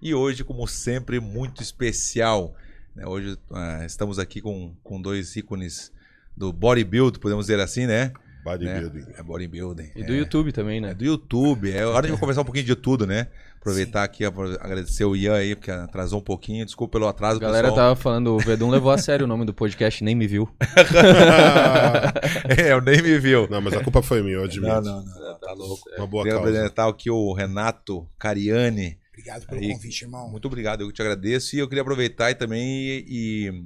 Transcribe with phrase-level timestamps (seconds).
[0.00, 2.54] E hoje, como sempre, muito especial.
[2.94, 3.06] né?
[3.06, 5.92] Hoje ah, estamos aqui com, com dois ícones
[6.36, 8.12] do bodybuild, podemos dizer assim, né?
[8.42, 9.00] Bodybuilding.
[9.00, 9.14] né?
[9.18, 9.90] É bodybuilding.
[9.94, 10.16] E do é.
[10.16, 10.94] YouTube também, É né?
[10.94, 11.70] do YouTube.
[11.70, 13.26] É hora de eu conversar um pouquinho de tudo, né?
[13.58, 16.64] Aproveitar aqui, apro- agradecer o Ian aí, porque atrasou um pouquinho.
[16.64, 17.88] Desculpa pelo atraso, A galera pessoal.
[17.88, 20.48] tava falando, o Verdun levou a sério o nome do podcast, nem me viu.
[22.56, 23.46] é, eu nem me viu.
[23.50, 24.66] não, mas a culpa foi minha, eu admito.
[24.66, 25.82] Não, não, não, tá louco.
[25.98, 26.50] Uma boa Queria causa.
[26.50, 28.98] apresentar aqui o Renato Cariani.
[29.12, 30.30] Obrigado pelo Aí, convite, irmão.
[30.30, 31.54] Muito obrigado, eu te agradeço.
[31.56, 33.64] E eu queria aproveitar e também e,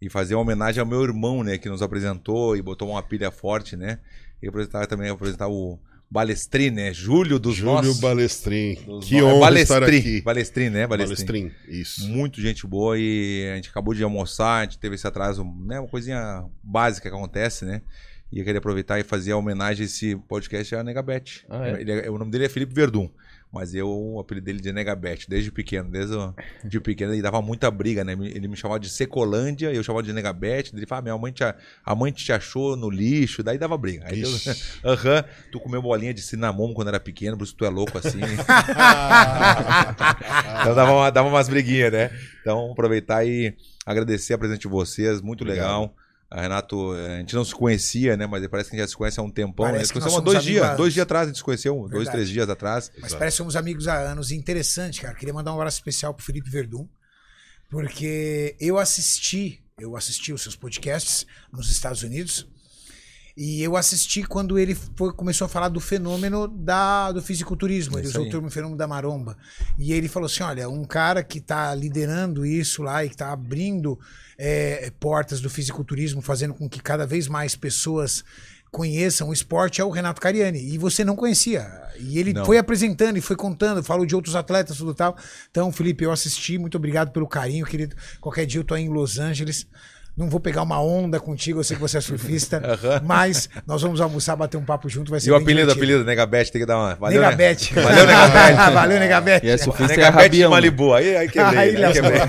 [0.00, 3.30] e fazer uma homenagem ao meu irmão, né, que nos apresentou e botou uma pilha
[3.30, 4.00] forte, né?
[4.42, 5.78] E aproveitar também apresentar o
[6.10, 6.92] Balestrin, né?
[6.92, 8.00] Júlio dos Júlio nossos.
[8.00, 8.74] Balestrin.
[8.86, 10.20] dos Que no- é honra estar Balestrin, aqui.
[10.22, 10.86] Balestrin, né?
[10.86, 11.26] Balestrin.
[11.48, 12.08] Balestrin, isso.
[12.08, 15.78] Muito gente boa e a gente acabou de almoçar, a gente teve esse atraso, né?
[15.78, 17.82] Uma coisinha básica que acontece, né?
[18.32, 21.44] E eu queria aproveitar e fazer a homenagem a esse podcast à Negabete.
[21.48, 21.80] Ah, é?
[21.80, 23.10] Ele é- o nome dele é Felipe Verdun.
[23.50, 27.40] Mas eu, o apelido dele de Negabete, desde pequeno, desde o, de pequeno, ele dava
[27.40, 28.12] muita briga, né?
[28.12, 30.70] Ele me chamava de Secolândia, eu chamava de Negabete.
[30.76, 34.04] Ele falava, "Ah, minha mãe te, a- mãe te achou no lixo, daí dava briga.
[34.06, 34.50] Aí eu, Ixi.
[34.84, 38.20] aham, tu comeu bolinha de cinnamon quando era pequeno, por isso tu é louco assim.
[40.60, 42.10] Então dava, uma- dava umas briguinhas, né?
[42.40, 43.54] Então, aproveitar e
[43.86, 45.64] agradecer a presença de vocês, muito Obrigado.
[45.66, 45.94] legal.
[46.30, 48.26] A Renato, eh, a gente não se conhecia, né?
[48.26, 49.64] Mas parece que a gente já se conhece há um tempão.
[49.66, 49.86] Parece né?
[49.86, 50.76] que Conhecemos nós há dois somos dias.
[50.76, 52.10] Dois dias atrás a gente se conheceu, dois, Verdade.
[52.10, 52.92] três dias atrás.
[53.00, 54.30] Mas parece que somos amigos há anos.
[54.30, 55.14] Interessante, cara.
[55.14, 56.86] Queria mandar um abraço especial pro Felipe Verdun,
[57.70, 62.46] porque eu assisti, eu assisti os seus podcasts nos Estados Unidos.
[63.36, 67.96] E eu assisti quando ele foi- começou a falar do fenômeno da, do fisiculturismo.
[67.96, 68.28] Ele usou aí.
[68.28, 69.38] o termo fenômeno da maromba.
[69.78, 73.30] E ele falou assim: olha, um cara que está liderando isso lá e que está
[73.32, 73.96] abrindo
[74.38, 78.24] é, portas do fisiculturismo, fazendo com que cada vez mais pessoas
[78.70, 80.60] conheçam o esporte é o Renato Cariani.
[80.60, 81.66] E você não conhecia.
[81.98, 82.44] E ele Não.
[82.44, 85.16] foi apresentando e foi contando, falou de outros atletas, tudo tal.
[85.50, 87.96] Então, Felipe, eu assisti, muito obrigado pelo carinho, querido.
[88.20, 89.66] Qualquer dia eu tô aí em Los Angeles.
[90.14, 92.60] Não vou pegar uma onda contigo, eu sei que você é surfista,
[93.04, 95.78] mas nós vamos almoçar, bater um papo junto, vai ser E o apelido, divertido.
[95.84, 96.94] apelido, Negabete, tem que dar uma.
[96.96, 97.72] Valeu, Negabete.
[97.74, 97.82] Né?
[97.82, 98.72] Valeu, Negabete.
[98.74, 99.46] Valeu, Negabete.
[99.46, 100.50] E é surfista é Negabete de rabião.
[100.50, 100.92] Malibu.
[100.92, 101.58] Aí, aí quebrei.
[101.58, 101.92] Aí, aí Léo.
[101.92, 102.20] quebrei.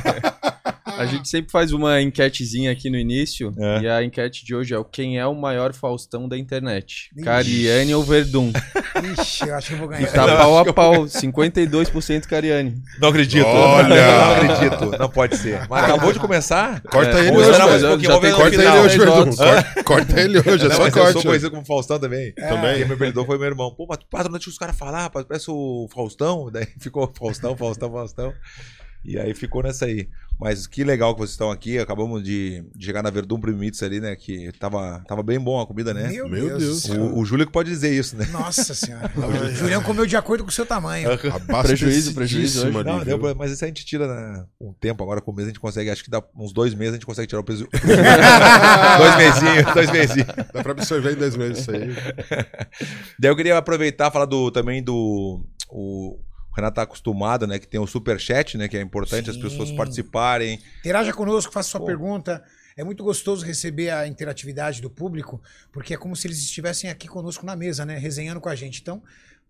[1.00, 3.54] A gente sempre faz uma enquetezinha aqui no início.
[3.58, 3.82] É.
[3.82, 7.10] E a enquete de hoje é o quem é o maior Faustão da internet?
[7.16, 7.24] Ixi.
[7.26, 8.52] Cariani ou Verdun?
[9.20, 10.12] Ixi, eu acho que eu vou E ganhar.
[10.12, 12.76] tá pau a pau, 52% Cariani.
[13.00, 13.46] Não acredito.
[13.46, 13.96] Olha!
[13.96, 14.98] Não acredito.
[15.00, 15.66] Não pode ser.
[15.70, 16.82] Mas acabou de começar.
[16.82, 18.76] Corta É, ele hoje, mais um já Corta final.
[18.76, 19.36] ele hoje, Verdun.
[19.36, 21.28] Corta, corta ele hoje, é Não, só mas eu sou corte.
[21.28, 22.34] conhecido como Faustão também.
[22.34, 22.78] Também.
[22.80, 23.74] Quem me perdoou foi meu irmão.
[23.76, 26.50] Pô, mas patrão, deixa os caras falar, rapaz, parece o Faustão.
[26.52, 28.34] Daí ficou Faustão, Faustão, Faustão.
[29.04, 30.08] E aí ficou nessa aí.
[30.40, 31.78] Mas que legal que vocês estão aqui.
[31.78, 34.16] Acabamos de, de chegar na Verdun Primitos ali, né?
[34.16, 36.08] Que tava, tava bem bom a comida, né?
[36.10, 36.84] Meu, Meu Deus.
[36.84, 36.98] Deus.
[36.98, 38.26] O, o Júlio que pode dizer isso, né?
[38.32, 39.12] Nossa senhora.
[39.20, 41.10] O Julião comeu de acordo com o seu tamanho.
[41.62, 42.78] Prejuízo, prejuízo hoje.
[42.78, 45.04] Ali, Não, deu pra- mas isso a gente tira né, o tempo.
[45.04, 47.06] Agora com o mês a gente consegue, acho que dá uns dois meses a gente
[47.06, 47.68] consegue tirar o peso.
[48.98, 50.28] dois mesinhos, dois mesinhos.
[50.54, 51.90] Dá pra absorver em dois meses isso aí.
[53.20, 55.44] Daí eu queria aproveitar e falar do, também do.
[55.70, 56.18] O
[56.60, 57.60] Renato tá acostumado, né?
[57.60, 58.68] Que tem o superchat, né?
[58.68, 59.42] Que é importante as Sim.
[59.42, 60.60] pessoas participarem.
[60.80, 61.86] Interaja conosco, faça sua Pô.
[61.86, 62.44] pergunta.
[62.78, 67.08] É muito gostoso receber a interatividade do público, porque é como se eles estivessem aqui
[67.08, 67.98] conosco na mesa, né?
[67.98, 68.80] Resenhando com a gente.
[68.82, 69.04] Então,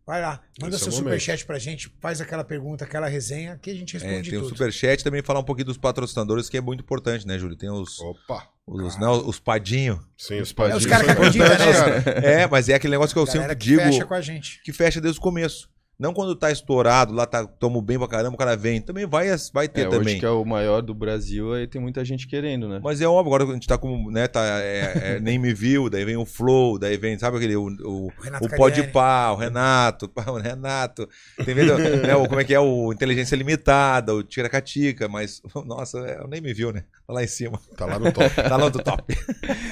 [0.07, 1.19] vai lá, manda Esse é seu o momento.
[1.19, 4.41] superchat pra gente, faz aquela pergunta, aquela resenha, que a gente É, responde tem o
[4.43, 4.49] tudo.
[4.57, 7.55] superchat também falar um pouquinho dos patrocinadores, que é muito importante, né, Júlio?
[7.55, 8.47] Tem os, Opa.
[8.65, 9.99] os, né, os padinhos.
[10.17, 10.83] Sim, os É padinhos.
[10.83, 12.41] os caras que acreditam, né?
[12.41, 13.81] É, mas é aquele negócio que eu Galera sempre que digo.
[13.83, 14.59] fecha com a gente.
[14.63, 15.69] que fecha desde o começo.
[15.99, 18.79] Não quando tá estourado, lá tá, tomo bem pra caramba, o cara vem.
[18.81, 19.99] Também vai, vai ter É, também.
[20.13, 22.79] hoje que é o maior do Brasil, aí tem muita gente querendo, né?
[22.81, 25.89] Mas é óbvio, agora a gente tá com, né, tá, é, é, nem me viu,
[25.89, 28.93] daí vem o Flow, daí vem, sabe aquele, o, o, O Renato o Pode Cariani.
[28.93, 31.09] Pá, o Renato, o Renato,
[31.43, 35.99] tem vendo, né, o, como é que é, o Inteligência Limitada, o Tiracatica, mas, nossa,
[35.99, 38.29] é, nem me viu, né, tá lá em cima, Tá lá no top.
[38.35, 39.17] tá lá do top.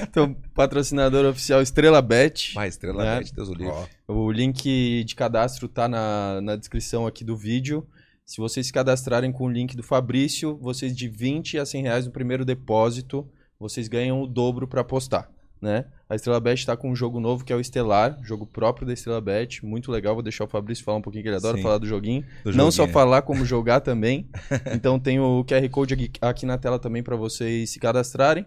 [0.02, 2.52] Então, patrocinador oficial Estrela Bet.
[2.54, 3.18] Vai, estrela, É.
[3.18, 3.72] mete, Deus o livre.
[3.72, 7.86] Ó, O link de cadastro tá na, na descrição aqui do vídeo.
[8.24, 12.06] Se vocês se cadastrarem com o link do Fabrício, vocês de 20 a 100 reais
[12.06, 13.28] no primeiro depósito,
[13.60, 15.30] vocês ganham o dobro para apostar,
[15.60, 15.84] né?
[16.08, 18.94] A Estrela Bet está com um jogo novo que é o Estelar, jogo próprio da
[18.94, 20.14] Estrela Bet, muito legal.
[20.14, 21.62] Vou deixar o Fabrício falar um pouquinho que ele adora Sim.
[21.62, 22.24] falar do joguinho.
[22.44, 22.94] Do Não só joguinho.
[22.94, 24.26] falar, como jogar também.
[24.74, 28.46] Então tem o QR Code aqui, aqui na tela também para vocês se cadastrarem.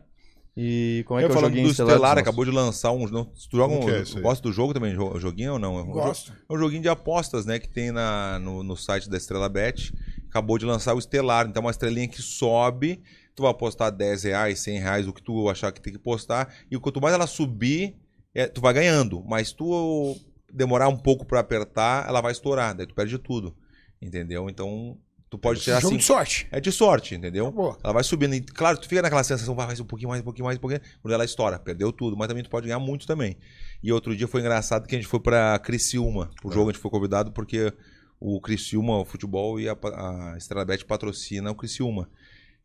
[0.55, 3.07] E como é eu que é o joguinho do Estelar, acabou de lançar um.
[3.07, 4.93] Não, tu joga um, é gosta do jogo também?
[4.93, 5.79] jo- Joguinho ou não?
[5.79, 6.33] É um Gosto.
[6.49, 7.57] É um joguinho de apostas, né?
[7.57, 9.93] Que tem na, no, no site da Estrela Bet.
[10.29, 11.47] Acabou de lançar o Estelar.
[11.47, 13.01] Então, é uma estrelinha que sobe.
[13.33, 16.53] Tu vai apostar 10 reais, 100 reais, o que tu achar que tem que postar.
[16.69, 17.95] E quanto mais ela subir,
[18.35, 19.23] é, tu vai ganhando.
[19.25, 20.17] Mas tu
[20.51, 22.75] demorar um pouco pra apertar, ela vai estourar.
[22.75, 23.55] Daí tu perde tudo.
[24.01, 24.49] Entendeu?
[24.49, 24.97] Então,
[25.31, 25.95] Tu pode tirar assim.
[25.95, 26.45] de sorte.
[26.51, 27.53] É de sorte, entendeu?
[27.81, 28.35] Ela vai subindo.
[28.35, 30.61] E, claro, tu fica naquela sensação, vai mais um pouquinho mais, um pouquinho mais, um
[30.61, 30.81] pouquinho.
[31.01, 32.17] Quando ela estoura, perdeu tudo.
[32.17, 33.37] Mas também tu pode ganhar muito também.
[33.81, 36.29] E outro dia foi engraçado que a gente foi pra Criciúma.
[36.41, 37.71] Pro jogo a gente foi convidado porque
[38.19, 42.09] o Criciúma, o futebol e a, a Estrela Bet patrocina o Criciúma.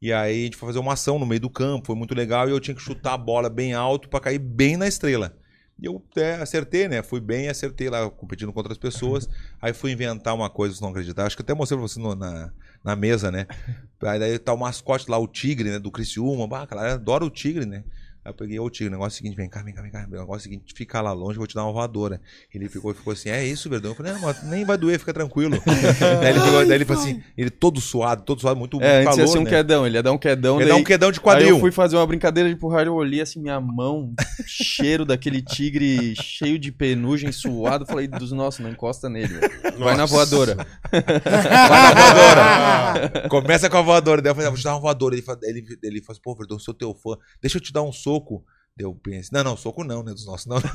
[0.03, 2.49] E aí a gente foi fazer uma ação no meio do campo, foi muito legal.
[2.49, 5.39] E eu tinha que chutar a bola bem alto pra cair bem na estrela.
[5.78, 7.02] E eu até acertei, né?
[7.02, 9.28] Fui bem acertei lá, competindo contra as pessoas.
[9.61, 11.26] Aí fui inventar uma coisa, vocês não acreditar.
[11.26, 12.50] Acho que até mostrei pra você no- na,
[12.82, 13.46] na mesa, né?
[14.02, 15.78] Aí daí tá o mascote lá, o tigre, né?
[15.78, 16.46] Do Criciúma.
[16.49, 17.84] Bah, cara, adora o tigre, né?
[18.26, 19.90] Aí eu peguei o tigre, o negócio é o seguinte, vem cá, vem cá, vem
[19.93, 20.05] cá.
[20.05, 22.20] O negócio é o seguinte, fica lá longe, eu vou te dar uma voadora.
[22.52, 23.93] Ele ficou, ficou assim, é isso, Verdão?
[23.93, 25.56] Eu falei, não, mas nem vai doer, fica tranquilo.
[26.20, 29.08] daí ele pegou, daí ele falou assim, ele todo suado, todo suado, muito, É, muito
[29.11, 29.50] antes ia calor, ser um né?
[29.50, 30.56] quedão, ele ia dar um quedão.
[30.56, 31.49] Ele dá daí- um quedão de Aí quadril.
[31.50, 34.12] eu fui fazer uma brincadeira de empurrar, eu olhei assim, minha mão,
[34.44, 37.87] cheiro daquele tigre cheio de penugem, suado.
[37.87, 39.38] Falei, dos nossos, não encosta nele.
[39.79, 40.56] Vai na voadora.
[40.90, 43.29] Vai na voadora.
[43.29, 44.20] Começa com a voadora.
[44.20, 45.14] Daí eu falei, ah, vou te dar uma voadora.
[45.14, 47.17] Ele, ele, ele falou assim, pô, Verdão, sou teu fã.
[47.40, 48.16] Deixa eu te dar um soco.
[48.77, 50.13] Daí eu pensei, não, não, soco não, né?
[50.13, 50.59] Dos nossos, não.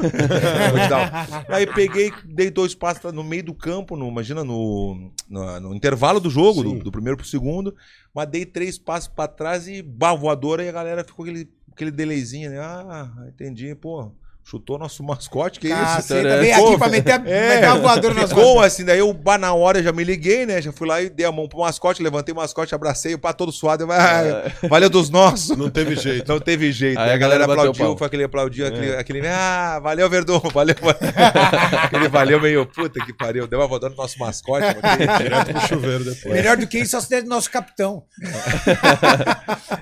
[1.51, 1.53] Um.
[1.53, 6.19] Aí peguei, dei dois passos no meio do campo, no, imagina, no, no, no intervalo
[6.19, 7.75] do jogo, do, do primeiro pro segundo.
[8.13, 10.63] Mas dei três passos pra trás e bah, voadora.
[10.63, 12.59] E a galera ficou aquele, aquele delayzinho, né?
[12.59, 14.11] Ah, entendi, pô.
[14.43, 15.75] Chutou nosso mascote, que isso?
[15.77, 18.99] Caceta, vem Pô, aqui pra meter, a- é, meter uma voadora nas Ficou assim, daí
[18.99, 20.61] eu, na hora, já me liguei, né?
[20.61, 23.31] Já fui lá e dei a mão pro mascote, levantei o mascote, abracei, o pá,
[23.33, 23.83] todo suado.
[23.83, 25.55] Eu, ah, valeu dos nossos.
[25.55, 26.27] Não teve jeito.
[26.27, 26.99] Não teve jeito.
[26.99, 30.75] Aí Aí a a galera aplaudiu, foi aquele aplaudiu, aquele, aquele, ah, valeu, Verdun, valeu.
[31.83, 33.47] aquele valeu meio, puta que pariu.
[33.47, 34.65] Deu uma voadora no nosso mascote.
[35.17, 36.33] Direto pro chuveiro depois.
[36.33, 38.03] Melhor do que isso, só se der do nosso capitão.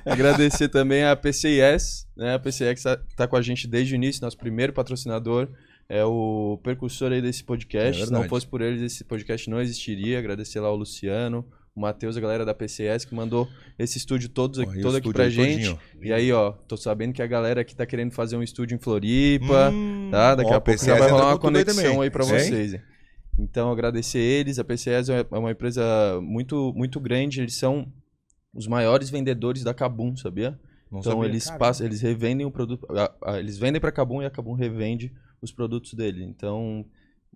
[0.06, 2.34] Agradecer também a PCIS, né?
[2.36, 5.48] A PCIS tá, tá com a gente desde o início, nosso primeiro patrocinador.
[5.88, 8.00] É o percursor aí desse podcast.
[8.00, 10.20] É Se não fosse por eles, esse podcast não existiria.
[10.20, 11.44] Agradecer lá ao Luciano,
[11.74, 13.48] o Matheus, a galera da PCS que mandou
[13.80, 15.70] esse estúdio todos, aqui, e o todo aqui pra aí gente.
[15.70, 15.80] todinho.
[16.04, 18.80] E aí, ó, tô sabendo que a galera aqui tá querendo fazer um estúdio em
[18.80, 19.72] Floripa.
[19.72, 20.36] Hum, tá?
[20.36, 22.32] Daqui ó, a pouco PCS já vai entra rolar uma aí conexão aí pra Sim.
[22.32, 22.82] vocês.
[23.40, 24.60] Então, agradecer eles.
[24.60, 27.42] A PCS é uma empresa muito, muito grande.
[27.42, 27.92] Eles são
[28.54, 30.60] os maiores vendedores da Kabum, sabia?
[30.92, 31.28] Não então sabia.
[31.30, 31.60] eles Caramba.
[31.66, 35.14] passam, eles revendem o produto, a- a- eles vendem para Kabum e a Kabum revende
[35.42, 36.24] os produtos dele.
[36.24, 36.86] Então,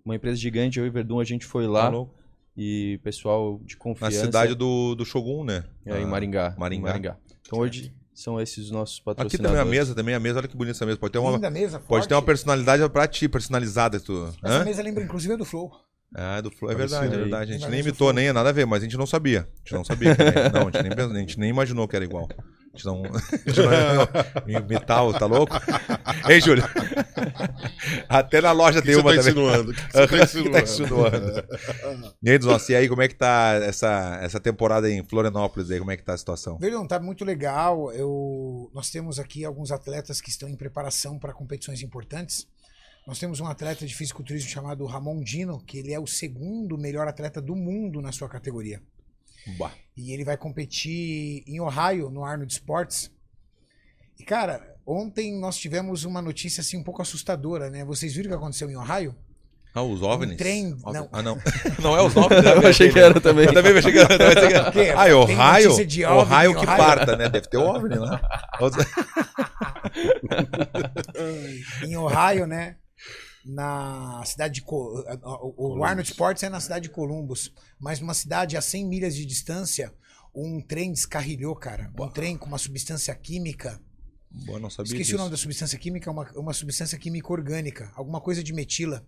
[0.04, 2.14] uma empresa gigante, eu e Verdun, a gente foi lá Tá louco.
[2.56, 5.64] e pessoal de Na confiança cidade do, do Shogun, né?
[5.86, 6.96] é, em Ah, Maringá, Maringá.
[6.96, 9.60] em Então hoje são esses os nossos Aqui também patrocinadores.
[9.60, 10.98] a mesa, também a mesa, olha que bonita essa mesa.
[10.98, 13.98] Pode ter uma, Linda mesa, pode ter uma personalidade pra ti, personalizada.
[14.00, 14.12] Tu.
[14.42, 14.64] Essa Hã?
[14.64, 15.70] mesa lembra inclusive do Flow.
[16.14, 17.52] Ah, do Flow, é verdade, é verdade.
[17.52, 19.40] A gente nem imitou, nem nada a ver, mas a gente não sabia.
[19.40, 20.14] A gente não sabia.
[20.14, 22.28] que era- não, a gente, nem, a gente nem imaginou que era igual.
[22.74, 23.02] A gente não.
[23.06, 25.54] A gente não imitar, tá louco?
[26.28, 26.64] Hein, Júlio?
[28.08, 29.32] Até na loja que tem você uma tá também.
[29.32, 29.70] insinuando?
[29.70, 29.82] O que
[30.16, 31.44] você tá que tá insinuando?
[32.22, 32.38] E aí,
[32.68, 35.78] e aí, como é que tá essa, essa temporada em Florianópolis aí?
[35.78, 36.58] Como é que tá a situação?
[36.58, 37.92] Verdão, tá muito legal.
[37.92, 42.46] Eu, nós temos aqui alguns atletas que estão em preparação para competições importantes.
[43.06, 47.06] Nós temos um atleta de fisiculturismo chamado Ramon Dino, que ele é o segundo melhor
[47.06, 48.80] atleta do mundo na sua categoria.
[49.58, 49.72] Bah.
[49.96, 53.10] E ele vai competir em Ohio, no Arnold Sports.
[54.18, 57.84] E, cara, ontem nós tivemos uma notícia assim um pouco assustadora, né?
[57.84, 59.14] Vocês viram o que aconteceu em Ohio?
[59.76, 60.34] Ah, os OVNIs?
[60.34, 61.08] Um trem- não.
[61.10, 61.36] Ah, não.
[61.82, 62.44] Não é os OVNIs?
[62.44, 62.52] né?
[62.54, 63.46] Eu achei que era também.
[63.46, 64.06] Eu também achei que era.
[64.08, 64.68] também achei que era.
[65.00, 65.64] Ah, Tem Ohio?
[65.64, 66.76] notícia de OVNI Ohio que Ohio?
[66.76, 67.28] parta, né?
[67.28, 68.20] Deve ter OVNI lá.
[71.84, 72.76] em Ohio, né?
[73.44, 74.62] Na cidade de.
[74.62, 75.04] Co-
[75.56, 79.26] O Arnold Sports é na cidade de Columbus, mas numa cidade a 100 milhas de
[79.26, 79.92] distância,
[80.34, 81.92] um trem descarrilhou, cara.
[81.98, 83.80] Um trem com uma substância química.
[84.30, 85.14] Boa, não sabia Esqueci disso.
[85.16, 89.06] o nome da substância química, é uma, uma substância química orgânica, alguma coisa de metila.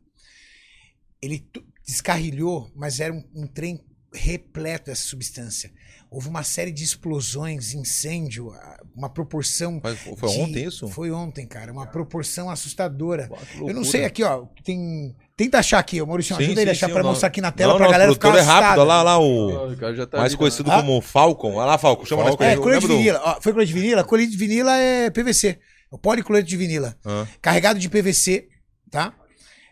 [1.21, 1.49] Ele
[1.85, 5.73] descarrilhou, mas era um, um trem repleto dessa substância.
[6.11, 9.81] Houve uma série de explosões, incêndio, ah, uma proporção.
[9.83, 10.89] Mas foi de- ontem isso?
[10.89, 11.73] Foi ontem, cara.
[11.73, 13.29] Uma proporção assustadora.
[13.53, 14.47] Que Eu não sei aqui, ó.
[14.65, 15.15] Tem.
[15.37, 16.35] Tenta achar aqui, Maurício.
[16.37, 17.79] Sim, Ajuda ele a sim, achar sim, pra o nome- mostrar aqui na tela não,
[17.79, 18.81] pra galera o ficar produtor é rápido.
[18.81, 18.81] assustada.
[18.83, 19.73] Olha lá, olha lá o...
[19.73, 20.77] o cara já tá Mais ali, conhecido Ah?
[20.81, 21.55] como Falcon.
[21.55, 22.07] Olha lá, Falcon.
[22.07, 22.53] Chama mais Falcon.
[22.53, 23.21] É, colete de vinila.
[23.25, 24.05] Ó, foi colete de vinila?
[24.05, 25.49] Colete de vinila é PVC.
[25.49, 25.59] É
[25.91, 26.97] o policlorete de vinila.
[27.05, 28.49] Ah, Carregado de PVC,
[28.91, 29.13] tá?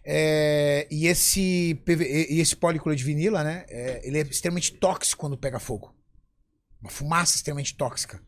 [0.07, 3.65] É, e esse, PV, e esse policlorete de vinila, né?
[3.71, 5.95] é, ele é extremamente tóxico quando pega fogo.
[6.85, 8.21] Uma fumaça extremamente tóxica.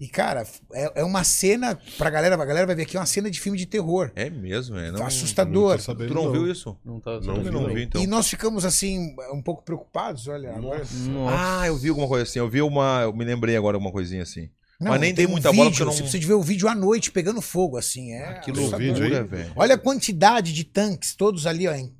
[0.00, 3.06] E, cara, é, é uma cena, pra galera, a galera vai ver aqui, é uma
[3.06, 4.10] cena de filme de terror.
[4.16, 4.90] É mesmo, é.
[4.90, 5.76] Não, assustador.
[5.86, 6.32] não Tu não não.
[6.32, 6.76] viu isso?
[6.84, 7.74] Não tá Não vi, não não.
[7.74, 8.02] vi, então.
[8.02, 10.50] E nós ficamos, assim, um pouco preocupados, olha.
[10.50, 11.60] agora- Nossa.
[11.60, 12.38] Ah, eu vi alguma coisa assim.
[12.40, 13.02] Eu vi uma...
[13.02, 14.50] Eu me lembrei agora alguma coisinha assim.
[14.80, 16.42] Não, Mas nem tem dei muita bola porque eu não- Você precisa de ver o
[16.42, 18.12] vídeo à noite pegando fogo, assim.
[18.14, 18.78] É Que assustador.
[18.80, 19.22] vídeo aí.
[19.22, 19.52] velho.
[19.54, 21.72] Olha a quantidade de tanques, todos ali, ó.
[21.74, 21.94] Em...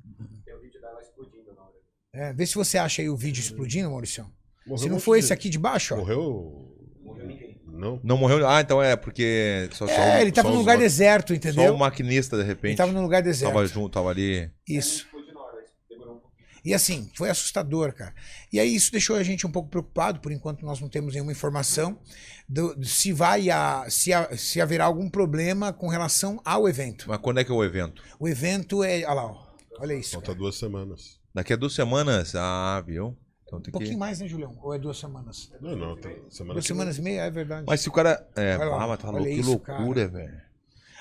[2.13, 4.25] É, vê se você acha aí o vídeo explodindo, Maurício.
[4.67, 5.97] Morreu Se não de- esse aqui de baixo, ó.
[5.97, 6.61] Morreu.
[7.67, 7.99] Não.
[8.03, 8.47] Não morreu.
[8.47, 9.69] Ah, então é porque.
[9.73, 11.73] Só, só, É, ele tava só num lugar deserto, só entendeu?
[11.75, 12.71] o maquinista, de repente.
[12.71, 13.51] Ele tava num lugar deserto.
[13.53, 14.49] Tava junto, tava ali.
[14.67, 15.05] Isso.
[16.63, 18.11] E assim, foi assustador, cara.
[18.51, 21.31] E aí isso deixou a gente um pouco preocupado, por enquanto nós não temos nenhuma
[21.31, 21.99] informação
[22.49, 27.05] do- se vai a, se, a- se haverá algum problema com relação ao evento.
[27.07, 28.01] Mas quando é que é o evento?
[28.19, 29.47] O evento é, olha lá,
[29.79, 30.13] olha isso.
[30.13, 30.39] Falta cara.
[30.39, 31.19] duas semanas.
[31.35, 32.33] Daqui a duas semanas.
[32.35, 33.15] Ah, viu?
[33.45, 33.97] Então tem Um pouquinho que.
[33.99, 34.57] mais, né, Julião?
[34.61, 35.51] Ou é duas semanas?
[35.61, 35.95] Não, não.
[35.95, 37.65] tá- Semana Duas semanas e meia, é verdade.
[37.67, 38.27] Mas se o cara.
[38.35, 40.41] É, Olha lá, ah, mas tá olha louco, que isso, loucura, velho.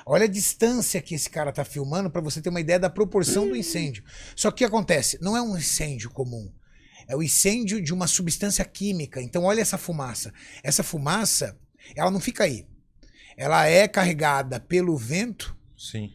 [0.07, 3.49] Olha a distância que esse cara tá filmando para você ter uma ideia da proporção
[3.49, 4.05] do incêndio.
[4.37, 5.19] Só que o que acontece?
[5.23, 6.53] Não é um incêndio comum.
[7.09, 9.23] É o incêndio de uma substância química.
[9.23, 10.31] Então olha essa fumaça.
[10.63, 11.59] Essa fumaça,
[11.97, 12.67] ela não fica aí.
[13.35, 16.11] Ela é carregada pelo vento Sim.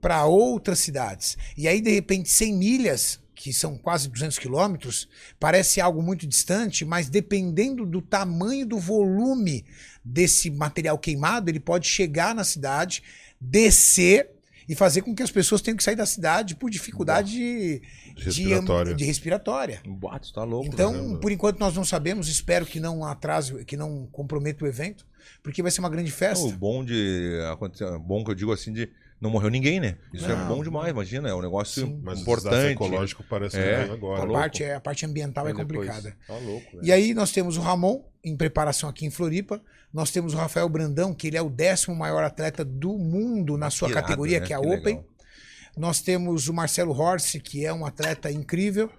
[0.00, 1.36] para outras cidades.
[1.56, 5.06] E aí, de repente, 100 milhas, que são quase 200 quilômetros,
[5.38, 9.66] parece algo muito distante, mas dependendo do tamanho do volume
[10.02, 13.02] desse material queimado, ele pode chegar na cidade,
[13.38, 14.30] descer
[14.66, 17.82] e fazer com que as pessoas tenham que sair da cidade por dificuldade de,
[18.16, 18.94] respiratória.
[18.94, 19.82] de respiratória.
[19.86, 20.66] Boato tá louco.
[20.72, 21.18] Então, caramba.
[21.18, 25.06] por enquanto nós não sabemos, espero que não atrase, que não comprometa o evento,
[25.42, 26.46] porque vai ser uma grande festa.
[26.46, 28.88] O bom de acontecer, bom que eu digo assim de
[29.20, 29.96] não morreu ninguém, né?
[30.12, 30.48] Isso é Não.
[30.48, 32.00] bom demais, imagina, é um negócio Sim.
[32.02, 32.72] Mas importante.
[32.72, 34.16] ecológico parece É, agora.
[34.18, 34.32] tá a, louco.
[34.40, 36.16] parte, é- a parte ambiental é depois- complicada.
[36.26, 36.78] Tá louco.
[36.82, 39.60] E aí nós temos o Ramon em preparação aqui em Floripa.
[39.92, 43.70] Nós temos o Rafael Brandão, que ele é o décimo maior atleta do mundo na
[43.70, 44.46] sua Irado, categoria, né?
[44.46, 44.96] que é a Que Open.
[44.96, 45.04] legal.
[45.76, 48.90] Nós temos o Marcelo Horse, que é um atleta incrível.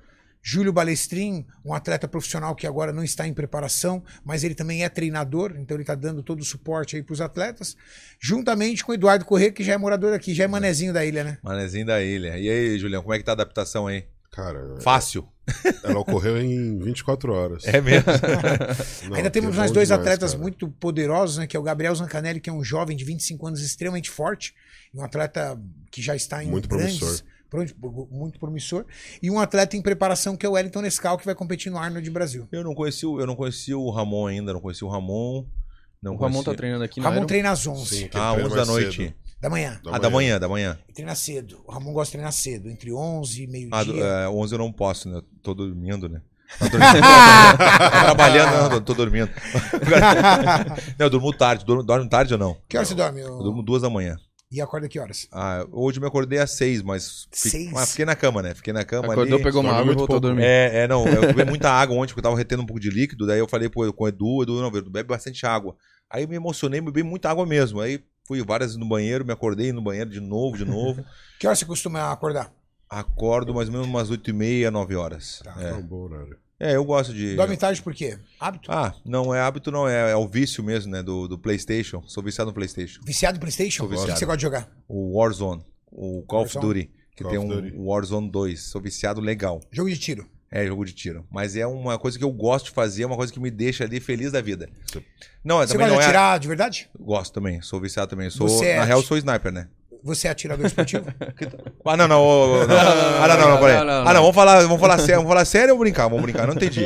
[0.47, 4.89] Júlio Balestrin, um atleta profissional que agora não está em preparação, mas ele também é
[4.89, 7.75] treinador, então ele está dando todo o suporte aí para os atletas.
[8.19, 11.23] Juntamente com o Eduardo Corrêa, que já é morador aqui, já é manezinho da ilha,
[11.23, 11.39] né?
[11.41, 12.37] Manezinho da ilha.
[12.37, 14.05] E aí, Julião, como é que tá a adaptação aí?
[14.31, 15.27] Cara, Fácil.
[15.83, 17.63] ela ocorreu em 24 horas.
[17.65, 18.05] É mesmo.
[19.09, 20.43] Não, Ainda temos mais dois demais, atletas cara.
[20.43, 21.47] muito poderosos, né?
[21.47, 24.53] Que é o Gabriel Zancanelli, que é um jovem de 25 anos extremamente forte,
[24.93, 25.59] e um atleta
[25.89, 27.25] que já está em Muito grandes, promissor.
[28.11, 28.85] Muito promissor,
[29.21, 32.09] e um atleta em preparação que é o Wellington Nescau, que vai competir no Arnold
[32.09, 32.47] Brasil.
[32.51, 35.45] eu não conheci, o- eu não conheci o Ramon ainda, não conheci o Ramon.
[36.01, 36.45] Não O Ramon conheci...
[36.45, 37.25] tá treinando aqui Ramon Iron.
[37.25, 38.95] treina às 11 Sim, Ah, treina 11 da noite.
[38.97, 39.13] cedo.
[39.41, 39.79] da manhã.
[39.83, 40.77] Da ah, da manhã, da manhã.
[40.85, 41.63] Ele treina cedo.
[41.67, 43.79] O Ramon gosta de treinar cedo, entre 11 e meio-dia.
[43.79, 45.21] Ah, do- é, 11 eu não posso, né?
[45.41, 46.21] Tô dormindo, né?
[46.59, 47.01] Tô, dormindo.
[48.05, 49.29] Trabalhando, não, tô, dormindo.
[50.99, 51.65] não, eu durmo tarde.
[51.65, 52.57] Dorme tarde ou não?
[52.69, 53.21] que horas você dorme?
[53.21, 54.15] Eu durmo duas da manhã.
[54.55, 55.27] E acorda que horas?
[55.33, 57.69] Ah, hoje eu me acordei às seis, mas, Seis?
[57.73, 58.55] mas fiquei na cama, né?
[58.55, 59.43] Fiquei na cama Acordou, ali.
[59.43, 60.43] pegou uma água e voltou a dormir.
[60.43, 62.89] É, é, não, eu bebi muita água ontem, porque eu tava retendo um pouco de
[62.89, 65.75] líquido, daí eu falei pô, com o Edu, Edu, não, Edu, bebe bastante água.
[66.09, 67.81] Aí eu me emocionei, bebi muita água mesmo.
[67.81, 71.03] Aí fui várias no banheiro, me acordei no banheiro de novo, de novo.
[71.37, 72.49] Que horas você costuma acordar?
[72.89, 75.41] Acordo mais ou menos umas 8 e meia, 9 horas.
[75.43, 75.53] Tá.
[75.61, 76.37] É um bom horário.
[76.59, 77.35] É, eu gosto de.
[77.35, 78.17] Dorme tarde por quê?
[78.39, 78.71] Hábito?
[78.71, 81.03] Ah, não é hábito, não, é, é o vício mesmo, né?
[81.03, 82.01] Do, do PlayStation.
[82.07, 83.01] Sou viciado no PlayStation.
[83.05, 83.77] Viciado em Playstation?
[83.77, 84.17] Sou O que viciado.
[84.19, 84.69] você gosta de jogar?
[84.87, 86.73] O Warzone, o Call of Warzone?
[86.85, 87.73] Duty, que Call tem um Duty.
[87.77, 88.61] Warzone 2.
[88.63, 89.59] Sou viciado legal.
[89.69, 90.25] Jogo de tiro.
[90.49, 91.25] É jogo de tiro.
[91.29, 93.83] Mas é uma coisa que eu gosto de fazer, é uma coisa que me deixa
[93.83, 94.69] ali feliz da vida.
[94.89, 95.03] Você-
[95.43, 96.05] Não, Você também gosta não de é.
[96.05, 96.89] atirar de verdade?
[96.97, 98.29] Gosto também, sou viciado também.
[98.29, 99.67] Sou, Você é na real, sou sniper, né?
[100.05, 101.05] Você é atirador esportivo?
[101.87, 102.17] Ah, não, não.
[102.67, 102.75] não.
[102.77, 103.77] Ah, não, não, não, peraí.
[103.77, 106.07] Ah, não, vamos falar, vamos falar sério, vamos falar sério ou brincar?
[106.07, 106.83] Vamos brincar, não entendi.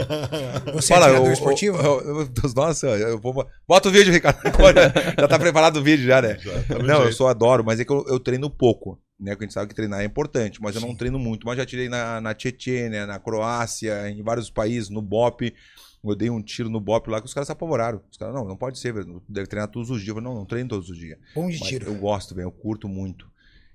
[0.74, 1.78] Você é Fala, atirador eu- esportivo?
[1.78, 3.48] eu- eu- eu- nossa, eu vou.
[3.66, 4.40] Bota o vídeo, Ricardo.
[5.20, 6.38] já tá preparado o vídeo já, né?
[6.40, 7.16] Já, tá Não, eu jeito.
[7.16, 9.00] só adoro, mas é que eu, eu treino pouco.
[9.18, 9.36] Né?
[9.36, 11.46] Que a gente sabe que treinar é importante, mas eu não treino muito.
[11.48, 15.54] Mas já tirei na, na Chechênia, na Croácia, em vários países, no BOP.
[16.04, 18.02] Eu dei um tiro no BOP lá que os caras se apavoraram.
[18.10, 19.22] Os caras, não, não pode ser, velho.
[19.28, 20.10] Deve treinar todos os dias.
[20.10, 21.18] Eu falei, não, não treino todos os dias.
[21.36, 21.88] Bom de Mas tiro.
[21.88, 23.28] eu gosto, velho, eu curto muito.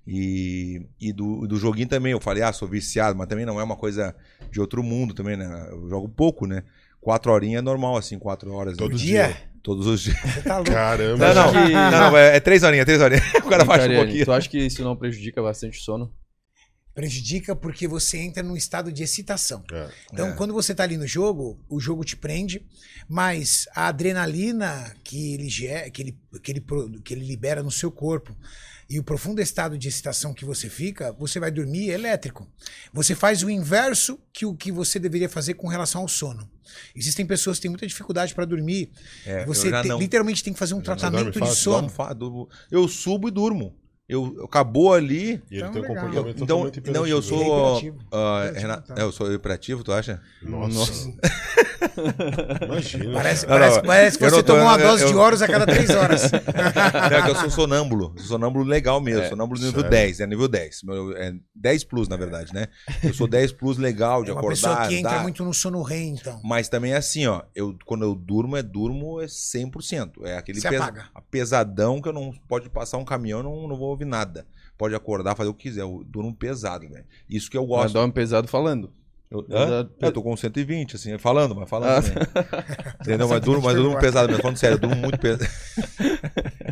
[0.07, 3.65] E, e do, do joguinho também, eu falei, ah, sou viciado, mas também não é
[3.65, 4.15] uma coisa
[4.51, 5.69] de outro mundo também, né?
[5.71, 6.63] Eu jogo pouco, né?
[7.01, 8.77] Quatro horinhas é normal, assim, quatro horas.
[8.77, 8.97] Todo né?
[8.99, 9.37] dia?
[9.63, 10.19] Todos os dias.
[10.21, 10.71] Você tá louco.
[10.71, 11.35] Caramba.
[11.35, 13.25] Não, não, que- não, não, é, é três horinhas, três horinhas.
[13.45, 14.25] O cara baixa um pouquinho.
[14.25, 16.13] tu acha que isso não prejudica bastante o sono?
[16.95, 19.65] Prejudica porque você entra num estado de excitação.
[19.73, 19.89] É.
[20.13, 20.33] Então, É.
[20.33, 22.65] quando você tá ali no jogo, o jogo te prende,
[23.09, 25.49] mas a adrenalina que ele,
[25.91, 26.65] que ele, que ele,
[27.05, 28.37] que ele libera no seu corpo
[28.89, 32.47] e o profundo estado de excitação que você fica, você vai dormir elétrico.
[32.93, 36.49] Você faz o inverso que o que você deveria fazer com relação ao sono.
[36.95, 38.91] Existem pessoas que têm muita dificuldade para dormir.
[39.27, 42.15] É, você te- literalmente tem que fazer um tratamento de fácil, sono.
[42.15, 43.75] Dormo Eu subo e durmo.
[44.07, 45.43] Eu, acabou ali.
[45.51, 47.79] E ele Então, tem um comportamento Então, totalmente não, e eu hiperativo, sou.
[47.79, 47.97] Hiperativo.
[48.07, 49.01] Hiperativo, Renato- tá.
[49.01, 50.21] é, eu sou hiperativo, tu acha?
[50.43, 50.51] né?
[50.51, 51.11] Nossa.
[52.65, 53.13] Imagina.
[53.15, 55.15] Parece, Não, parece, não, parece que eu você não tomou uma eu- dose eu- de
[55.17, 56.31] horas a cada três horas.
[57.15, 58.13] É que eu sou sonâmbulo.
[58.17, 59.23] Sou sonâmbulo legal mesmo.
[59.23, 59.91] É, sonâmbulo nível sério?
[59.91, 60.83] 10, é nível 10.
[60.83, 62.69] Meu, é 10 plus, na verdade, né?
[63.03, 64.55] Eu sou 10 plus legal de É uma acordar.
[64.61, 66.41] pessoa que entra dar- muito no sono REM, então.
[66.45, 67.43] Mas também é assim, ó.
[67.55, 70.25] Eu, quando eu durmo, é durmo é 100%.
[70.25, 71.07] É aquele Você pesa- apaga.
[71.15, 72.33] a pesadão que eu não.
[72.49, 74.47] Pode passar um caminhão, eu não, não vou ouvir nada.
[74.77, 75.83] Pode acordar, fazer o que quiser.
[75.83, 77.05] Eu durmo pesado, velho.
[77.29, 77.95] Isso que eu Mas gosto.
[77.95, 78.93] dorme pesado falando.
[79.31, 79.89] Eu, Hã?
[80.01, 82.05] Eu tô com 120, assim, falando, mas falando.
[82.07, 82.97] Ah.
[83.03, 83.29] Entendeu?
[83.29, 84.43] Mas durmo, mas eu durmo pesado mesmo.
[84.43, 85.51] Falando sério, eu durmo muito pesado.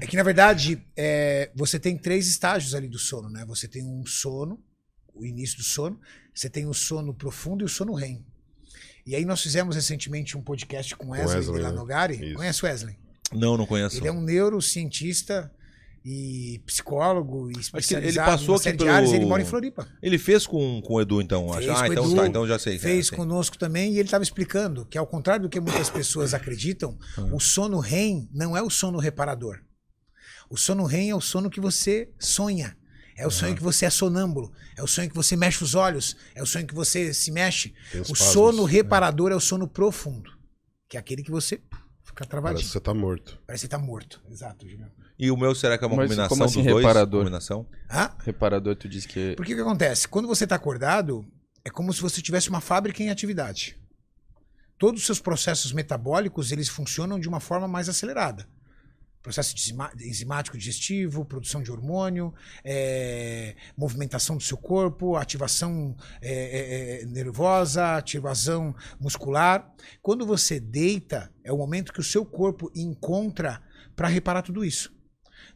[0.00, 3.44] É que, na verdade, é, você tem três estágios ali do sono, né?
[3.46, 4.60] Você tem um sono,
[5.14, 5.98] o início do sono,
[6.34, 8.24] você tem o sono profundo e o sono REM.
[9.04, 11.68] E aí nós fizemos recentemente um podcast com Wesley, Wesley, de né?
[11.68, 12.14] Lanogari.
[12.26, 12.34] Isso.
[12.36, 12.96] Conhece o Wesley?
[13.32, 13.96] Não, não conheço.
[13.96, 15.50] Ele é um neurocientista
[16.04, 19.12] e psicólogo e ele especializado passou em uma aqui pelo- áreas.
[19.12, 19.88] Ele mora em Floripa.
[20.02, 21.52] Ele fez com, com o Edu, então.
[21.52, 21.82] Fez acho.
[21.82, 22.78] Ah, então Edu, tá, então já sei.
[22.78, 23.16] Fez é, sei.
[23.16, 26.98] conosco também e ele estava explicando que, ao contrário do que muitas pessoas acreditam,
[27.32, 29.60] o sono REM não é o sono reparador.
[30.50, 32.76] O sono REM é o sono que você sonha.
[33.16, 34.52] É o sonho que você é sonâmbulo.
[34.76, 36.16] É o sonho que você mexe os olhos.
[36.34, 37.74] É o sonho que você se mexe.
[37.92, 40.30] Tem O sono reparador é o sono profundo.
[40.88, 41.56] Que é aquele que você
[42.02, 42.66] fica Parece travadinho.
[42.66, 43.38] que você tá morto.
[43.46, 44.20] Parece que tá morto.
[44.30, 44.90] Exato, Julião.
[45.22, 46.84] E o meu, será que é uma Mas combinação como assim, dos dois?
[46.84, 47.20] reparador?
[47.20, 47.64] Combinação?
[47.88, 48.10] Hã?
[48.24, 49.36] Reparador, tu disse que.
[49.36, 50.08] Porque o que acontece?
[50.08, 51.24] Quando você está acordado,
[51.64, 53.76] é como se você tivesse uma fábrica em atividade.
[54.76, 58.48] Todos os seus processos metabólicos, eles funcionam de uma forma mais acelerada.
[59.22, 59.54] Processo
[60.00, 67.96] enzimático digestivo, produção de hormônio, é, movimentação do seu corpo, ativação é, é, é, nervosa,
[67.96, 69.72] ativação muscular.
[70.02, 73.62] Quando você deita, é o momento que o seu corpo encontra
[73.94, 75.00] para reparar tudo isso.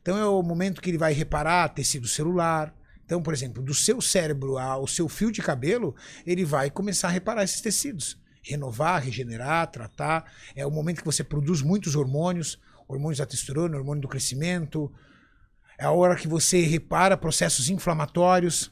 [0.06, 2.72] Então é o momento que ele vai reparar tecido celular.
[3.04, 7.10] Então, por exemplo, do seu cérebro ao seu fio de cabelo, ele vai começar a
[7.10, 8.16] reparar esses tecidos.
[8.40, 10.32] Renovar, regenerar, tratar.
[10.54, 14.92] É o momento que você produz muitos hormônios, hormônios da testosterona, hormônio do crescimento.
[15.76, 18.70] É a hora que você repara processos inflamatórios.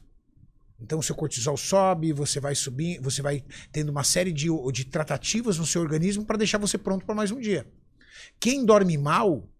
[0.80, 4.84] Então, o seu cortisol sobe, você vai subir, você vai tendo uma série de, de
[4.84, 7.66] tratativas no seu organismo para deixar você pronto para mais um dia.
[8.38, 9.50] Quem dorme mal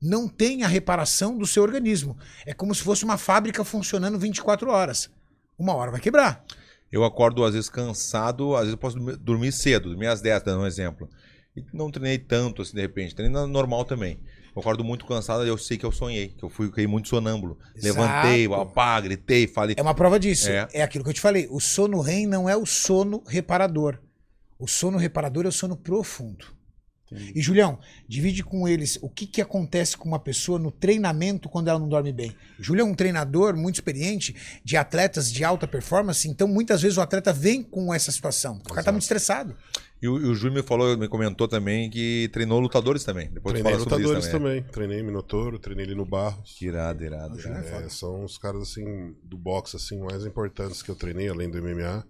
[0.00, 2.16] não tem a reparação do seu organismo.
[2.46, 5.10] É como se fosse uma fábrica funcionando 24 horas.
[5.58, 6.44] Uma hora vai quebrar.
[6.90, 10.62] Eu acordo, às vezes, cansado, às vezes eu posso dormir- cedo, dormir às 10, dando
[10.62, 11.08] um exemplo.
[11.56, 13.14] E não treinei tanto, assim, de repente.
[13.14, 14.18] Treinei normal também.
[14.54, 17.08] Eu acordo muito cansado e eu sei que eu sonhei, que eu fui fiquei muito
[17.08, 17.56] sonâmbulo.
[17.76, 18.00] Exato.
[18.00, 19.76] Levantei, pá, gritei, falei.
[19.78, 20.48] É uma prova disso.
[20.50, 20.66] É.
[20.72, 20.82] É.
[20.82, 21.46] aquilo que eu te falei.
[21.50, 23.98] O sono REM não é o sono reparador.
[24.58, 26.46] O sono reparador é o sono profundo.
[27.12, 31.68] E, Julião, divide com eles o que, que acontece com uma pessoa no treinamento quando
[31.68, 32.30] ela não dorme bem.
[32.58, 36.98] O Julião é um treinador muito experiente de atletas de alta performance, então muitas vezes
[36.98, 38.60] o atleta vem com essa situação.
[38.64, 39.56] O cara tá muito estressado.
[40.02, 43.28] E o, e o Júlio me falou, me comentou também que treinou lutadores também.
[43.30, 44.60] Depois Treinei fala sobre isso lutadores também.
[44.62, 44.72] também.
[44.72, 46.56] Treinei Minotouro, treinei ele no Barros.
[46.62, 47.66] Irado, irado, irado.
[47.66, 51.60] É, são os caras assim do boxe assim mais importantes que eu treinei, além do
[51.62, 52.02] MMA.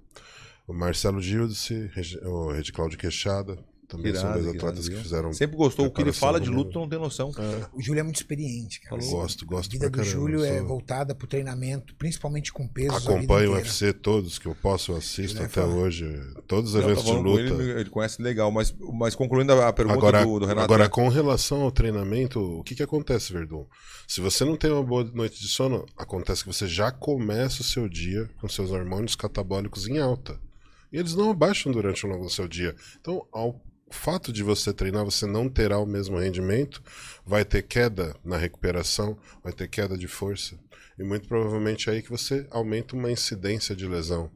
[0.68, 3.58] O Marcelo Gildice, Regi- o Rede Cláudio Queixada,
[3.90, 5.02] também são Irado, dois irado, atletas que viu?
[5.02, 5.32] fizeram.
[5.32, 5.86] Sempre gostou.
[5.86, 7.30] O que ele fala de luta, não tem noção.
[7.72, 9.02] O Júlio é muito experiente, cara.
[9.02, 12.52] Eu gosto, gosto A vida pra do caramba, Júlio é sou- voltada pro treinamento, principalmente
[12.52, 12.96] com peso.
[12.96, 15.66] Acompanho o UFC todos que eu posso, eu assisto é até foda.
[15.74, 16.06] hoje.
[16.46, 17.62] Todos os Não, eventos tá falando de luta.
[17.62, 20.64] Ele, ele conhece legal, mas, mas concluindo a a pergunta Agora, do, do Renato.
[20.64, 20.88] agora né?
[20.88, 23.66] com relação ao treinamento, o que, que acontece, Verdun?
[24.06, 27.64] Se você não tem uma boa noite de sono, acontece que você já começa o
[27.64, 30.38] seu dia com seus hormônios catabólicos em alta.
[30.92, 32.74] E eles não abaixam durante o longo do seu dia.
[33.00, 36.82] Então, ao fato de você treinar, você não terá o mesmo rendimento,
[37.26, 40.58] vai ter queda na recuperação, vai ter queda de força.
[40.98, 44.30] E muito provavelmente é aí que você aumenta uma incidência de lesão.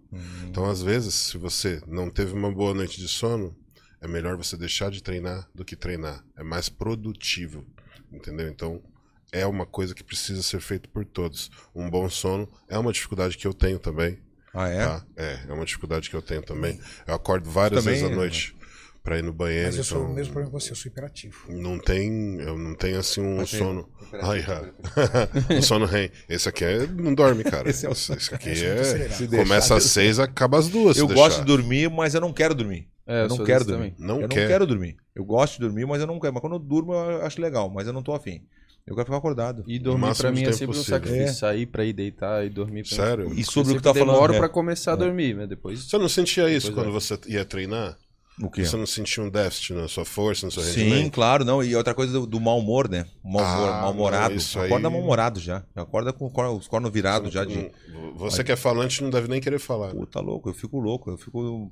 [0.48, 3.54] Então, às vezes, se você não teve uma boa noite de sono,
[4.00, 6.24] é melhor você deixar de treinar do que treinar.
[6.36, 7.66] É mais produtivo,
[8.10, 8.48] entendeu?
[8.48, 8.82] Então,
[9.30, 11.50] é uma coisa que precisa ser feita por todos.
[11.74, 14.18] Um bom sono é uma dificuldade que eu tenho também.
[14.54, 14.84] Ah, é?
[14.84, 15.06] Tá?
[15.16, 16.80] É, é uma dificuldade que eu tenho também.
[17.06, 18.56] Eu acordo várias Também, vezes à noite
[19.04, 19.66] pra ir no banheiro.
[19.66, 21.36] Mas eu sou então, o mesmo problema que você, eu sou hiperativo.
[21.50, 23.86] Não tem, eu não tenho assim um Mas sono.
[24.14, 24.72] Ai, ah.
[25.54, 26.10] um sono REM.
[26.26, 27.68] Esse aqui é, não dorme, cara.
[27.68, 29.08] Esse é o- esse aqui Esse é é.
[29.08, 30.96] deixar, Começa às seis, acaba às duas.
[30.96, 32.88] Eu gosto de dormir, mas eu não quero dormir.
[33.06, 33.94] É, eu não quero dormir.
[33.98, 34.40] Não eu quer.
[34.40, 34.96] não quero dormir.
[35.14, 36.32] Eu gosto de dormir, mas eu não quero.
[36.32, 38.42] Mas quando eu durmo, eu acho legal, mas eu não tô afim.
[38.86, 39.64] Eu quero ficar acordado.
[39.66, 40.84] E dormir de mim é sempre um possível.
[40.98, 41.24] sacrifício.
[41.24, 41.32] É.
[41.32, 42.86] Sair pra ir deitar e dormir.
[42.86, 43.32] Pra Sério?
[43.34, 44.12] E Eu sobre o que tá falando.
[44.12, 44.38] demoro né?
[44.38, 45.84] pra começar a dormir, mas depois...
[45.84, 46.82] Você não sentia isso Pois é.
[46.82, 47.96] quando você ia treinar?
[48.42, 48.64] O quê?
[48.64, 51.12] Você não sentiu um déficit na sua força, no seu Sim, rendimento?
[51.12, 51.62] claro, não.
[51.62, 53.06] E outra coisa do, do mau humor, né?
[53.22, 54.30] Mau humor, Ah, mal-humorado.
[54.30, 55.62] não, isso Acorda aí- mal-humorado já.
[55.76, 57.58] Acorda com os cornos virados já de.
[57.88, 59.88] Hum, Você que é falante não deve nem querer falar.
[59.94, 60.00] né?
[60.00, 61.70] Puta louco, eu fico louco, eu fico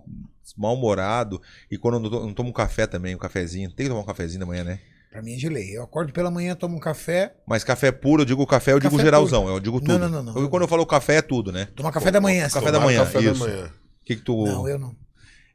[0.57, 1.41] mal-humorado.
[1.71, 3.69] E quando eu não, to- não tomo café também, um cafezinho.
[3.71, 4.79] Tem que tomar um cafezinho da manhã, né?
[5.11, 5.77] Pra mim é de lei.
[5.77, 8.93] Eu acordo pela manhã, tomo um café, Mas café puro, eu digo café, eu digo
[8.93, 9.99] Café geralzão, eu digo Não, tudo.
[9.99, 10.41] não, não, não.
[10.43, 11.67] Eu- quando eu falo café é tudo, né?
[11.77, 12.49] tomar café da manhã.
[12.49, 13.33] Café da manhã, café isso.
[13.41, 13.67] da manhã.
[13.67, 14.45] O que que tu...
[14.45, 14.97] Não, eu não.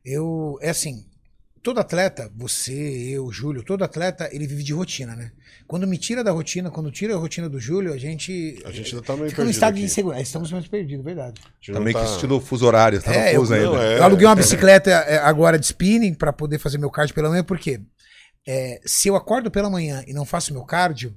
[0.09, 1.05] Eu, é assim,
[1.61, 2.73] todo atleta, você,
[3.11, 5.31] eu, Júlio, todo atleta, ele vive de rotina, né?
[5.67, 8.95] Quando me tira da rotina, quando tira a rotina do Júlio, a gente A gente
[8.95, 9.85] ainda tá meio fica perdido estado de aqui.
[9.91, 10.21] insegurança.
[10.23, 11.41] Estamos mais perdidos, verdade.
[11.41, 13.75] Tá meio que tá- estilo fuso horário, tá É, no fuso eu- ainda.
[13.77, 13.99] não, é.
[13.99, 17.43] Eu aluguei uma bicicleta é, agora de spinning pra poder fazer meu cardio pela manhã,
[17.43, 17.81] porque
[18.47, 21.13] é, se eu acordo pela manhã e não faço meu cardio,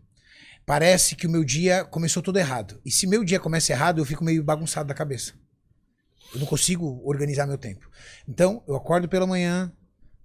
[0.67, 2.81] parece que o meu dia começou todo errado.
[2.85, 5.33] E se meu dia começa errado, eu fico meio bagunçado da cabeça.
[6.33, 7.89] Eu não consigo organizar meu tempo.
[8.29, 9.73] Então, eu acordo pela manhã,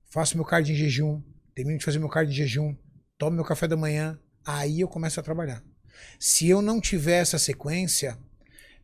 [0.10, 1.22] faço meu cardio em jejum,
[1.54, 2.76] termino de fazer meu cardio em jejum,
[3.18, 5.64] tomo meu café da manhã, aí eu começo a trabalhar.
[6.20, 8.18] Se eu não tiver essa sequência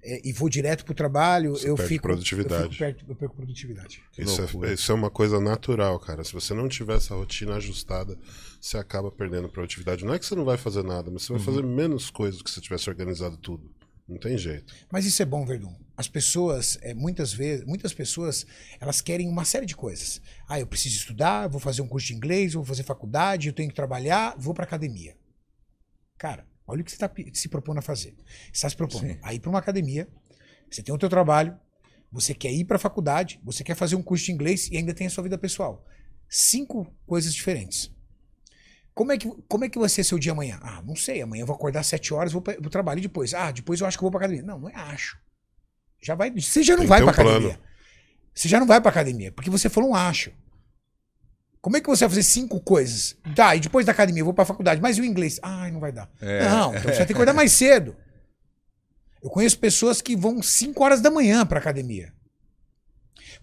[0.04, 2.64] é, e vou direto pro trabalho, Você eu perde fico, produtividade.
[2.64, 4.02] Eu, fico perto- eu perco produtividade.
[4.18, 6.24] Isso é, isso é uma coisa natural, cara.
[6.24, 8.18] Se você não tiver essa rotina ajustada,
[8.60, 10.04] você acaba perdendo produtividade.
[10.04, 11.38] Não é que você não vai fazer nada, mas você Uhum.
[11.38, 13.70] vai fazer menos coisas do que se você tivesse organizado tudo.
[14.08, 14.74] Não tem jeito.
[14.92, 15.74] Mas isso é bom, Verdun.
[16.02, 18.44] As pessoas, é, muitas vezes, muitas pessoas,
[18.80, 20.20] elas querem uma série de coisas.
[20.50, 23.70] Ah, eu preciso estudar, vou fazer um curso de inglês, vou fazer faculdade, eu tenho
[23.70, 25.16] que trabalhar, vou pra academia.
[26.18, 28.16] Cara, olha o que você está se propondo a fazer.
[28.16, 29.20] Você está se propondo Sim.
[29.22, 30.10] a ir para uma academia,
[30.72, 31.56] você tem o teu trabalho,
[32.12, 35.06] você quer ir pra faculdade, você quer fazer um curso de inglês e ainda tem
[35.06, 35.86] a sua vida pessoal.
[36.28, 37.92] Cinco coisas diferentes.
[38.96, 40.60] Como é, que, como é que vai ser seu dia amanhã?
[40.64, 41.22] Ah, não sei.
[41.22, 43.36] Amanhã eu vou acordar às 7 horas, vou para o trabalho e depois.
[43.36, 44.44] Ah, depois eu acho que eu vou pra academia.
[44.44, 45.22] Não, não é acho.
[46.02, 47.30] Já vai, você já não Tem vai pra um plano.
[47.30, 47.60] academia.
[48.34, 50.32] Você já não vai pra academia, porque você falou um acho.
[51.62, 53.16] Como é que você vai fazer cinco coisas?
[53.36, 55.40] Tá, e depois da academia eu vou pra faculdade, mas e o inglês?
[55.44, 56.10] Ai, não vai dar.
[56.20, 56.44] É.
[56.50, 57.96] Não, então você vai ter que acordar mais cedo.
[59.22, 62.12] Eu conheço pessoas que vão 5 horas da manhã pra academia.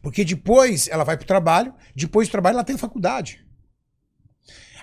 [0.02, 3.46] Porque depois ela vai pro trabalho, depois do trabalho ela tem faculdade.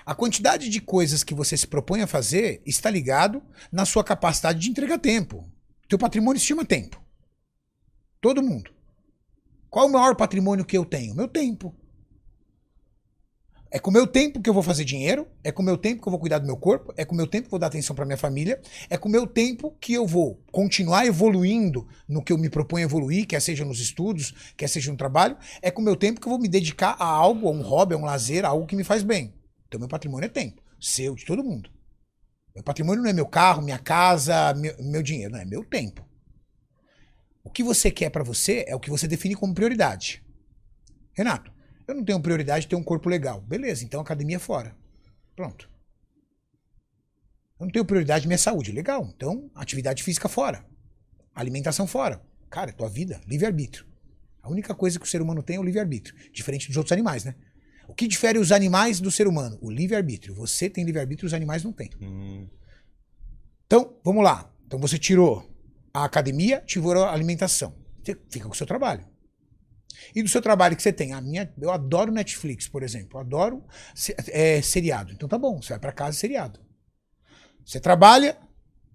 [0.06, 4.58] A quantidade de coisas que você se propõe a fazer está ligado na sua capacidade
[4.60, 5.44] de entregar tempo.
[5.88, 7.04] Teu patrimônio chama tempo.
[8.20, 8.70] Todo mundo.
[9.68, 11.14] Qual o maior patrimônio que eu tenho?
[11.14, 11.74] Meu tempo.
[13.70, 16.00] É com o meu tempo que eu vou fazer dinheiro, é com o meu tempo
[16.00, 17.58] que eu vou cuidar do meu corpo, é com o meu tempo que eu vou
[17.58, 21.86] dar atenção para minha família, é com o meu tempo que eu vou continuar evoluindo
[22.08, 25.70] no que eu me proponho evoluir, quer seja nos estudos, quer seja no trabalho, é
[25.70, 27.98] com o meu tempo que eu vou me dedicar a algo, a um hobby, a
[27.98, 29.34] um lazer, a algo que me faz bem.
[29.66, 31.68] Então meu patrimônio é tempo, seu, de todo mundo.
[32.54, 36.05] Meu patrimônio não é meu carro, minha casa, meu, meu dinheiro, não é meu tempo.
[37.46, 40.20] O que você quer para você é o que você define como prioridade.
[41.12, 41.52] Renato,
[41.86, 43.40] eu não tenho prioridade de ter um corpo legal.
[43.40, 44.76] Beleza, então academia fora.
[45.36, 45.70] Pronto.
[47.60, 48.72] Eu não tenho prioridade de minha saúde.
[48.72, 50.66] Legal, então atividade física fora.
[51.32, 52.20] Alimentação fora.
[52.50, 53.86] Cara, tua vida, livre-arbítrio.
[54.42, 56.16] A única coisa que o ser humano tem é o livre-arbítrio.
[56.32, 57.36] Diferente dos outros animais, né?
[57.86, 59.56] O que difere os animais do ser humano?
[59.62, 60.34] O livre-arbítrio.
[60.34, 61.90] Você tem livre-arbítrio, os animais não têm.
[62.00, 62.48] Hum,
[63.66, 64.52] Então, vamos lá.
[64.66, 65.48] Então você tirou
[65.96, 67.74] a academia, tirou a alimentação.
[68.04, 69.06] Você fica com o seu trabalho.
[70.14, 71.14] E do seu trabalho que você tem?
[71.14, 73.18] A minha, eu adoro Netflix, por exemplo.
[73.18, 73.64] Eu adoro
[74.28, 75.12] é, seriado.
[75.12, 76.60] Então tá bom, você vai pra casa seriado.
[77.64, 78.36] Você trabalha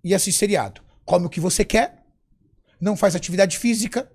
[0.03, 0.81] e assiste seriado.
[1.03, 2.05] Come o que você quer,
[2.79, 4.09] não faz atividade física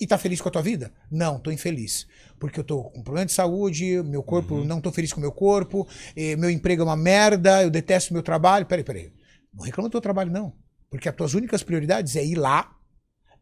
[0.00, 0.92] e tá feliz com a tua vida?
[1.10, 2.08] Não, tô infeliz.
[2.40, 5.32] Porque eu tô com problema de saúde, meu corpo, não tô feliz com o meu
[5.32, 8.66] corpo, eh, meu emprego é uma merda, eu detesto meu trabalho.
[8.66, 9.12] Peraí, peraí.
[9.54, 10.59] Não reclama do teu trabalho, não.
[10.90, 12.76] Porque as tuas únicas prioridades é ir lá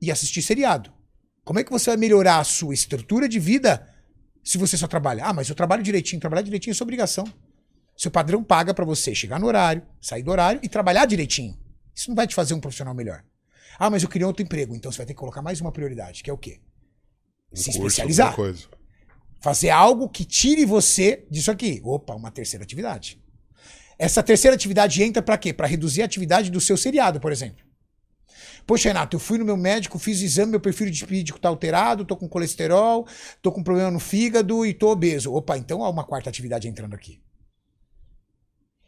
[0.01, 0.93] e assistir seriado.
[1.45, 3.89] Como é que você vai melhorar a sua estrutura de vida
[4.45, 5.25] se você só trabalha?
[5.25, 6.21] Ah, mas eu trabalho direitinho.
[6.21, 7.25] Trabalhar direitinho é sua obrigação.
[7.97, 11.59] Seu padrão paga pra você chegar no horário, sair do horário e trabalhar direitinho.
[11.95, 13.25] Isso não vai te fazer um profissional melhor.
[13.79, 14.77] Ah, mas eu queria outro emprego.
[14.77, 16.61] Então você vai ter que colocar mais uma prioridade, que é o quê?
[17.53, 18.37] Um Se curso, especializar.
[19.41, 21.81] Fazer algo que tire você disso aqui.
[21.83, 23.21] Opa, uma terceira atividade.
[23.99, 25.53] Essa terceira atividade entra pra quê?
[25.53, 27.67] Pra reduzir a atividade do seu seriado, por exemplo.
[28.67, 32.05] Poxa, Renato, eu fui no meu médico, fiz o exame, meu perfil lipídico tá alterado,
[32.05, 33.09] tô com colesterol,
[33.41, 35.33] tô com problema no fígado e tô obeso.
[35.33, 37.21] Opa, então há uma quarta atividade entrando aqui.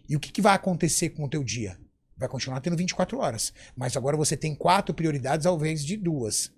[0.08, 1.78] E o que, que vai acontecer com o teu dia?
[2.16, 3.52] Vai continuar tendo 24 horas.
[3.74, 6.52] Mas agora você tem quatro prioridades ao invés de duas.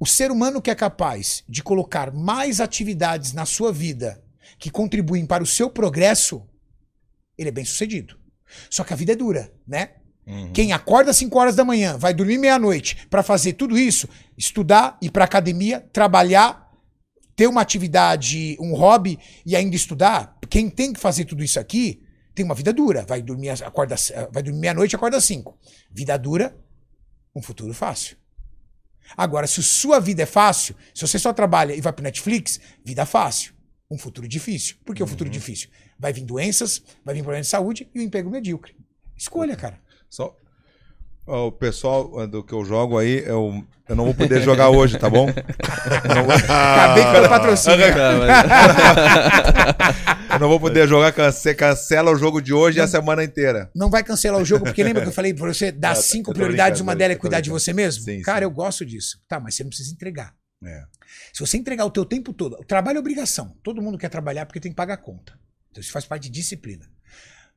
[0.00, 4.22] O ser humano que é capaz de colocar mais atividades na sua vida
[4.58, 6.46] que contribuem para o seu progresso,
[7.38, 8.18] ele é bem sucedido.
[8.70, 9.90] Só que a vida é dura, né?
[10.26, 10.52] uhum.
[10.52, 14.98] Quem acorda às 5 horas da manhã, vai dormir meia-noite para fazer tudo isso, estudar,
[15.02, 16.70] ir para academia, trabalhar,
[17.34, 22.02] ter uma atividade, um hobby e ainda estudar, quem tem que fazer tudo isso aqui
[22.34, 23.04] tem uma vida dura.
[23.06, 23.96] Vai dormir, acorda,
[24.30, 25.58] vai dormir meia-noite e acorda às cinco.
[25.90, 26.56] Vida dura,
[27.34, 28.16] um futuro fácil.
[29.16, 33.06] Agora, se sua vida é fácil, se você só trabalha e vai pro Netflix, vida
[33.06, 33.54] fácil.
[33.90, 34.76] Um futuro difícil.
[34.84, 35.70] Por que o futuro difícil?
[35.98, 38.74] Vai vir doenças, vai vir problemas de saúde e o emprego medíocre.
[39.16, 39.78] Escolha, cara.
[40.10, 40.36] Só.
[41.26, 45.10] O pessoal do que eu jogo aí, eu, eu não vou poder jogar hoje, tá
[45.10, 45.26] bom?
[46.48, 47.84] Acabei com o patrocínio.
[50.32, 53.70] Eu não vou poder jogar, cance- cancela o jogo de hoje e a semana inteira.
[53.74, 56.32] Não vai cancelar o jogo, porque lembra que eu falei pra você dar Ah, cinco
[56.34, 58.04] prioridades, uma delas é cuidar de você mesmo?
[58.04, 58.44] Sim, Cara, sim.
[58.44, 59.18] eu gosto disso.
[59.26, 60.34] Tá, mas você não precisa entregar.
[60.64, 60.82] É.
[61.32, 63.56] Se você entregar o teu tempo todo, o trabalho é obrigação.
[63.62, 65.32] Todo mundo quer trabalhar porque tem que pagar a conta.
[65.76, 66.90] Então isso faz parte de disciplina.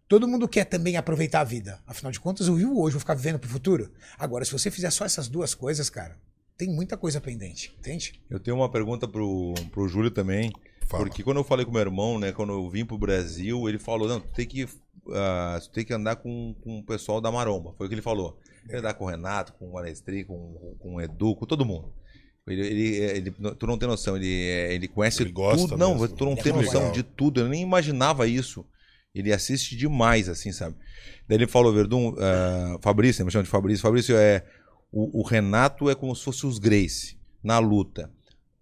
[0.06, 1.80] Todo mundo quer também aproveitar a vida.
[1.88, 3.90] Afinal de contas, eu vivo hoje, vou ficar vivendo pro futuro.
[4.18, 6.18] Agora, se você fizer só essas duas coisas, cara,
[6.58, 8.22] tem muita coisa pendente, entende?
[8.30, 10.52] Eu tenho uma pergunta pro, pro Júlio também.
[10.86, 11.06] Fala.
[11.06, 14.10] Porque quando eu falei com meu irmão, né, quando eu vim pro Brasil, ele falou:
[14.10, 14.68] não, tu tem que,
[15.14, 17.74] ah, tu tem que andar com, com o pessoal da Maromba.
[17.78, 18.38] Foi o que ele falou.
[18.68, 21.94] Ele andar com o Renato, com o Manestri, com, com o Edu, com todo mundo.
[22.48, 25.78] Ele, ele, ele- tu não tem noção, ele, é, ele conhece Ele gosta tudo.
[25.78, 26.16] Não, mesmo.
[26.16, 26.92] tu não Ele é tem noção legal.
[26.94, 27.42] de tudo.
[27.42, 28.66] Eu nem imaginava isso.
[29.14, 30.76] Ele assiste demais, assim, sabe?
[31.28, 33.82] Daí ele falou, Verdun, ah, Fabrício, me chama de Fabrício.
[33.82, 34.44] Fabrício é.
[34.92, 38.12] O, o Renato é como se fosse os Grace na luta.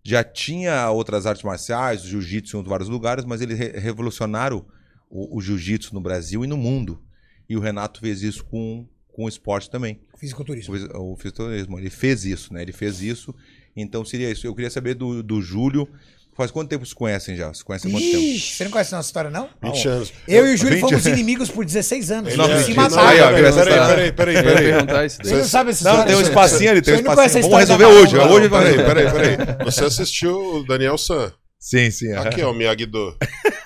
[0.03, 4.65] Já tinha outras artes marciais, o jiu-jitsu em vários lugares, mas eles re- revolucionaram
[5.09, 7.01] o, o jiu-jitsu no Brasil e no mundo.
[7.49, 10.01] E o Renato fez isso com, com o esporte também.
[10.17, 10.75] Fisiculturismo.
[10.93, 11.79] O, o fisiculturismo.
[11.79, 12.61] Ele fez isso, né?
[12.61, 13.33] Ele fez isso.
[13.77, 14.45] Então seria isso.
[14.47, 15.87] Eu queria saber do, do Júlio.
[16.35, 17.47] Faz quanto tempo vocês conhecem já?
[17.47, 18.39] Vocês conhecem há quanto tempo?
[18.39, 19.49] Você não conhece a nossa história, não?
[19.63, 20.13] 20 anos.
[20.27, 22.27] Eu e o Júlio 20 fomos inimigos por 16 anos.
[22.33, 23.07] Ele Não, é- se mataram.
[23.07, 25.09] Aí, ó, peraí, peraí, peraí, peraí, peraí.
[25.09, 26.05] Você não sabe essa Não, história?
[26.05, 27.15] tem um espacinho ali, tem um Você não espacinho.
[27.15, 28.15] conhece a Vamos história resolver hoje.
[28.17, 28.57] Maromba?
[28.59, 29.65] Hoje Peraí, peraí, peraí.
[29.65, 31.31] Você assistiu o Daniel San.
[31.59, 32.13] Sim, sim.
[32.13, 33.17] Aqui é o Miyagi-Do.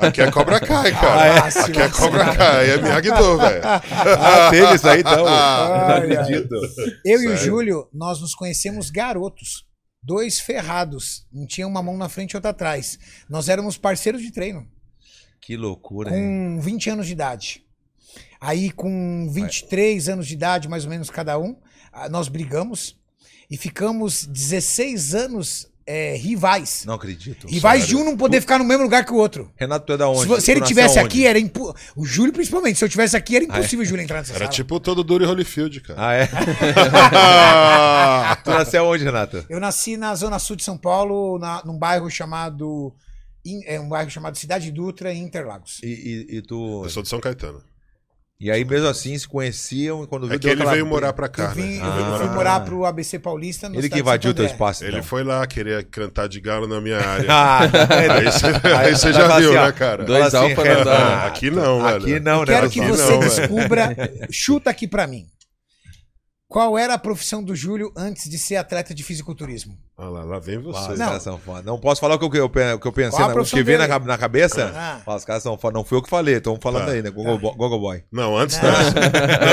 [0.00, 1.44] Aqui é Cobra Kai, cara.
[1.44, 1.88] Ah, se Aqui é.
[1.88, 3.62] Cobra Kai, é Miyagi-Do, velho.
[3.64, 5.26] Ah, teve isso aí então.
[5.26, 6.54] Ai, não acredito.
[7.04, 7.36] Eu e o Sério?
[7.36, 9.66] Júlio, nós nos conhecemos garotos.
[10.02, 11.26] Dois ferrados.
[11.32, 12.98] Um tinha uma mão na frente e outra atrás.
[13.28, 14.66] Nós éramos parceiros de treino.
[15.40, 16.56] Que loucura, hein?
[16.56, 17.64] Com 20 anos de idade.
[18.40, 21.56] Aí, com 23 anos de idade, mais ou menos cada um,
[21.92, 22.96] ah, nós brigamos
[23.50, 26.84] e ficamos 16 anos é, rivais.
[26.86, 27.46] Não acredito.
[27.48, 28.02] Rivais de Sério?
[28.02, 29.50] um não poder ficar no mesmo lugar que o outro.
[29.56, 30.34] Renato, tu é da onde?
[30.36, 31.74] Se, se ele Tu tivesse aqui, era impo...
[31.96, 32.78] O Júlio, principalmente.
[32.78, 34.50] Se eu tivesse aqui, era impossível o Júlio entrar nessa Era sala.
[34.50, 35.98] tipo todo Dury Holyfield, cara.
[36.00, 36.28] Ah, é?
[38.44, 39.44] tu nasceu onde, Renato?
[39.48, 42.92] Eu nasci na zona sul de São Paulo, na, num bairro chamado.
[43.44, 45.78] In- É um bairro chamado Cidade Dutra, em Interlagos.
[45.82, 46.82] E, e, e tu.
[46.84, 47.62] Eu sou de São Caetano.
[48.40, 51.12] E aí, mesmo assim, se conheciam e quando viu É que ele aquela- veio morar
[51.12, 51.84] pra cá, eu vim, né?
[51.84, 52.18] eu Ah.
[52.20, 53.68] fui morar pro ABC Paulista.
[53.68, 54.84] no Ele que invadiu teu espaço.
[54.84, 54.96] Então.
[54.96, 57.26] Ele foi lá querer cantar de galo na minha área.
[57.28, 57.58] Ah,
[58.14, 58.46] Aí você,
[58.76, 60.04] aí você já viu, assim, né, cara?
[60.04, 60.98] Dois assim, alfa não dá.
[60.98, 61.96] Renato, Aqui não, velho.
[61.96, 62.46] Aqui não, né?
[62.46, 63.96] Quero que Aqui você não, descubra.
[64.30, 65.26] Chuta aqui pra mim.
[66.50, 69.76] Qual era a profissão do Júlio antes de ser atleta de fisiculturismo?
[69.98, 70.92] Olha lá, lá vem Ah, você.
[70.92, 71.06] os Não.
[71.06, 71.60] caras são foda.
[71.62, 73.40] Não posso falar o que eu, o que eu pensei, Qual a né?
[73.42, 74.72] o que veio na, na cabeça.
[74.74, 75.14] Ah.
[75.14, 75.74] Os caras são foda.
[75.76, 76.92] Não fui eu que falei, estão falando Tá.
[76.92, 77.10] aí, né?
[77.10, 78.02] Bo- Gogo Boy.
[78.10, 78.62] Não, antes Não.
[78.70, 78.94] dessa.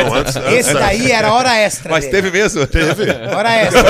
[0.06, 1.92] Não, antes, antes Esse daí era hora extra.
[1.92, 2.16] Mas dele.
[2.16, 2.66] teve mesmo?
[2.66, 3.12] Teve.
[3.12, 3.82] Hora extra.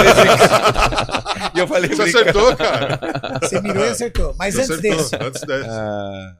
[1.55, 2.19] E eu falei, Você brincando.
[2.49, 2.99] acertou, cara.
[3.43, 4.35] Você mirou e acertou.
[4.39, 4.97] Mas Você antes acertou.
[4.97, 5.69] desse, Antes dessa.
[5.69, 6.33] Ah,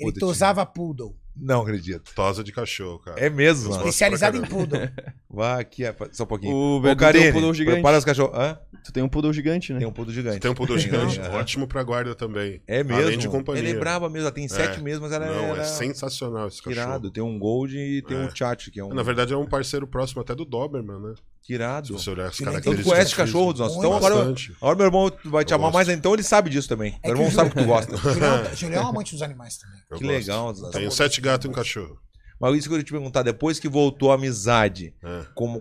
[0.00, 1.14] ele tosava poodle.
[1.40, 2.12] Não acredito.
[2.14, 3.20] Tosa de cachorro, cara.
[3.20, 3.80] É mesmo, mano.
[3.82, 4.78] Especializado em poodle.
[5.30, 6.54] Vai aqui, só um pouquinho.
[6.54, 7.74] O Ô, Verdun tem um Karine, poodle gigante.
[7.76, 8.38] prepara os cachorros.
[8.38, 8.58] Hã?
[8.84, 9.78] Tu tem um poodle gigante, né?
[9.80, 10.40] Tem um poodle gigante.
[10.40, 11.20] Tem um poodle gigante.
[11.20, 11.36] Aham.
[11.38, 12.62] Ótimo pra guarda também.
[12.66, 13.02] É mesmo?
[13.02, 13.62] Além de companhia.
[13.62, 14.82] Ele é braba mesmo, ela tem sete É.
[14.82, 16.86] meses, mas ela Não, era é sensacional esse cachorro.
[16.86, 17.10] irado.
[17.10, 18.20] Tem um Gold e tem É.
[18.20, 21.14] um Chat, que é um Na verdade, é um parceiro próximo até do Doberman, né?
[21.48, 21.98] Se irado.
[21.98, 22.44] você olhar as tu
[22.84, 23.78] conhece cachorro dos nossos.
[23.78, 24.54] Então agora, Bastante.
[24.60, 25.86] agora meu irmão vai te Eu amar gosto.
[25.86, 26.98] mais, então ele sabe disso também.
[27.02, 27.96] É meu que irmão o sabe que tu gosta.
[27.96, 29.78] Julião, Julião é um amante dos animais também.
[29.90, 30.16] Eu Que gosto.
[30.18, 30.54] legal.
[30.72, 31.98] Tenho sete gatos e um cachorro.
[32.40, 35.22] Mas isso que eu queria te perguntar, depois que voltou a amizade, É.
[35.34, 35.60] como,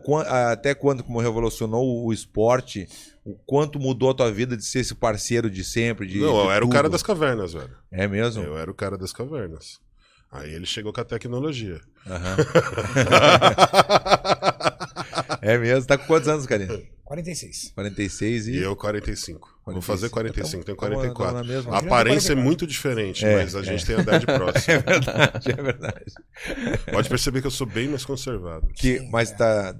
[0.52, 2.88] até quando como revolucionou o, o esporte,
[3.26, 6.06] o quanto mudou a tua vida de ser esse parceiro de sempre?
[6.06, 6.76] De, Não, eu de era o tudo?
[6.76, 7.72] cara das cavernas, velho.
[7.92, 8.44] É mesmo?
[8.44, 9.80] Eu era o cara das cavernas.
[10.32, 11.82] Aí ele chegou com a tecnologia.
[12.06, 12.36] Aham.
[15.42, 15.86] é mesmo.
[15.88, 16.80] Tá com quantos anos, Karina?
[17.04, 17.72] 46.
[17.74, 18.52] 46 e.
[18.54, 19.58] E eu 45.
[19.66, 21.36] Vou fazer 45, tenho Tamo- tamo 44.
[21.36, 21.76] na mesma.
[21.76, 24.76] A aparência é muito diferente, É, mas a gente tem a idade próxima.
[24.78, 26.06] É verdade, é verdade.
[26.92, 28.68] Pode perceber que eu sou bem mais conservado.
[28.76, 29.36] Que, mas é.
[29.36, 29.76] tá.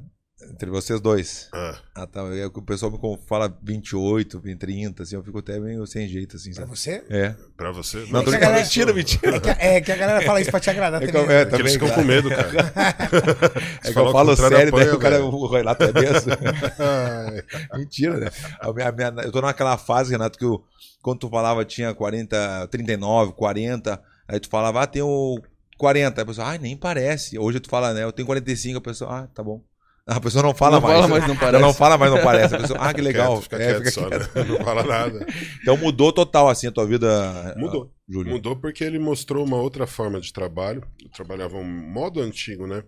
[0.52, 1.50] Entre vocês dois.
[1.54, 2.22] Ah, Ah, tá.
[2.36, 6.36] É que o pessoal me fala 28, 30, assim, eu fico até meio sem jeito,
[6.36, 6.78] assim, Pra sabe?
[6.78, 7.04] você?
[7.10, 7.36] É.
[7.56, 8.06] pra você?
[8.12, 9.36] Não, tô galera- Mentira, mentira.
[9.36, 11.26] É que, a- é que a galera fala isso pra te agradar É também.
[11.26, 11.50] que eu- é, né?
[11.50, 12.50] Porque eles também, ficam com medo, cara.
[13.84, 16.28] É que eu o falo sério, daí apanha, o cara, o Renato é desse.
[17.78, 18.30] Mentira, né?
[18.60, 20.64] A minha- a minha- eu tô naquela fase, Renato, que eu,
[21.02, 25.42] quando tu falava tinha 40, 39, 40, aí tu falava, ah, tenho
[25.78, 26.22] 40.
[26.22, 27.38] Aí a pessoa, ah, nem parece.
[27.38, 29.62] Hoje tu fala, né, eu tenho 45, a pessoa, ah, tá bom.
[30.08, 31.02] A pessoa não fala Não mais.
[31.02, 31.62] fala, mas não parece.
[31.62, 32.56] Não fala, mas não parece.
[32.56, 33.42] A pessoa, ah, que legal.
[33.42, 34.36] Fica É, quieto, fica só, quieto.
[34.36, 34.44] né?
[34.46, 35.26] Não fala nada.
[35.62, 37.92] Então mudou total, assim, a tua vida, Mudou.
[38.08, 38.32] Júlio.
[38.32, 40.82] Mudou porque ele mostrou uma outra forma de trabalho.
[41.04, 42.84] Eu trabalhava um modo antigo, né?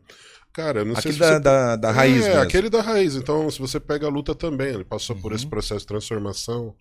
[0.53, 1.39] Cara, não sei Aquele se da, você...
[1.41, 2.41] da, da raiz É, mesmo.
[2.41, 3.15] aquele da raiz.
[3.15, 5.36] Então, se você pega a luta também, ele passou por Uhum.
[5.36, 6.73] esse processo de transformação.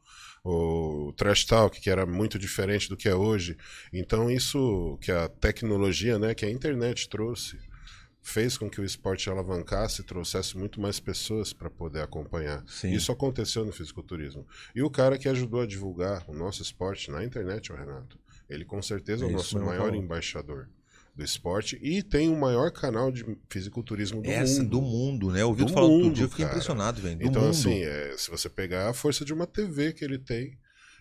[0.44, 3.56] O trash talk, que era muito diferente do que é hoje.
[3.92, 7.58] Então, isso que a tecnologia, né, que a internet trouxe,
[8.28, 12.62] fez com que o esporte alavancasse e trouxesse muito mais pessoas para poder acompanhar.
[12.66, 12.90] Sim.
[12.92, 14.46] Isso aconteceu no fisiculturismo.
[14.74, 18.18] E o cara que ajudou a divulgar o nosso esporte na internet, é o Renato.
[18.48, 19.96] Ele com certeza é o É nosso mesmo, maior falou.
[20.02, 20.68] embaixador
[21.14, 24.70] do esporte e tem o maior canal de fisiculturismo do Essa mundo.
[24.70, 25.42] do mundo, né?
[25.42, 26.54] Eu ouvi Do tu falando outro mundo, dia, eu fiquei cara.
[26.56, 27.18] impressionado, velho.
[27.20, 27.50] Então, mundo.
[27.50, 30.56] assim, é, se você pegar a força de uma TV que ele tem,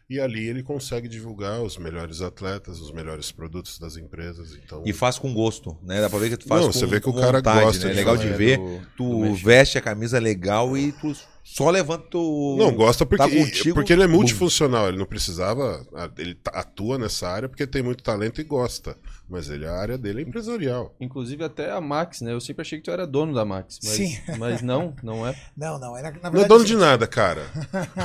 [0.10, 4.56] e ali ele consegue divulgar os melhores atletas, os melhores produtos das empresas.
[4.56, 6.00] Então, E faz com gosto, né?
[6.02, 7.65] Dá pra ver que tu faz Não, com você vê que o com cara vontade,
[7.65, 7.91] gosta né?
[7.91, 8.58] É legal de ver.
[8.58, 11.13] do- Tu do veste a camisa legal e tu
[11.55, 12.57] só levanta o...
[12.60, 14.15] Não, gosta porque, Tá contigo, porque ele é bum.
[14.15, 14.89] multifuncional.
[14.89, 15.88] Ele não precisava.
[16.17, 18.97] Ele atua nessa área porque tem muito talento e gosta.
[19.29, 20.93] Mas ele, a área dele é empresarial.
[20.99, 22.33] Inclusive até a Max, né?
[22.33, 23.79] Eu sempre achei que tu era dono da Max.
[23.81, 24.17] Mas, Sim.
[24.38, 25.36] mas não, não é.
[25.57, 25.97] Não, não.
[25.97, 27.41] É na, na Não é verdade, dono assim, de nada, cara.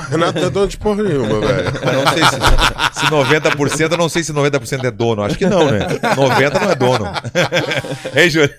[0.09, 1.67] Renato não é dono de porra nenhuma, velho.
[1.83, 5.21] Eu não sei se, se 90%, eu não sei se 90% é dono.
[5.21, 5.79] Acho que não, né?
[5.79, 7.05] 90% não é dono.
[8.15, 8.53] Hein, Júlio?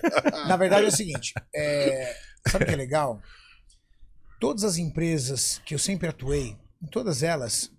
[0.47, 2.13] Na verdade é o seguinte, é,
[2.47, 3.19] sabe o que é legal?
[4.39, 7.71] Todas as empresas que eu sempre atuei, em todas elas,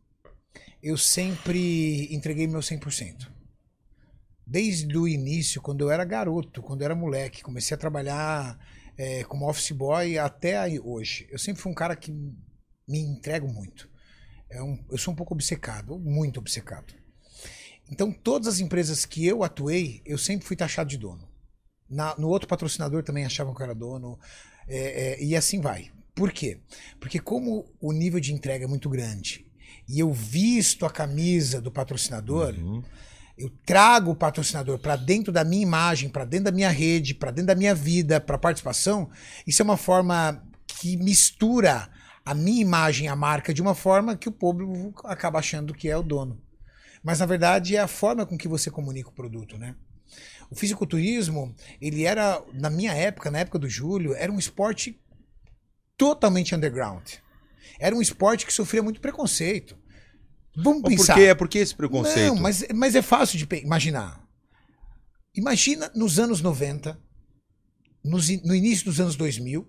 [0.82, 3.30] eu sempre entreguei meu 100%.
[4.46, 8.58] Desde o início, quando eu era garoto, quando eu era moleque, comecei a trabalhar
[8.98, 11.28] é, como office boy até hoje.
[11.30, 12.10] Eu sempre fui um cara que
[12.88, 13.90] me entrego muito.
[14.48, 16.94] É um- eu sou um pouco obcecado, muito obcecado.
[17.90, 21.28] Então, todas as empresas que eu atuei, eu sempre fui taxado de dono.
[21.90, 24.18] Na- no outro patrocinador também achavam que eu era dono.
[24.68, 25.92] é, é, e assim vai.
[26.16, 26.58] Por quê?
[26.98, 29.46] Porque como o nível de entrega é muito grande
[29.86, 32.54] e eu visto a camisa do patrocinador,
[33.36, 37.30] eu trago o patrocinador para dentro da minha imagem, para dentro da minha rede, para
[37.30, 39.10] dentro da minha vida, para participação,
[39.46, 41.86] isso é uma forma que mistura
[42.24, 45.96] a minha imagem, a marca, de uma forma que o público acaba achando que é
[45.98, 46.40] o dono.
[47.04, 49.76] Mas na verdade é a forma com que você comunica o produto, né?
[50.50, 54.98] O fisiculturismo, ele era, na minha época, na época do Júlio, era um esporte
[55.96, 57.04] totalmente underground.
[57.78, 59.76] Era um esporte que sofria muito preconceito.
[60.56, 61.14] Vamos pensar.
[61.14, 62.34] por que, por que esse preconceito?
[62.34, 64.24] Não, mas, mas é fácil de imaginar.
[65.34, 66.98] Imagina nos anos 90,
[68.02, 69.68] nos no início dos anos 2000,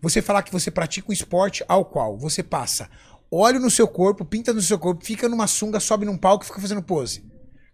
[0.00, 2.90] você falar que você pratica um esporte ao qual você passa
[3.30, 6.46] óleo no seu corpo, pinta no seu corpo, fica numa sunga, sobe num palco e
[6.46, 7.24] fica fazendo pose.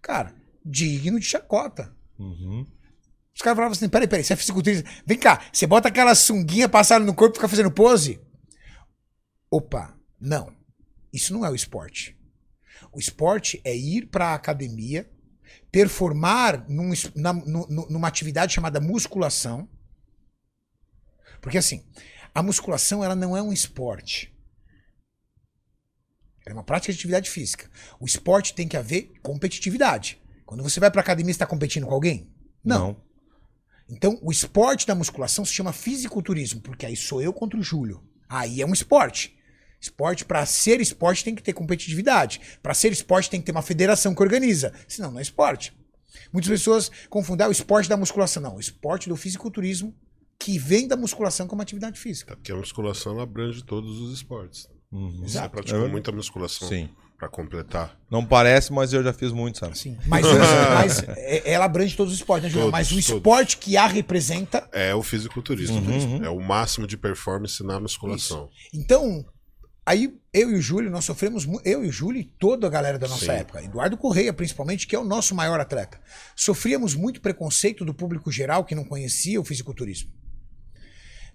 [0.00, 0.34] Cara,
[0.64, 1.94] digno de chacota.
[2.18, 2.66] Uhum.
[3.34, 4.88] Os caras falavam assim: peraí, peraí, você é fisiculturista.
[5.06, 8.20] Vem cá, você bota aquela sunguinha passada no corpo e fica fazendo pose?
[9.50, 10.54] Opa, não.
[11.12, 12.16] Isso não é o esporte.
[12.92, 15.10] O esporte é ir para a academia,
[15.70, 19.68] performar num na- nu- numa atividade chamada musculação.
[21.40, 21.84] Porque assim,
[22.34, 24.32] a musculação ela não é um esporte.
[26.46, 27.68] Ela é uma prática de atividade física.
[27.98, 30.20] O esporte tem que haver competitividade.
[30.46, 32.32] Quando você vai para academia, você está competindo com alguém?
[32.64, 33.00] Não.
[33.90, 38.02] Então, o esporte da musculação se chama fisiculturismo, porque aí sou eu contra o Júlio.
[38.28, 39.36] Aí é um esporte.
[39.80, 42.40] Esporte, para ser esporte, tem que ter competitividade.
[42.62, 44.72] Para ser esporte, tem que ter uma federação que organiza.
[44.86, 45.72] Senão, não é esporte.
[46.32, 48.42] Muitas pessoas confundem ah, o esporte da musculação.
[48.42, 49.94] Não, o esporte do fisiculturismo,
[50.38, 52.36] que vem da musculação como atividade física.
[52.36, 54.68] Porque a musculação abrange todos os esportes.
[54.92, 55.10] Uhum.
[55.18, 55.50] Você Exato.
[55.50, 55.88] praticou É.
[55.88, 56.88] muita musculação Sim.
[57.20, 57.94] Para completar.
[58.10, 59.78] Não parece, mas eu já fiz muito, sabe?
[59.78, 59.98] Sim.
[60.06, 60.24] Mas,
[60.74, 62.64] mas é- ela abrange todos os esportes, né, Júlio?
[62.68, 63.08] Todos, Mas o todos.
[63.10, 65.78] esporte que a representa É o fisiculturismo.
[65.78, 66.24] Uhum.
[66.24, 68.48] É o máximo de performance na musculação.
[68.72, 69.22] Então,
[69.84, 72.98] aí eu e o Júlio, nós sofremos, eu e o Júlio e toda a galera
[72.98, 73.32] da nossa Sim.
[73.32, 76.00] época, Eduardo Correia principalmente, que é o nosso maior atleta,
[76.34, 80.10] sofríamos muito preconceito do público geral que não conhecia o fisiculturismo.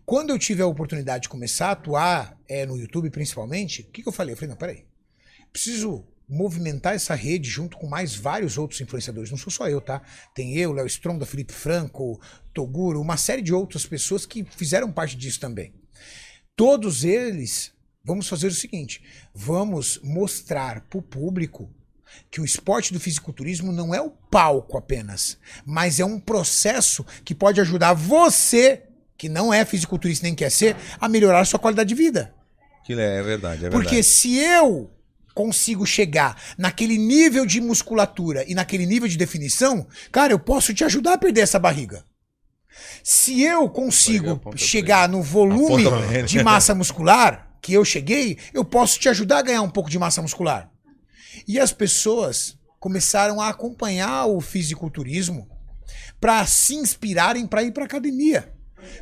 [0.03, 4.01] Quando eu tive a oportunidade de começar a atuar é, no YouTube principalmente, o que,
[4.01, 4.33] que eu falei?
[4.33, 4.85] Eu falei, não, peraí,
[5.55, 9.31] preciso movimentar essa rede junto com mais vários outros influenciadores.
[9.31, 10.01] Não sou só eu, tá?
[10.33, 12.19] Tem eu, Léo Stronda, Felipe Franco,
[12.53, 15.73] Toguro, uma série de outras pessoas que fizeram parte disso também.
[16.57, 17.71] todos eles,
[18.03, 19.01] vamos fazer o seguinte:
[19.33, 21.69] vamos mostrar para o público
[22.29, 27.35] que o esporte do fisiculturismo não é o palco apenas, mas é um processo que
[27.35, 28.83] pode ajudar você,
[29.17, 32.33] que não é fisiculturista nem quer ser, a melhorar a sua qualidade de vida.
[32.85, 34.03] Que é verdade, é Porque verdade.
[34.03, 34.94] se eu
[35.35, 40.83] consigo chegar naquele nível de musculatura e naquele nível de definição, cara, eu posso te
[40.85, 42.05] ajudar a perder essa barriga.
[43.03, 45.83] Se eu consigo ponta chegar no volume
[46.25, 49.99] de massa muscular que eu cheguei, eu posso te ajudar a ganhar um pouco de
[49.99, 50.71] massa muscular.
[51.47, 55.49] E as pessoas começaram a acompanhar o fisiculturismo
[56.19, 58.53] para se inspirarem para ir para academia.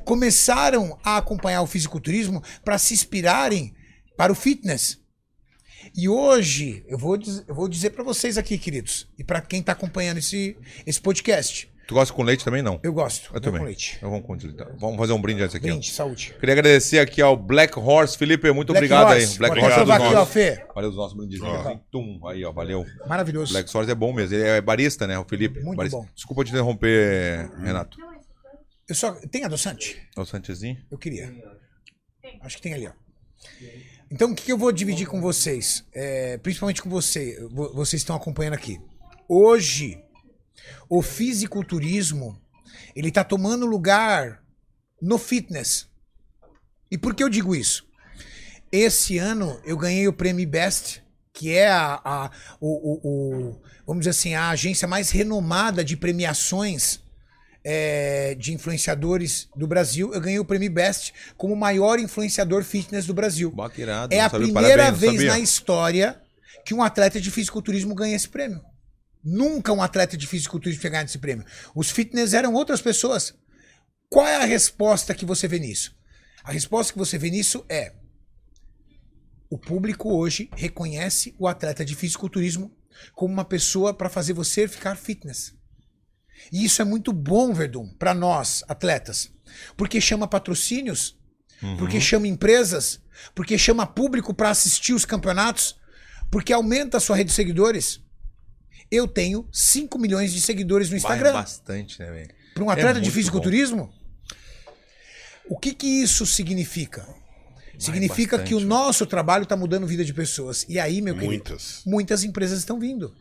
[0.04, 3.74] Começaram a acompanhar o fisiculturismo para se inspirarem
[4.18, 5.03] para o fitness.
[5.96, 9.60] E hoje, eu vou, diz- eu vou dizer para vocês aqui, queridos, e para quem
[9.60, 12.80] está acompanhando esse, esse podcast, Tu gosta com leite também, não?
[12.82, 13.30] eu gosto.
[13.36, 13.60] Eu também.
[13.60, 13.96] com leite.
[13.98, 14.54] Então vamos continuar.
[14.54, 14.78] então.
[14.78, 15.66] Vamos fazer um brinde antes aqui.
[15.68, 15.72] ó.
[15.72, 16.34] Brinde, saúde.
[16.40, 18.18] Queria agradecer aqui ao Black Horse.
[18.18, 19.34] Felipe, muito Black obrigado Horse.
[19.34, 19.38] aí.
[19.38, 20.26] Black Horse é dos aqui, ó.
[20.26, 20.66] Fê.
[20.74, 21.54] Valeu os nossos brindezinhos.
[21.66, 21.82] assim.
[21.92, 22.86] Tum, aí, ó, valeu.
[23.06, 23.52] Maravilhoso.
[23.52, 24.34] Black Horse é bom mesmo.
[24.34, 25.60] Ele é barista, né, o Felipe?
[25.60, 25.98] Muito Barista.
[26.00, 26.08] bom.
[26.16, 27.98] Desculpa te interromper, Renato.
[28.88, 30.02] Eu só, tem adoçante?
[30.16, 30.78] O Santezinho?
[30.90, 31.34] Eu queria.
[32.42, 32.92] Acho que tem ali, ó.
[34.12, 35.84] Então, o que eu vou dividir com vocês?
[35.94, 38.80] É, principalmente com você, vo- vocês estão acompanhando aqui.
[39.28, 40.04] Hoje,
[40.90, 42.40] o fisiculturismo,
[42.96, 44.44] ele tá tomando lugar
[45.02, 45.88] no fitness.
[46.92, 47.88] E por que eu digo isso?
[48.72, 51.02] Esse ano eu ganhei o prêmio Best,
[51.32, 53.02] que é a, a- o, o-
[53.52, 57.00] o- vamos dizer assim, a agência mais renomada de premiações
[57.64, 60.14] é, de influenciadores do Brasil.
[60.14, 63.52] Eu ganhei o prêmio Best como maior influenciador fitness do Brasil.
[63.52, 64.14] Baqueirado.
[64.14, 64.48] É a sabia.
[64.48, 65.32] primeira Parabéns, vez sabia.
[65.32, 66.22] na história
[66.66, 68.62] que um atleta de fisiculturismo ganha esse prêmio.
[69.24, 71.46] Nunca um atleta de fisiculturismo tinha ganhado esse prêmio.
[71.74, 73.34] Os fitness eram outras pessoas.
[74.10, 75.96] Qual é a resposta que você vê nisso?
[76.44, 77.94] A resposta que você vê nisso é:
[79.50, 82.76] o público hoje reconhece o atleta de fisiculturismo
[83.16, 85.54] como uma pessoa para fazer você ficar fitness.
[86.52, 89.32] E isso é muito bom, Verdun, para nós, atletas.
[89.78, 91.18] Porque chama patrocínios,
[91.78, 93.00] porque chama empresas,
[93.34, 95.76] porque chama público para assistir os campeonatos,
[96.30, 98.02] porque aumenta a sua rede de seguidores.
[98.92, 101.34] Eu tenho 5 milhões de seguidores no Vai Instagram.
[101.34, 102.30] bastante, né, velho?
[102.54, 103.92] Para um atleta de muito fisiculturismo?
[105.50, 107.06] O que que isso significa?
[107.78, 110.66] Significa bastante, que o nosso trabalho está mudando a vida de pessoas.
[110.70, 111.82] E aí, meu querido, Muitas.
[111.86, 113.14] muitas empresas estão vindo.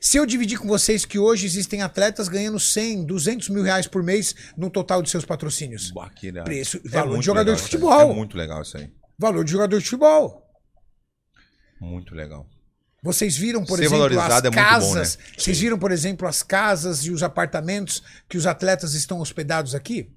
[0.00, 4.02] Se eu dividir com vocês que hoje existem atletas ganhando 100, 200 mil reais por
[4.02, 5.92] mês no total de seus patrocínios.
[6.44, 8.10] Preço- É valor de jogador legal de futebol.
[8.12, 8.90] É muito legal isso aí.
[9.18, 10.42] Valor de jogador de futebol.
[11.80, 12.46] Muito legal.
[13.02, 14.60] Vocês viram, por Ser exemplo, as é muito bom,
[14.94, 15.16] casas.
[15.16, 15.24] né?
[15.38, 20.10] Vocês viram, por exemplo, as casas e os apartamentos que os atletas estão hospedados aqui?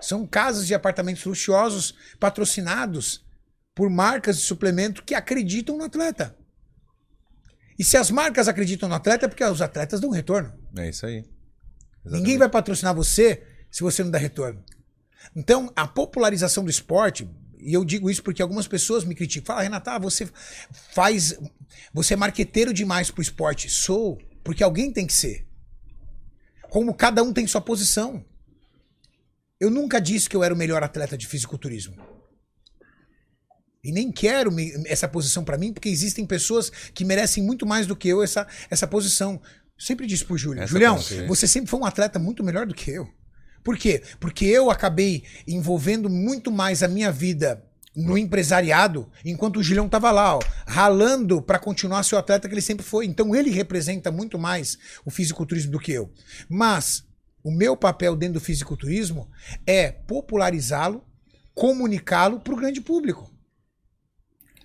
[0.00, 3.24] São casas e apartamentos luxuosos patrocinados
[3.74, 6.36] por marcas de suplemento que acreditam no atleta.
[7.80, 10.52] E se as marcas acreditam no atleta, é porque os atletas dão retorno.
[10.76, 11.24] É isso aí.
[12.04, 14.62] Ninguém vai patrocinar você se você não dá retorno.
[15.34, 17.26] Então, a popularização do esporte,
[17.58, 19.46] e eu digo isso porque algumas pessoas me criticam.
[19.46, 20.28] Fala, Renata, você
[20.92, 21.38] faz.
[21.94, 23.70] Você é marqueteiro demais pro esporte.
[23.70, 25.46] Sou, porque alguém tem que ser.
[26.68, 28.22] Como cada um tem sua posição.
[29.58, 31.96] Eu nunca disse que eu era o melhor atleta de fisiculturismo.
[33.82, 37.86] E nem quero me- essa posição pra mim, porque existem pessoas que merecem muito mais
[37.86, 39.40] do que eu essa, essa posição.
[39.78, 42.90] Sempre disse pro Júlio, Essa Julião, você sempre foi um atleta muito melhor do que
[42.90, 43.08] eu.
[43.64, 44.02] Por quê?
[44.18, 47.64] Porque eu acabei envolvendo muito mais a minha vida
[47.96, 52.60] no empresariado, enquanto o Julião tava lá, ó, ralando pra continuar seu atleta que ele
[52.62, 53.06] sempre foi.
[53.06, 56.12] Então ele representa muito mais o fisiculturismo do que eu.
[56.48, 57.02] Mas
[57.42, 59.28] o meu papel dentro do fisiculturismo
[59.66, 61.02] é popularizá-lo,
[61.54, 63.29] comunicá-lo pro grande público.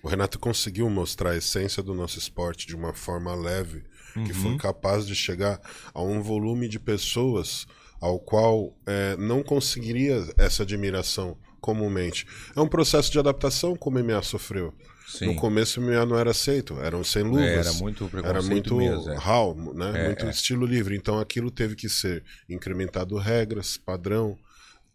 [0.06, 3.82] O Renato conseguiu mostrar a essência do nosso esporte de uma forma leve,
[4.24, 5.60] que foi capaz de chegar
[5.92, 7.66] a um volume de pessoas
[8.00, 12.24] ao qual eh, não conseguiria essa admiração comumente.
[12.54, 14.72] É um processo de adaptação como o MMA sofreu.
[15.08, 15.26] Sim.
[15.26, 17.66] No começo o MMA não era aceito, eram sem luvas.
[17.66, 19.74] Era muito Era muito mesmo, é.
[19.74, 20.04] né?
[20.04, 20.30] É, muito é.
[20.30, 20.94] estilo livre.
[20.94, 24.38] Então aquilo teve que ser incrementado regras, padrão,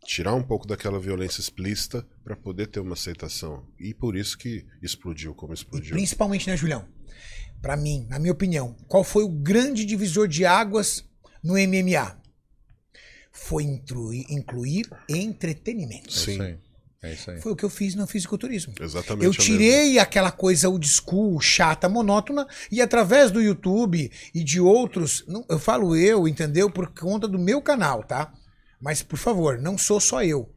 [0.06, 3.66] tirar um pouco daquela violência explícita para poder ter uma aceitação.
[3.80, 5.92] E por isso que explodiu como E explodiu.
[5.92, 6.86] principalmente, né, Julião?
[7.62, 11.06] Pra mim, na minha opinião, qual foi o grande divisor de águas
[11.44, 12.20] no MMA?
[13.32, 16.10] Foi incluir, incluir entretenimento.
[16.10, 16.42] É isso Sim.
[16.42, 16.58] aí.
[17.04, 17.42] É isso aí.
[17.42, 18.74] Foi o que eu fiz no fisiculturismo.
[18.80, 19.26] Exatamente.
[19.26, 25.26] Eu tirei aquela coisa old school, chata, monótona, e através do YouTube e de outros,
[25.50, 26.70] eu falo eu, entendeu?
[26.70, 28.32] Por conta do meu canal, tá?
[28.82, 30.50] Mas, por favor, não sou só eu.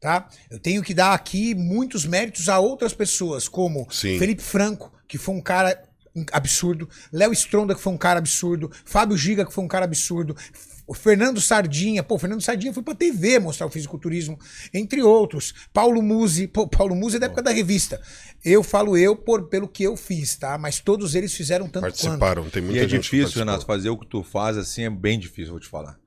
[0.00, 0.28] tá?
[0.50, 4.18] Eu tenho que dar aqui muitos méritos a outras pessoas, como Sim.
[4.18, 5.82] Felipe Franco, que foi um cara
[6.32, 10.36] absurdo, Léo Stronda, que foi um cara absurdo, Fábio Giga, que foi um cara absurdo,
[10.90, 14.36] o Fernando Sardinha, pô, o Fernando Sardinha foi pra TV mostrar o fisiculturismo,
[14.74, 15.54] entre outros.
[15.72, 18.02] Paulo Musi, pô, Paulo Musi é da época da revista.
[18.44, 20.58] Eu falo eu por, pelo que eu fiz, tá?
[20.58, 21.92] Mas todos eles fizeram tanto quanto.
[21.92, 23.38] Participaram, tem muita E é difícil.
[23.38, 25.99] Renato, fazer o que tu faz assim é bem difícil, vou te falar.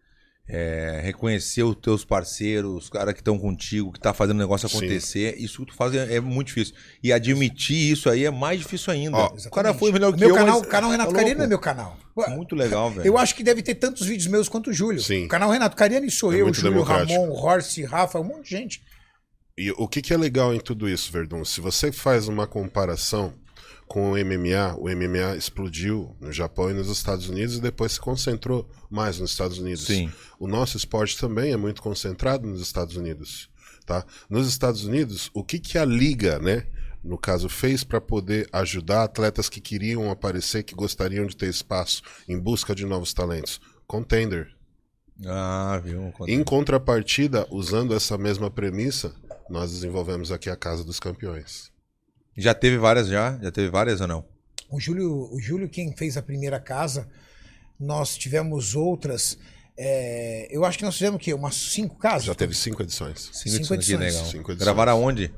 [0.56, 4.70] É, reconhecer os teus parceiros, os caras que estão contigo, que tá fazendo o negócio
[4.70, 4.78] Sim.
[4.78, 6.76] acontecer, isso que tu faz é, é muito difícil.
[7.01, 9.18] E admitir isso aí é mais difícil ainda.
[9.18, 11.22] Ó, o cara foi melhor O que meu eu, canal, mas o canal Renato tá
[11.22, 11.36] louco.
[11.36, 11.97] não é meu canal.
[12.30, 13.08] Muito legal, velho.
[13.08, 15.01] Eu acho que deve ter tantos vídeos meus quanto o Júlio.
[15.01, 15.26] Sim.
[15.26, 16.84] O canal Renato Cariani sou É eu, Júlio.
[16.84, 18.84] Ramon, Horse, Rafa, um monte de gente.
[19.58, 21.43] E o que, que é legal em tudo isso, Verdun?
[21.43, 23.34] Se você faz uma comparação
[23.88, 27.99] com o MMA, o MMA explodiu no Japão e nos Estados Unidos e depois se
[27.99, 29.86] concentrou mais nos Estados Unidos.
[29.86, 30.11] Sim.
[30.39, 33.49] O nosso esporte também é muito concentrado nos Estados Unidos.
[33.86, 34.05] Tá?
[34.29, 36.65] Nos Estados Unidos, o que, que a liga, né,
[37.03, 42.01] no caso, fez para poder ajudar atletas que queriam aparecer, que gostariam de ter espaço
[42.27, 43.59] em busca de novos talentos?
[43.86, 44.55] Contender.
[45.25, 46.13] Ah, viu?
[46.27, 49.13] Em contrapartida, usando essa mesma premissa,
[49.49, 51.72] nós desenvolvemos aqui a Casa dos Campeões.
[52.36, 53.38] Já teve várias já?
[53.41, 54.25] Já teve várias ou não?
[54.69, 57.07] O Júlio, o Júlio quem fez a primeira casa,
[57.79, 59.38] nós tivemos outras.
[59.77, 61.34] é, eu acho que nós fizemos o quê?
[61.34, 62.25] Umas cinco casas?
[62.25, 63.29] Já teve cinco edições.
[63.34, 64.25] Cinco, Cinco edições, que legal.
[64.25, 64.57] Cinco edições.
[64.59, 65.34] Gravaram aonde?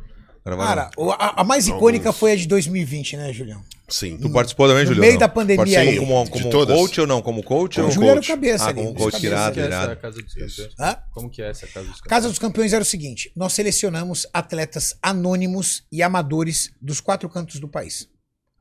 [0.45, 2.19] Cara, a, a mais icônica Alguns.
[2.19, 3.63] foi a de 2020, né, Julião?
[3.89, 4.17] Sim.
[4.17, 5.07] Tu participou também, no Juliano?
[5.07, 5.97] meio da pandemia Participou aí.
[5.99, 6.77] como, como todas?
[6.77, 7.21] coach ou não?
[7.21, 7.93] Como coach ou O não?
[7.95, 8.75] Júlio era o cabeça Ah, ali.
[8.83, 9.23] como coach cabeças.
[9.23, 9.99] irado, Como que é essa irado.
[10.01, 10.61] Casa dos Isso.
[10.61, 10.73] Campeões?
[10.79, 10.97] Hã?
[11.11, 12.09] Como que é essa Casa dos Campeões?
[12.09, 17.59] Casa dos Campeões era o seguinte: nós selecionamos atletas anônimos e amadores dos quatro cantos
[17.59, 18.07] do país,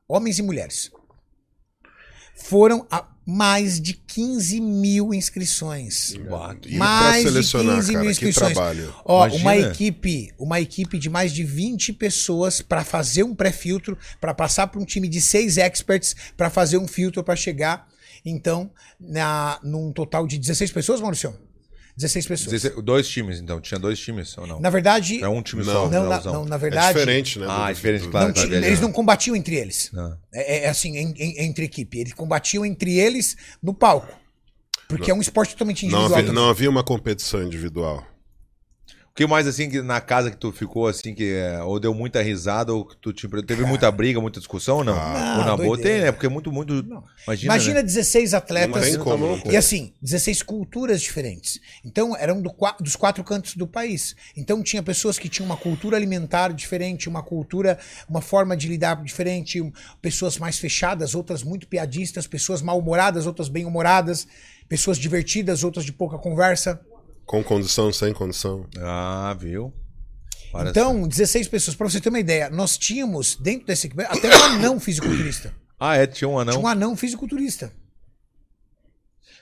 [0.07, 0.91] homens e mulheres.
[2.35, 6.11] Foram a mais de 15 mil inscrições.
[6.11, 8.53] E Mais pra de selecionar, 15 mil cara, que inscrições.
[8.53, 8.95] trabalho.
[9.03, 9.41] Ó, Imagina.
[9.41, 14.67] uma equipe, uma equipe de mais de 20 pessoas para fazer um pré-filtro, para passar
[14.67, 17.87] para um time de seis experts para fazer um filtro para chegar,
[18.23, 21.35] então, na num total de 16 pessoas, Maurício?
[21.97, 22.51] 16 pessoas.
[22.51, 23.61] 16 Dois times, então.
[23.61, 24.59] Tinha dois times ou não?
[24.59, 25.71] Na verdade, É um time Não.
[25.73, 25.89] só.
[25.89, 27.45] não, na, não, na É verdade, diferente, né?
[27.49, 28.49] Ah, do- é diferente, do- claro, não claro.
[28.49, 29.89] tá eles não combatiam entre eles.
[29.93, 30.17] Não.
[30.33, 31.97] É, é assim, em- em- entre equipe.
[31.99, 34.13] Eles combatiam entre eles no palco.
[34.87, 36.13] Porque é um esporte totalmente Não individual.
[36.19, 36.41] havia, também.
[36.43, 38.05] não havia uma competição individual.
[39.15, 41.93] O que mais, assim, que na casa que tu ficou, assim, que é, ou deu
[41.93, 43.29] muita risada, ou que tu te...
[43.43, 44.93] teve muita briga, muita discussão ou não?
[44.93, 46.11] Ah, ou na boa tem, né?
[46.11, 46.73] Porque é muito, muito...
[46.73, 47.83] Imagina, Imagina né?
[47.83, 48.97] 16 atletas.
[48.97, 49.49] Como, louco.
[49.49, 51.61] E assim, 16 culturas diferentes.
[51.85, 54.17] Então, eram do dos quatro cantos do país.
[54.35, 59.01] Então, tinha pessoas que tinham uma cultura alimentar diferente, uma cultura, uma forma de lidar
[59.01, 59.61] diferente,
[60.01, 64.27] pessoas mais fechadas, outras muito piadistas, pessoas mal-humoradas, outras bem-humoradas,
[64.67, 66.81] pessoas divertidas, outras de pouca conversa.
[67.25, 68.65] Com condição, sem condição.
[68.79, 69.73] Ah, viu?
[70.51, 71.75] Parece- Então, 16 pessoas.
[71.75, 75.53] Pra você ter uma ideia, nós tínhamos dentro desse equipamento até um anão fisiculturista.
[75.79, 76.05] Ah, é?
[76.07, 76.53] Tinha um anão.
[76.53, 77.71] Tinha um anão fisiculturista.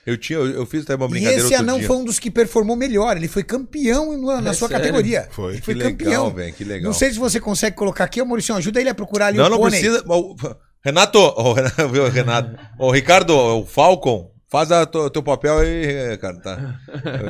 [0.06, 1.86] Eu tinha, eu, eu fiz até uma E brincadeira esse outro anão dia.
[1.86, 3.16] foi um dos que performou melhor.
[3.16, 4.82] Ele foi campeão na, na É sua sério?
[4.82, 5.28] categoria.
[5.30, 5.52] Foi.
[5.52, 6.30] Ele Que foi legal, campeão.
[6.30, 6.84] velho, que legal.
[6.90, 9.46] Não sei se você consegue colocar aqui, ô Maurício, ajuda ele a procurar ali Não,
[9.46, 9.80] o não pônei.
[9.80, 10.04] precisa.
[10.08, 10.36] o-
[10.84, 12.58] Renato, ô, Renato, viu, Renato.
[12.78, 14.30] Ô, Ricardo, o Falcon,
[14.64, 16.80] faz tua- teu papel aí, cara, tá?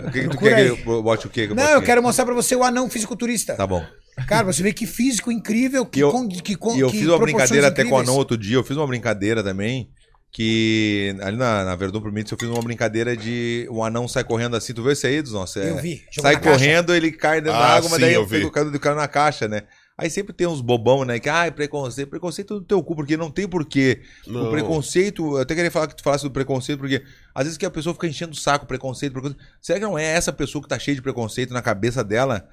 [0.08, 0.76] O que, que tu quer aí.
[0.76, 1.46] que eu bote o quê?
[1.46, 1.86] que eu Não, eu aqui?
[1.86, 3.54] quero mostrar pra você o anão fisiculturista.
[3.54, 3.84] Tá bom.
[4.28, 6.98] Cara, você vê que físico incrível, que E eu, con- que con- e eu que
[6.98, 8.08] fiz uma brincadeira até com o incríveis.
[8.08, 8.56] anão outro dia.
[8.56, 9.90] Eu fiz uma brincadeira também.
[10.36, 14.56] Que ali na, na Verdun Permits eu fiz uma brincadeira de um anão sai correndo
[14.56, 14.72] assim.
[14.74, 15.56] Tu viu esse aí dos nossos?
[15.56, 16.58] É, Eu vi, Sai na caixa.
[16.58, 18.38] correndo, ele cai dentro da Ah, água, mas sim, daí eu eu vi.
[18.38, 19.62] fico caindo caiu na caixa, né?
[19.96, 21.20] Aí sempre tem uns bobão, né?
[21.20, 22.08] Que, ai, preconceito.
[22.08, 24.00] Preconceito do teu cu, porque não tem porquê.
[24.26, 24.50] O Não.
[24.50, 27.00] preconceito, eu até queria falar que tu falasse do preconceito, porque
[27.32, 29.40] às vezes que a pessoa fica enchendo o saco, preconceito, preconceito.
[29.60, 32.44] Será que não é essa pessoa que tá cheia de preconceito na cabeça dela?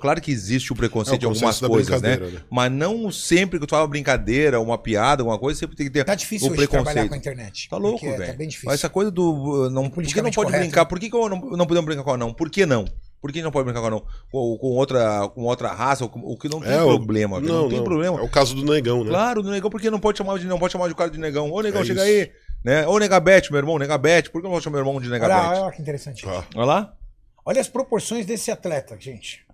[0.00, 2.16] Claro que existe o preconceito É o de algumas coisas, né?
[2.16, 2.42] né?
[2.50, 5.92] Mas não sempre que tu fala uma brincadeira, uma piada, alguma coisa, sempre tem que
[5.92, 7.08] ter Tá difícil o hoje trabalhar preconceito.
[7.08, 7.68] com a internet.
[7.68, 8.32] Tá louco, porque velho.
[8.32, 8.68] Tá bem difícil.
[8.68, 9.70] Mas essa coisa do.
[9.70, 10.86] Não, por que não politicamente pode correto, brincar?
[10.86, 12.34] Por que, que eu não, não podemos brincar com anão?
[12.34, 12.84] Por que não?
[13.20, 14.04] Por que não pode brincar com anão?
[14.32, 17.52] Com, com outra, com outra raça, com- o que não tem É, o- problema, velho,
[17.52, 18.18] não, tem problema.
[18.18, 19.10] É o caso do negão, né?
[19.10, 21.18] Claro, do negão, por que não pode chamar de não pode chamar de cara de
[21.18, 21.50] negão?
[21.52, 22.30] Ô, negão, É chega isso.
[22.30, 22.32] aí.
[22.64, 22.86] Né?
[22.86, 24.30] Ô, negabete, meu irmão, negabete.
[24.30, 25.60] Por que não vou chamar meu irmão de Olha, negabete?
[25.60, 26.26] olha que interessante.
[26.26, 26.96] Ah, Olha lá.
[27.44, 29.44] Olha as proporções desse atleta, gente.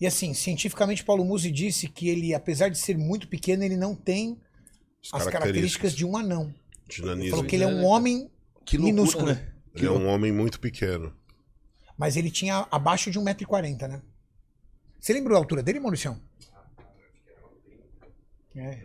[0.00, 3.94] E assim, cientificamente, Paulo Musi disse que ele, apesar de ser muito pequeno, ele não
[3.94, 4.38] tem
[5.12, 6.44] as características de um anão.
[6.88, 7.30] Ele Dinanismo.
[7.30, 8.30] falou que ele é um homem
[8.64, 9.26] Que loucura, minúsculo.
[9.26, 9.46] né?
[9.74, 11.12] Ele é um homem muito pequeno.
[12.00, 14.00] Mas ele tinha abaixo de 1,40m, né?
[14.98, 16.18] Você lembra a altura dele, Maurício?
[18.56, 18.78] É.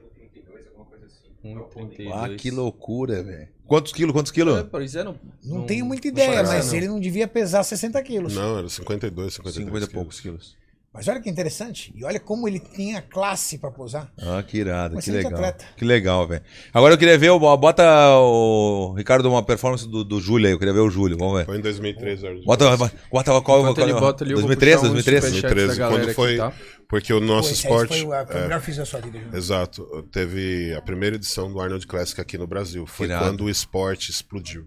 [1.41, 2.11] 1,32.
[2.13, 3.47] Ah, que loucura, velho.
[3.65, 4.11] Quantos quilos?
[4.11, 4.57] Quantos quilos?
[4.59, 6.75] É, pois é, não, Não, tenho muita ideia, parece, mas não.
[6.75, 8.35] ele não devia pesar 60 quilos.
[8.35, 9.93] Não, era 52, 53 50 e quilos.
[9.93, 10.57] poucos quilos.
[10.95, 11.93] Mas olha que interessante.
[11.95, 14.09] E olha como ele tem a classe pra posar.
[14.17, 15.33] Ah, que irado, que legal.
[15.33, 15.65] atleta.
[15.75, 16.41] Que legal, velho.
[16.73, 17.83] Agora eu queria ver, o- bota
[18.17, 21.45] o Ricardo uma performance do, do Júlio aí, eu queria ver o Júlio, vamos ver.
[21.45, 22.25] Foi em 2013.
[22.25, 24.87] era de Bota, bota, bota qual, Enquanto qual, ele bota ali, eu vou 2013, puxar
[24.87, 25.27] uns 2013?
[25.35, 26.37] superchats da 2013, galera quando foi.
[26.37, 26.53] tá?
[26.87, 28.03] Porque o nosso Pô, aí esporte.
[28.05, 29.17] Foi, a- foi o é, melhor fiz da sua vida.
[29.19, 29.35] Júnior.
[29.35, 30.07] Exato.
[30.11, 32.85] Teve a primeira edição do Arnold Classic aqui no Brasil.
[32.85, 33.25] Foi Irado.
[33.25, 34.65] quando o esporte explodiu.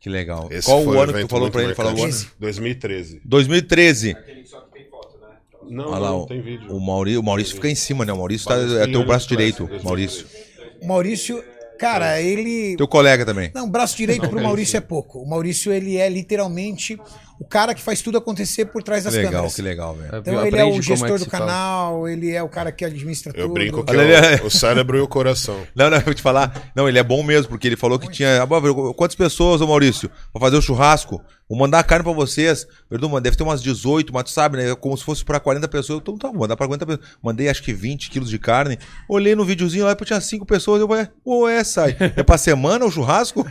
[0.00, 0.48] Que legal.
[0.50, 1.74] Esse qual o ano que tu falou pra ele?
[1.74, 2.04] Falou o ano?
[2.10, 2.32] marcante.
[2.40, 3.20] 2013.
[3.22, 4.16] 2013.
[5.70, 6.74] Não, Olha lá, não, o, tem vídeo.
[6.74, 8.12] o Maurício, o Maurício fica em cima, né?
[8.12, 9.84] O Maurício tá, é teu braço Classic, direito, 2013.
[9.84, 10.26] Maurício.
[10.82, 11.44] O Maurício,
[11.78, 12.76] cara, ele.
[12.76, 13.50] Teu colega também.
[13.54, 15.20] Não, braço direito pro Maurício é pouco.
[15.20, 16.98] O Maurício, ele é literalmente
[17.40, 19.54] o cara que faz tudo acontecer por trás das Que legal, câmeras.
[19.54, 20.18] que legal, velho.
[20.18, 23.32] Então ele é o como gestor que do canal, ele é o cara que administra
[23.34, 23.54] Eu tudo.
[23.54, 25.56] brinco que é o, o cérebro e o coração.
[25.74, 26.70] Não, não, eu vou te falar.
[26.76, 28.46] Não, ele é bom mesmo, porque ele falou que tinha.
[28.94, 31.24] Quantas pessoas, ô Maurício, pra fazer o churrasco?
[31.48, 32.64] Vou mandar a carne pra vocês.
[32.88, 34.72] Verdun, mano, deve ter umas 18, mas tu sabe, né?
[34.76, 35.98] Como se fosse pra 40 pessoas.
[35.98, 37.08] Eu tô, tá, vou mandar pra 40 pessoas.
[37.20, 38.78] Mandei acho que 20 quilos de carne.
[39.08, 40.80] Olhei no videozinho lá, tinha 5 pessoas.
[40.80, 41.96] Eu falei, pô, é, sai.
[41.98, 43.44] É pra semana o churrasco?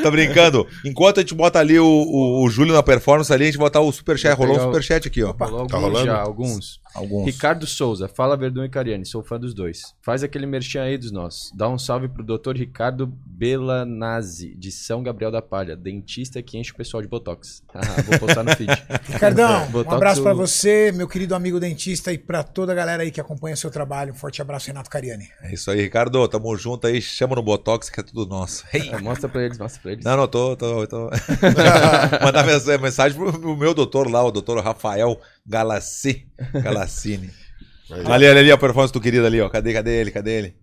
[0.00, 0.64] tá brincando?
[0.84, 3.80] Enquanto a gente bota ali o, o, o Júlio na performance ali, a gente botar
[3.80, 4.36] o superchat.
[4.36, 5.30] Vou Rolou um pegar o- superchat aqui, ó.
[5.30, 6.06] Rolou alguns Tá rolando?
[6.06, 6.80] já, alguns.
[6.94, 7.26] Alguns.
[7.26, 9.94] Ricardo Souza, fala Verdun e Cariani, sou fã dos dois.
[10.02, 11.52] Faz aquele merchan aí dos nossos.
[11.54, 12.56] Dá um salve pro Dr.
[12.56, 17.62] Ricardo Belanazzi, de São Gabriel da Palha, dentista que enche o pessoal de Botox.
[17.74, 18.70] Ah, vou postar no feed.
[19.08, 22.74] Ricardão, um Botox abraço pra o- você, meu querido amigo dentista, e pra toda a
[22.74, 24.12] galera aí que acompanha seu trabalho.
[24.12, 25.28] Um forte abraço, Renato Cariani.
[25.42, 26.26] É isso aí, Ricardo.
[26.28, 27.00] Tamo junto aí.
[27.00, 28.64] Chama no Botox que é tudo nosso.
[28.72, 28.88] Hey.
[28.90, 30.04] É, mostra pra eles, mostra pra eles.
[30.04, 31.10] Não, não, tô, tô, tô.
[32.24, 35.18] Mandar mens- mensagem pro, pro meu doutor lá, o doutor Rafael
[35.48, 37.30] Galassi, Galassini.
[37.90, 39.48] Ali, ali, ali, a performance do querido ali, ó.
[39.48, 40.10] Cadê, cadê ele?
[40.10, 40.56] Cadê ele?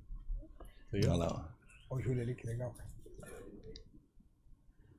[0.93, 1.27] Olha lá,
[1.89, 1.95] ó.
[1.95, 2.71] Ó, o Júlio ali, que legal.
[2.71, 2.85] cara.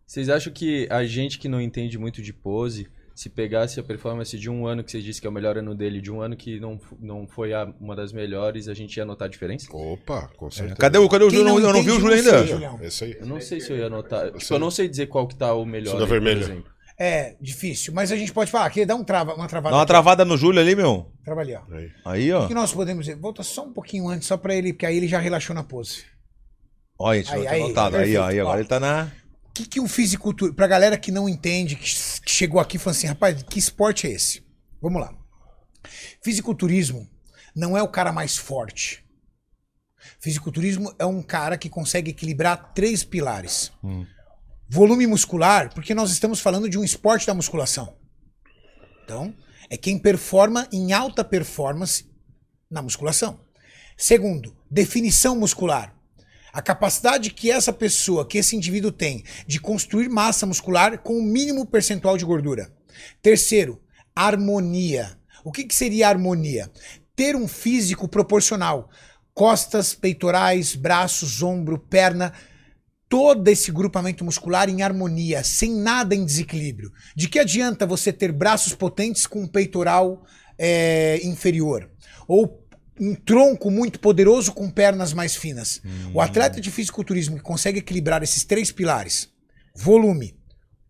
[0.04, 4.36] Vocês acham que a gente que não entende muito de pose, se pegasse a performance
[4.36, 6.36] de um ano que vocês disse que é o melhor ano dele, de um ano
[6.36, 9.68] que não, não foi a- uma das melhores, a gente ia notar a diferença?
[9.72, 10.76] Opa, com certeza.
[10.76, 11.58] Cadê o, cadê o Júlio?
[11.60, 12.84] Eu não vi o Júlio ainda.
[12.84, 13.16] Esse aí.
[13.20, 14.32] Eu não sei se eu ia notar.
[14.32, 15.90] Tipo, eu não sei dizer qual que tá o melhor.
[15.90, 16.40] Isso da aí, por vermelha.
[16.40, 16.75] exemplo.
[16.98, 19.72] É, difícil, mas a gente pode falar aqui, dá um trava, uma travada.
[19.72, 21.12] Dá uma aqui, travada no Júlio ali, meu.
[21.22, 21.60] Trava ali, ó.
[21.70, 21.90] Aí.
[22.06, 22.44] Aí, ó.
[22.44, 23.18] O que nós podemos dizer?
[23.18, 26.04] Volta só um pouquinho antes, só pra ele, porque aí ele já relaxou na pose.
[26.98, 27.96] Ó, a gente Aí, aí, tá notado.
[27.96, 28.24] Aí, ó.
[28.24, 28.60] Aí agora Ó.
[28.60, 29.12] ele tá na.
[29.48, 30.56] O que, que o fisiculturismo.
[30.56, 31.86] Pra galera que não entende, que,
[32.26, 34.42] chegou aqui e falou assim, rapaz, que esporte é esse?
[34.80, 35.12] Vamos lá.
[36.22, 37.06] Fisiculturismo
[37.54, 39.04] não é o cara mais forte.
[40.20, 43.72] Fisiculturismo é um cara que consegue equilibrar três pilares:
[44.68, 47.96] volume muscular, porque nós estamos falando de um esporte da musculação.
[49.04, 49.34] Então,
[49.70, 52.10] é quem performa em alta performance
[52.70, 53.40] na musculação.
[53.96, 55.94] Segundo, definição muscular.
[56.52, 61.22] A capacidade que essa pessoa, que esse indivíduo tem de construir massa muscular com o
[61.22, 62.72] mínimo percentual de gordura.
[63.22, 63.80] Terceiro,
[64.14, 65.18] harmonia.
[65.44, 66.70] O que, que seria harmonia?
[67.14, 68.90] Ter um físico proporcional.
[69.34, 72.32] Costas, peitorais, braços, ombro, perna,
[73.08, 76.92] todo esse grupamento muscular em harmonia, sem nada em desequilíbrio.
[77.14, 80.24] De que adianta você ter braços potentes com um peitoral
[80.58, 81.90] é, inferior?
[82.26, 82.64] Ou
[82.98, 85.80] um tronco muito poderoso com pernas mais finas?
[86.14, 89.28] O atleta de fisiculturismo que consegue equilibrar esses três pilares,
[89.74, 90.34] volume,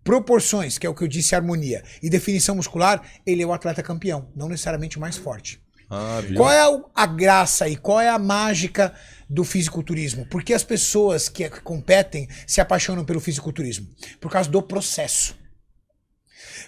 [0.03, 3.83] proporções, que é o que eu disse, harmonia, e definição muscular, ele é o atleta
[3.83, 5.61] campeão, não necessariamente o mais forte.
[5.91, 6.21] Ah?
[6.37, 6.63] Qual é
[6.95, 8.95] a graça e qual é a mágica
[9.29, 10.27] do fisiculturismo?
[10.27, 13.89] Por que as pessoas que competem se apaixonam pelo fisiculturismo?
[14.21, 15.37] Por causa do processo.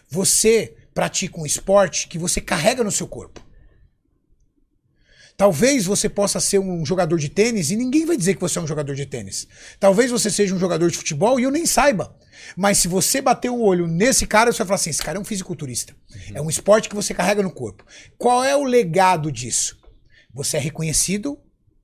[0.09, 3.47] Você pratica um esporte que você carrega no seu corpo.
[5.37, 8.63] Talvez você possa ser um jogador de tênis e ninguém vai dizer que você é
[8.63, 9.47] um jogador de tênis.
[9.79, 12.13] Talvez você seja um jogador de futebol e eu nem saiba.
[12.57, 15.21] Mas se você bater o olho nesse cara, você vai falar assim: esse cara é
[15.21, 15.95] um fisiculturista.
[16.35, 17.87] É um esporte que você carrega no corpo.
[18.17, 19.79] Qual é o legado disso?
[20.35, 21.39] Você é reconhecido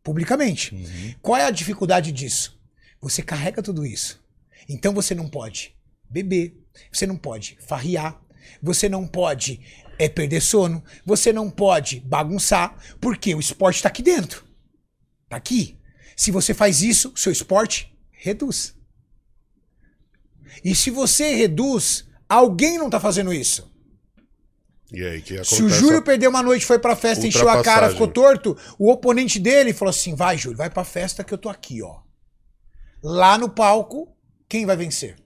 [0.04, 1.16] publicamente.
[1.20, 2.60] Qual é a dificuldade disso?
[3.00, 4.22] Você carrega tudo isso.
[4.68, 5.74] Então você não pode
[6.08, 6.56] beber,
[6.92, 8.22] você não pode farriar,
[8.62, 9.60] você não pode
[9.98, 14.44] é, perder sono, você não pode bagunçar, porque o esporte está aqui dentro.
[15.28, 15.78] Tá aqui.
[16.16, 18.76] Se você faz isso, seu esporte reduz.
[20.62, 23.73] E se você reduz, alguém não tá fazendo isso.
[24.94, 25.42] E aí, que?
[25.44, 28.90] Se o Júlio perdeu uma noite, foi pra festa, encheu a cara, ficou torto, o
[28.90, 31.98] oponente dele falou assim: vai, Júlio, vai pra festa que eu tô aqui, ó.
[33.02, 34.08] Lá no palco,
[34.48, 35.16] quem vai vencer?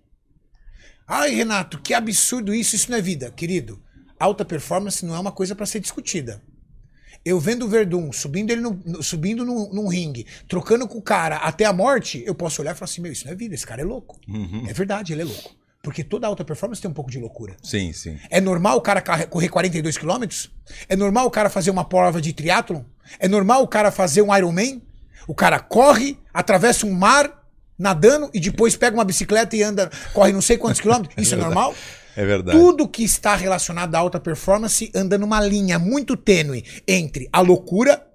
[1.07, 3.31] Ai, Renato, que absurdo isso, isso não é vida.
[3.31, 3.81] Querido,
[4.19, 6.43] alta performance não é uma coisa pra ser discutida.
[7.25, 11.37] eu vendo o Verdun subindo ele no- subindo num, num ringue, trocando com o cara
[11.39, 13.67] até a morte, eu posso olhar e falar assim: meu, isso não é vida, esse
[13.67, 14.19] cara é louco.
[14.29, 14.67] Uhum.
[14.69, 15.55] É verdade, ele é louco.
[15.89, 17.57] Porque toda alta performance tem um pouco de loucura.
[17.63, 18.19] Sim, sim.
[18.29, 20.51] É normal o cara correr 42 quilômetros?
[20.87, 22.83] É normal o cara fazer uma prova de triatlon?
[23.19, 24.83] É normal o cara fazer um Ironman?
[25.27, 27.43] O cara corre, atravessa um mar
[27.79, 31.15] nadando e depois pega uma bicicleta e anda, corre não sei quantos quilômetros?
[31.25, 31.75] Isso é normal?
[32.15, 32.59] É verdade.
[32.59, 38.07] Tudo que está relacionado à alta performance anda numa linha muito tênue entre a loucura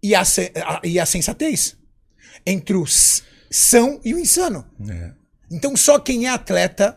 [0.00, 1.76] e a, a- e a sensatez.
[2.46, 2.84] Entre o
[3.50, 4.64] são e o insano.
[4.88, 5.10] É.
[5.50, 6.96] Então só quem é atleta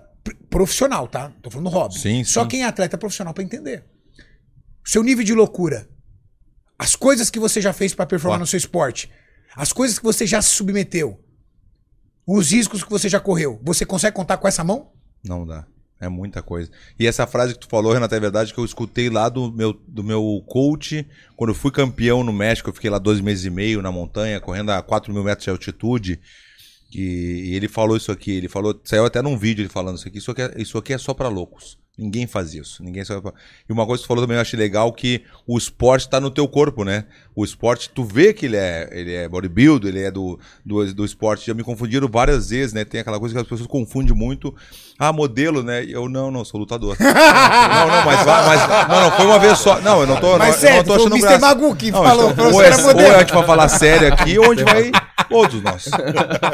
[0.49, 1.31] profissional, tá?
[1.41, 1.97] Tô falando hobby.
[1.99, 2.49] Sim, só sim.
[2.49, 3.83] quem é atleta profissional pra entender.
[4.85, 5.89] Seu nível de loucura.
[6.77, 9.09] As coisas que você já fez pra performar no seu esporte.
[9.55, 11.19] As coisas que você já se submeteu.
[12.25, 13.59] Os riscos que você já correu.
[13.63, 14.91] Você consegue contar com essa mão?
[15.23, 15.65] Não dá.
[15.99, 16.69] É muita coisa.
[16.99, 19.71] E essa frase que tu falou, Renata, é verdade que eu escutei lá do meu,
[19.87, 21.07] do meu coach,
[21.37, 24.41] quando eu fui campeão no México, eu fiquei lá dois meses e meio na montanha,
[24.41, 26.19] correndo a 4 mil metros de altitude.
[26.93, 30.07] E, e ele falou isso aqui, ele falou, saiu até num vídeo ele falando isso
[30.07, 31.77] aqui, isso aqui é, isso aqui é só pra loucos.
[31.95, 32.81] Ninguém faz isso.
[32.83, 33.31] Ninguém sabe.
[33.69, 36.31] E uma coisa que tu falou também, eu achei legal, que o esporte tá no
[36.31, 37.05] teu corpo, né?
[37.35, 41.05] O esporte, tu vê que ele é, ele é bodybuilder, ele é do, do, do
[41.05, 41.45] esporte.
[41.45, 42.83] Já me confundiram várias vezes, né?
[42.83, 44.55] Tem aquela coisa que as pessoas confundem muito.
[44.97, 45.85] Ah, modelo, né?
[45.87, 46.97] Eu não, não, sou lutador.
[46.99, 49.79] não, não, mas, mas não, não, foi uma vez só.
[49.79, 51.41] Não, eu não tô, Mas não, eu sério, não tô foi o achando Mr.
[51.41, 53.07] Magu que Não, falou, então, você ou, é, era modelo.
[53.07, 54.91] ou a gente vai falar sério aqui, ou a gente vai.
[55.33, 55.85] Todos nós.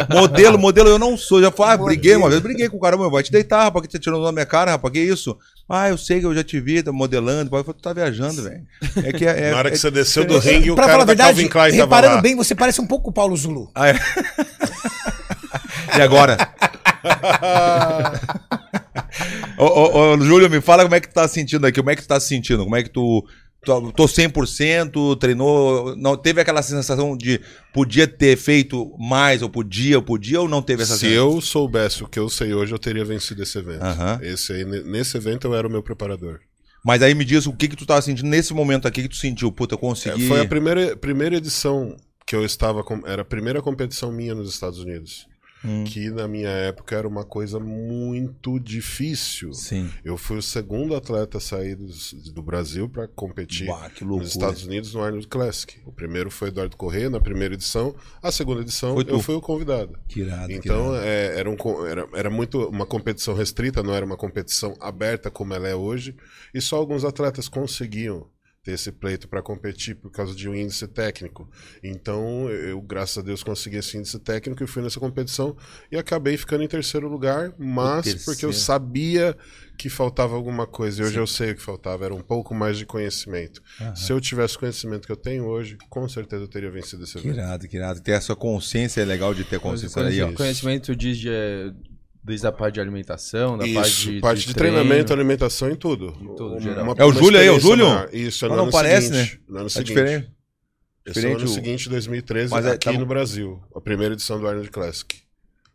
[0.10, 1.42] Modelo, modelo, eu não sou.
[1.42, 3.86] Já falei, ah, briguei uma vez, briguei com o cara, meu, vai te deitar, rapaz,
[3.86, 5.38] que você tirou da minha cara, rapaz, que isso?
[5.68, 7.56] Ah, eu sei que eu já te vi, tá modelando.
[7.56, 8.62] Eu falei, tu tá viajando, velho.
[9.04, 10.94] É que é, é- Na hora que é- você desceu do ringue, o pra cara
[11.00, 12.22] falar a da verdade, Calvin Klein tava reparando lá.
[12.22, 13.70] bem, você parece um pouco o Paulo Zulu.
[13.76, 14.00] Ah, é.
[15.98, 16.38] E agora?
[19.58, 21.96] ô, ô, ô, Júlio, me fala como é que tu tá sentindo aqui, como é
[21.96, 23.26] que tu tá se sentindo, como é que tu...
[23.66, 27.42] Tô, tô 100%, treinou, não teve aquela sensação de
[27.74, 31.34] podia ter feito mais, ou podia, ou podia, ou não teve essa Se sensação?
[31.36, 33.84] eu soubesse o que eu sei hoje, eu teria vencido esse evento.
[33.84, 34.20] Aham.
[34.24, 36.40] Esse aí, ne- nesse evento eu era o meu preparador.
[36.86, 39.18] Mas aí me diz o que que tu tava sentindo nesse momento aqui que tu
[39.18, 40.28] sentiu, puta, eu É, consegui...
[40.28, 42.82] Foi a primeira, primeira edição que eu estava.
[42.84, 45.28] com- Era a primeira competição minha nos Estados Unidos.
[45.64, 45.84] Hum.
[45.84, 49.54] Que na minha época era uma coisa muito difícil.
[49.54, 49.90] Sim.
[50.06, 51.88] Eu fui o segundo atleta a sair do,
[52.34, 54.30] do Brasil para competir Bah, que nos.
[54.30, 55.80] Estados Unidos no Arnold Classic.
[55.86, 59.12] O primeiro foi Eduardo Corrêa na primeira edição, a segunda edição Foi tu.
[59.16, 60.00] eu fui o convidado.
[60.08, 61.06] Que irado, que Então irado.
[61.06, 65.54] é, era, um, era, era muito uma competição restrita, não era uma competição aberta como
[65.54, 66.16] ela é hoje,
[66.54, 68.28] e só alguns atletas conseguiam
[68.64, 71.50] ter esse pleito para competir por causa de um índice técnico.
[71.84, 75.56] Então eu, graças a Deus, consegui esse índice técnico e fui nessa competição
[75.92, 78.26] e acabei ficando em terceiro lugar, mas terceiro.
[78.26, 79.36] porque eu sabia
[79.78, 82.78] que faltava alguma coisa, e hoje eu sei o que faltava, era um pouco mais
[82.78, 83.62] de conhecimento.
[83.96, 87.14] Se eu tivesse o conhecimento que eu tenho hoje, com certeza eu teria vencido esse
[87.14, 87.38] Que evento.
[87.38, 88.02] irado, que irado.
[88.02, 90.26] Ter essa consciência é legal de ter consciência aí, ó.
[90.34, 91.72] Conhecimento, conhecimento diz de, é,
[92.30, 96.12] desde a parte de alimentação, da parte Isso, de, parte de, treinamento, alimentação e tudo.
[96.14, 96.84] tudo, Uma- geral.
[96.86, 97.86] uma- É o Júlio aí, é o Júlio?
[97.88, 98.10] maior.
[98.14, 99.34] Isso, é no não ano parece, seguinte.
[99.34, 99.40] né?
[99.50, 99.88] No ano É seguinte.
[99.88, 100.32] diferente.
[101.06, 103.62] Esse é o ano o- seguinte, 2013, Mas é, aqui tá- no Brasil.
[103.76, 105.16] A primeira edição do Arnold Classic.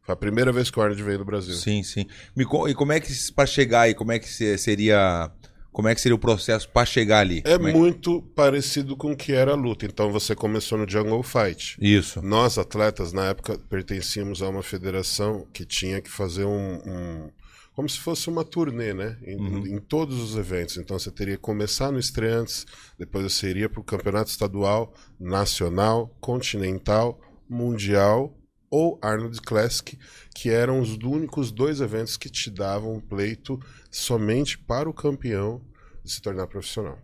[0.02, 1.54] Foi a primeira vez que o Arnold veio no Brasil.
[1.54, 2.06] Sim, sim.
[2.36, 5.30] Me co- e como é que para chegar aí, como é que se- seria,
[5.74, 7.42] como é que seria o processo para chegar ali?
[7.44, 9.84] É Como muito parecido com o que era a luta.
[9.84, 11.76] Então você começou no Jungle Fight.
[11.80, 12.22] Isso.
[12.22, 16.76] Nós, atletas, na época, pertencíamos a uma federação que tinha que fazer um.
[16.86, 17.30] um-
[17.74, 19.18] como se fosse uma turnê, né?
[19.26, 19.66] Em, Uhum.
[19.66, 20.76] em todos os eventos.
[20.76, 22.64] Então você teria que começar no estreantes,
[22.96, 27.20] depois você iria para o campeonato estadual, nacional, continental,
[27.50, 28.32] mundial
[28.74, 29.96] ou Arnold Classic,
[30.34, 33.56] que eram os únicos dois eventos que te davam pleito
[33.88, 35.62] somente para o campeão
[36.04, 36.98] se tornar profissional.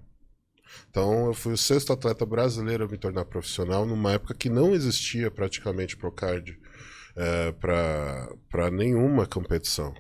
[0.89, 4.75] Então, eu fui o sexto atleta brasileiro a me tornar profissional numa época que não
[4.75, 6.59] existia praticamente Procard
[7.15, 9.95] é, para nenhuma competição.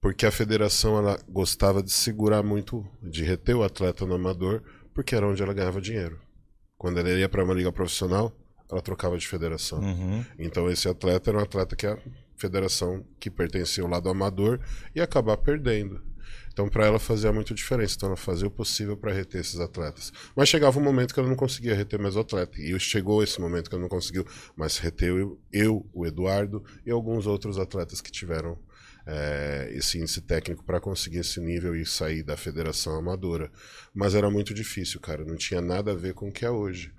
[0.00, 5.14] Porque a federação ela gostava de segurar muito, de reter o atleta no amador, porque
[5.14, 6.20] era onde ela ganhava dinheiro.
[6.76, 8.36] Quando ela ia para uma liga profissional,
[8.70, 9.80] ela trocava de federação.
[9.80, 10.24] Uhum.
[10.38, 11.98] Então esse atleta era um atleta que a
[12.36, 14.60] federação que pertencia ao lado amador
[14.94, 16.02] ia acabar perdendo.
[16.52, 20.12] Então para ela fazia muito diferença, então ela fazia o possível para reter esses atletas.
[20.34, 22.60] Mas chegava um momento que ela não conseguia reter mais o atleta.
[22.60, 26.90] E chegou esse momento que ela não conseguiu, mas reteu eu, eu o Eduardo e
[26.90, 28.58] alguns outros atletas que tiveram
[29.06, 33.50] é, esse índice técnico para conseguir esse nível e sair da federação amadora.
[33.94, 35.24] Mas era muito difícil, cara.
[35.24, 36.92] Não tinha nada a ver com o que é hoje.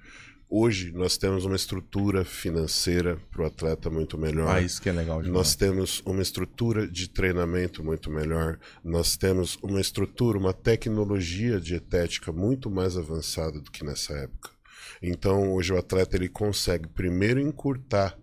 [0.52, 4.56] Hoje nós temos uma estrutura financeira para o atleta muito melhor.
[4.56, 5.32] Ah, isso que é legal demais.
[5.38, 8.58] Nós temos uma estrutura de treinamento muito melhor.
[8.84, 14.50] Nós temos uma estrutura, uma tecnologia dietética muito mais avançada do que nessa época.
[15.04, 18.18] Então, hoje o atleta ele consegue primeiro encurtar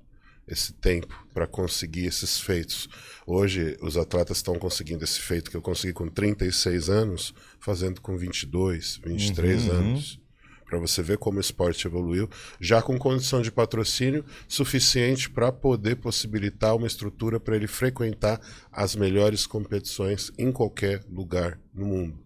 [0.49, 2.89] esse tempo para conseguir esses feitos.
[3.25, 8.17] Hoje, os atletas estão conseguindo esse feito que eu consegui com 36 anos, fazendo com
[8.17, 10.26] 22, 23 Uhum, anos.
[10.67, 12.29] Para você ver como o esporte evoluiu,
[12.61, 18.41] já com condição de patrocínio suficiente para poder possibilitar uma estrutura para ele frequentar
[18.73, 22.19] as melhores competições em qualquer lugar no mundo.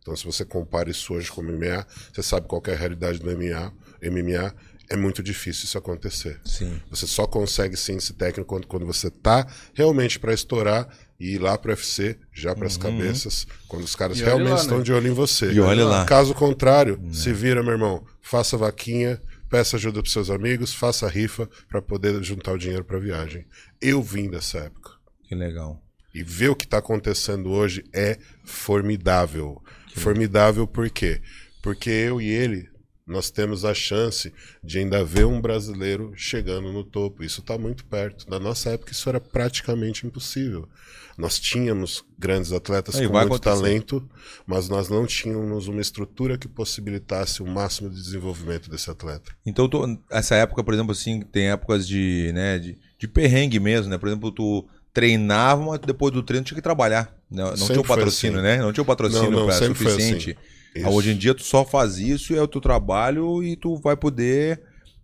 [0.00, 3.18] Então, se você compara isso hoje com o MMA, você sabe qual é a realidade
[3.18, 3.72] do MMA.
[4.02, 4.54] MMA
[4.88, 6.40] é muito difícil isso acontecer.
[6.44, 6.80] Sim.
[6.90, 11.38] Você só consegue sim esse técnico quando, quando você tá realmente para estourar e ir
[11.38, 14.84] lá para UFC, já para as cabeças, quando os caras E realmente lá, estão né?
[14.84, 15.50] de olho em você.
[15.52, 16.04] E olha lá.
[16.04, 21.48] Caso contrário, se vira, meu irmão, faça vaquinha, peça ajuda para seus amigos, faça rifa
[21.68, 23.46] para poder juntar o dinheiro para viagem.
[23.80, 24.92] Eu vim dessa época.
[25.24, 25.82] Que legal.
[26.14, 29.62] E ver o que está acontecendo hoje é formidável.
[29.94, 31.20] Formidável por quê?
[31.62, 32.68] Porque eu e ele,
[33.08, 34.32] nós temos a chance
[34.62, 37.24] de ainda ver um brasileiro chegando no topo.
[37.24, 38.28] Isso está muito perto.
[38.30, 40.68] Na nossa época, isso era praticamente impossível.
[41.16, 43.56] Nós tínhamos grandes atletas Aí, com muito acontecer.
[43.56, 44.08] talento,
[44.46, 49.32] mas nós não tínhamos uma estrutura que possibilitasse o máximo de desenvolvimento desse atleta.
[49.44, 53.90] Então, tu- essa época, por exemplo, assim, tem épocas de, né, de, de perrengue mesmo,
[53.90, 53.98] né?
[53.98, 57.12] Por exemplo, tu treinava, mas depois do treino tinha que trabalhar.
[57.30, 58.46] Não, não tinha o patrocínio, assim.
[58.46, 58.58] né?
[58.58, 60.30] Não tinha o patrocínio Não, não, pra- sempre foi suficiente.
[60.38, 60.57] assim.
[60.84, 63.76] Ah, Hoje em dia tu só faz isso e é o teu trabalho e tu
[63.76, 64.60] vai poder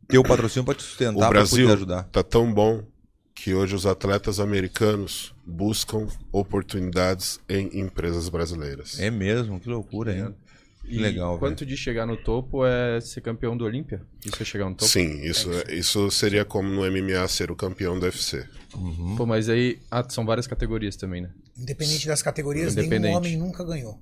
[0.08, 2.02] ter o patrocínio para te sustentar, O para Brasil poder ajudar.
[2.04, 2.82] tá tão bom
[3.34, 8.98] que hoje os atletas americanos buscam oportunidades em empresas brasileiras.
[9.00, 10.34] É mesmo, que loucura, hein?
[10.84, 14.02] Que E legal, quanto de chegar no topo é ser campeão do Olímpia?
[14.24, 14.90] Isso é chegar no topo?
[14.90, 18.46] Sim, isso, isso seria como no MMA ser o campeão do UFC.
[19.16, 21.30] Pô, mas aí ah, são várias categorias também, né?
[21.56, 23.16] Independente das categorias, nenhum Independente.
[23.16, 23.98] homem nunca ganhou.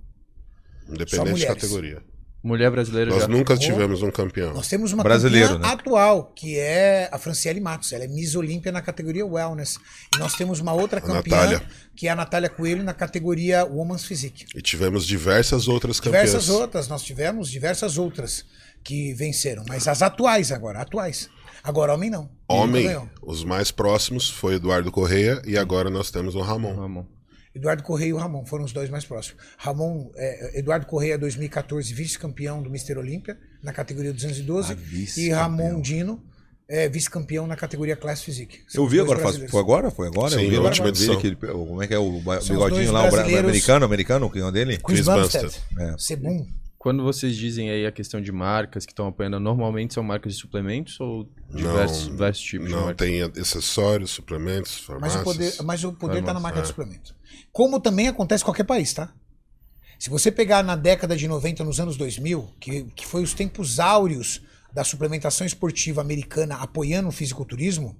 [0.89, 2.03] Independente de categoria.
[2.45, 3.29] Mulher brasileira Nós já.
[3.29, 4.53] nunca tivemos um campeão.
[4.53, 5.75] Nós temos uma Brasileiro, campeã né?
[5.75, 7.93] atual, que é a Franciele Matos.
[7.93, 9.79] Ela é Miss Olímpia na categoria Wellness.
[10.13, 11.63] E nós temos uma outra campeã, Natália.
[11.95, 14.45] que é a Natália Coelho, na categoria Woman's Physique.
[14.57, 16.31] E tivemos diversas outras campeãs.
[16.31, 18.45] Diversas outras, nós tivemos diversas outras
[18.83, 19.65] que venceram.
[19.69, 21.31] Mas as atuais agora, atuais.
[21.63, 22.29] Agora, homem não.
[22.49, 22.89] Homem,
[23.23, 26.75] os mais próximos foi Eduardo Correia e agora nós temos o Ramon.
[26.75, 27.07] Ramon.
[27.55, 29.43] Eduardo Correia e o Ramon foram os dois mais próximos.
[29.59, 32.97] Ramon, é, Eduardo Correia, 2014, vice-campeão do Mr.
[32.99, 34.73] Olímpia, na categoria 212.
[34.73, 34.77] Ah,
[35.21, 35.29] e.
[35.31, 36.23] Ramon Dino,
[36.69, 38.61] é, vice-campeão na categoria Class Physique.
[38.69, 39.91] São Eu vi agora, faz, foi agora?
[39.91, 40.31] Foi agora?
[40.31, 41.19] Sim, eu vi agora última dele, edição.
[41.19, 44.79] aquele- como é que é o bigodinho lá, o americano, americano, quem é o dele?
[44.79, 45.61] Chris Chris Bumstead.
[45.79, 45.95] É.
[45.99, 46.47] Sebum.
[46.79, 50.41] Quando vocês dizem aí a questão de marcas que estão apoiando, normalmente são marcas de
[50.41, 53.07] suplementos ou diversos, Não, diversos tipos de Não, marcas?
[53.07, 55.61] tem acessórios, suplementos, farmácias.
[55.61, 56.69] o mas o poder tá na marca de é.
[56.69, 57.15] suplemento.
[57.53, 59.13] Como também acontece em qualquer país, tá?
[59.99, 63.79] Se você pegar na década de 90, nos anos 2000, que, que foi os tempos
[63.79, 64.41] áureos
[64.73, 67.97] da suplementação esportiva americana apoiando o fisiculturismo,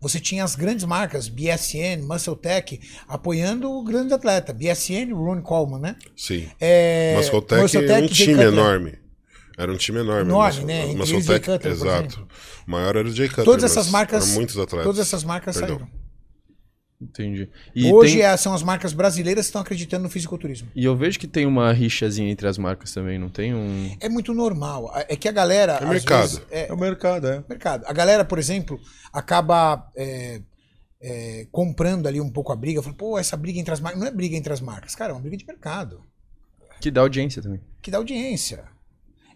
[0.00, 4.52] você tinha as grandes marcas, BSN, MuscleTech, apoiando o grande atleta.
[4.52, 5.96] BSN, Ron Coleman, né?
[6.16, 6.48] Sim.
[6.60, 8.52] É, Mascotec Muscle é um time Cutler.
[8.52, 8.98] enorme.
[9.58, 10.30] Era um time enorme.
[10.30, 11.04] Enorme, né?
[11.04, 12.26] Jay Tech, Cutler, exato.
[12.66, 13.44] O maior era o Jay Cutler.
[13.44, 14.86] Todas essas marcas, muitos atletas.
[14.86, 15.78] todas essas marcas Perdão.
[15.80, 15.99] saíram.
[17.00, 17.48] Entendi.
[17.74, 20.68] E, Hoje tem- é- são as marcas brasileiras que estão acreditando no fisiculturismo.
[20.74, 23.96] e eu vejo que tem uma rixazinha entre as marcas também, não tem um.
[24.00, 24.92] É muito normal.
[25.08, 25.78] É que a galera.
[25.78, 26.20] às mercado.
[26.28, 27.42] vezes, é, É o mercado, é.
[27.48, 27.84] mercado.
[27.86, 28.78] A galera, por exemplo,
[29.12, 30.42] acaba é,
[31.00, 32.82] é, comprando ali um pouco a briga.
[32.82, 33.98] Fala, pô, essa briga entre as marcas.
[34.00, 36.02] Não é briga entre as marcas, cara, é uma briga de mercado.
[36.80, 37.60] Que dá audiência também.
[37.80, 38.64] Que dá audiência.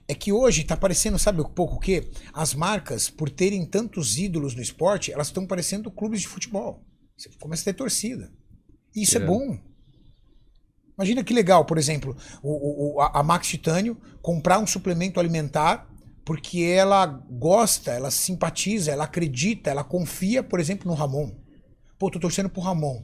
[0.07, 2.11] É que hoje tá parecendo, sabe um pouco o quê?
[2.35, 6.83] As marcas, por terem tantos ídolos no esporte, elas estão parecendo clubes de futebol.
[7.17, 8.33] Você começa a ter torcida.
[8.95, 9.27] E isso é É.
[9.27, 9.59] bom.
[10.97, 15.89] Imagina que legal, por exemplo, o, o- a Max Titânio comprar um suplemento alimentar
[16.25, 21.35] porque ela gosta, ela simpatiza, ela acredita, ela confia, por exemplo, no Ramon.
[21.99, 23.03] Pô, tô torcendo pro Ramon.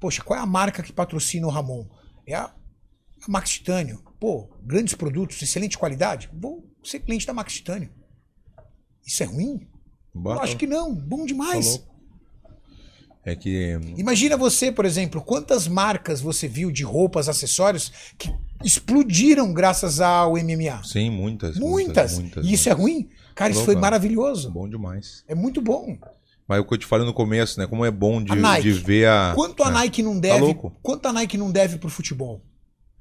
[0.00, 1.86] Poxa, qual é a marca que patrocina o Ramon?
[2.26, 4.02] É a, a Max Titânio.
[4.20, 6.28] Pô, grandes produtos, excelente qualidade.
[6.34, 7.90] Vou ser cliente da Max Titânio.
[9.06, 9.66] Isso é ruim?
[10.14, 10.94] Eu acho que não.
[10.94, 11.66] Bom Tá demais.
[11.66, 11.95] louco.
[13.26, 18.32] É que Imagina você, por exemplo, quantas marcas você viu de roupas, acessórios que
[18.64, 20.82] explodiram graças ao MMA?
[20.84, 22.18] sim, muitas, Muitas.
[22.18, 23.08] muitas, e isso é ruim?
[23.34, 24.50] Cara, isso foi maravilhoso.
[24.50, 25.24] bom demais.
[25.28, 25.98] É muito bom.
[26.48, 27.66] Mas o que eu te falei no começo, né?
[27.66, 29.32] Como é bom de, de ver a.
[29.34, 29.72] Quanto a é.
[29.72, 30.72] Nike não deve, louco.
[30.80, 32.40] quanto a Nike não deve pro futebol?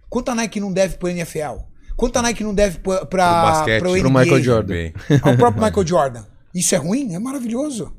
[0.09, 1.59] Quanto a Nike não deve pro NFL?
[1.95, 3.79] Quanto a Nike não deve pra, Pro pra, basquete.
[3.79, 4.19] pro Pro NBA?
[4.23, 4.91] Michael Jordan.
[5.21, 6.25] Ao próprio Michael Jordan.
[6.53, 7.13] Isso é ruim?
[7.13, 7.93] É maravilhoso.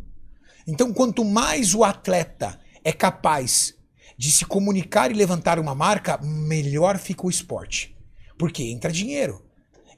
[0.66, 3.74] Então, quanto mais o atleta é capaz
[4.18, 7.96] de se comunicar e levantar uma marca, melhor fica o esporte.
[8.38, 9.44] Porque entra dinheiro.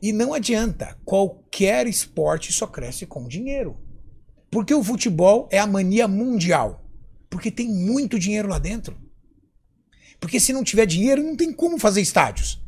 [0.01, 3.77] E não adianta, qualquer esporte só cresce com dinheiro.
[4.51, 6.85] Porque o futebol é a mania mundial.
[7.31, 8.97] Porque tem muito dinheiro lá dentro.
[10.21, 12.61] Porque se não tiver dinheiro, não tem como fazer estádios.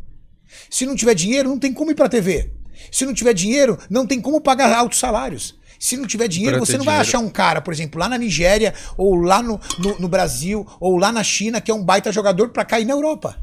[0.68, 2.52] Se não tiver dinheiro, não tem como ir pra TV.
[2.90, 5.58] Se não tiver dinheiro, não tem como pagar altos salários.
[5.80, 7.08] Se não tiver dinheiro, Pra você não vai dinheiro.
[7.08, 10.98] achar um cara, por exemplo, lá na Nigéria, ou lá no, no, no Brasil, ou
[10.98, 13.36] lá na China, que é um baita jogador pra cair na Europa.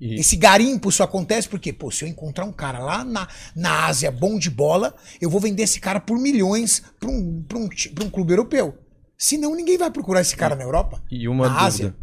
[0.00, 3.86] E- Esse garimpo só acontece porque, pô, se eu encontrar um cara lá na, na
[3.86, 7.68] Ásia bom de bola, eu vou vender esse cara por milhões pra um, pra um,
[7.92, 8.78] pra um clube europeu.
[9.16, 11.02] Senão ninguém vai procurar esse cara na Europa.
[11.10, 11.66] E uma Na dúvida.
[11.66, 11.96] Ásia.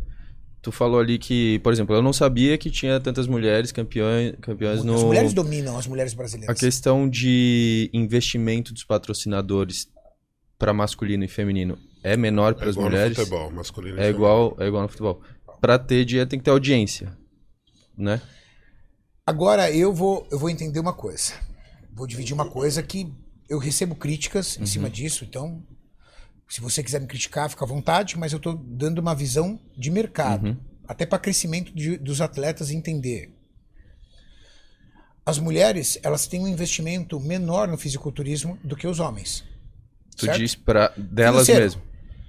[0.66, 4.84] Tu falou ali que, por exemplo, eu não sabia que tinha tantas mulheres campeões, campeãs
[4.84, 4.96] no.
[4.96, 6.60] As mulheres dominam as mulheres A brasileiras.
[6.60, 9.88] questão de investimento dos patrocinadores
[10.58, 13.16] para masculino e feminino é menor para É as igual mulheres?
[13.16, 15.22] no futebol, masculino e É igual, é igual no futebol.
[15.62, 17.16] Para ter dinheiro tem que ter audiência,
[17.96, 18.20] né?
[19.24, 21.34] Agora eu vou, eu vou entender uma coisa.
[21.94, 23.14] Vou dividir uma coisa que
[23.48, 25.62] eu recebo críticas em cima disso, então
[26.48, 29.90] se você quiser me criticar, fica à vontade, mas eu tô dando uma visão de
[29.92, 33.32] mercado, até para crescimento de- dos atletas entender.
[35.26, 39.44] As mulheres, elas têm um investimento menor no fisiculturismo do que os homens.
[40.16, 40.38] Tu certo?
[40.38, 41.62] diz para delas Financeiro.
[41.62, 41.82] mesmo.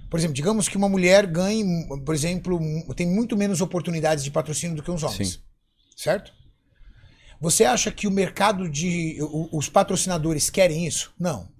[0.09, 1.63] Por exemplo, digamos que uma mulher ganhe,
[2.05, 2.59] por exemplo,
[2.95, 5.33] tem muito menos oportunidades de patrocínio do que os homens.
[5.33, 5.39] Sim.
[5.95, 6.31] Certo?
[7.39, 9.17] Você acha que o mercado de.
[9.51, 11.13] os patrocinadores querem isso?
[11.19, 11.51] Não.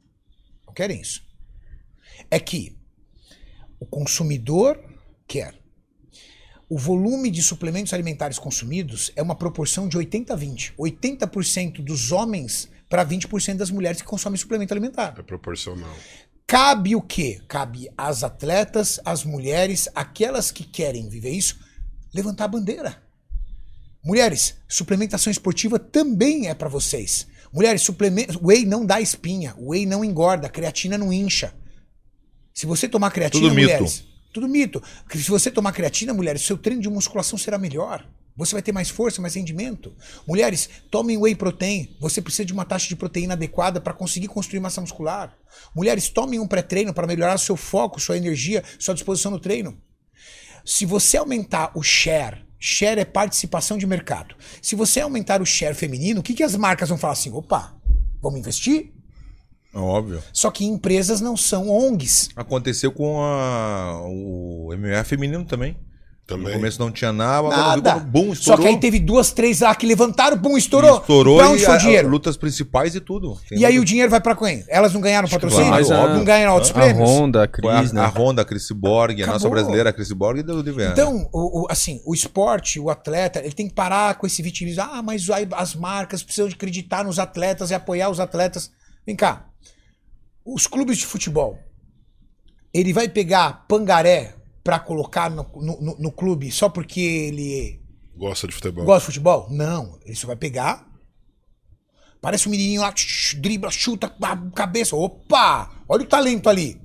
[0.65, 1.21] Não querem isso.
[2.29, 2.77] É que
[3.79, 4.83] o consumidor
[5.27, 5.55] quer.
[6.69, 10.73] O volume de suplementos alimentares consumidos é uma proporção de 80 a 20.
[10.77, 15.15] 80% dos homens para 20% das mulheres que consomem suplemento alimentar.
[15.17, 15.95] É proporcional.
[16.45, 17.41] Cabe o quê?
[17.47, 21.59] Cabe às atletas, às mulheres, aquelas que querem viver isso,
[22.13, 23.03] levantar a bandeira.
[24.03, 27.27] Mulheres, suplementação esportiva também é pra vocês.
[27.51, 31.53] Mulheres, suplemento, whey não dá espinha, whey não engorda, creatina não incha.
[32.57, 33.67] Se você tomar creatina, Tudo mito.
[33.71, 34.03] mulheres,
[34.33, 34.83] tudo mito.
[35.07, 38.03] Que Se você tomar creatina, mulheres, seu treino de musculação será melhor.
[38.35, 39.93] Você vai ter mais força, mais rendimento.
[40.27, 41.95] Mulheres, tomem whey protein.
[41.99, 45.37] Você precisa de uma taxa de proteína adequada para conseguir construir massa muscular.
[45.75, 49.79] Mulheres, tomem um pré-treino para melhorar seu foco, sua energia, sua disposição no treino.
[50.65, 54.33] Se você aumentar o share, share é participação de mercado.
[54.63, 57.31] Se você aumentar o share feminino, o que, que as marcas vão falar assim?
[57.31, 57.77] Opa,
[58.19, 58.96] vamos investir?
[59.77, 60.21] Óbvio.
[60.33, 62.29] Só que empresas não são ONGs.
[62.35, 65.77] Aconteceu com a, o MMA feminino também.
[66.25, 66.47] Também.
[66.47, 67.91] No começo não tinha nada, agora Nada.
[67.93, 68.61] quando, bum, Só estourou.
[68.65, 70.97] que aí teve duas, três lá que levantaram, bum, estourou.
[70.99, 72.09] Estourou pra onde e foi o a- dinheiro?
[72.09, 73.37] lutas principais e tudo.
[73.47, 74.61] Tem E aí o dinheiro vai pra quem?
[74.67, 75.69] Elas não ganharam patrocínio?
[75.69, 77.09] vai, não ganharam altos A prêmios?
[77.09, 78.01] Honda, a a, Cris, né?
[78.01, 79.51] a Honda, a Chris Borg, a nossa Acabou.
[79.51, 80.91] brasileira, a Chris Borg, deu de ver.
[80.91, 84.81] Então, o, o- assim, o esporte, o atleta, ele tem que parar com esse vitimismo.
[84.83, 85.25] Ah, mas
[85.55, 88.69] as marcas precisam de acreditar nos atletas e apoiar os atletas.
[89.05, 89.45] Vem cá.
[90.49, 91.59] Os clubes de futebol,
[92.73, 97.81] ele vai pegar pangaré pra colocar no, no- no- no clube só porque ele
[98.15, 98.85] Gosta de futebol.
[98.85, 99.47] gosta de futebol?
[99.49, 99.99] Não.
[100.05, 100.87] Ele só vai pegar.
[102.21, 102.93] Parece um menininho lá,
[103.37, 104.95] dribla, chuta, a cabeça.
[104.95, 105.69] Opa!
[105.87, 106.79] Olha o talento ali.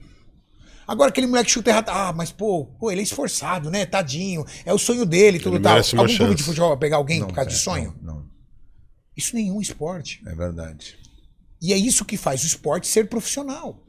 [0.86, 1.88] Agora aquele moleque chuta errado.
[1.88, 3.86] Ah, mas pô, pô, ele é esforçado, né?
[3.86, 4.44] Tadinho.
[4.64, 5.76] É o sonho dele, tudo Ele tal.
[5.76, 6.34] Algum clube chance.
[6.34, 7.96] de futebol vai pegar alguém Não, por causa de é, sonho?
[8.02, 8.26] Não, não,
[9.16, 10.20] Isso nenhum esporte.
[10.26, 10.98] é verdade.
[11.62, 13.80] E é isso que faz o esporte ser profissional.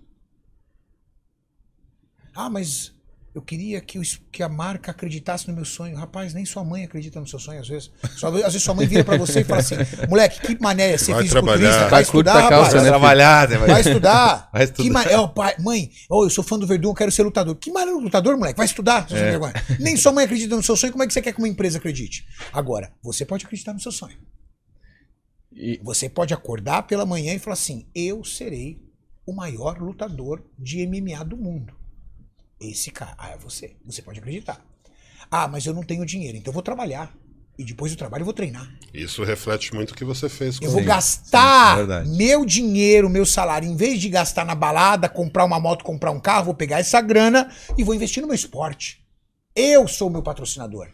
[2.35, 2.91] Ah, mas
[3.33, 4.01] eu queria que, o
[4.31, 5.95] que a marca acreditasse no meu sonho.
[5.97, 7.91] Rapaz, nem sua mãe acredita no seu sonho às vezes.
[8.15, 9.75] Só- às vezes sua mãe vira pra você e fala assim:
[10.07, 11.31] moleque, que mané é ser Vai fisiculturista?
[11.71, 11.79] trabalhar.
[11.81, 12.83] Vai Vai estudar, a calça, rapaz.
[12.83, 14.49] né, trabalhar, né, Vai estudar.
[14.53, 14.83] Vai estudar.
[14.83, 15.03] Que ma...
[15.03, 17.55] é, ó, pai, mãe, eu sou fã do Verdun, eu quero ser lutador.
[17.55, 18.57] Que maneiro lutador, moleque?
[18.57, 19.53] Vai estudar, vergonha.
[19.79, 21.79] Nem sua mãe acredita no seu sonho, como é que você quer que uma empresa
[21.79, 22.25] acredite?
[22.51, 24.17] Agora, você pode acreditar no seu sonho.
[25.55, 28.81] E- Você pode acordar pela manhã e falar assim: eu serei
[29.25, 31.73] o maior lutador de MMA do mundo.
[32.59, 33.75] Esse cara, ah, é você.
[33.85, 34.63] Você pode acreditar.
[35.29, 37.13] Ah, mas eu não tenho dinheiro, então eu vou trabalhar.
[37.57, 38.67] E depois do trabalho eu vou treinar.
[38.93, 42.45] Isso reflete muito o que você fez com Eu vou Sim, gastar sim, é meu
[42.45, 46.45] dinheiro, meu salário, em vez de gastar na balada, comprar uma moto, comprar um carro,
[46.45, 49.05] vou pegar essa grana e vou investir no meu esporte.
[49.55, 50.89] Eu sou o meu patrocinador.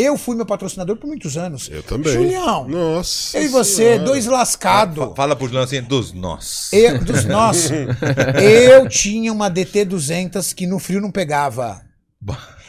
[0.00, 1.68] Eu fui meu patrocinador por muitos anos.
[1.72, 2.12] Eu também.
[2.12, 3.36] Julião, Nossa.
[3.38, 4.04] eu e você, Senhora.
[4.04, 5.04] dois lascados.
[5.08, 6.68] Fa- Fala pro Juliano assim, dos nós.
[6.72, 7.70] Eu, dos nossos.
[8.42, 11.82] Eu tinha uma DT200 que no frio não pegava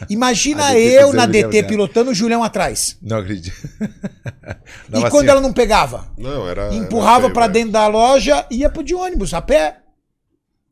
[0.09, 2.97] Imagina DT eu na DT pilotando o Julião atrás.
[3.01, 3.55] Não acredito.
[4.93, 6.07] e quando assim, ela não pegava?
[6.17, 6.73] Não, era.
[6.73, 9.77] Empurrava pra feio, dentro da loja e ia pro de ônibus, a pé.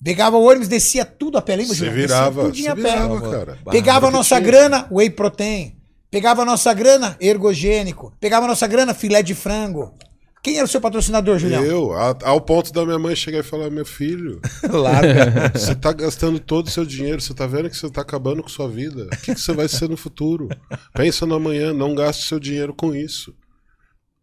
[0.04, 1.96] Pegava o ônibus, descia tudo a pé, lembra, Você Julião?
[1.96, 2.82] Descia virava, você a pé.
[2.82, 3.58] virava, cara.
[3.72, 4.48] Pegava a nossa tinha.
[4.48, 5.77] grana, whey protein.
[6.10, 8.14] Pegava a nossa grana, ergogênico.
[8.20, 9.94] Pegava a nossa grana, filé de frango.
[10.42, 11.62] Quem era o seu patrocinador, Julião?
[11.66, 14.40] Eu, a- ao ponto da minha mãe chegar e falar: Meu filho,
[14.72, 15.52] Larga.
[15.54, 18.48] você tá gastando todo o seu dinheiro, você tá vendo que você tá acabando com
[18.48, 19.08] sua vida.
[19.12, 20.48] O que, que você vai ser no futuro?
[20.94, 23.36] Pensa no amanhã, não gaste seu dinheiro com isso.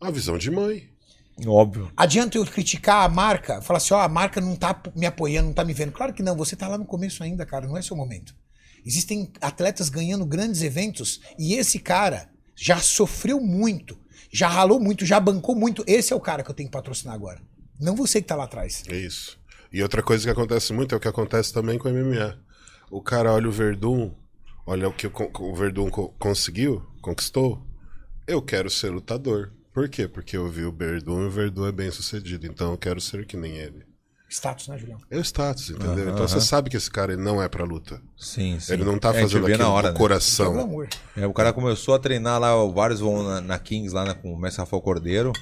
[0.01, 0.85] A visão de mãe.
[1.47, 1.91] Óbvio.
[1.97, 3.61] Adianta eu criticar a marca?
[3.61, 5.91] Falar assim, ó, a marca não tá me apoiando, não tá me vendo.
[5.93, 8.33] Claro que não, você tá lá no começo ainda, cara, não é seu momento.
[8.85, 13.99] Existem atletas ganhando grandes eventos e esse cara já sofreu muito,
[14.33, 15.83] já ralou muito, já bancou muito.
[15.87, 17.41] Esse é o cara que eu tenho que patrocinar agora.
[17.81, 18.83] Não você que tá lá atrás.
[18.89, 19.39] É isso.
[19.73, 22.39] E outra coisa que acontece muito é o que acontece também com o MMA.
[22.91, 24.15] O cara olha o Verdun,
[24.67, 27.67] olha o que o, Verdun co- conseguiu, conquistou.
[28.27, 29.53] Eu quero ser lutador.
[29.73, 30.07] Por quê?
[30.07, 32.47] Porque eu vi o Verdun e o Verdun é bem sucedido.
[32.47, 33.85] Então eu quero ser que nem ele.
[34.35, 34.99] Status, né, Julião?
[35.11, 35.91] É o status, entendeu?
[36.05, 36.41] Aham, então você aham.
[36.45, 38.01] sabe que esse cara ele não é pra luta.
[38.17, 38.73] Sim, sim.
[38.73, 39.95] Ele não tá É, fazendo vê aquilo na hora, do né?
[39.95, 40.87] É o coração.
[41.17, 44.33] É, o cara começou a treinar lá, vários vão na, na Kings lá né, com
[44.33, 45.33] o Mestre Rafael Cordeiro.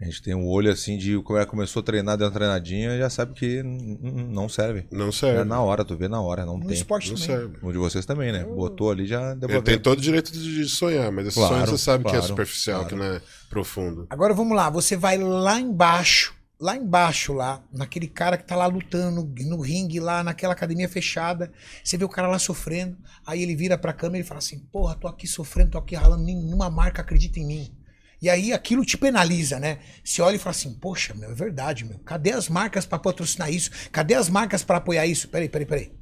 [0.00, 2.98] A gente tem um olho assim de o cara começou a treinar, deu uma treinadinha,
[2.98, 4.84] já sabe que não serve.
[4.90, 5.44] Não É serve.
[5.44, 6.74] na hora, tu vê na hora, não No tem.
[6.76, 7.36] esporte Não também.
[7.36, 7.56] serve.
[7.62, 8.44] O de vocês também, né?
[8.44, 11.54] Botou ali já deu pra Ele tem todo o direito de sonhar, mas esse Claro,
[11.54, 12.88] sonho você sabe que é claro, superficial, claro.
[12.96, 14.06] que não é profundo.
[14.10, 18.66] Agora vamos lá, você vai lá embaixo, lá embaixo, lá, naquele cara que tá lá
[18.66, 21.52] lutando no, no ringue, lá naquela academia fechada.
[21.82, 22.96] Você vê o cara lá sofrendo,
[23.26, 26.22] aí ele vira pra câmera e fala assim: Porra, tô aqui sofrendo, tô aqui ralando,
[26.22, 27.74] nenhuma marca acredita em mim.
[28.22, 29.80] E aí aquilo te penaliza, né?
[30.04, 31.98] Você olha e fala assim: Poxa, meu, é verdade, meu.
[31.98, 33.72] Cadê as marcas pra patrocinar isso?
[33.90, 35.28] Cadê as marcas pra apoiar isso?
[35.28, 35.92] Peraí, peraí, peraí.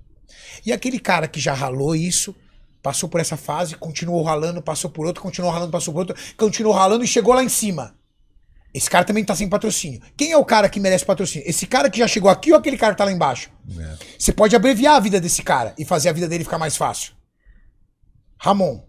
[0.66, 2.36] E aquele cara que já ralou isso,
[2.82, 6.74] passou por essa fase, continuou ralando, passou por outro, continuou ralando, passou por outro, continuou
[6.74, 7.98] ralando e chegou lá em cima.
[8.72, 10.00] Esse cara também tá sem patrocínio.
[10.16, 11.48] Quem é o cara que merece patrocínio?
[11.48, 13.50] Esse cara que já chegou aqui ou aquele cara que tá lá embaixo?
[13.76, 13.96] É.
[14.16, 17.12] Você pode abreviar a vida desse cara e fazer a vida dele ficar mais fácil.
[18.38, 18.80] Ramon,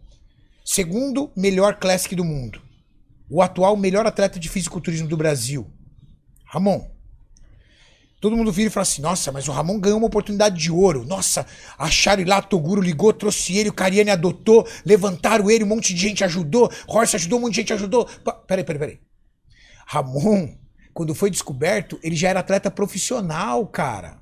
[0.64, 2.62] segundo melhor classic do mundo.
[3.30, 5.68] O atual melhor atleta de fisiculturismo do Brasil.
[6.46, 6.90] Ramon.
[8.20, 11.04] Todo mundo vira e fala assim: nossa, mas o Ramon ganhou uma oportunidade de ouro.
[11.04, 11.44] Nossa,
[11.76, 16.24] acharam lá, Toguro ligou, trouxe ele, o Cariani adotou, levantaram ele, um monte de gente
[16.24, 18.06] ajudou, Horst ajudou, um monte de gente ajudou.
[18.46, 19.11] Peraí, peraí, peraí.
[19.86, 20.56] Ramon,
[20.94, 24.20] quando foi descoberto, ele já era atleta profissional, cara.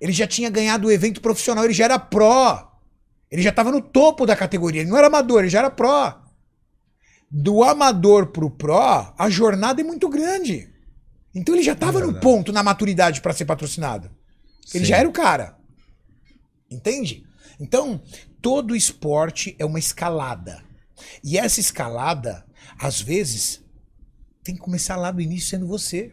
[0.00, 2.72] Ele já tinha ganhado o evento profissional, ele já era pró.
[3.30, 6.22] Ele já estava no topo da categoria, ele não era amador, ele já era pró.
[7.30, 10.72] Do amador pro pró, a jornada é muito grande.
[11.34, 12.22] Então ele já estava no verdade.
[12.22, 14.10] ponto, na maturidade para ser patrocinado.
[14.72, 14.90] Ele Sim.
[14.90, 15.58] já era o cara.
[16.70, 17.26] Entende?
[17.60, 18.02] Então,
[18.40, 20.62] todo esporte é uma escalada.
[21.22, 22.44] E essa escalada,
[22.78, 23.62] às vezes,
[24.46, 26.12] tem que começar lá do início sendo você.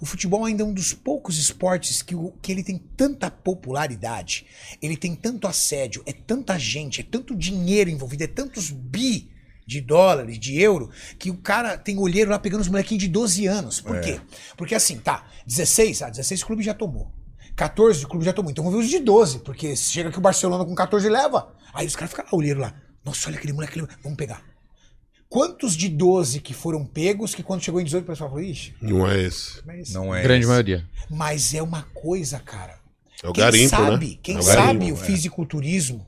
[0.00, 4.46] O futebol ainda é um dos poucos esportes que, o- que ele tem tanta popularidade,
[4.82, 9.30] ele tem tanto assédio, é tanta gente, é tanto dinheiro envolvido, é tantos bi
[9.66, 13.46] de dólares, de euro, que o cara tem olheiro lá pegando os molequinhos de 12
[13.46, 13.80] anos.
[13.80, 14.20] Por quê?
[14.56, 17.12] Porque assim, tá, 16, ah, 16 o clube já tomou.
[17.54, 18.50] 14 o clube já tomou.
[18.50, 21.54] Então vamos ver os de 12, porque chega que o Barcelona com 14 leva.
[21.74, 22.74] Aí os caras ficam lá, olheiro lá.
[23.04, 24.42] Nossa, olha aquele moleque, vamos pegar.
[25.28, 28.74] Quantos de 12 que foram pegos que quando chegou em 18 o pessoal falou, ixi,
[28.80, 29.64] Não é esse.
[29.66, 29.92] não é isso.
[29.94, 30.22] Não é.
[30.22, 30.48] Grande esse.
[30.48, 30.88] maioria.
[31.10, 32.78] Mas é uma coisa, cara.
[33.22, 34.18] É o quem garimpo, sabe, né?
[34.22, 35.06] quem É o sabe garimpo, o é.
[35.06, 36.06] fisiculturismo,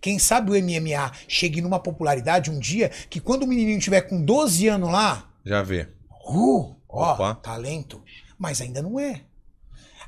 [0.00, 4.20] quem sabe o MMA chegue numa popularidade um dia que quando o menininho tiver com
[4.24, 5.86] 12 anos lá, Já vê.
[6.28, 7.34] uh, ó, Opa.
[7.36, 8.02] talento.
[8.38, 9.20] Mas ainda não é.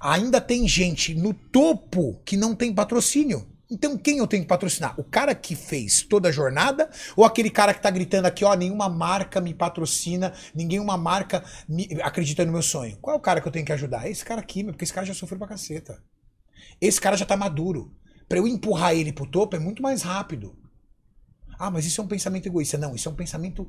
[0.01, 3.47] Ainda tem gente no topo que não tem patrocínio.
[3.71, 4.99] Então quem eu tenho que patrocinar?
[4.99, 8.55] O cara que fez toda a jornada ou aquele cara que tá gritando aqui, ó,
[8.55, 12.97] nenhuma marca me patrocina, nenhuma marca me- acredita no meu sonho.
[12.99, 14.09] Qual é o cara que eu tenho que ajudar?
[14.11, 16.03] Esse cara aqui, porque esse cara já sofreu pra caceta.
[16.81, 17.95] Esse cara já tá maduro.
[18.27, 20.57] Pra eu empurrar ele pro topo é muito mais rápido.
[21.59, 22.79] Ah, mas isso é um pensamento egoísta.
[22.79, 23.69] Não, isso é um pensamento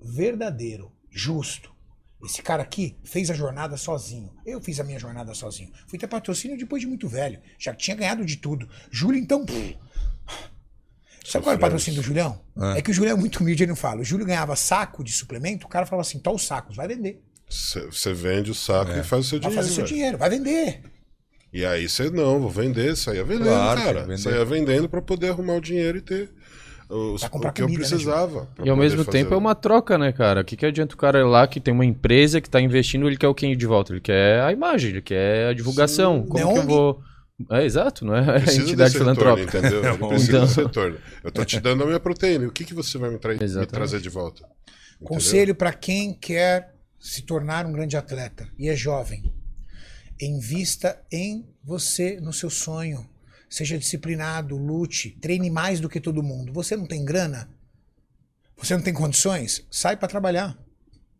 [0.00, 1.74] verdadeiro, justo.
[2.24, 4.32] Esse cara aqui fez a jornada sozinho.
[4.44, 5.70] Eu fiz a minha jornada sozinho.
[5.86, 7.40] Fui ter patrocínio depois de muito velho.
[7.58, 8.68] Já tinha ganhado de tudo.
[8.90, 9.44] Júlio, então.
[9.46, 9.76] pff.
[11.24, 12.40] Sabe qual era o patrocínio do Julião?
[12.56, 12.74] Ah.
[12.76, 14.00] É que o Julião é muito humilde, ele não fala.
[14.00, 17.22] O Júlio ganhava saco de suplemento, o cara falava assim: tá os sacos, vai vender.
[17.48, 19.00] Você vende o saco É.
[19.00, 19.54] e faz o seu Vai dinheiro.
[19.54, 19.94] fazer seu velho.
[19.94, 20.82] dinheiro, vai vender.
[21.52, 24.18] E aí você não, vou vender, saia vendendo, Claro, cara.
[24.18, 26.30] Saia vendendo pra poder arrumar o dinheiro e ter
[26.88, 28.48] os, Pra comprar o que eu comida, né, precisava.
[28.54, 30.40] pra E ao mesmo fazer tempo é uma troca, né, cara?
[30.40, 33.06] O que, que adianta o cara ir lá que tem uma empresa que tá investindo,
[33.06, 33.92] ele quer o quem de volta?
[33.92, 36.22] Ele quer a imagem, ele quer a divulgação.
[36.22, 36.28] Sim.
[36.28, 37.00] Como que eu vou
[37.50, 39.58] É exato, não é a entidade retorno, filantrópica.
[39.58, 39.84] entendeu?
[39.84, 40.96] Ele precisa Então- retorno.
[41.22, 42.46] Eu tô te dando a minha proteína.
[42.48, 44.42] O que, que você vai me, tra- me trazer de volta?
[44.42, 45.06] Entendeu?
[45.08, 49.32] Conselho para quem quer se tornar um grande atleta e é jovem.
[50.20, 53.06] Invista em você, no seu sonho.
[53.48, 56.52] Seja disciplinado, lute, treine mais do que todo mundo.
[56.52, 57.48] Você não tem grana?
[58.56, 59.66] Você não tem condições?
[59.70, 60.58] Sai para trabalhar.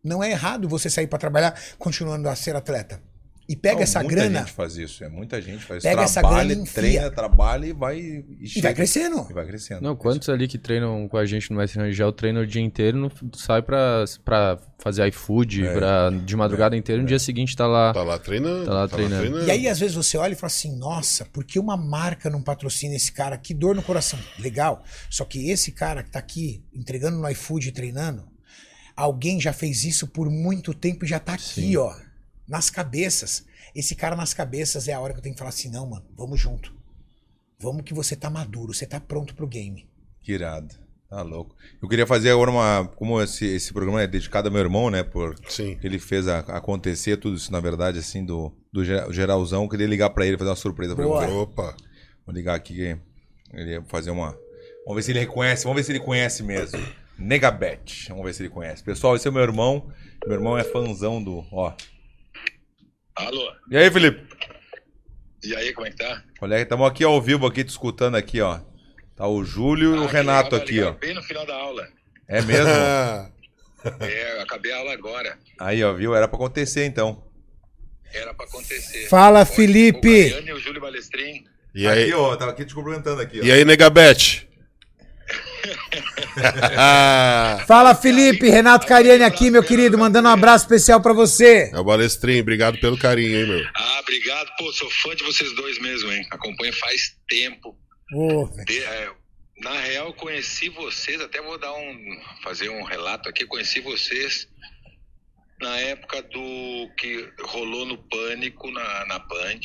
[0.02, 3.02] Não é errado você sair para trabalhar continuando a ser atleta.
[3.48, 5.02] E pega Não, essa muita grana gente faz isso.
[5.02, 6.74] É muita gente faz Pega essa trabalha, grana e enfia.
[6.74, 7.98] treina, trabalha e vai.
[7.98, 8.24] E,
[8.56, 9.26] e vai crescendo.
[9.30, 9.80] E vai crescendo.
[9.80, 12.98] Não, quantos ali que treinam com a gente no Mestre Rangel treinam o dia inteiro,
[12.98, 15.72] não sai pra, pra fazer iFood, É.
[15.72, 17.94] pra, de madrugada inteira, no dia seguinte tá lá.
[17.94, 18.66] Tá lá treinando.
[18.66, 19.42] Tá lá treinando.
[19.44, 22.42] E aí, às vezes, você olha e fala assim: nossa, por que uma marca não
[22.42, 23.38] patrocina esse cara?
[23.38, 24.18] Que dor no coração.
[24.38, 24.84] Legal.
[25.08, 28.24] Só que esse cara que tá aqui entregando no iFood e treinando,
[28.94, 31.76] alguém já fez isso por muito tempo e já tá aqui, Sim.
[31.78, 31.94] ó.
[32.48, 33.44] Nas cabeças.
[33.74, 36.06] Esse cara nas cabeças é a hora que eu tenho que falar assim: não, mano,
[36.16, 36.74] vamos junto.
[37.60, 39.88] Vamos que você tá maduro, você tá pronto pro game.
[40.22, 40.74] Que irado.
[41.10, 41.56] Tá louco.
[41.82, 42.86] Eu queria fazer agora uma.
[42.96, 45.02] Como esse, esse programa é dedicado ao meu irmão, né?
[45.02, 45.78] Por Sim.
[45.82, 49.62] ele fez a- acontecer tudo isso, na verdade, assim, do, do ge- geralzão.
[49.64, 51.24] Eu queria ligar pra ele, fazer uma surpresa pra Boa.
[51.24, 51.32] ele.
[51.32, 51.74] Opa.
[52.26, 52.98] Vou ligar aqui que
[53.54, 54.32] ele ia fazer uma.
[54.84, 56.78] Vamos ver se ele reconhece, vamos ver se ele conhece mesmo.
[57.18, 58.06] Negabet.
[58.10, 58.82] Vamos ver se ele conhece.
[58.84, 59.90] Pessoal, esse é o meu irmão.
[60.26, 61.44] Meu irmão é fãzão do.
[61.50, 61.72] Ó.
[63.18, 64.26] Alô, E aí, Felipe?
[65.42, 66.22] e aí, como é que tá?
[66.40, 68.60] Olha, estamos aqui ao vivo, aqui te escutando aqui, ó.
[69.16, 70.92] Tá o Júlio e o Ah, Renato legal, aqui, ó.
[70.92, 71.86] Bem no final da aula.
[72.28, 72.68] É mesmo?
[74.00, 75.38] É, eu acabei a aula agora.
[75.58, 76.12] Aí, ó, viu?
[76.14, 77.24] Era pra acontecer então.
[78.12, 79.06] Era pra acontecer.
[79.08, 80.08] Fala, O Felipe!
[80.30, 81.44] Mariano e o Júlio Balestrin.
[81.72, 83.44] e aí, Aqui, ó, tava aqui te cumprimentando aqui, ó.
[83.44, 84.47] e aí Negabete?
[87.66, 88.48] Fala, Felipe!
[88.48, 91.70] Renato Cariani aqui, meu querido, mandando um abraço especial pra você.
[91.72, 92.42] É o Balestrinho.
[92.42, 93.66] Obrigado pelo carinho, hein, meu?
[93.74, 94.48] Ah, obrigado.
[94.58, 96.26] Pô, sou fã de vocês dois mesmo, hein?
[96.30, 97.76] Acompanho faz tempo.
[98.66, 99.10] De- é,
[99.62, 102.20] na real, eu conheci vocês, até vou dar um.
[102.42, 103.44] fazer um relato aqui.
[103.46, 104.48] Conheci vocês
[105.60, 109.60] na época do que rolou no Pânico na, na Band.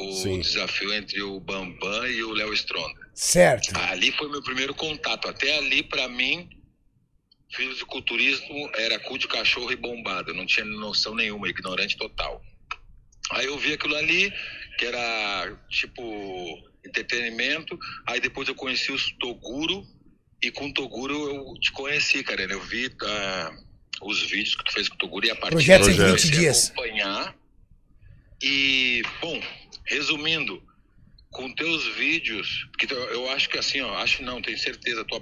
[0.00, 0.40] O Sim.
[0.40, 3.00] desafio entre o Bambam e o Léo Stronda.
[3.14, 3.76] certo.
[3.76, 5.26] Ali foi meu primeiro contato.
[5.28, 6.48] Até ali, pra mim,
[7.50, 10.30] fisiculturismo era cu de cachorro e bombado.
[10.30, 12.40] Eu não tinha noção nenhuma, ignorante total.
[13.32, 14.32] Aí eu vi aquilo ali,
[14.78, 16.02] que era tipo
[16.86, 17.78] entretenimento.
[18.06, 19.84] Aí depois eu conheci os Toguro.
[20.40, 22.42] E com o Toguro eu te conheci, cara.
[22.42, 23.50] Eu vi ah,
[24.02, 26.08] os vídeos que tu fez com o Toguro e a partir Projeto daí eu 120
[26.22, 26.70] comecei a dias.
[26.70, 27.36] acompanhar.
[28.40, 29.42] E, bom,
[29.88, 30.62] resumindo,
[31.30, 35.20] com teus vídeos, que eu acho que assim, ó, acho não, tenho certeza, tu,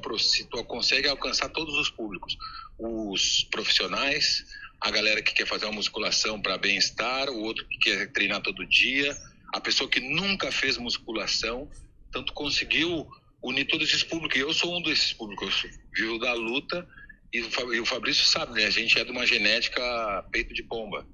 [0.51, 2.37] tu consegue alcançar todos os públicos.
[2.79, 4.45] Os profissionais,
[4.81, 8.67] a galera que quer fazer uma musculação para bem-estar, o outro que quer treinar todo
[8.67, 9.17] dia,
[9.55, 11.69] a pessoa que nunca fez musculação,
[12.13, 13.09] tanto conseguiu
[13.43, 14.37] unir todos esses públicos.
[14.37, 16.87] E eu sou um desses públicos, eu vivo da luta
[17.33, 18.67] e e o Fabrício sabe, né?
[18.67, 21.07] A gente é de uma genética peito de pomba.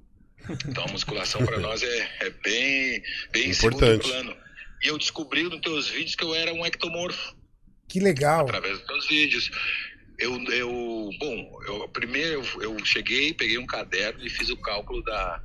[0.67, 4.07] Então a musculação para nós é, é bem, bem em segundo Importante.
[4.09, 4.35] plano.
[4.83, 7.35] E eu descobri nos teus vídeos que eu era um ectomorfo
[7.87, 8.41] Que legal.
[8.41, 9.49] através dos teus vídeos.
[10.19, 15.01] Eu, eu bom, eu, primeiro eu, eu cheguei, peguei um caderno e fiz o cálculo
[15.03, 15.41] da,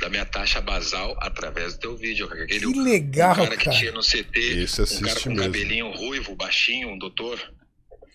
[0.00, 2.26] da minha taxa basal através do teu vídeo.
[2.26, 3.76] Aquele, Que legal, um cara que cara.
[3.76, 5.42] tinha no CT, Esse um assiste cara com mesmo.
[5.44, 7.38] cabelinho ruivo, baixinho, um doutor,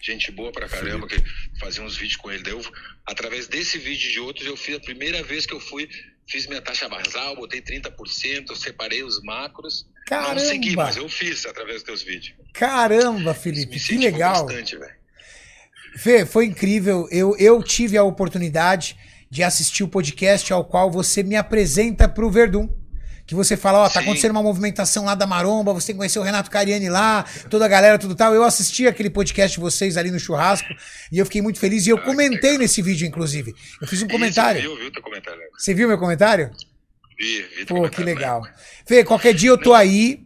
[0.02, 1.16] gente boa pra caramba, que
[1.60, 2.44] fazia uns vídeos com ele.
[2.44, 2.66] Daí eu,
[3.06, 5.88] através desse vídeo e de outros, eu fiz a primeira vez que eu fui,
[6.28, 9.88] fiz minha taxa basal, botei 30%, eu separei os macros.
[10.10, 10.84] Não segui, Caramba!
[10.84, 12.36] mas eu fiz através dos teus vídeos.
[12.54, 14.46] Caramba, Felipe, que legal.
[14.46, 14.96] bastante, velho.
[15.98, 17.08] Fê, foi incrível.
[17.10, 18.98] Eu, eu tive a oportunidade
[19.30, 22.70] de assistir o podcast ao qual você me apresenta pro Verdun.
[23.26, 24.06] Que você fala, ó, tá Sim.
[24.06, 27.66] acontecendo uma movimentação lá da Maromba, você tem que conhecer o Renato Cariani lá, toda
[27.66, 28.36] a galera, tudo tal.
[28.36, 30.68] Eu assisti aquele podcast de vocês ali no churrasco
[31.12, 31.88] e eu fiquei muito feliz.
[31.88, 33.56] E eu comentei nesse vídeo, inclusive.
[33.82, 34.60] Eu fiz um comentário.
[34.60, 35.40] Isso, viu, viu teu comentário?
[35.40, 35.46] né?
[35.58, 36.52] Você viu meu comentário?
[37.18, 38.06] Vi, vi teu Pô, que né?
[38.06, 38.44] legal.
[38.86, 40.24] Fê, qualquer dia eu tô aí.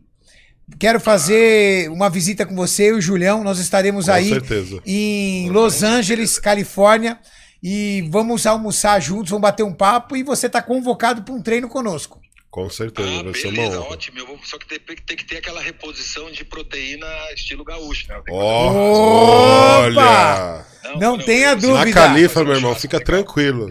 [0.78, 3.44] Quero fazer uma visita com você e o Julião.
[3.46, 4.82] Nós estaremos Com aí certeza.
[4.86, 7.18] em Los Angeles, Califórnia.
[7.64, 10.16] E vamos almoçar juntos, vamos bater um papo.
[10.18, 12.20] E você tá convocado para um treino conosco.
[12.50, 13.90] Com certeza, Ah, vai ser uma beleza, honra.
[13.92, 14.18] ótimo.
[14.20, 17.06] Eu vou, só que tem, tem que ter aquela reposição de proteína
[17.36, 18.18] estilo gaúcho, né?
[18.18, 18.32] Opa!
[18.34, 20.66] olha!
[20.82, 21.86] fazer- não tenha eu- dúvida.
[21.86, 23.70] Na califa, meu irmão, fica tranquilo.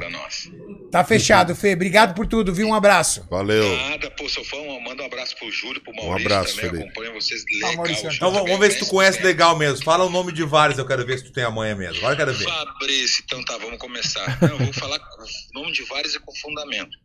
[0.93, 1.75] Tá fechado, Fê.
[1.75, 2.69] Obrigado por tudo, viu?
[2.69, 3.27] Um abraço.
[3.29, 3.77] Valeu.
[3.77, 4.57] Nada, pô, sou fã.
[4.83, 6.71] Manda um abraço pro Júlio, pro Maurício Um abraço, também.
[6.71, 6.89] Felipe.
[6.89, 7.77] Acompanho vocês Ah, legal.
[7.77, 9.85] Maurício, Júlio Então vamos, ver se tu conhece legal mesmo.
[9.85, 11.99] Fala o nome de vários, eu quero ver se tu tem a manha mesmo.
[11.99, 12.45] Agora eu quero ver.
[12.45, 14.39] Fabrício, então tá, vamos começar.
[14.41, 15.23] Não, eu vou falar com
[15.59, 16.97] o nome de vários e com fundamento.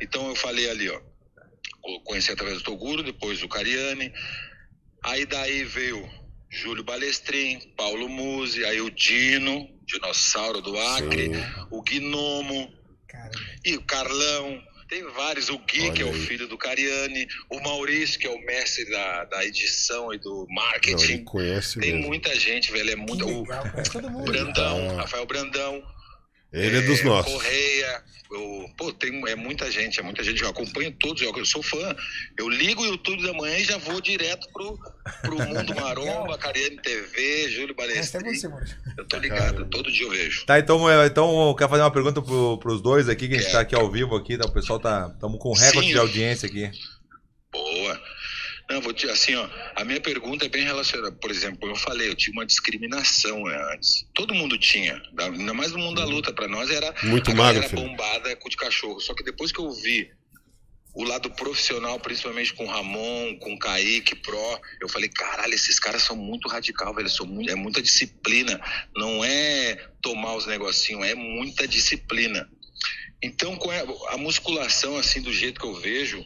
[0.00, 0.98] Então eu falei ali, ó.
[2.04, 4.12] Conheci através do Toguro, depois do Cariani.
[5.04, 6.08] Aí daí veio
[6.50, 11.44] Júlio Balestrin, Paulo Musi, aí o Dino, dinossauro do Acre, Sim.
[11.70, 12.72] o Gnomo
[13.08, 13.38] Caramba.
[13.64, 14.62] e o Carlão.
[14.88, 18.30] Tem vários, o Gui, Olha que é o filho do Cariani, o Maurício, que é
[18.30, 21.24] o mestre da, da edição e do Não, ele marketing.
[21.24, 22.06] conhece Tem mesmo.
[22.08, 22.92] muita gente, velho.
[22.92, 23.26] É muito.
[23.26, 24.24] O legal, conhece todo mundo.
[24.32, 25.02] Brandão, Ah.
[25.02, 25.82] Rafael Brandão.
[26.52, 27.32] Ele é dos nossos.
[27.32, 28.02] Correia.
[28.30, 30.42] o- pô, tem, é muita gente, é muita gente.
[30.42, 31.94] Eu acompanho todos, eu, eu sou fã.
[32.38, 34.78] Eu ligo o YouTube da manhã e já vou direto pro,
[35.22, 38.76] pro Mundo Maromba, Cariane TV, Júlio você, Maurício.
[38.96, 40.44] Eu tô ligado, todo dia eu vejo.
[40.46, 43.52] Tá, então, é, então quer fazer uma pergunta pro, pros dois aqui, que a gente
[43.52, 44.46] tá aqui ao vivo aqui, tá?
[44.46, 45.10] O pessoal tá.
[45.14, 45.92] Estamos com recorde Sim.
[45.94, 46.70] de audiência aqui.
[47.50, 48.00] Boa.
[48.70, 49.48] Não, vou te assim, ó.
[49.76, 51.10] A minha pergunta é bem relacionada.
[51.12, 54.06] Por exemplo, eu falei, eu tinha uma discriminação né, antes.
[54.14, 55.00] Todo mundo tinha.
[55.14, 56.32] da- Ainda mais no mundo da luta.
[56.32, 57.80] Pra nós era Muito magro, filho.
[57.82, 59.00] bombada com de cachorro.
[59.00, 60.10] Só que depois que eu vi
[60.94, 65.78] o lado profissional, principalmente com o Ramon, com o Kaique Pro, eu falei, caralho, esses
[65.80, 67.08] caras são muito radical, velho.
[67.08, 68.60] São muito, é muita disciplina.
[68.94, 72.46] Não é tomar os negocinhos, é muita disciplina.
[73.22, 76.22] Então, com a- a musculação, assim, do jeito que eu vejo,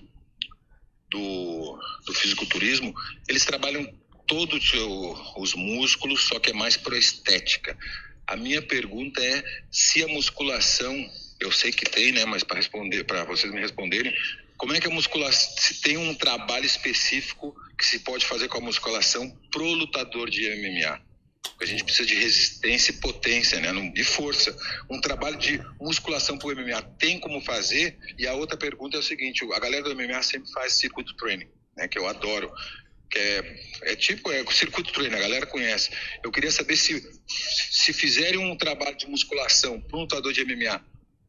[1.12, 2.92] do, do fisiculturismo,
[3.28, 3.86] eles trabalham
[4.26, 4.72] todos
[5.36, 7.76] os músculos, só que é mais para estética.
[8.26, 10.94] A minha pergunta é se a musculação,
[11.38, 14.12] eu sei que tem, né, mas para responder, para vocês me responderem,
[14.56, 18.58] como é que a musculação, se tem um trabalho específico que se pode fazer com
[18.58, 21.11] a musculação pro lutador de MMA?
[21.60, 23.92] A gente precisa de resistência e potência, né?
[23.94, 24.56] E força.
[24.90, 27.96] Um trabalho de musculação para o MMA tem como fazer?
[28.18, 31.48] E a outra pergunta é o seguinte: a galera do MMA sempre faz circuito training,
[31.76, 31.86] né?
[31.86, 32.52] Que eu adoro.
[33.10, 35.90] Que é, é tipo é, circuito training, a galera conhece.
[36.24, 40.84] Eu queria saber se se fizerem um trabalho de musculação para um lutador de MMA,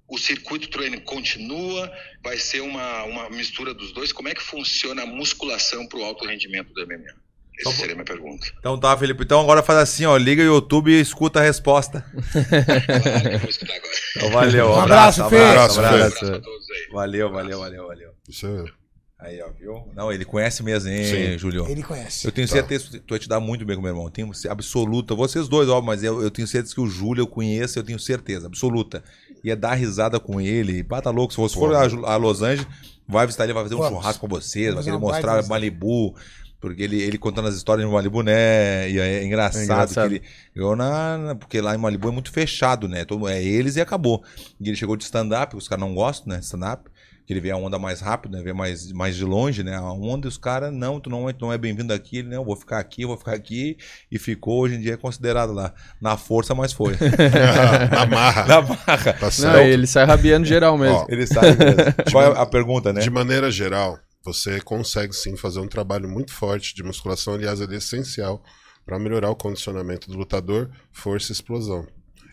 [0.08, 1.92] o circuito training continua?
[2.22, 4.12] Vai ser uma, uma mistura dos dois?
[4.12, 7.23] Como é que funciona a musculação para o alto rendimento do MMA?
[7.60, 8.48] Essa Só- seria a minha pergunta.
[8.60, 9.24] Então tá, Felipe.
[9.24, 10.18] Então agora faz assim, ó.
[10.18, 12.04] Liga o YouTube e escuta a resposta.
[12.32, 13.92] Claro, vou escutar agora.
[14.18, 14.70] Então valeu.
[14.72, 15.38] Um abraço, Fê.
[15.38, 16.18] abraço, Abraço, Um abraço.
[16.26, 16.94] abraço a todos aí.
[16.94, 18.10] Valeu, valeu, valeu, valeu.
[18.28, 18.66] Isso é...
[19.20, 19.90] Aí, ó, viu?
[19.96, 21.38] Não, ele conhece mesmo, hein, Sim.
[21.38, 21.66] Júlio?
[21.70, 22.26] Ele conhece.
[22.28, 22.56] Eu tenho Tá.
[22.56, 24.04] certeza que tu vai te dar muito bem com meu irmão.
[24.06, 25.16] Eu tenho absoluta.
[25.16, 27.98] Vocês dois, ó, mas eu, eu tenho certeza que o Júlio eu conheço, eu tenho
[28.00, 29.02] certeza, absoluta.
[29.42, 30.84] Ia dar risada com ele.
[30.84, 31.32] Pá, tá louco.
[31.34, 32.68] Se você for a, a Los Angeles,
[33.08, 34.00] vai visitar ele, vai fazer um Vamos.
[34.00, 36.14] churrasco com vocês, vai querer mostrar Malibu.
[36.64, 38.90] Porque ele, ele contando as histórias de Malibu, né?
[38.90, 40.10] E é engraçado, É engraçado.
[40.10, 40.24] que ele
[40.56, 43.04] ganhou na, na- Porque lá em Malibu é muito fechado, né?
[43.04, 44.24] Todo, é eles e acabou.
[44.62, 46.40] E ele chegou de stand-up, os caras não gostam, né?
[46.40, 46.90] Stand-up.
[47.26, 48.44] Que ele vê a onda mais rápido, né?
[48.44, 49.76] Vê mais, mais de longe, né?
[49.76, 52.20] A onda e os caras, não, tu não é, tu não é bem-vindo aqui.
[52.20, 53.78] Ele, não, eu vou ficar aqui, eu vou ficar aqui.
[54.10, 55.74] E ficou, hoje em dia é considerado lá.
[56.02, 56.96] Na força, mas foi.
[57.92, 58.46] Na marra.
[58.46, 59.14] na barra.
[59.14, 60.96] Tá Não, ele sai rabiando geral mesmo.
[60.96, 61.94] Ó, Ele sabe mesmo.
[62.12, 63.02] Qual é a pergunta, né?
[63.02, 67.34] De maneira geral, você consegue sim fazer um trabalho muito forte de musculação.
[67.34, 68.44] Aliás, ele é essencial
[68.86, 71.88] para melhorar o condicionamento do lutador, força e explosão.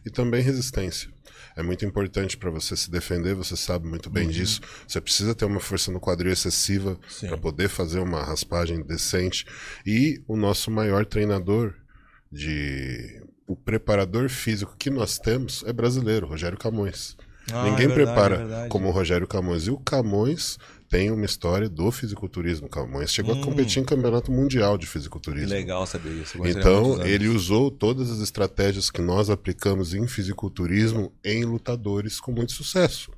[0.04, 1.10] E também resistência.
[1.56, 4.60] É muito importante para você se defender, você sabe muito bem disso.
[4.86, 9.44] Você precisa ter uma força no quadril excessiva para poder fazer uma raspagem decente.
[9.84, 11.74] E o nosso maior treinador
[12.30, 17.16] de o preparador físico que nós temos é brasileiro, Rogério Camões.
[17.52, 19.66] Ah, Ninguém é verdade, prepara é como o Rogério Camões.
[19.66, 20.56] E o Camões
[20.90, 22.68] tem uma história do fisiculturismo.
[22.68, 23.40] Camões chegou Hum.
[23.40, 25.48] a competir em campeonato mundial de Que fisiculturismo.
[25.50, 26.36] legal saber isso.
[26.44, 32.50] Então, ele usou todas as estratégias que nós aplicamos em fisiculturismo em lutadores com muito
[32.52, 33.12] sucesso.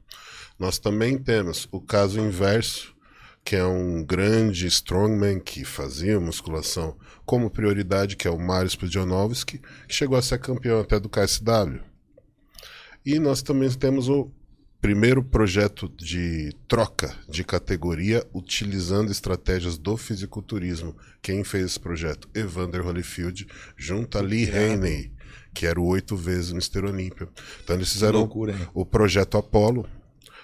[0.58, 2.94] Nós também temos o caso inverso,
[3.42, 6.94] que é um grande strongman que fazia musculação
[7.24, 9.58] como prioridade, que é o Mário Spudionovski,
[9.88, 11.80] que chegou a ser campeão até do KSW.
[13.04, 14.30] E nós também temos o
[14.82, 20.96] primeiro projeto de troca de categoria utilizando estratégias do fisiculturismo.
[21.22, 22.28] Quem fez esse projeto?
[22.34, 23.46] Evander Holyfield,
[23.76, 25.12] junto a Lee Haney,
[25.54, 26.84] que era o oito vezes Mr.
[26.84, 27.28] Olímpia.
[27.62, 29.88] Então eles fizeram loucura, o projeto Apollo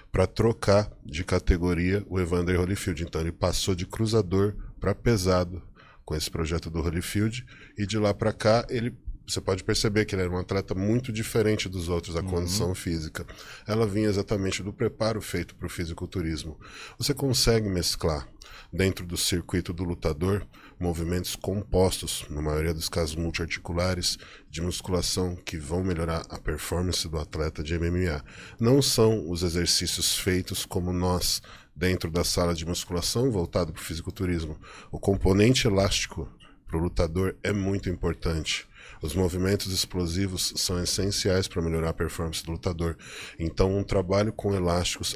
[0.09, 3.03] para trocar de categoria o Evander Holyfield.
[3.03, 5.61] Então ele passou de cruzador para pesado
[6.05, 7.45] com esse projeto do Holyfield
[7.77, 8.95] e de lá para cá ele
[9.29, 13.25] você pode perceber que ele era um atleta muito diferente dos outros, a condição física.
[13.67, 16.59] Ela vinha exatamente do preparo feito para o fisiculturismo.
[16.97, 18.27] Você consegue mesclar
[18.73, 20.45] dentro do circuito do lutador
[20.79, 24.17] movimentos compostos, na maioria dos casos multiarticulares,
[24.49, 28.23] de musculação que vão melhorar a performance do atleta de MMA.
[28.59, 31.41] Não são os exercícios feitos como nós
[31.75, 34.57] dentro da sala de musculação voltado para o fisiculturismo.
[34.91, 36.29] O componente elástico
[36.65, 38.67] para o lutador é muito importante.
[39.01, 42.97] Os movimentos explosivos são essenciais para melhorar a performance do lutador.
[43.39, 45.15] Então, um trabalho com elásticos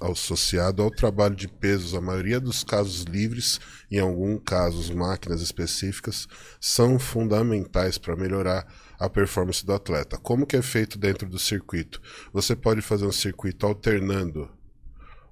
[0.00, 3.58] associado ao trabalho de pesos, a maioria dos casos livres,
[3.90, 6.28] em alguns casos máquinas específicas,
[6.60, 8.66] são fundamentais para melhorar
[8.98, 10.16] a performance do atleta.
[10.16, 12.00] Como que é feito dentro do circuito?
[12.32, 14.48] Você pode fazer um circuito alternando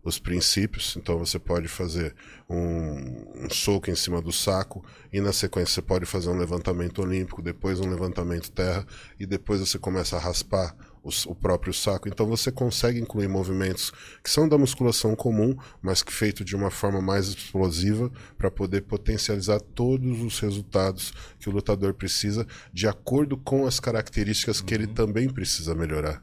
[0.02, 0.96] os princípios.
[0.96, 2.14] Então você pode fazer
[2.48, 7.02] um, um, soco em cima do saco e na sequência você pode fazer um levantamento
[7.02, 8.86] olímpico, depois um levantamento terra
[9.18, 12.08] e depois você começa a raspar os, o próprio saco.
[12.08, 16.70] Então você consegue incluir movimentos que são da musculação comum, mas que feito de uma
[16.70, 23.36] forma mais explosiva para poder potencializar todos os resultados que o lutador precisa de acordo
[23.36, 24.94] com as características que ele uhum.
[24.94, 26.22] também precisa melhorar.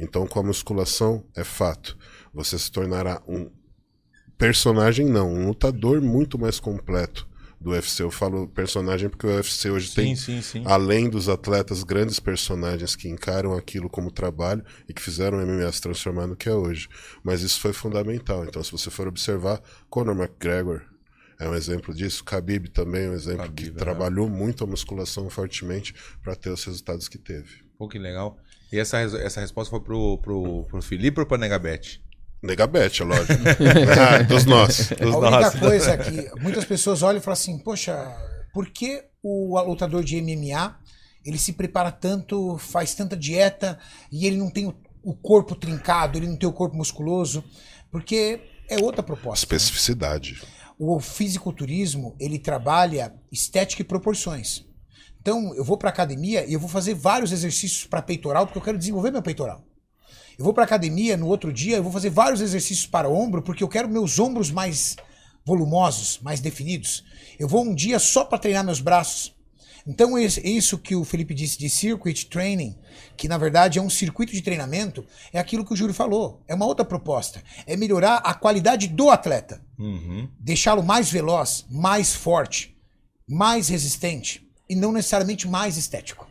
[0.00, 1.98] Então, com a musculação, é fato
[2.38, 3.50] você se tornará um
[4.38, 7.28] personagem, não, um lutador muito mais completo
[7.60, 8.04] do UFC.
[8.04, 10.62] Eu falo personagem porque o UFC hoje sim, tem, sim, sim.
[10.64, 15.72] além dos atletas, grandes personagens que encaram aquilo como trabalho e que fizeram o MMA
[15.72, 16.88] se transformar no que é hoje.
[17.24, 18.44] Mas isso foi fundamental.
[18.44, 19.60] Então, se você for observar,
[19.90, 20.82] Conor McGregor
[21.40, 23.78] é um exemplo disso, Khabib também é um exemplo Khabib, que é.
[23.80, 25.92] trabalhou muito a musculação fortemente
[26.22, 27.64] para ter os resultados que teve.
[27.76, 28.38] Pô, que legal.
[28.72, 32.00] E essa, essa resposta foi pro, pro, pro Felipe ou pro Negabete?
[32.42, 33.32] Negabete, é lógico.
[33.98, 34.88] ah, dos nossos.
[34.88, 37.96] Dos a única coisa é que muitas pessoas olham e falam assim, poxa,
[38.52, 40.78] por que o lutador de MMA
[41.24, 43.78] ele se prepara tanto, faz tanta dieta
[44.10, 47.44] e ele não tem o corpo trincado, ele não tem o corpo musculoso?
[47.90, 49.44] Porque é outra proposta.
[49.44, 49.56] Né?
[49.56, 50.34] Especificidade.
[50.34, 50.48] Né?
[50.78, 54.64] O fisiculturismo, ele trabalha estética e proporções.
[55.20, 58.62] Então, eu vou para academia e eu vou fazer vários exercícios para peitoral porque eu
[58.62, 59.67] quero desenvolver meu peitoral.
[60.38, 63.64] Eu vou para academia no outro dia, eu vou fazer vários exercícios para ombro, porque
[63.64, 64.94] eu quero meus ombros mais
[65.44, 67.04] volumosos, mais definidos.
[67.38, 69.36] Eu vou um dia só para treinar meus braços.
[69.84, 72.78] Então, isso que o Felipe disse de circuit training,
[73.16, 76.40] que na verdade é um circuito de treinamento, é aquilo que o Júlio falou.
[76.46, 77.42] É uma outra proposta.
[77.66, 79.60] É melhorar a qualidade do atleta.
[79.76, 80.28] Uhum.
[80.38, 82.76] Deixá-lo mais veloz, mais forte,
[83.26, 84.46] mais resistente.
[84.68, 86.28] E não necessariamente mais estético.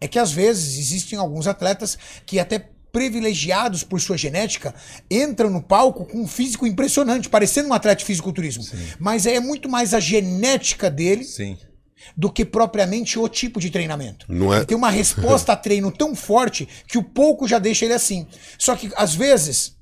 [0.00, 4.74] É que às vezes existem alguns atletas que até privilegiados por sua genética
[5.10, 8.62] entram no palco com um físico impressionante, parecendo um atleta de fisiculturismo.
[8.62, 8.76] Sim.
[8.98, 11.56] Mas é muito mais a genética dele Sim.
[12.16, 14.26] do que propriamente o tipo de treinamento.
[14.28, 14.58] Não é...
[14.58, 18.26] Ele tem uma resposta a treino tão forte que o pouco já deixa ele assim.
[18.58, 19.76] Só que, às vezes,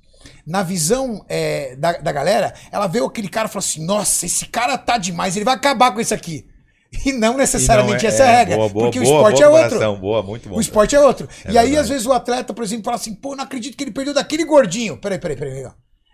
[0.47, 4.47] na visão é, da, da galera, ela vê aquele cara e fala assim: nossa, esse
[4.47, 6.47] cara tá demais, ele vai acabar com isso aqui.
[7.05, 8.57] E não necessariamente e não é, essa é a regra.
[8.57, 9.97] Boa, boa, porque boa, o esporte é outro.
[9.97, 10.57] Boa, muito bom.
[10.57, 11.29] O esporte é outro.
[11.45, 13.85] É e aí, às vezes, o atleta, por exemplo, fala assim: pô, não acredito que
[13.85, 14.97] ele perdeu daquele gordinho.
[14.97, 15.67] Peraí, peraí, peraí.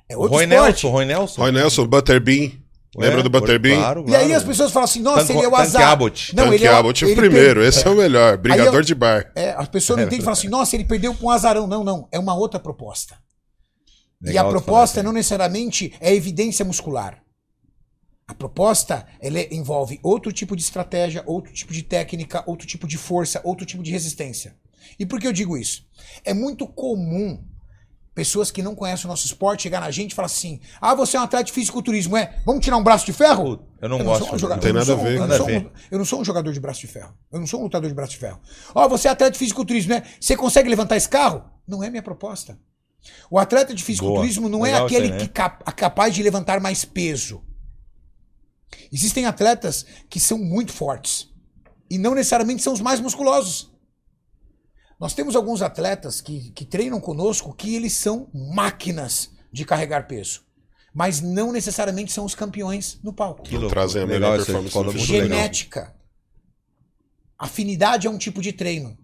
[0.09, 0.65] É outro Roy esporte.
[0.65, 1.41] Nelson, Roy Nelson.
[1.43, 2.51] Roy Nelson, Butterbean.
[2.97, 3.77] Lembra é, do Butterbean?
[3.77, 4.23] Claro, claro.
[4.23, 5.91] E aí as pessoas falam assim, nossa, ele é o azar.
[5.91, 6.35] Abbott.
[6.35, 7.69] Não, ele é, Abbott é o primeiro, per...
[7.69, 9.33] esse é o melhor, brigador de bar.
[9.35, 11.67] É, as pessoas não entendem e falam assim, nossa, ele perdeu com um azarão.
[11.67, 13.17] Não, não, é uma outra proposta.
[14.23, 17.24] Legal e a proposta não necessariamente é evidência muscular.
[18.27, 22.97] A proposta ela envolve outro tipo de estratégia, outro tipo de técnica, outro tipo de
[22.97, 24.57] força, outro tipo de resistência.
[24.99, 25.87] E por que eu digo isso?
[26.25, 27.43] É muito comum
[28.15, 31.17] pessoas que não conhecem o nosso esporte chegar na gente e falar assim: ah, você
[31.17, 32.41] é um atleta de fisiculturismo, é?
[32.47, 33.67] Vamos tirar um braço de ferro?
[33.81, 34.35] Eu não, eu não gosto.
[34.35, 35.19] Um jogador, não tem nada a ver.
[35.19, 37.15] Eu não, um, eu não sou um jogador de braço de ferro.
[37.31, 38.41] Eu não sou um lutador de braço de ferro.
[38.75, 40.03] Ó, oh, você é atleta de fisiculturismo, né?
[40.19, 41.45] Você consegue levantar esse carro?
[41.67, 42.59] Não é minha proposta.
[43.31, 44.59] O atleta de fisiculturismo Boa.
[44.59, 45.19] não é Legal é aquele né?
[45.19, 47.43] que é capaz de levantar mais peso.
[48.93, 51.29] Existem atletas que são muito fortes
[51.91, 53.73] e não necessariamente são os mais musculosos.
[54.99, 60.43] Nós temos alguns atletas que, que treinam conosco que eles são máquinas de carregar peso,
[60.95, 63.43] mas não necessariamente são os campeões no palco.
[63.43, 65.95] Que trazem a melhor performance Genética.
[67.39, 68.97] Afinidade é um tipo de treino.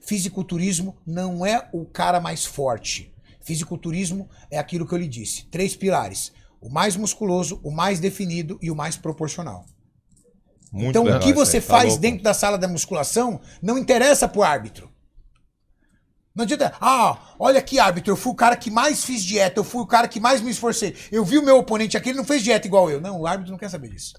[0.00, 3.12] Fisiculturismo não é o cara mais forte.
[3.40, 5.46] Fisiculturismo é aquilo que eu lhe disse.
[5.46, 9.64] Três pilares: o mais musculoso, o mais definido e o mais proporcional.
[10.72, 14.42] Muito então, o que você tá faz dentro da sala da musculação não interessa pro
[14.42, 14.90] árbitro.
[16.34, 19.64] Não adianta, ah, olha aqui, árbitro, eu fui o cara que mais fiz dieta, eu
[19.64, 20.94] fui o cara que mais me esforcei.
[21.10, 23.00] Eu vi o meu oponente aqui, ele não fez dieta igual eu.
[23.00, 24.14] Não, o árbitro não quer saber disso.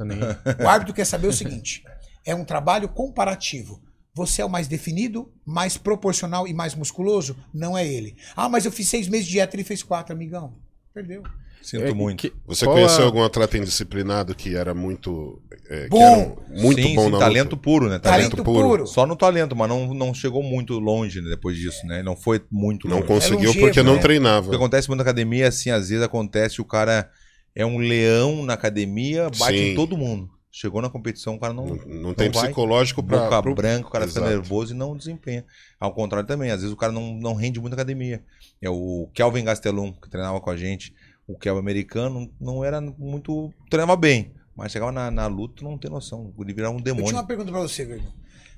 [0.61, 1.82] O árbitro quer saber o seguinte:
[2.26, 3.82] é um trabalho comparativo.
[4.14, 7.38] Você é o mais definido, mais proporcional e mais musculoso?
[7.53, 8.18] Não é ele.
[8.36, 10.56] Ah, mas eu fiz seis meses de dieta, ele fez quatro, amigão.
[10.94, 11.24] Perdeu.
[11.61, 12.22] Sinto é, muito.
[12.22, 13.06] Que, Você conheceu a...
[13.06, 15.41] algum atleta indisciplinado que era muito.
[15.69, 16.38] É, bom!
[16.49, 17.64] Era muito sim, bom sim, talento luta?
[17.64, 17.99] puro, né?
[17.99, 18.68] Talento, talento puro.
[18.68, 18.88] puro.
[18.88, 22.02] Só no talento, mas não, não chegou muito longe né, depois disso, né?
[22.02, 23.02] Não foi muito longe.
[23.02, 24.02] Não conseguiu é longevo, porque não né?
[24.02, 24.48] treinava.
[24.48, 27.10] O que acontece muito na academia, assim, às vezes acontece o cara
[27.56, 29.72] é um leão na academia, bate sim.
[29.72, 30.30] em todo mundo.
[30.52, 31.65] Chegou na competição, o cara não.
[31.68, 32.45] Não, não tem vai.
[32.45, 33.19] psicológico pra.
[33.19, 34.34] Boca pro- branca, o cara fica Exato.
[34.34, 35.45] nervoso e não desempenha.
[35.80, 38.23] Ao contrário também, às vezes o cara não, não rende muito na academia.
[38.60, 40.94] É o Kelvin Gastelum, que treinava com a gente,
[41.31, 43.53] o Kelvin americano, não era muito.
[43.69, 44.34] treinava bem.
[44.56, 46.34] Mas chegava na, na luta, não tem noção.
[46.38, 47.15] Ele virava um Eu tinha demônio.
[47.15, 48.06] uma pergunta pra você, Vergo.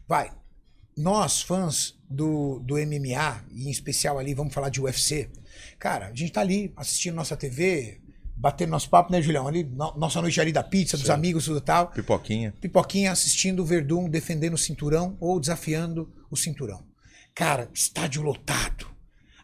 [0.08, 0.32] Vai.
[0.98, 5.30] Nós, fãs do, do MMA, e em especial ali, vamos falar de UFC.
[5.80, 8.02] Cara, a gente tá ali assistindo nossa TV,
[8.36, 9.48] batendo nosso papo, né, Julião?
[9.48, 11.88] Ali, no- nossa noite ali da pizza, dos amigos, tudo tal.
[11.92, 12.54] Pipoquinha.
[12.60, 16.84] Pipoquinha assistindo o Verdun defendendo o cinturão ou desafiando o cinturão.
[17.36, 18.88] Cara, estádio lotado.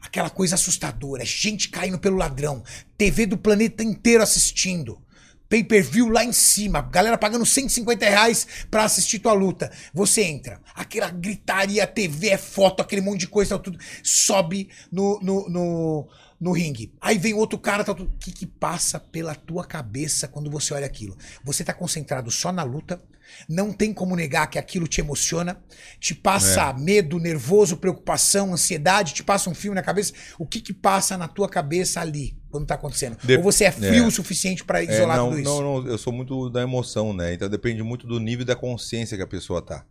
[0.07, 1.25] Aquela coisa assustadora.
[1.25, 2.63] Gente caindo pelo ladrão.
[2.97, 5.01] TV do planeta inteiro assistindo.
[5.49, 6.81] Pay per view lá em cima.
[6.81, 9.69] Galera pagando 150 reais pra assistir tua luta.
[9.93, 10.61] Você entra.
[10.73, 13.77] Aquela gritaria, TV, é foto, aquele monte de coisa, tal, tudo.
[14.01, 16.07] Sobe no, no, no,
[16.39, 16.93] no ringue.
[17.01, 18.13] Aí vem outro cara, tal, tudo.
[18.13, 21.17] O que, que passa pela tua cabeça quando você olha aquilo?
[21.43, 23.01] Você tá concentrado só na luta.
[23.47, 25.61] Não tem como negar que aquilo te emociona,
[25.99, 30.13] te passa medo, nervoso, preocupação, ansiedade, te passa um filme na cabeça.
[30.39, 33.17] O que que passa na tua cabeça ali quando tá acontecendo?
[33.23, 34.07] De- Ou você é frio é.
[34.07, 35.49] o suficiente pra É, isolar não, tudo isso?
[35.49, 37.33] não, não, eu sou muito da emoção, né?
[37.33, 39.85] Então depende muito do nível da consciência que a pessoa tá.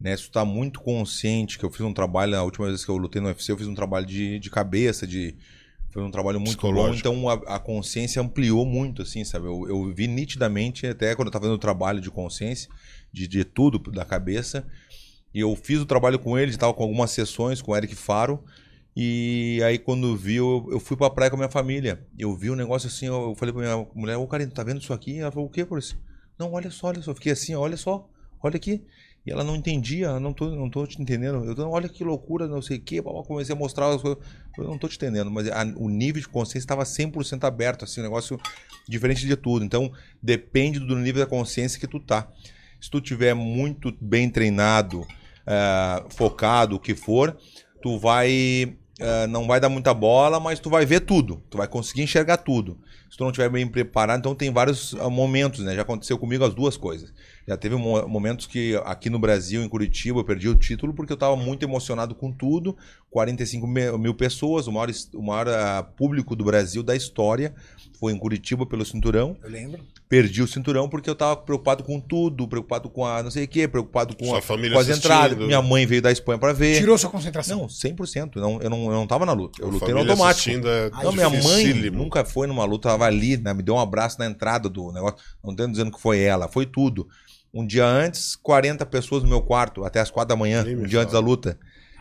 [0.00, 0.16] Né?
[0.16, 2.96] Se tu tá muito consciente, que eu fiz um trabalho, a última vez que eu
[2.96, 5.36] lutei no UFC, eu fiz um trabalho de, de cabeça, de.
[5.90, 9.46] Foi um trabalho muito bom, então a, a consciência ampliou muito, assim, sabe?
[9.46, 12.70] Eu, eu vi nitidamente, até quando eu tava fazendo o trabalho de consciência,
[13.12, 14.64] de, de tudo da cabeça,
[15.34, 18.44] e eu fiz o trabalho com ele, tava com algumas sessões com o Eric Faro,
[18.96, 22.06] e aí quando vi, eu, eu fui pra praia com a minha família.
[22.18, 24.80] Eu vi um negócio assim, eu, eu falei pra minha mulher, ô Karine, tá vendo
[24.80, 25.18] isso aqui?
[25.18, 25.98] Ela falou, o que, por isso?
[26.38, 27.10] Não, olha só, olha só.
[27.10, 28.08] Eu fiquei assim, olha só,
[28.42, 28.84] olha aqui.
[29.26, 31.44] E ela não entendia, eu não tô, não tô te entendendo.
[31.44, 33.02] Eu olha que loucura, não sei o quê.
[33.02, 34.18] Comecei a mostrar as coisas.
[34.56, 38.00] Eu não tô te entendendo, mas a- o nível de consciência estava 100% aberto, assim,
[38.00, 38.38] um negócio
[38.88, 39.64] diferente de tudo.
[39.64, 39.92] Então,
[40.22, 42.28] depende do nível da consciência que tu tá.
[42.80, 45.06] Se tu tiver muito bem treinado,
[45.46, 47.36] eh, focado, o que for,
[47.82, 51.42] tu vai eh, não vai dar muita bola, mas tu vai ver tudo.
[51.48, 52.78] Tu vai conseguir enxergar tudo.
[53.10, 55.74] Se tu não estiver bem preparado, então tem vários ah, momentos, né?
[55.74, 57.10] Já aconteceu comigo as duas coisas.
[57.50, 61.12] Já teve mo- momentos que aqui no Brasil, em Curitiba, eu perdi o título porque
[61.12, 62.76] eu estava muito emocionado com tudo.
[63.10, 67.52] 45 me- mil pessoas, o maior, o maior ah, público do Brasil da história
[67.98, 69.80] foi em Curitiba pelo cinturão Eu lembro.
[70.08, 73.48] perdi o cinturão porque eu tava preocupado com tudo, preocupado com a não sei o
[73.48, 75.12] que, preocupado com, Sua a, família com as assistindo.
[75.12, 75.38] entradas.
[75.44, 76.78] Minha mãe veio da Espanha pra ver.
[76.78, 77.62] Tirou sua concentração.
[77.62, 78.36] Não, 100%.
[78.36, 79.60] Não, eu, não, eu não tava na luta.
[79.60, 80.68] Eu A lutei no automático.
[80.68, 84.20] é Não, minha mãe nunca foi numa luta, tava ali, né, me deu um abraço
[84.20, 85.18] na entrada do negócio.
[85.42, 87.08] Não tô dizendo que foi ela, foi tudo.
[87.52, 90.82] Um dia antes, 40 pessoas no meu quarto, até as 4 da manhã, Nem um
[90.84, 91.58] dia antes da luta.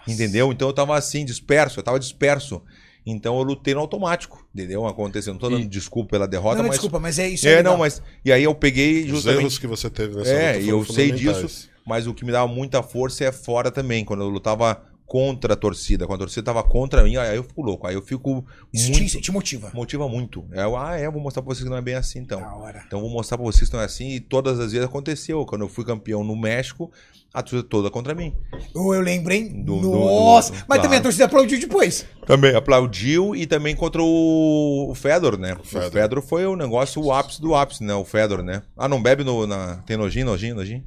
[0.08, 0.52] Entendeu?
[0.52, 2.62] Então eu tava assim, disperso, eu tava disperso.
[3.06, 4.86] Então eu lutei no automático, entendeu?
[4.86, 5.34] Aconteceu.
[5.34, 6.78] Não tô dando E- desculpa pela derrota, não, não, mas.
[6.78, 7.48] desculpa, mas é isso.
[7.48, 8.02] É, não, mas.
[8.24, 9.42] E aí eu peguei Os justamente.
[9.42, 12.32] erros que você teve nessa É, luta foram eu sei disso, mas o que me
[12.32, 14.06] dava muita força é fora também.
[14.06, 17.64] Quando eu lutava contra a torcida, quando a torcida tava contra mim, aí eu fico
[17.64, 17.88] louco.
[17.88, 19.07] Aí eu fico Isso muito.
[19.10, 19.72] te, te motiva.
[19.73, 20.45] Motiva muito.
[20.52, 22.40] É, eu, ah, é, eu vou mostrar pra vocês que não é bem assim, então.
[22.40, 22.84] Da hora.
[22.86, 24.10] Então eu vou mostrar pra vocês que não é assim.
[24.11, 25.44] E todas as vezes aconteceu.
[25.48, 26.91] Quando eu fui campeão no México,
[27.34, 28.36] a torcida toda contra mim.
[28.76, 29.64] Eu lembro, hein?
[29.64, 30.52] Do- do- Nossa!
[30.52, 30.81] do- mas claro.
[30.84, 32.06] também a torcida aplaudiu depois.
[32.27, 35.57] Também aplaudiu e também contra o, o Fedor, né?
[35.60, 35.91] O Fedor.
[35.91, 36.22] Fedor.
[36.22, 37.95] foi o negócio, o ápice do ápice, né?
[37.95, 38.61] O Fedor, né?
[38.77, 39.48] Ah, não bebe no.
[39.48, 39.77] Na...
[39.88, 40.84] Tem nojinho, nojinho, nojinho?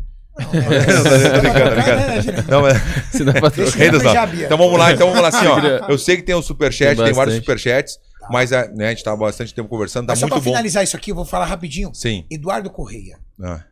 [2.49, 2.79] Não, mas...
[3.11, 4.27] Se não é.
[4.27, 4.47] Bia.
[4.47, 5.59] Então vamos lá, então vamos lá assim, ó.
[5.89, 7.99] Eu sei que tem o superchat, Tem tem, vários superchats,
[8.31, 10.51] mas a, né, a gente tá bastante tempo conversando, tá Mas só muito pra bom.
[10.51, 11.91] finalizar isso aqui, eu vou falar rapidinho.
[11.95, 12.25] Sim.
[12.31, 13.19] Eduardo Correia.
[13.43, 13.65] Ah,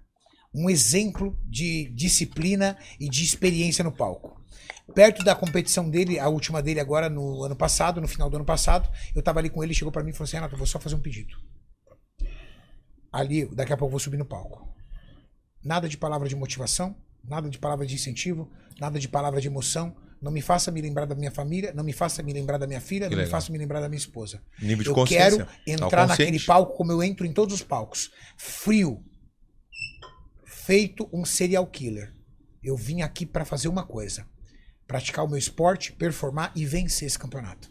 [0.54, 4.40] um exemplo de disciplina e de experiência no palco.
[4.94, 8.44] Perto da competição dele, a última dele agora no ano passado, no final do ano
[8.44, 10.80] passado, eu tava ali com ele, chegou pra mim e falou assim: Renato, vou só
[10.80, 11.36] fazer um pedido.
[13.12, 14.68] Ali, daqui a pouco eu vou subir no palco.
[15.64, 18.50] Nada de palavra de motivação, nada de palavra de incentivo,
[18.80, 19.94] nada de palavra de emoção.
[20.22, 22.80] Não me faça me lembrar da minha família, não me faça me lembrar da minha
[22.80, 23.30] filha, Que não me legal.
[23.40, 24.42] faça me lembrar da minha esposa.
[24.60, 26.46] nível de Eu quero Tá entrar naquele consciente.
[26.46, 28.10] palco como eu entro em todos os palcos.
[28.36, 29.02] Frio.
[30.44, 32.12] Feito um serial killer.
[32.62, 34.26] Eu vim aqui pra fazer uma coisa:
[34.86, 37.70] praticar o meu esporte, performar e vencer esse campeonato.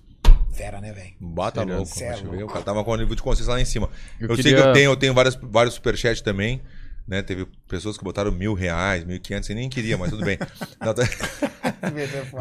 [0.52, 1.14] Fera, né, velho?
[1.22, 1.76] Bata Sério?
[1.76, 2.45] louco, é louco.
[2.45, 3.90] O cara tava com o nível de consciência lá em cima.
[4.20, 6.61] Eu, Eu sei queria- que eu tenho, eu tenho várias, vários superchats também.
[7.10, 7.23] Né?
[7.23, 10.38] Teve pessoas que botaram mil reais, mil e quinhentos, e nem queria, mas tudo bem.
[10.80, 11.03] Não, tá-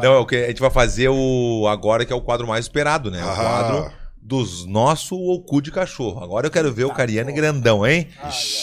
[0.01, 2.65] Não, é o que a gente vai fazer o agora que é o quadro mais
[2.65, 3.23] esperado, né?
[3.23, 3.35] O Ah.
[3.35, 3.91] quadro
[4.21, 6.23] dos nosso ou cu de cachorro.
[6.23, 8.07] Agora eu quero ver o Cariani grandão, hein?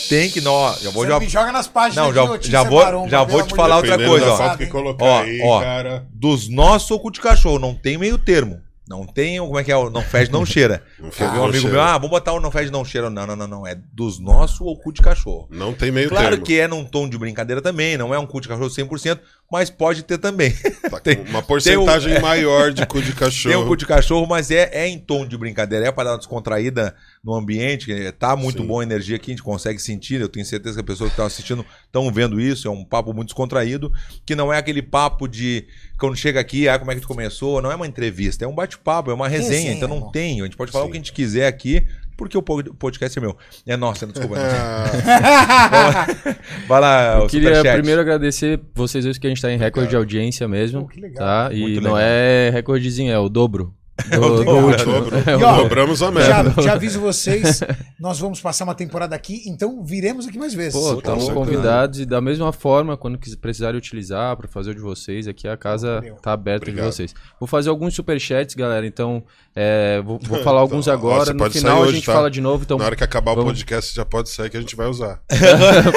[0.08, 3.08] Tem que não, já vou Você já me joga nas páginas Não, já- já vou-
[3.08, 4.56] já vou te falar outra coisa, ó.
[5.00, 5.60] Ó, aí, ó.
[5.60, 6.06] cara.
[6.12, 8.60] dos nossos ou cu de cachorro, não tem meio termo.
[8.88, 9.76] Não tem, como é que é?
[9.76, 10.82] o Não fede, não cheira.
[10.98, 11.72] Não fede, um não amigo cheira.
[11.72, 13.10] meu, ah, vamos botar o não fede, não cheira.
[13.10, 13.66] Não, não, não, não.
[13.66, 15.48] É dos nossos ou cu de cachorro.
[15.50, 16.44] Não tem meio Claro termo.
[16.44, 19.18] que é num tom de brincadeira também, não é um cu de cachorro 100%,
[19.50, 20.52] mas pode ter também.
[20.90, 23.54] Tá tem- uma porcentagem maior de cu de cachorro.
[23.54, 26.10] Tem um cu de cachorro, mas é, é em tom de brincadeira, é para dar
[26.12, 28.68] uma descontraída no ambiente, tá muito Sim.
[28.68, 31.14] boa a energia aqui, a gente consegue sentir, eu tenho certeza que as pessoas que
[31.14, 33.92] estão assistindo estão vendo isso, é um papo muito descontraído,
[34.24, 35.66] que não é aquele papo de
[35.98, 38.54] quando chega aqui, ah, como é que tu começou, não é uma entrevista, é um
[38.54, 40.88] bate-papo, é uma resenha, Resenha, então não tem, a gente pode falar Sim.
[40.88, 41.86] o que a gente quiser aqui,
[42.16, 43.36] porque o pod- podcast é meu.
[43.66, 44.36] É nosso, desculpa.
[44.38, 46.06] Ah,
[46.66, 47.76] Vai lá, Eu o queria superchat.
[47.78, 50.82] primeiro agradecer vocês dois que a gente tá em recorde de audiência mesmo.
[50.82, 51.18] Pô, que legal.
[51.48, 51.54] Tá?
[51.54, 52.08] E Muito não legal.
[52.08, 53.74] é recordezinho, é o dobro.
[54.10, 54.92] Do, o do dobro, último.
[54.92, 55.16] dobro.
[55.26, 56.60] É o ó, Dobramos a Já, meta.
[56.62, 57.60] já aviso vocês,
[57.98, 60.74] nós vamos passar uma temporada aqui, então viremos aqui mais vezes.
[60.78, 61.32] Pô, estamos certeza.
[61.32, 65.56] convidados e da mesma forma, quando precisarem utilizar para fazer o de vocês, aqui a
[65.56, 66.16] casa Valeu.
[66.16, 66.90] tá aberta Obrigado.
[66.90, 67.14] de vocês.
[67.40, 69.24] Vou fazer alguns superchats, galera, então
[69.54, 72.06] é, vou, vou falar alguns Então, ó, agora, você no final sair a hoje, gente
[72.06, 72.12] tá?
[72.12, 74.56] fala de novo, então Na hora que acabar o vamos- podcast, já pode sair que
[74.56, 75.20] a gente vai usar.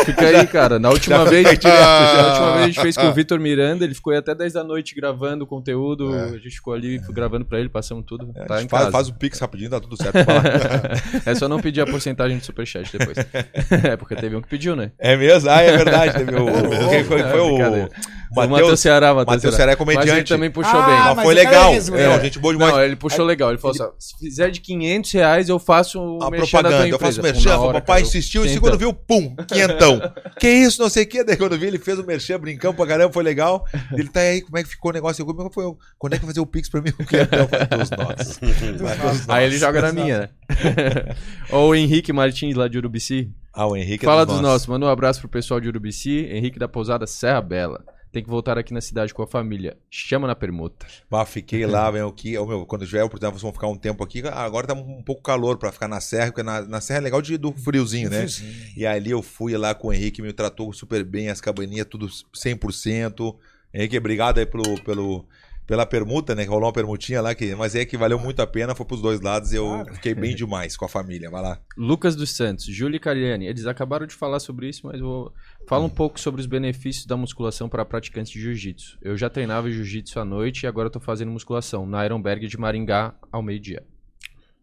[0.06, 0.80] fica aí, cara.
[0.80, 2.28] Na última vez, direto, na já.
[2.30, 4.64] última vez a gente fez com o Vitor Miranda, ele ficou aí até 10 da
[4.64, 6.24] noite gravando conteúdo, É.
[6.30, 7.70] a gente ficou ali gravando pra ele,
[8.02, 8.92] tudo, É, tá em faz, casa.
[8.92, 10.16] faz o pix rapidinho, dá tudo certo.
[11.26, 13.18] É só não pedir a porcentagem de superchat depois.
[13.84, 14.92] é, porque teve um que pediu, né?
[15.00, 15.50] É mesmo?
[15.50, 16.14] Ah, é verdade.
[16.14, 16.46] Teve o,
[16.90, 17.90] quem foi, É, foi brincadeira.
[17.90, 19.56] O Matheus Matheus Ceará, Matheus Ceará.
[19.56, 20.30] Ceará é Mas ele comediante.
[20.30, 20.96] também puxou Ah, bem.
[20.96, 21.74] Mas mas foi é legal.
[21.74, 22.22] É, é.
[22.22, 22.74] gente boa demais.
[22.74, 23.50] Não, ele puxou legal.
[23.50, 26.88] Ele falou assim: ó, se fizer de 500 reais, eu faço o a propaganda.
[26.88, 30.00] Eu faço merchan, o hora, papai cara, insistiu, e quando viu, pum, quinhentão.
[30.40, 31.24] que isso, não sei o que.
[31.24, 33.66] Daí quando vi, ele fez o merchan, brincamos pra caramba, foi legal.
[33.94, 35.22] Ele tá aí, como é que ficou o negócio?
[35.22, 35.64] Eu, como é que foi?
[35.98, 36.92] Quando é que vai fazer o Pix pra mim?
[37.00, 37.48] O quinhentão?
[37.78, 38.40] Dos nossos.
[38.80, 39.30] Vai dos nossos.
[39.30, 40.30] Aí ele joga na minha, né?
[41.52, 43.32] Ou o Henrique Martins, lá de Urubici.
[43.54, 44.68] Ah, o Henrique é Fala dos nossos.
[44.68, 46.28] Manda um abraço pro pessoal de Urubici.
[46.32, 47.84] Henrique da Pousada Serra Bela.
[48.12, 49.78] Tem que voltar aqui na cidade com a família.
[49.90, 50.88] Chama na permuta.
[51.10, 54.04] Bah, fiquei lá, velho, que, ô, meu, quando tiver oportunidade, vocês vão ficar um tempo
[54.04, 54.24] aqui.
[54.28, 57.22] Agora tá um pouco calor pra ficar na serra, porque na, na serra é legal
[57.22, 58.28] de, do friozinho, né?
[58.28, 58.54] Friozinho.
[58.76, 62.08] E ali eu fui lá com o Henrique, me tratou super bem, as cabaninhas tudo
[62.08, 63.36] 100%.
[63.72, 65.26] Henrique, obrigado aí pelo, pelo,
[65.70, 66.44] pela permuta, né?
[66.46, 69.04] Que rolou uma permutinha lá, que, mas é que valeu muito a pena, foi pros
[69.04, 69.94] dois lados e eu Claro.
[69.94, 71.30] fiquei bem demais com a família.
[71.30, 71.62] Vai lá.
[71.78, 73.46] Lucas dos Santos, Júlia e Cariani.
[73.46, 75.32] Eles acabaram de falar sobre isso, mas vou.
[75.68, 78.98] Fala um pouco sobre os benefícios da musculação para praticantes de jiu-jitsu.
[79.00, 82.58] Eu já treinava jiu-jitsu à noite e agora eu tô fazendo musculação na Ironberg de
[82.58, 83.86] Maringá ao meio-dia.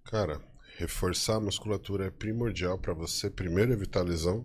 [0.04, 0.40] Cara,
[0.76, 4.44] reforçar a musculatura é primordial pra você, primeiro, evitar lesão.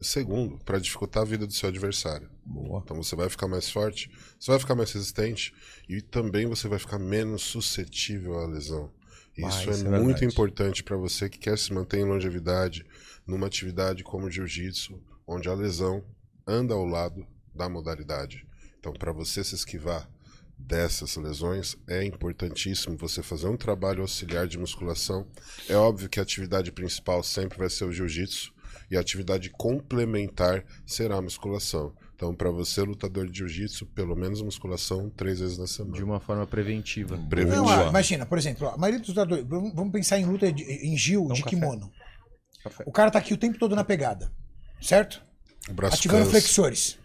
[0.00, 2.28] E segundo, pra dificultar a vida do seu adversário.
[2.46, 2.80] Boa.
[2.84, 5.52] Então você vai ficar mais forte, você vai ficar mais resistente
[5.88, 8.90] e também você vai ficar menos suscetível à lesão.
[9.42, 12.86] Ah, Isso isso é, é muito importante para você que quer se manter em longevidade
[13.26, 16.04] numa atividade como jiu-jitsu, onde a lesão
[16.46, 18.46] anda ao lado da modalidade.
[18.78, 20.08] Então, para você se esquivar
[20.56, 25.26] dessas lesões, é importantíssimo você fazer um trabalho auxiliar de musculação.
[25.68, 28.54] É óbvio que a atividade principal sempre vai ser o jiu-jitsu
[28.90, 31.92] e a atividade complementar será a musculação.
[32.16, 35.94] Então, para você, lutador de jiu-jitsu, pelo menos musculação três vezes na semana.
[35.94, 37.18] De uma forma preventiva.
[37.28, 37.62] Preventiva.
[37.62, 39.44] Não, ah, imagina, por exemplo, ó, a maioria dos lutadores.
[39.46, 41.50] Vamos pensar em luta de- em Gil de café.
[41.54, 41.92] kimono.
[42.64, 42.84] Café.
[42.86, 44.32] O cara tá aqui o tempo todo na pegada.
[44.80, 45.22] Certo?
[45.68, 46.30] O braço Ativando cansa.
[46.30, 46.98] flexores.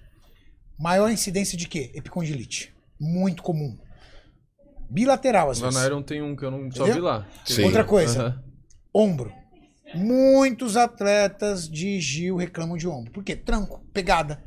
[0.79, 1.91] Maior incidência de quê?
[1.93, 2.73] Epicondilite.
[2.97, 3.77] Muito comum.
[4.89, 5.75] Bilateral, às vezes.
[5.75, 6.93] na Iron tem um que eu não só Entendeu?
[6.95, 7.27] vi lá.
[7.45, 7.63] Sim.
[7.65, 8.43] Outra coisa, Aham.
[8.93, 9.33] ombro.
[9.93, 13.11] Muitos atletas de Gil reclamam de ombro.
[13.11, 13.35] Por quê?
[13.35, 14.41] Tranco, pegada.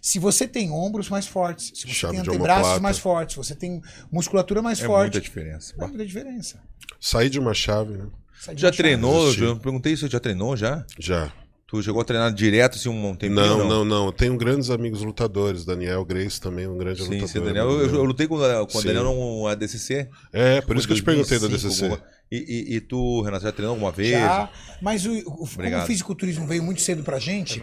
[0.00, 3.54] Se você tem ombros mais fortes, se você Chave tem antebraços mais fortes, se você
[3.54, 5.74] tem musculatura mais É forte, muita diferença.
[5.78, 6.60] é muita diferença.
[6.98, 8.06] Sair de uma chave, né?
[8.36, 8.76] Já uma chave.
[8.76, 9.32] treinou?
[9.34, 10.84] Eu perguntei se você já treinou já?
[10.98, 11.32] Já.
[11.66, 13.34] Tu chegou a treinar direto assim um tempinho?
[13.40, 14.06] Não, não, não.
[14.06, 15.64] Eu tenho grandes amigos lutadores.
[15.64, 17.28] Daniel Grace também é um grande Sim, lutador.
[17.28, 17.70] sim, Daniel.
[17.70, 18.82] Eu, eu lutei com, com o.
[18.82, 20.08] Daniel no ADCC.
[20.32, 21.84] É, por isso que eu te perguntei da 2005, DCC.
[21.84, 22.02] alguma-
[22.32, 24.10] E, e, e tu, Renato, já treinou alguma vez?
[24.10, 24.50] Já,
[24.82, 27.62] mas o, o- o fisiculturismo veio muito cedo pra gente,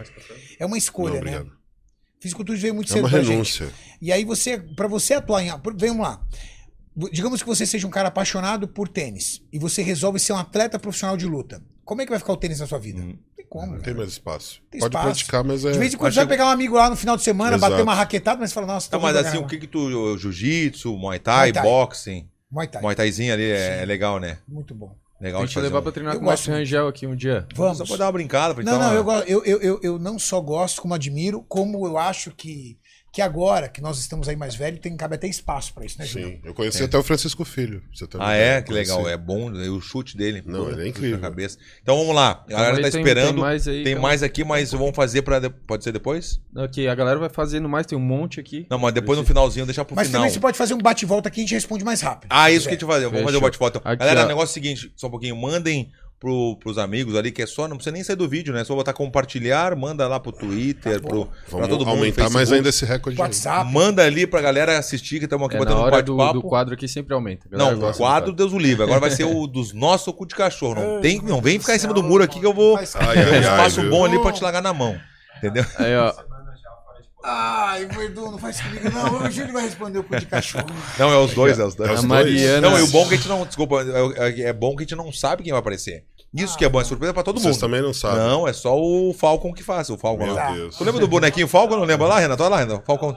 [0.58, 1.44] é uma Não, escolha, né?
[2.20, 3.30] Fisiculturismo veio muito É cedo uma pra gente.
[3.30, 3.68] renúncia.
[4.00, 6.20] E aí você, pra você atuar em, vamos lá.
[7.12, 10.78] Digamos que você seja um cara apaixonado por tênis e você resolve ser um atleta
[10.78, 11.62] profissional de luta.
[11.84, 13.00] Como é que vai ficar o tênis na sua vida?
[13.00, 13.66] Não tem como.
[13.66, 13.84] Não cara.
[13.84, 14.60] tem mais espaço.
[14.70, 15.06] Tem Pode espaço.
[15.14, 15.72] praticar, mas é.
[15.72, 17.70] De vez em quando você vai pegar um amigo lá no final de semana, Exato.
[17.70, 20.18] bater uma raquetada, mas você fala, nossa, Tá, tô mas assim, o que que tu...
[20.18, 21.62] Jiu-jitsu, Muay Thai, Muay Thai.
[21.62, 22.28] boxing...
[22.50, 22.82] Muay Thai.
[22.82, 24.38] Muay Thaizinho ali é, é legal, né?
[24.48, 24.94] Muito bom.
[25.20, 26.48] Legal Tem de que fazer levar um- pra treinar Eu com o gosto.
[26.50, 27.46] Rangel aqui um dia.
[27.54, 27.78] Vamos.
[27.78, 28.54] Só pra dar uma brincada.
[28.54, 30.94] Pra Não, dar não, uma- eu, go- eu, eu, eu, eu não só gosto, como
[30.94, 32.78] admiro, como eu acho que
[33.12, 36.04] que agora, que nós estamos aí mais velhos, tem cabe até espaço pra isso, né,
[36.06, 36.30] Julião?
[36.30, 37.82] Sim, eu conheci até o Francisco Filho.
[37.92, 38.62] Você uma Ah, é?
[38.62, 39.08] Que legal.
[39.08, 40.42] É bom né, o chute dele.
[40.46, 41.16] Não, Pô, ele é incrível.
[41.16, 41.58] na cabeça.
[41.82, 42.44] Então vamos lá.
[42.46, 43.32] A galera tá tem- esperando.
[43.32, 44.08] tem mais aí, Tem calma.
[44.08, 45.38] mais aqui, mas vamos fazer pra.
[45.38, 46.40] de- Pode ser depois?
[46.54, 48.66] Ok, a galera vai fazendo mais, tem um monte aqui.
[48.70, 50.20] Não, mas depois no finalzinho, deixar pro Mas final.
[50.22, 52.28] também você pode fazer um bate-volta aqui e a gente responde mais rápido.
[52.30, 53.06] Ah, isso que a gente vai fazer.
[53.08, 53.80] Vamos fazer o.
[53.84, 55.36] Aqui, Galera, o negócio é o seguinte, só um pouquinho.
[55.36, 58.62] Mandem pro, pros amigos ali, que é só, não precisa nem sair do vídeo, né?
[58.62, 61.90] É só botar compartilhar, manda lá pro Twitter, pro, pra Vamos todo mundo.
[61.96, 63.20] aumentar mais ainda esse recorde.
[63.20, 63.26] aí.
[63.26, 63.72] WhatsApp.
[63.72, 66.42] Manda ali pra galera assistir, que estamos aqui É, batendo um hora do, bate-papo.
[66.42, 67.46] do quadro aqui sempre aumenta.
[67.50, 68.82] Não, o quadro, Deus o livre.
[68.82, 70.74] Agora vai ser o dos nossos cu de cachorro.
[70.74, 72.76] Não, tem, não vem ficar em cima do muro aqui que eu vou.
[72.76, 73.90] Faz- Ai, um ai, ai, espaço viu?
[73.90, 74.98] bom ali pra te largar na mão.
[75.38, 75.64] Entendeu?
[75.78, 76.12] Aí, ó.
[77.24, 79.22] Ai, Verdun, não faz comigo, não.
[79.22, 80.66] Hoje ele vai responder o cu de cachorro.
[80.98, 81.90] Não, é os dois, é os dois.
[81.90, 82.08] É os A dois.
[82.08, 82.60] Mariana.
[82.70, 83.44] Não, e o bom é que a gente não.
[83.44, 83.84] Desculpa,
[84.16, 86.04] é, é bom que a gente não sabe quem vai aparecer.
[86.32, 87.60] Isso que é bom, é surpresa pra todo Vocês mundo.
[87.60, 88.18] também não sabem.
[88.18, 89.90] Não, é só o Falcon que faz.
[89.90, 90.52] O Falcon Meu lá.
[90.52, 90.76] Deus.
[90.76, 91.76] Tu lembra do bonequinho Falcon?
[91.76, 92.42] Não lembra lá, Renato?
[92.44, 92.84] Olha lá, Renato.
[92.86, 93.10] Falcon.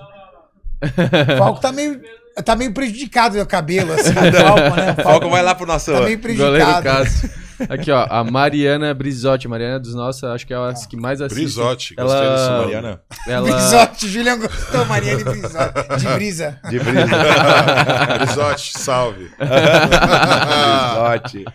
[0.82, 2.02] O Falco tá meio,
[2.44, 4.10] tá meio prejudicado o cabelo, assim.
[4.10, 4.96] O Falco, né?
[4.98, 5.92] O Falcon vai lá pro nosso.
[5.92, 6.84] Tá meio Goleiro prejudicado.
[6.84, 7.30] Cássio.
[7.70, 9.48] Aqui, ó, a Mariana Brizotti.
[9.48, 11.40] Mariana dos nossos, acho que é a que mais assiste.
[11.42, 12.62] Brizotti, gostei Ela- desse nome.
[12.64, 13.02] Mariana.
[13.28, 13.52] Ela...
[13.52, 15.98] Brizote, Julião gostou, Mariana e Brizote.
[15.98, 16.60] De brisa.
[16.70, 17.08] De brisa.
[18.26, 19.32] Brizotti, salve.
[19.40, 21.46] Brizote.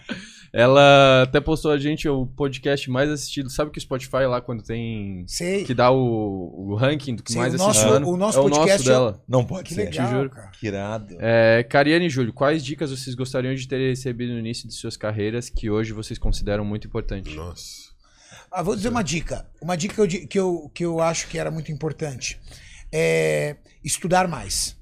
[0.58, 3.50] Ela até postou a gente o podcast mais assistido.
[3.50, 5.22] Sabe que o Spotify lá quando tem.
[5.28, 5.64] Sei.
[5.64, 8.08] Que dá o, o ranking do que Sim, mais o nosso- assistido.
[8.08, 9.22] o nosso é o podcast nosso é- dela.
[9.28, 9.84] Não pode Que ser.
[9.90, 10.30] legal, juro.
[10.30, 10.48] cara.
[10.58, 11.16] Que irado.
[11.20, 14.96] É, Cariane e Júlio, quais dicas vocês gostariam de ter recebido no início de suas
[14.96, 17.34] carreiras que hoje vocês consideram muito importantes?
[17.34, 17.94] Nossa.
[18.50, 19.46] Ah, vou dizer uma dica.
[19.60, 22.40] Uma dica que eu, que eu, que eu acho que era muito importante.
[22.92, 24.75] É estudar mais.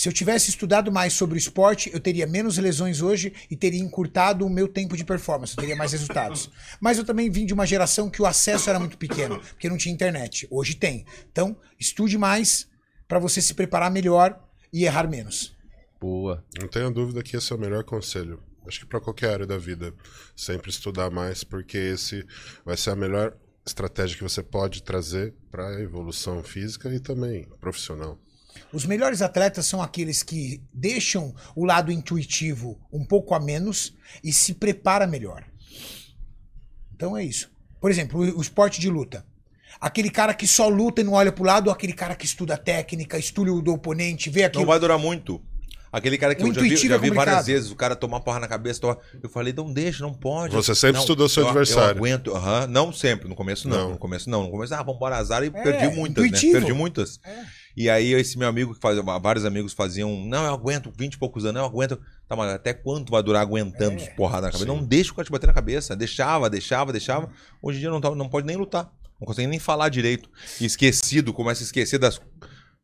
[0.00, 3.82] Se eu tivesse estudado mais sobre o esporte, eu teria menos lesões hoje e teria
[3.82, 6.50] encurtado o meu tempo de performance, eu teria mais resultados.
[6.80, 9.76] Mas eu também vim de uma geração que o acesso era muito pequeno, porque não
[9.76, 10.48] tinha internet.
[10.50, 11.04] Hoje tem.
[11.30, 12.66] Então, estude mais
[13.06, 15.54] para você se preparar melhor e errar menos.
[16.00, 16.42] Boa.
[16.58, 18.42] Não tenha dúvida que esse é o melhor conselho.
[18.66, 19.92] Acho que para qualquer área da vida,
[20.34, 22.24] sempre estudar mais, porque esse
[22.64, 23.36] vai ser a melhor
[23.66, 28.18] estratégia que você pode trazer para a evolução física e também profissional.
[28.72, 34.32] Os melhores atletas são aqueles que deixam o lado intuitivo um pouco a menos e
[34.32, 35.44] se prepara melhor.
[36.94, 37.50] Então é isso.
[37.80, 39.24] Por exemplo, o, o esporte de luta.
[39.80, 42.56] Aquele cara que só luta e não olha pro lado, ou aquele cara que estuda
[42.56, 44.62] técnica, estuda o do oponente, vê aquilo.
[44.62, 45.42] Não vai durar muito.
[45.92, 47.46] Aquele cara que O eu já vi, intuitivo já é vi várias complicado.
[47.46, 48.80] vezes, o cara tomar porra na cabeça.
[48.80, 50.54] tomar- Eu falei, não deixa, não pode.
[50.54, 51.90] Você sempre Não, estudou seu eu- adversário.
[51.92, 52.66] Eu aguento, aham.
[52.68, 53.90] não sempre, no começo não, Não.
[53.92, 56.52] no começo não, no começo, ah, vambora azar e É, perdi muitas, intuitivo.
[56.52, 56.58] né?
[56.60, 57.18] Perdi muitas.
[57.76, 61.18] E aí esse meu amigo que fazia, vários amigos faziam, não, eu aguento 20 e
[61.18, 62.00] poucos anos, eu aguento.
[62.28, 64.64] Tá, mas até quanto vai durar aguentando É, porrada na cabeça?
[64.70, 64.76] sim.
[64.76, 65.96] Não deixa o cara te bater na cabeça.
[65.96, 67.28] Deixava, deixava, deixava.
[67.62, 68.90] Hoje em dia não, tá- não pode nem lutar.
[69.20, 70.30] Não consegue nem falar direito.
[70.60, 72.20] E esquecido, começa a esquecer das.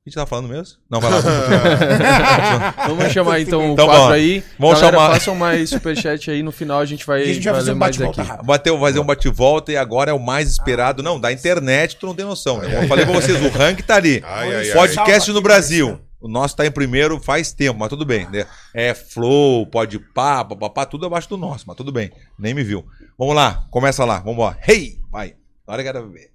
[0.07, 0.79] A gente tava falando mesmo?
[0.89, 1.19] Não, vai lá.
[2.87, 4.15] Vamos chamar então o Então, quadro vamos.
[4.17, 4.45] aí.
[4.57, 7.53] Vamos Galera, chamar- façam mais superchat aí, no final a gente vai, a gente vai
[7.55, 8.47] vai fazer um mais bate-volta aqui.
[8.47, 11.03] Bateu, fazer um bate-volta e agora é o mais esperado.
[11.03, 12.59] Não, da internet tu não tem noção.
[12.59, 12.85] né?
[12.85, 14.23] Eu falei pra vocês, o ranking tá ali.
[14.25, 14.77] Ai, ai, ai.
[14.77, 16.01] Podcast Salva no Brasil.
[16.21, 18.29] O nosso tá em primeiro faz tempo, mas tudo bem.
[18.31, 18.47] né?
[18.73, 22.13] É Flow, pode pá, papapá, tudo abaixo do nosso, mas tudo bem.
[22.39, 22.85] Nem me viu.
[23.19, 24.57] Vamos lá, começa lá, vamos lá.
[24.67, 24.99] Hey!
[25.11, 25.35] Vai.
[25.67, 26.31] Na hora que era ver.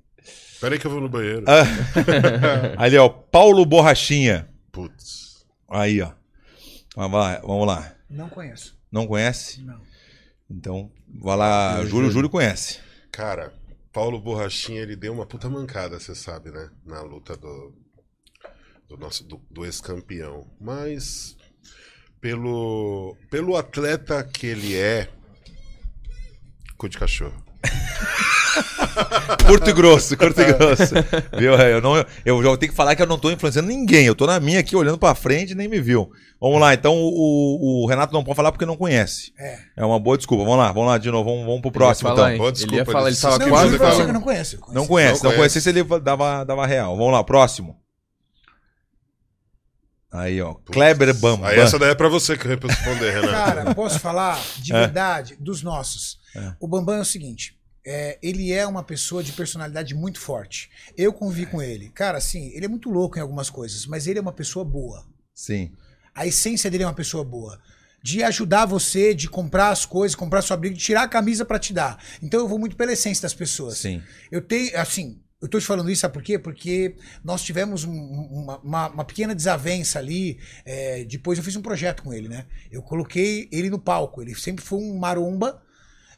[0.61, 1.43] Peraí que eu vou no banheiro.
[1.47, 1.63] Ah.
[2.77, 4.47] Ali, ó, Paulo Borrachinha.
[4.71, 5.43] Putz.
[5.67, 6.11] Aí, ó.
[6.95, 7.95] Vamos lá, vamos lá.
[8.07, 8.77] Não conheço.
[8.91, 9.63] Não conhece?
[9.63, 9.81] Não.
[10.47, 11.83] Então, vai lá.
[11.85, 12.79] Júlio, Júlio conhece.
[13.11, 13.51] Cara,
[13.91, 16.69] Paulo Borrachinha, ele deu uma puta mancada, você sabe, né?
[16.85, 17.73] Na luta do,
[18.87, 20.45] do nosso do, do ex-campeão.
[20.59, 21.35] Mas
[22.19, 25.09] pelo pelo atleta que ele é,
[26.77, 27.43] cu de cachorro.
[29.47, 30.93] Curto e grosso, curto e grosso.
[31.37, 31.55] Viu?
[31.55, 31.95] É, Eu, não,
[32.25, 34.05] eu já tenho que falar que eu não tô influenciando ninguém.
[34.05, 36.09] Eu tô na minha aqui, olhando pra frente e nem me viu.
[36.39, 39.31] Vamos lá, então o, o Renato não pode falar porque não conhece.
[39.37, 39.59] É.
[39.77, 40.43] É uma boa desculpa.
[40.43, 41.29] Vamos lá, vamos lá de novo.
[41.29, 42.37] Vamos, vamos pro próximo, Ele ia falar, então.
[42.39, 44.13] Boa Ele ia desculpa, falar, ele ele tava se Não, quase eu falando.
[44.13, 44.55] não conheço.
[44.55, 44.87] Eu Não conheço.
[44.87, 45.53] conhece, Não não, conhece.
[45.61, 46.95] conhecesse ele dava, dava real.
[46.97, 47.77] Vamos lá, próximo.
[50.13, 50.55] Aí, ó.
[50.65, 51.47] Kleber Bambam.
[51.47, 53.31] Aí essa daí é pra você que eu responder, Renato.
[53.31, 54.79] Cara, posso falar de É.
[54.79, 56.17] verdade dos nossos.
[56.59, 57.55] O Bambam é o seguinte.
[57.85, 60.69] É, ele é uma pessoa de personalidade muito forte.
[60.97, 61.89] Eu convivi com ele.
[61.89, 65.05] Cara, assim, ele é muito louco em algumas coisas, mas ele é uma pessoa boa.
[65.33, 65.71] Sim.
[66.13, 67.59] A essência dele é uma pessoa boa.
[68.03, 71.59] De ajudar você, de comprar as coisas, comprar sua briga, de tirar a camisa pra
[71.59, 72.03] te dar.
[72.21, 73.77] Então eu vou muito pela essência das pessoas.
[73.77, 74.01] Sim.
[74.31, 76.37] Eu tenho, assim, eu tô te falando isso, sabe por quê?
[76.39, 80.39] Porque nós tivemos um- uma, uma- uma pequena desavença ali.
[80.65, 82.45] é, depois eu fiz um projeto com ele, né?
[82.71, 84.21] Eu coloquei ele no palco.
[84.21, 85.61] Ele sempre foi um maromba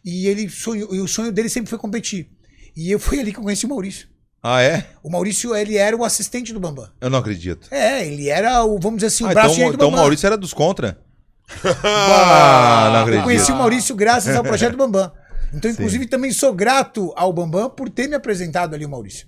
[0.03, 2.29] e ele sonhou, e o sonho dele sempre foi competir.
[2.75, 4.07] E eu fui ali que eu conheci o Maurício.
[4.41, 4.87] Ah, é?
[5.01, 6.89] O Maurício, ele era o assistente do Bambam.
[6.99, 7.67] Eu não acredito.
[7.71, 10.01] É, ele era o, vamos dizer assim, o Ah, braço então, do então o Bambam.
[10.03, 10.99] Maurício era dos contra.
[11.83, 13.23] ah, não Eu acredito.
[13.23, 15.11] conheci o Maurício graças ao projeto Bambam.
[15.53, 19.27] Então, inclusive, também sou grato ao Bambam por ter me apresentado ali o Maurício.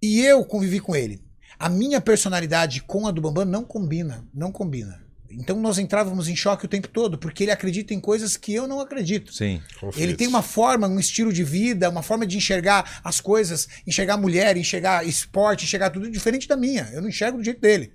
[0.00, 1.20] E eu convivi com ele.
[1.58, 5.02] A minha personalidade com a do Bambam não combina, não combina.
[5.30, 8.66] Então nós entrávamos em choque o tempo todo, porque ele acredita em coisas que eu
[8.66, 9.32] não acredito.
[9.32, 9.62] Sim.
[9.96, 14.16] Ele tem uma forma, um estilo de vida, uma forma de enxergar as coisas, enxergar
[14.16, 16.90] mulher, enxergar esporte, enxergar tudo diferente da minha.
[16.92, 17.92] Eu não enxergo do jeito dele.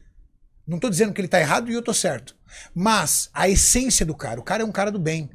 [0.67, 2.35] Não tô dizendo que ele tá errado e eu tô certo.
[2.73, 5.29] Mas a essência do cara, o cara é um cara do bem.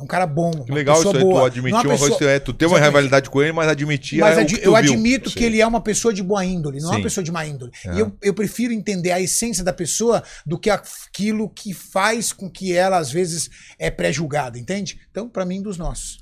[0.00, 0.50] É um cara bom.
[0.64, 1.46] Que legal isso aí, tu boa.
[1.46, 4.18] admitir Não é uma coisa, pessoa- é, tu ter uma rivalidade com ele, mas admitir
[4.20, 4.76] Mas é o adi- que tu eu viu.
[4.94, 5.36] admito Sim.
[5.36, 6.96] que ele é uma pessoa de boa índole, não é Sim.
[6.96, 7.70] uma pessoa de má índole.
[7.86, 7.96] Aham.
[7.96, 12.48] E eu, eu prefiro entender a essência da pessoa do que aquilo que faz com
[12.50, 14.98] que ela, às vezes, é pré-julgada, entende?
[15.10, 16.18] Então, pra mim, dos nossos.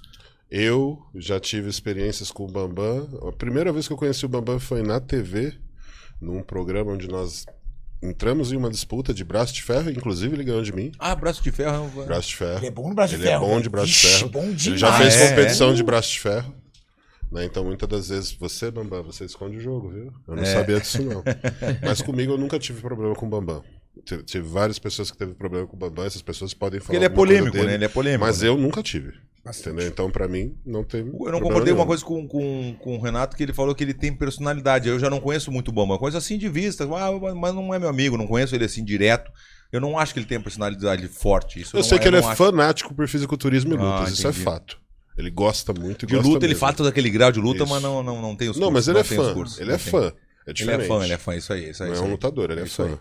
[0.51, 3.07] Eu já tive experiências com o Bambam.
[3.29, 5.53] A primeira vez que eu conheci o Bambam foi na TV,
[6.21, 7.45] num programa onde nós
[8.03, 10.93] entramos em uma disputa de braço de ferro, inclusive ele ganhou de mim.
[10.99, 11.89] Ah, braço de ferro.
[12.07, 12.59] Braço de ferro.
[12.59, 13.45] Ele é bom no braço de Ele ferro.
[13.45, 14.29] é bom de braço de ferro.
[14.31, 14.81] bom Ele demais.
[14.81, 15.75] já fez é, competição é.
[15.75, 16.55] de braço de ferro.
[17.33, 17.45] né?
[17.45, 20.13] Então, muitas das vezes, você, Bambam, você esconde o jogo, viu?
[20.27, 20.47] Eu não É.
[20.47, 21.23] sabia disso, não.
[21.83, 23.63] Mas comigo eu nunca tive problema com o Bambam.
[24.05, 26.87] Tive, várias pessoas que teve problema com o Bambam, essas pessoas podem falar.
[26.87, 27.75] Porque ele é polêmico, dele, né?
[27.75, 28.25] Ele é polêmico.
[28.25, 28.49] Mas né?
[28.49, 29.13] eu nunca tive.
[29.45, 29.69] Bastante.
[29.71, 29.89] Entendeu?
[29.89, 31.01] Então, pra mim, não tem.
[31.01, 31.77] Eu não concordei nenhum.
[31.79, 34.89] uma coisa com, com, com o Renato, que ele falou que ele tem personalidade.
[34.89, 35.95] Eu já não conheço muito o Bamba.
[35.95, 38.85] Eu conheço assim de vista, ah, mas não é meu amigo, não conheço ele assim
[38.85, 39.31] direto.
[39.73, 41.61] Eu não acho que ele tem personalidade forte.
[41.61, 42.37] Isso Eu não sei que ele é acho.
[42.37, 42.51] fã
[42.95, 44.79] por fisiculturismo e Ah, lutas, isso é fato.
[45.17, 46.61] Ele gosta muito e De gosta luta, ele mesmo.
[46.61, 47.73] fala todo aquele grau de luta, Isso.
[47.73, 49.35] mas não, não, não tem os Não, mas ele é fã.
[49.35, 50.13] cursos, Ele é fã.
[50.47, 51.71] É Ele é fã, ele é fã, isso aí.
[51.71, 52.13] Isso aí Não é isso um aí.
[52.13, 52.89] lutador, ele é Isso fã.
[52.89, 52.99] aí.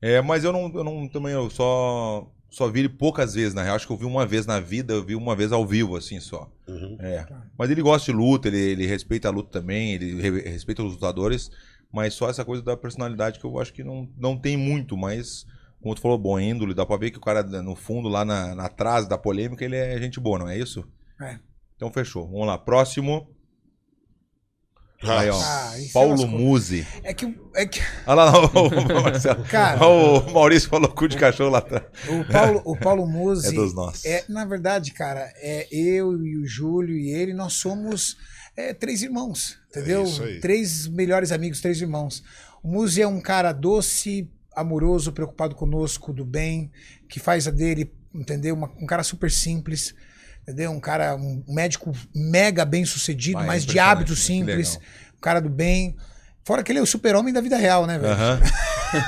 [0.00, 3.62] É, mas eu não, eu não também eu só só vi ele poucas vezes, na
[3.62, 3.76] real.
[3.76, 6.18] Acho que eu vi uma vez na vida, eu vi uma vez ao vivo, assim,
[6.18, 6.50] só.
[6.66, 6.96] Uhum.
[7.00, 7.26] É.
[7.58, 10.92] Mas ele gosta de luta, ele, ele respeita a luta também, ele re- respeita os
[10.94, 11.50] lutadores,
[11.92, 15.44] mas só essa coisa da personalidade que eu acho que não, não tem muito, mas,
[15.82, 18.54] como tu falou, bom índole, dá pra ver que o cara, no fundo, lá na,
[18.54, 20.86] na trás da polêmica, ele é gente boa, não é isso?
[21.20, 21.38] É.
[21.76, 22.26] Então fechou.
[22.26, 23.28] Vamos lá, próximo.
[25.00, 25.40] Aí, ó.
[25.40, 26.28] Ah, Paulo é lascou.
[26.40, 26.86] Musi.
[27.04, 29.44] É que, é que Olha lá, o, Marcelo.
[29.48, 29.86] Cara.
[29.86, 31.84] o Maurício falou cu de cachorro lá atrás.
[32.08, 33.48] o Paulo, o Paulo Musi.
[33.48, 34.04] É dos nossos.
[34.04, 38.16] É, na verdade, cara, é eu e o Júlio e ele, nós somos
[38.56, 40.00] é, três irmãos, entendeu?
[40.00, 40.40] É isso aí.
[40.40, 42.24] três melhores amigos, três irmãos.
[42.60, 46.72] O Musi é um cara doce, amoroso, preocupado conosco, do bem,
[47.08, 48.56] que faz a dele, entendeu?
[48.56, 49.94] Uma- um cara super simples,
[50.48, 50.70] entendeu?
[50.70, 54.78] Um cara, um médico mega bem sucedido, Vai, é mas de hábitos simples,
[55.16, 55.94] um cara do bem.
[56.44, 58.14] Fora que ele é o super-homem da vida real, né, velho?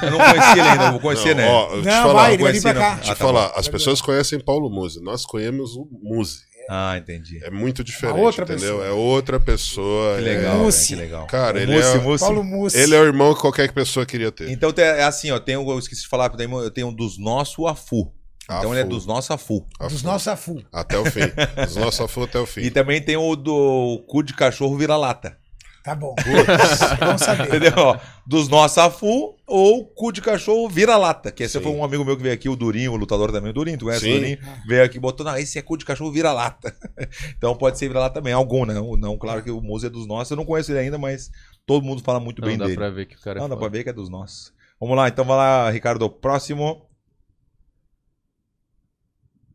[0.03, 1.49] Eu não conhecia ele ainda, vou conhecer, Não, né?
[1.49, 3.01] ó, Não, falar, vai, ele vai vir pra conheci, cá.
[3.01, 3.55] Te Ah, tá falar, bom.
[3.57, 6.51] as pessoas conhecem Paulo Musi, nós conhecemos o Musi.
[6.69, 7.43] Ah, entendi.
[7.43, 8.77] É muito diferente, outra entendeu?
[8.77, 8.87] pessoa.
[8.87, 10.17] É outra pessoa.
[10.19, 10.95] Que é- legal, Mussi.
[10.95, 11.27] velho, que legal.
[11.27, 12.25] Cara, O ele Mussi, é- Mussi.
[12.25, 12.77] Paulo Musi.
[12.79, 14.51] Ele é o irmão que qualquer pessoa queria ter.
[14.51, 17.65] Então é assim, ó, tem, um- eu esqueci de falar, eu tenho um dos nossos
[17.67, 18.13] Afu.
[18.59, 19.65] Então ele é dos nossos Afu.
[19.81, 20.63] Dos nossos afu.
[20.73, 21.21] Até o fim.
[21.65, 22.63] Dos nossos afu até o fim.
[22.63, 25.37] E também tem o do cu de cachorro vira-lata.
[25.83, 26.15] Tá bom.
[26.99, 27.47] Vamos saber.
[27.49, 27.73] Entendeu?
[27.77, 31.33] Ó, Dos nossos Afu ou cu de cachorro vira-lata.
[31.33, 31.65] Que esse Sim.
[31.65, 33.51] foi um amigo meu que veio aqui, o Durinho, o lutador também.
[33.51, 34.11] O Durinho, tu conhece Sim.
[34.11, 34.39] o Durinho?
[34.69, 36.77] Veio aqui e botou, não, esse é cu de cachorro vira-lata.
[37.37, 38.33] então pode ser vira-lata também.
[38.35, 38.75] Algum, né?
[38.75, 40.31] Não, não, claro que o Musa é dos nossos.
[40.31, 41.31] Eu não conheço ele ainda, mas
[41.65, 42.77] todo mundo fala muito Não, bem dá dele.
[42.77, 44.53] pra ver que o cara é Não, dá pra ver que é dos nossos.
[44.79, 46.11] Vamos lá, então vai lá, Ricardo.
[46.11, 46.83] Próximo.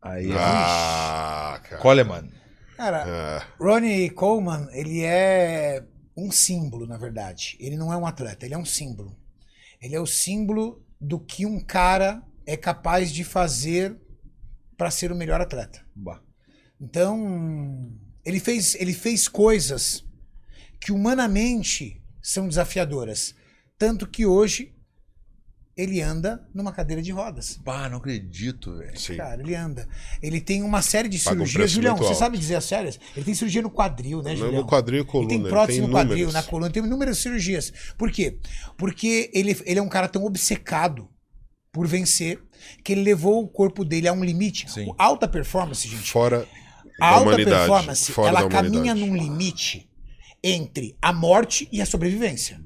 [0.08, 1.82] Aí, Ah, cara.
[1.82, 2.30] Coleman.
[2.76, 5.82] Cara, É, Ronnie Coleman, ele é
[6.16, 7.56] um símbolo, na verdade.
[7.58, 9.16] Ele não é um atleta, ele é um símbolo.
[9.80, 13.96] Ele é o símbolo do que um cara é capaz de fazer
[14.76, 15.84] para ser o melhor atleta.
[15.94, 16.20] Bah.
[16.80, 17.90] Então,
[18.24, 20.04] ele fez, ele fez coisas
[20.80, 23.34] que humanamente são desafiadoras.
[23.78, 24.75] Tanto que hoje
[25.76, 27.58] ele anda numa cadeira de rodas.
[27.62, 28.98] Bah, não acredito, velho.
[28.98, 29.16] sim.
[29.16, 29.86] Cara, ele anda.
[30.22, 31.54] Ele tem uma série de Paga um cirurgias.
[31.60, 32.18] preço Julião, você alto.
[32.18, 32.98] sabe dizer as sérias?
[33.14, 34.62] Ele tem cirurgia no quadril, né, Julião?
[34.62, 35.28] No quadril e Ele coluna.
[35.28, 36.34] tem ele prótese tem no quadril, inúmeros.
[36.34, 37.72] na coluna, tem inúmeras cirurgias.
[37.98, 38.38] Por quê?
[38.78, 41.10] Porque ele, ele é um cara tão obcecado
[41.70, 42.42] por vencer
[42.82, 44.70] que ele levou o corpo dele a um limite.
[44.70, 44.90] Sim.
[44.96, 46.10] Alta performance, gente.
[46.10, 46.48] Fora
[46.98, 47.54] A alta humanidade.
[47.58, 49.86] performance, fora ela caminha num limite
[50.42, 52.58] entre a morte e a sobrevivência.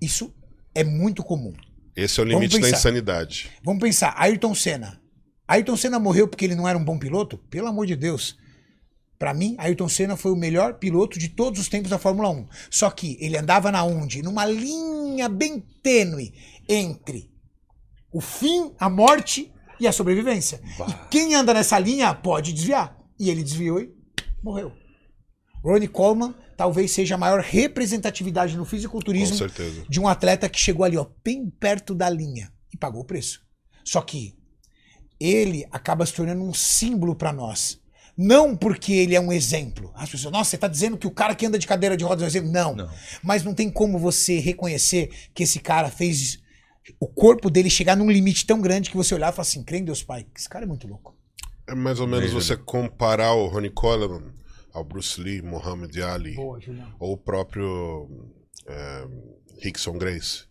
[0.00, 0.34] Isso
[0.74, 1.52] é muito comum.
[1.96, 3.50] Esse é o limite da insanidade.
[3.64, 5.00] Vamos pensar, Ayrton Senna.
[5.48, 7.38] Ayrton Senna morreu porque ele não era um bom piloto?
[7.50, 8.36] Pelo amor de Deus.
[9.18, 12.46] Pra mim, Ayrton Senna foi o melhor piloto de todos os tempos da Fórmula 1.
[12.70, 14.22] Só que ele andava na onde?
[14.22, 16.34] Numa linha bem tênue
[16.68, 17.30] entre
[18.12, 19.50] o fim, a morte
[19.80, 20.60] e a sobrevivência.
[20.88, 22.94] E quem anda nessa linha pode desviar.
[23.18, 23.90] E ele desviou e
[24.42, 24.70] morreu.
[25.64, 29.84] Ronnie Coleman talvez seja a maior representatividade no fisiculturismo certeza.
[29.88, 33.42] de um atleta que chegou ali, ó, bem perto da linha e pagou o preço.
[33.84, 34.34] Só que
[35.20, 37.80] ele acaba se tornando um símbolo pra nós.
[38.18, 39.92] Não porque ele é um exemplo.
[39.94, 42.22] As pessoas, nossa, você tá dizendo que o cara que anda de cadeira de rodas
[42.22, 42.50] é um exemplo?
[42.50, 42.74] Não.
[42.74, 42.90] Não.
[43.22, 46.38] Mas não tem como você reconhecer que esse cara fez
[46.98, 49.78] o corpo dele chegar num limite tão grande que você olhar e falar assim, crê
[49.78, 51.14] em Deus Pai, esse cara é muito louco.
[51.66, 52.34] É mais ou menos Veja.
[52.34, 54.32] você comparar o Ronnie Coleman
[54.76, 56.60] ao Bruce Lee, Muhammad Ali, Boa,
[57.00, 58.08] ou o próprio
[58.66, 59.06] é,
[59.62, 60.44] Rickson Grace.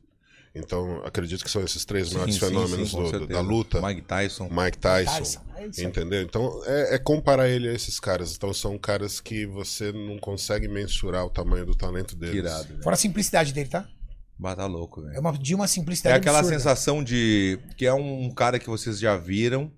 [0.57, 3.81] Então, acredito que são esses três maiores Sim, sim, fenômenos sim, do- da luta.
[3.81, 4.49] Mike Tyson.
[4.49, 5.11] Mike Tyson.
[5.11, 5.83] Tyson, é.
[5.83, 6.21] Entendeu?
[6.21, 8.33] Então, é, é comparar ele a esses caras.
[8.35, 12.35] Então, são caras que você não consegue mensurar o tamanho do talento deles.
[12.35, 12.73] Tirado.
[12.73, 12.79] Né?
[12.81, 13.85] Fora a simplicidade dele, tá?
[14.39, 15.13] Bata louco, velho.
[15.15, 16.57] É uma, de uma É simplicidade aquela absurda.
[16.57, 19.69] sensação de que é um cara que vocês já viram,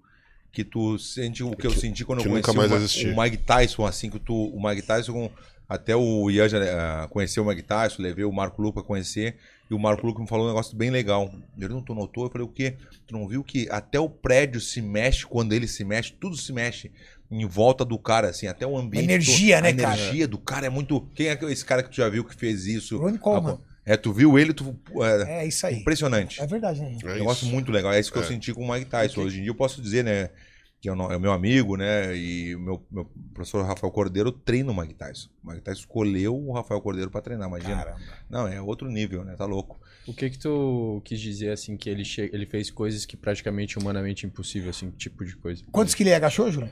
[0.52, 3.22] que tu sente o que eu senti quando que eu nunca conheci mais o, Ma-
[3.22, 5.32] o Mike Tyson, assim, que tu, o Mike Tyson,
[5.70, 6.58] até o Ian já
[7.04, 9.36] ah, conheceu o Mike Tyson, levei o Marco Luca a conhecer,
[9.70, 11.32] e o Marco Luca me falou um negócio bem legal.
[11.58, 12.26] Ele não tu notou?
[12.26, 12.76] Eu falei, o quê?
[13.06, 16.52] Tu não viu que até o prédio se mexe quando ele se mexe, tudo se
[16.54, 16.92] mexe
[17.30, 19.04] em volta do cara, assim, até o ambiente.
[19.04, 19.98] Energia, todo- né, a cara?
[20.00, 21.02] energia do cara é muito.
[21.14, 22.98] Quem é esse cara que tu já viu que fez isso?
[22.98, 23.60] Ronnie Coleman.
[23.90, 24.78] É, tu viu ele, tu.
[25.26, 25.78] É, É isso aí.
[25.80, 26.42] impressionante.
[26.42, 26.98] É verdade, né?
[27.04, 27.54] É Negócio isso.
[27.54, 27.94] muito legal.
[27.94, 28.28] É isso que eu É.
[28.28, 29.22] senti com o Mike Tyson.
[29.22, 30.30] Hoje em dia eu posso dizer, né?
[30.82, 32.16] Que é o é o meu amigo, né?
[32.16, 35.30] E o meu, meu professor Rafael Cordeiro treina o Mike Tyson.
[35.44, 37.78] O Mike Tyson escolheu o Rafael Cordeiro pra treinar, imagina.
[37.78, 38.00] Caramba.
[38.30, 39.36] Não, é outro nível, né?
[39.38, 39.80] Tá louco.
[40.06, 42.30] O que que tu quis dizer, assim, que ele, che...
[42.32, 45.64] ele fez coisas que praticamente humanamente impossível, assim, tipo de coisa?
[45.72, 46.70] Quantos que ele agachou, Júlio?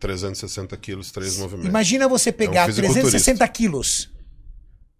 [0.00, 1.68] 360 quilos, três movimentos.
[1.68, 3.10] Imagina você pegar É um fisiculturista.
[3.10, 4.10] 360 quilos,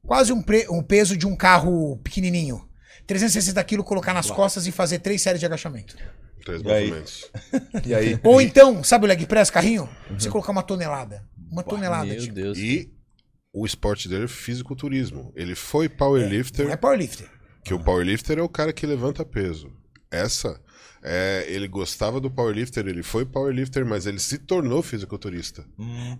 [0.06, 2.66] quase um, pre- um peso de um carro pequenininho.
[3.06, 5.96] 360 quilos, colocar nas costas e fazer três séries de agachamento.
[6.44, 6.86] Três E aí?
[6.88, 7.30] movimentos.
[7.84, 8.18] E aí?
[8.24, 9.88] Ou então, sabe o leg press, carrinho?
[10.18, 11.22] Você colocar uma tonelada.
[11.50, 12.06] Uma tonelada.
[12.06, 12.34] Meu tipo.
[12.34, 12.56] Deus.
[12.58, 12.90] E
[13.52, 15.32] o esporte dele é fisiculturismo.
[15.36, 17.28] Ele foi powerlifter, Não é powerlifter.
[17.64, 19.70] que o powerlifter é o cara que levanta peso.
[20.10, 20.60] Essa,
[21.06, 25.64] é, ele gostava do powerlifter, ele foi powerlifter, mas ele se tornou fisiculturista.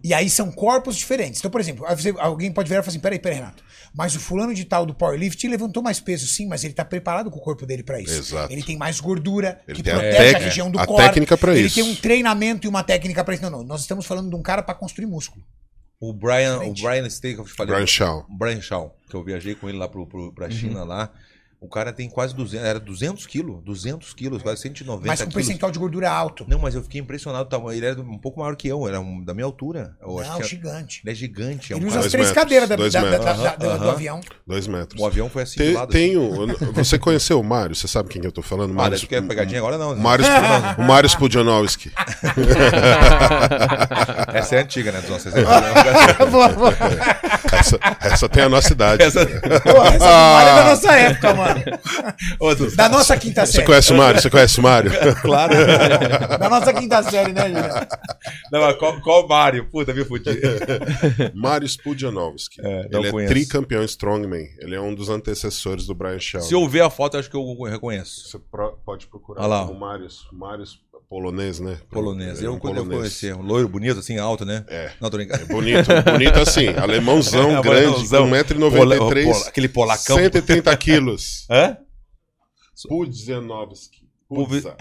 [0.04, 1.40] E aí são corpos diferentes.
[1.40, 1.86] Então, por exemplo,
[2.18, 3.64] alguém pode virar e falar assim: peraí, peraí, Renato.
[3.96, 7.30] Mas o fulano de tal do powerlift levantou mais peso, sim, mas ele tá preparado
[7.30, 8.12] com o corpo dele pra isso.
[8.12, 8.52] Exato.
[8.52, 11.02] Ele tem mais gordura, Ele que tem a protege a, tec- região do a core.
[11.04, 11.76] técnica pra ele isso.
[11.76, 13.42] tem um treinamento e uma técnica pra isso.
[13.42, 13.64] Não, não.
[13.64, 15.44] Nós estamos falando de um cara pra construir músculo.
[16.00, 16.74] O Brian, o.
[16.74, 17.72] Brian Steak, eu te falei.
[17.74, 18.26] Brian Shaw.
[18.28, 21.10] O Brian Shaw, que eu viajei com ele lá pro, pro, pra China lá.
[21.64, 25.46] O cara tem quase 200, era 200 quilos, 200 quilos, quase 190 mas com quilos.
[25.46, 26.44] percentual de gordura alto.
[26.46, 27.48] Não, mas eu fiquei impressionado.
[27.72, 29.96] Ele era um pouco maior que eu, era um- da minha altura.
[30.02, 31.00] Eu acho Não, que é- gigante.
[31.02, 31.72] ele é gigante.
[31.72, 33.24] É um Ele usa as três metros, cadeiras da- da- da- metros.
[33.42, 34.20] da- da- do avião.
[34.46, 35.00] Dois metros.
[35.00, 35.90] O avião foi assim Te- do lado.
[35.90, 37.74] tem um- você conheceu o Mário?
[37.74, 38.72] Você sabe quem que eu tô falando?
[38.72, 39.92] Ah, Mário, quer pegadinha agora não.
[39.92, 40.02] o né?
[40.02, 40.24] Mário,
[40.78, 41.90] o Mário Spudionowski.
[44.34, 45.54] Essa é antiga, né, dos nossos exemplos.
[46.30, 46.74] boa, boa.
[47.80, 49.02] Essa, essa tem a nossa idade.
[49.02, 49.20] Essa...
[49.20, 49.30] Essa
[49.64, 51.62] memória é da nossa época, mano.
[52.40, 52.76] Outros.
[52.76, 53.66] Da nossa quinta Você série.
[53.66, 54.20] conhece o Mário?
[54.20, 54.90] Você conhece o Mário?
[55.22, 55.54] Claro.
[56.38, 57.86] Da nossa quinta série, né, Julião?
[58.52, 59.68] Não, mas qual, qual Mário?
[59.70, 60.30] Puta, me fudi.
[61.34, 62.60] Mário Spudionowski.
[62.60, 63.32] É, ele é conheço.
[63.32, 64.46] tricampeão Strongman.
[64.58, 66.40] Ele é um dos antecessores do Brian Shaw.
[66.40, 68.28] Se eu ver a foto, acho que eu reconheço.
[68.28, 68.38] Você
[68.84, 69.64] pode procurar Olha lá.
[69.64, 70.26] o Marius.
[70.32, 71.78] Marius polonês, né?
[71.90, 72.42] Polonês.
[72.42, 73.18] É Eu, um quando eu polonês.
[73.20, 73.32] conheci.
[73.32, 74.64] Um loiro bonito, assim, alto, né?
[74.68, 74.92] É.
[75.00, 75.46] Não, tô brincando.
[75.46, 76.68] Bonito, bonito assim.
[76.68, 78.24] Alemãozão, É, grande, alemãozão.
[78.30, 79.24] com Pola- 1,93m.
[79.32, 80.16] pola- aquele polacão.
[80.16, 81.46] 130 quilos.
[81.50, 81.76] Hã?
[82.88, 84.04] Pudzianowski.
[84.28, 84.72] Pudza.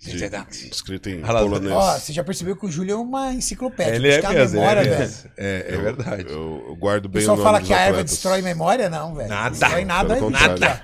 [0.00, 1.72] De- Escrito em polonês.
[1.72, 3.96] Ó, você já percebeu que o Júlio é uma enciclopédia.
[3.96, 4.98] Ele é mesmo, memória, é, velho.
[5.00, 5.30] mesmo.
[5.36, 6.24] é, é Eu- verdade.
[6.28, 9.28] Eu, eu guardo O bem o nome fala que a erva destrói memória, não, velho.
[9.28, 9.50] Nada.
[9.50, 10.82] Destrói nada, Pelo nada.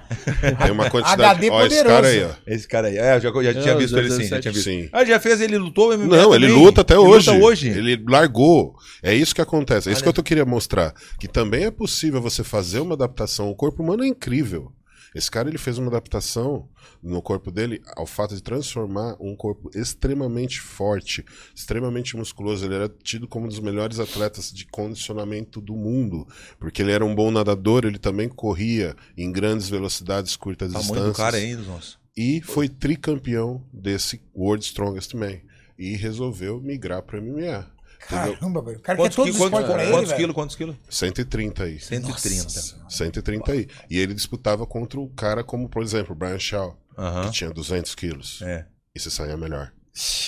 [0.61, 1.23] Tem uma quantidade.
[1.23, 1.95] HD Ó, esse poderoso.
[1.95, 2.31] cara aí, ó.
[2.45, 2.99] Esse cara aí.
[2.99, 4.17] É, eu já, eu já tinha Não, visto ele sim.
[4.17, 4.29] 007.
[4.31, 4.65] Já tinha visto.
[4.65, 4.89] Sim.
[4.93, 6.63] Ah, já fez, ele lutou MMA Não, ele também.
[6.65, 7.31] luta até Ele hoje.
[7.31, 7.69] Luta hoje.
[7.69, 8.75] Ele largou.
[9.01, 9.89] É isso que acontece.
[9.89, 10.03] É isso Olha.
[10.03, 10.93] que eu tô queria mostrar.
[11.21, 13.49] Que também é possível você fazer uma adaptação.
[13.49, 14.73] O corpo humano é incrível.
[15.15, 16.69] Esse cara ele fez uma adaptação
[17.03, 21.25] no corpo dele ao fato de transformar um corpo extremamente forte,
[21.55, 22.65] extremamente musculoso.
[22.65, 26.27] Ele era tido como um dos melhores atletas de condicionamento do mundo,
[26.59, 31.13] porque ele era um bom nadador, ele também corria em grandes velocidades, curtas Tamanho distâncias
[31.13, 31.97] do cara aí, nossa.
[32.17, 35.39] e foi tricampeão desse World Strongest Man
[35.79, 37.74] e resolveu migrar para MMA.
[38.09, 38.79] Caramba, velho.
[38.79, 40.35] O cara Quantos, quer todos qui- os esportes quantos, pra ele, quantos quilos?
[40.35, 40.77] Quantos quilos?
[40.91, 41.81] 130 aí.
[41.81, 42.49] 130.
[42.89, 43.69] 130 aí.
[43.91, 47.27] E ele disputava contra o cara como, por exemplo, o Brian Shaw, Aham.
[47.27, 48.41] que tinha 200 quilos.
[48.43, 48.67] É.
[48.95, 49.73] E se saía melhor.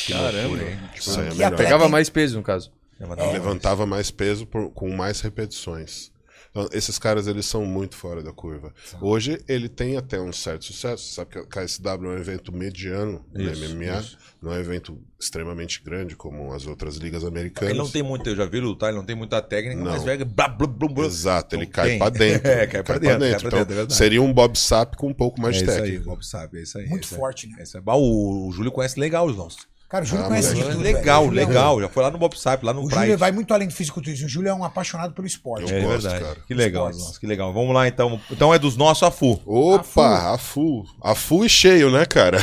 [0.09, 0.59] Caramba.
[0.99, 1.57] Se saía melhor.
[1.57, 2.73] Pegava mais peso, no caso.
[2.99, 3.33] Levantava.
[3.33, 6.11] Levantava mais peso por- com mais repetições.
[6.57, 8.73] Então, esses caras, eles são muito fora da curva.
[9.01, 11.05] Hoje, ele tem até um certo sucesso.
[11.05, 14.01] Você sabe que a KSW é um evento mediano Isso, no MMA.
[14.01, 14.19] isso.
[14.41, 17.71] Não é um evento extremamente grande, como as outras ligas americanas.
[17.71, 19.91] Ele não tem muito, eu já vi lutar, ele não tem muita técnica, Não.
[19.93, 21.05] mas blá, blá, blá, blá.
[21.07, 21.99] Exato, ele Não cai tem.
[21.99, 22.49] pra dentro.
[22.49, 25.15] É, cai pra dentro, cai pra Então, dentro, é seria um Bob Sap com um
[25.15, 26.03] pouco mais é de isso aí, técnica.
[26.03, 26.21] o Bob
[26.55, 26.87] é isso aí.
[26.89, 27.21] Muito é isso aí.
[27.21, 27.57] forte, né?
[27.59, 27.83] É isso aí.
[27.83, 29.67] Bah, o, o Júlio conhece legal os nossos.
[29.89, 30.81] Cara, o Júlio Ah, conhece de tudo.
[30.81, 31.41] legal, velho.
[31.41, 31.81] É legal.
[31.81, 33.03] Já foi lá no Bob Sap, lá no O Pride.
[33.03, 34.27] Júlio vai muito além do fisiculturismo.
[34.27, 35.71] O Júlio é um apaixonado pelo esporte.
[35.73, 36.25] Eu É gosto, verdade.
[36.25, 36.37] cara.
[36.47, 37.53] Que legal, nossa, que legal.
[37.53, 38.21] Vamos lá então.
[38.31, 39.41] Então é dos nossos a FU.
[39.47, 40.85] Opa, a full.
[41.01, 42.39] A full e cheio, né, cara?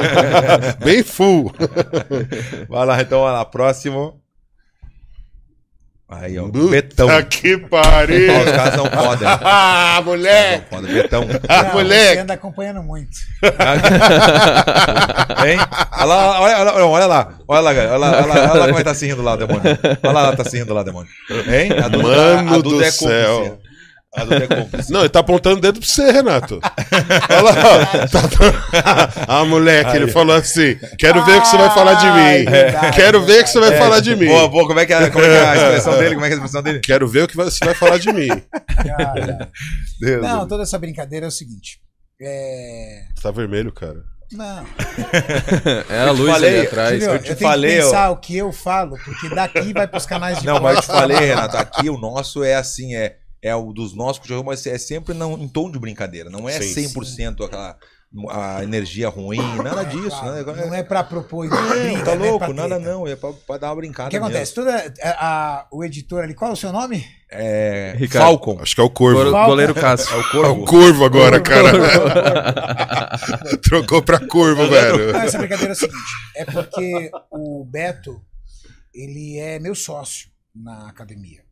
[0.84, 1.52] Bem full.
[2.68, 4.20] Vai lá então, vai lá, próximo.
[6.10, 7.06] Aí, ó, Betão.
[7.24, 8.32] que pariu.
[8.40, 9.28] Os caras são foda.
[9.28, 9.38] né?
[9.44, 10.64] Ah, moleque.
[10.70, 11.26] São foda, Betão.
[11.48, 12.14] Ah, Não, moleque.
[12.14, 13.10] Você anda acompanhando muito.
[15.46, 15.58] Hein?
[15.92, 18.10] Olha lá, olha, olha, olha lá, olha lá, olha lá, olha lá,
[18.50, 19.62] olha lá como ele tá se rindo lá, demônio.
[20.02, 21.10] Olha lá, tá se rindo lá, demônio.
[21.30, 21.72] Hein?
[21.84, 23.40] A Duda, Mano a Duda do é céu.
[23.40, 23.67] cúmplice.
[24.16, 24.90] É.
[24.90, 26.58] Não, ele tá apontando o dedo pra você, Renato.
[27.30, 27.52] Olha lá.
[27.52, 28.06] ó.
[28.08, 32.14] Tá- Ah, moleque, ele falou assim: quero ver o que você vai falar de Ah,
[32.14, 32.20] mim.
[32.20, 34.26] é verdade, quero ver o que você vai É, falar de mim.
[34.26, 36.14] Boa, boa, como é que é, como é, que é a expressão dele?
[36.14, 36.80] Como é que é a expressão dele?
[36.80, 38.28] Quero ver o que você vai falar de mim.
[38.96, 39.50] Cara.
[40.00, 40.22] Deus.
[40.22, 41.78] Não, toda essa brincadeira é o seguinte.
[42.20, 43.02] É.
[43.22, 43.98] Tá vermelho, cara.
[44.32, 44.64] Não.
[45.90, 47.02] É a luz falei, ali atrás.
[47.02, 50.06] Eu eu, te tenho falei, que pensar o que eu falo, porque daqui vai pros
[50.06, 53.16] canais de Não, mas eu te falei, Renato, aqui o nosso é assim, é,
[53.48, 56.30] é o dos nossos que mas é sempre não, em tom de brincadeira.
[56.30, 57.76] Não é Sim, 100% aquela
[58.30, 60.08] a energia ruim, nada disso.
[60.08, 60.66] Claro, né?
[60.66, 63.32] Não é pra propor Não, briga, tá não é louco, pra nada não, é pra,
[63.46, 64.54] pra dar uma brincada O que acontece?
[64.54, 67.04] Toda, a, a- o editor ali, qual é o seu nome?
[67.30, 68.24] É, Ricardo.
[68.28, 68.58] Falcon.
[68.62, 69.24] Acho que é o corvo.
[69.30, 70.10] Go- Goleiro Cássio.
[70.14, 70.64] É o É o corvo.
[70.64, 71.68] corvo agora, cara.
[73.62, 75.12] Trocou pra corvo, velho.
[75.12, 75.98] Não, essa brincadeira é o seguinte:
[76.36, 78.22] é porque o Beto,
[78.94, 81.42] ele é meu sócio na academia.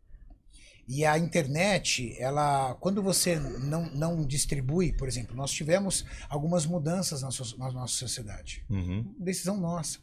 [0.88, 7.22] E a internet, ela, quando você não, não distribui, por exemplo, nós tivemos algumas mudanças
[7.22, 8.64] na, so- na nossa sociedade.
[8.70, 9.04] Uhum.
[9.18, 9.98] Decisão nossa.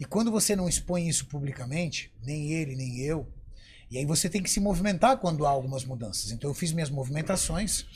[0.00, 3.28] E quando você não expõe isso publicamente, nem ele, nem eu,
[3.90, 6.32] e aí você tem que se movimentar quando há algumas mudanças.
[6.32, 7.86] Então eu fiz minhas movimentações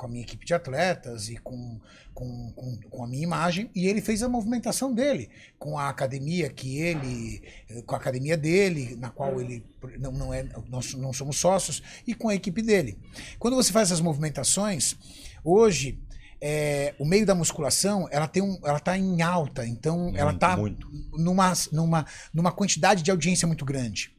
[0.00, 1.78] com a minha equipe de atletas e com,
[2.14, 5.28] com, com, com a minha imagem, e ele fez a movimentação dele,
[5.58, 9.62] com a academia que ele, eh, com a academia dele, na qual ele
[9.98, 12.96] não, não é, nós não somos sócios, e com a equipe dele.
[13.38, 14.96] Quando você faz essas movimentações,
[15.44, 15.98] hoje
[16.40, 20.40] é, o meio da musculação ela tem um, ela tá em alta, então ela Muito,
[20.40, 20.90] tá muito.
[21.12, 24.16] numa, numa, numa quantidade de audiência muito grande.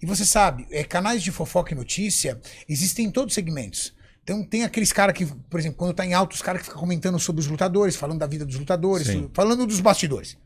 [0.00, 3.97] E você sabe, é, canais de fofoca e notícia existem em todos os segmentos.
[4.28, 6.78] Então tem aqueles caras que, por exemplo, quando tá em alta, os caras que ficam
[6.78, 9.30] comentando sobre os lutadores, falando da vida dos lutadores, Sim.
[9.32, 10.36] falando dos bastidores.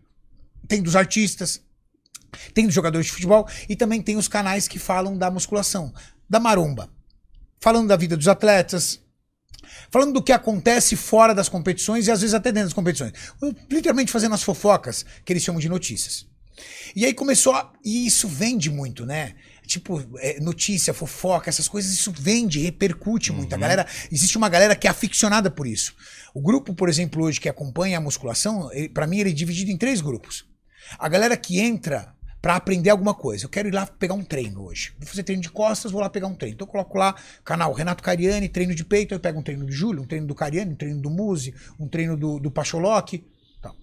[0.68, 1.60] Tem dos artistas,
[2.54, 5.92] tem dos jogadores de futebol e também tem os canais que falam da musculação,
[6.30, 6.92] da maromba,
[7.58, 9.00] falando da vida dos atletas,
[9.90, 13.12] falando do que acontece fora das competições e às vezes até dentro das competições.
[13.68, 16.24] Literalmente fazendo as fofocas que eles chamam de notícias.
[16.94, 17.72] E aí começou a...
[17.84, 19.34] E isso vende muito, né?
[19.66, 23.54] Tipo, é, notícia, fofoca, essas coisas, isso vende, repercute muito.
[23.54, 25.94] A galera, existe uma galera que é aficionada por isso.
[26.34, 29.76] O grupo, por exemplo, hoje que acompanha a musculação, pra mim ele é dividido em
[29.76, 30.44] três grupos.
[30.98, 33.44] A galera que entra pra aprender alguma coisa.
[33.44, 34.92] Eu quero ir lá pegar um treino hoje.
[34.98, 36.56] Vou fazer treino de costas, vou lá pegar um treino.
[36.56, 37.14] Então eu coloco lá,
[37.44, 40.34] canal Renato Cariani, treino de peito, eu pego um treino do Júlio, um treino do
[40.34, 43.12] Cariani, um treino do Muzi, um treino do, do Pacholoc.
[43.62, 43.76] tal.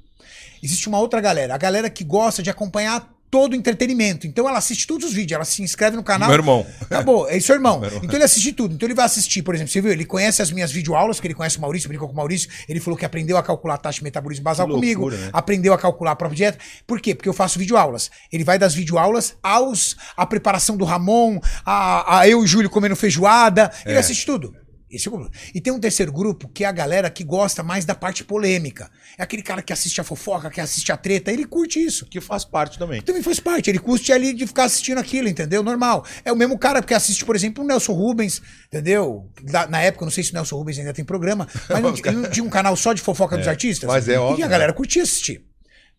[0.61, 4.25] Existe uma outra galera, a galera que gosta de acompanhar todo o entretenimento.
[4.27, 6.29] Então ela assiste todos os vídeos, ela se inscreve no canal.
[6.29, 6.65] Meu irmão.
[6.81, 7.83] Acabou, é seu irmão.
[7.83, 8.01] Irmão.
[8.03, 8.73] Então ele assiste tudo.
[8.75, 9.91] Então ele vai assistir, por exemplo, você viu?
[9.91, 12.49] Ele conhece as minhas videoaulas, que ele conhece o Maurício, brincou com o Maurício.
[12.67, 15.29] Ele falou que aprendeu a calcular a taxa de metabolismo basal Que comigo, loucura, né?
[15.33, 16.57] aprendeu a calcular a própria dieta.
[16.87, 17.13] Por quê?
[17.15, 18.09] Porque eu faço videoaulas.
[18.31, 22.69] Ele vai das videoaulas aos a preparação do Ramon, a, a eu e o Júlio
[22.69, 23.71] comendo feijoada.
[23.85, 23.99] Ele É.
[23.99, 24.53] assiste tudo.
[24.91, 25.31] Esse é o grupo.
[25.53, 28.89] E tem um terceiro grupo que é a galera que gosta mais da parte polêmica.
[29.17, 32.05] É aquele cara que assiste a fofoca, que assiste a treta, ele curte isso.
[32.07, 33.01] Que faz parte também.
[33.01, 35.61] Também faz parte, ele curte ali de ficar assistindo aquilo, entendeu?
[35.61, 36.03] Normal.
[36.25, 39.29] É o mesmo cara que assiste, por exemplo, o Nelson Rubens, entendeu?
[39.43, 41.93] Da- na época, eu não sei se o Nelson Rubens ainda tem programa, mas não,
[41.95, 43.87] ele não tinha um canal só de fofoca dos artistas?
[43.87, 45.45] mas é óbvio, E a galera curtia assistir,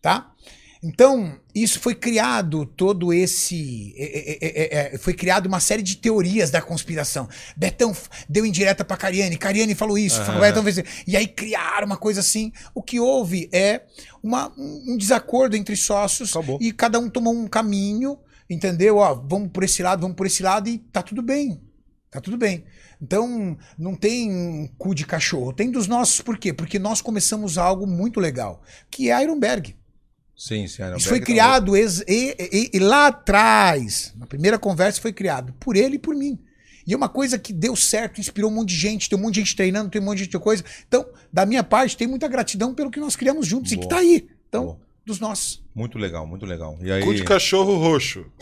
[0.01, 0.31] tá?
[0.83, 3.93] Então, isso foi criado todo esse.
[3.95, 7.29] é, é, é, é, foi criado uma série de teorias da conspiração.
[7.55, 7.95] Betão
[8.27, 11.03] deu indireta pra Cariani, Cariani falou isso, falou, Betão fez isso.
[11.05, 12.51] E aí criaram uma coisa assim.
[12.73, 13.83] O que houve é
[14.23, 16.57] uma, um desacordo entre sócios Acabou.
[16.59, 18.17] e cada um tomou um caminho,
[18.49, 18.97] entendeu?
[18.97, 21.61] Ó, vamos por esse lado, vamos por esse lado e tá tudo bem.
[22.09, 22.65] Tá tudo bem.
[22.99, 25.53] Então, não tem um cu de cachorro.
[25.53, 26.51] Tem dos nossos, por quê?
[26.51, 29.75] Porque nós começamos algo muito legal, que é Ironberg.
[30.43, 30.81] Sim, sim.
[30.97, 35.53] Isso foi tá criado ex- e, e- e lá atrás, na primeira conversa foi criado
[35.59, 36.39] por ele e por mim.
[36.87, 39.35] E é uma coisa que deu certo, inspirou um monte de gente, tem um monte
[39.35, 40.63] de gente treinando, tem um monte de coisa.
[40.87, 43.89] Então, da minha parte, tem muita gratidão pelo que nós criamos juntos e que Boa.
[43.89, 44.27] tá aí.
[44.49, 44.79] Então, Boa.
[45.05, 45.61] dos nossos.
[45.75, 46.75] Muito legal, muito legal.
[46.81, 47.03] E aí...
[47.03, 48.25] Cu de cachorro roxo.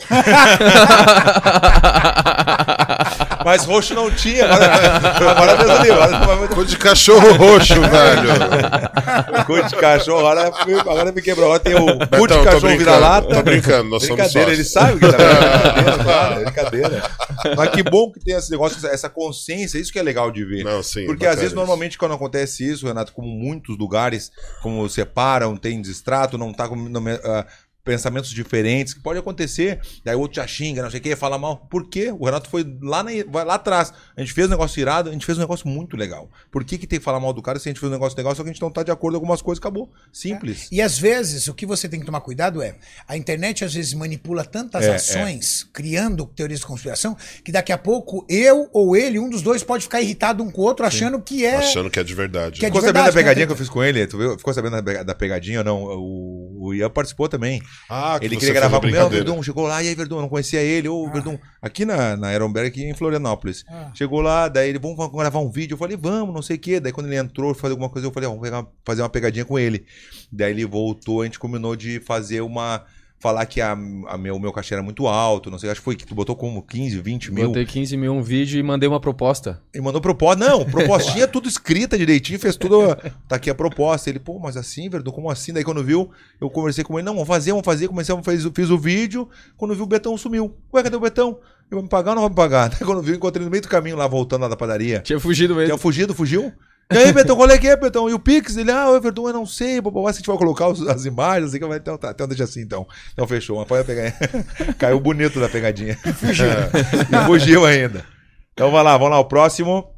[3.44, 4.44] Mas roxo não tinha.
[4.44, 9.44] Agora, agora Deus do livro, agora Cu de cachorro roxo, velho.
[9.46, 11.46] Cu de cachorro, agora, agora me quebrou.
[11.46, 13.28] Agora tem o cu de cachorro vira-lata.
[13.28, 15.16] tô brincando, nós somos Brincadeira, ele sabe que tá
[15.72, 17.10] brincadeira, claro, é brincadeira.
[17.56, 20.64] Mas que bom que tem esse negócio, essa consciência, isso que é legal de ver.
[20.64, 21.06] Não, sim.
[21.06, 21.56] Porque às vezes, isso.
[21.56, 24.30] normalmente, quando acontece isso, Renato, como muitos lugares,
[24.62, 27.46] como separam, tem destrato, não tá com não, ah,
[27.84, 31.38] pensamentos diferentes, que pode acontecer, daí o outro já xinga, não sei o que, fala
[31.38, 31.56] mal.
[31.70, 32.12] Por quê?
[32.16, 33.92] O Renato foi lá, na- vai lá atrás.
[34.16, 36.30] A gente fez um negócio irado, a gente fez um negócio muito legal.
[36.50, 38.16] Por que, que tem que falar mal do cara se a gente fez um negócio
[38.16, 39.90] legal, só que a gente não tá de acordo com algumas coisas, acabou.
[40.12, 40.68] Simples.
[40.70, 42.76] E às vezes, o que você tem que tomar cuidado é,
[43.08, 47.78] a internet às vezes manipula tantas É, ações, criando teorias de conspiração, que daqui a
[47.78, 51.20] pouco eu ou ele, um dos dois, pode ficar irritado um com o outro, achando
[51.20, 51.56] que é.
[51.56, 52.60] Achando que é de verdade.
[52.60, 53.46] Que é Ficou de sabendo da verdade, pegadinha né?
[53.46, 54.06] que eu fiz com ele?
[54.06, 54.36] Tu viu?
[54.38, 55.82] ficou sabendo da pegadinha ou não?
[55.82, 57.62] O, o Ian participou também.
[57.88, 59.08] Ah, que Ele queria gravar com o meu.
[59.08, 62.28] Verdun, chegou lá, e aí, Verdun, eu não conhecia ele, ô, Verdun, aqui na, na
[62.28, 63.64] Aeronberg, aqui em Florianópolis.
[63.68, 63.90] Ah.
[63.94, 66.78] Chegou lá, daí ele, vamos, gravar um vídeo, eu falei, vamos, não sei o quê.
[66.80, 69.44] Daí quando ele entrou, fazer alguma coisa, eu falei, ó, vamos pegar- fazer uma pegadinha
[69.44, 69.84] com ele.
[70.30, 72.84] Daí ele voltou, a gente combinou de fazer uma...
[73.20, 75.84] Falar que a, a meu, o meu cachê era muito alto, não sei, acho que
[75.84, 77.48] foi que tu botou como 15, 20 mil.
[77.48, 79.60] Botei 15 mil um vídeo e mandei uma proposta.
[79.74, 80.48] Ele mandou proposta.
[80.48, 82.96] Não, propostinha tudo escrita direitinho, fez tudo.
[83.28, 84.08] Tá aqui a proposta.
[84.08, 85.52] Ele, pô, mas assim, Verdun, como assim?
[85.52, 86.10] Daí quando viu,
[86.40, 87.88] eu conversei com ele, não, vamos fazer, vamos fazer.
[87.88, 89.28] Comecei fazer, fiz o vídeo.
[89.54, 90.56] Quando viu, o Betão sumiu.
[90.72, 91.38] Ué, cadê o Betão?
[91.70, 92.70] Eu vou me pagar ou não vou me pagar?
[92.72, 95.00] Daí quando viu, encontrei no meio do caminho lá, voltando lá da padaria.
[95.00, 95.66] Tinha fugido mesmo.
[95.66, 96.52] Tinha fugido, fugiu.
[96.92, 98.08] E aí, Betão, qual é que é, Betão?
[98.10, 98.56] E o Pix?
[98.56, 101.04] Ele, ah, o Verdun, eu não sei, bababá, se a gente vai colocar os- as
[101.04, 102.86] imagens, assim, que vai, então, tá, então deixa assim, então.
[103.12, 104.12] Então fechou, mas pode pegar.
[104.76, 105.96] Caiu bonito da pegadinha.
[105.96, 106.46] Fugiu.
[107.12, 108.04] e fugiu ainda.
[108.52, 109.88] Então vai lá, vamos lá, o próximo.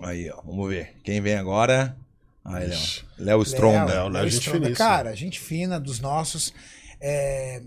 [0.00, 0.94] Aí, ó, vamos ver.
[1.04, 1.96] Quem vem agora?
[2.44, 2.78] Aí, Léo.
[3.18, 3.92] Léo Stronda.
[3.94, 4.64] Léo, Léo, gente Stronda.
[4.66, 4.88] finíssima.
[4.88, 6.52] Cara, gente fina dos nossos.
[7.00, 7.62] É,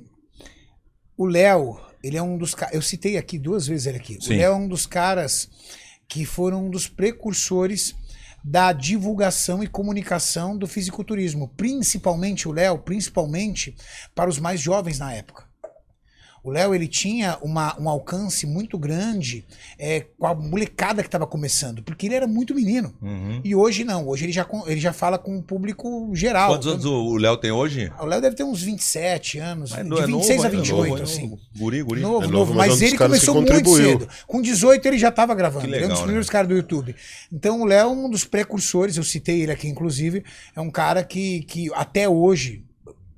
[1.15, 2.75] O Léo, ele é um dos caras.
[2.75, 4.17] Eu citei aqui duas vezes ele aqui.
[4.21, 4.33] Sim.
[4.35, 5.49] O Léo é um dos caras
[6.07, 7.95] que foram um dos precursores
[8.49, 11.49] da divulgação e comunicação do fisiculturismo.
[11.49, 13.75] Principalmente o Léo, principalmente
[14.15, 15.46] para os mais jovens na época.
[16.47, 19.43] O Léo ele tinha uma, um alcance muito grande
[19.77, 22.93] é, com a molecada que estava começando, porque ele era muito menino.
[23.01, 23.41] Uhum.
[23.43, 26.51] E hoje não, hoje ele já, com- ele já fala com o público geral.
[26.53, 27.91] Quantos anos o Léo tem hoje?
[27.99, 30.71] O Léo deve ter uns 27 anos, É de é 26 novo, a é 28,
[30.89, 31.27] novo, é assim.
[31.27, 31.41] novo.
[31.57, 31.99] Guri, guri.
[32.01, 34.07] Novo, É novo, novo, mas mas ele começou muito cedo.
[34.25, 35.67] Com 18 ele já estava gravando.
[35.67, 36.31] Que ele é um dos legal, primeiros né?
[36.31, 36.95] caras do YouTube.
[37.29, 40.23] Então o Léo é um dos precursores, eu citei ele aqui inclusive,
[40.55, 42.63] é um cara que, que até hoje,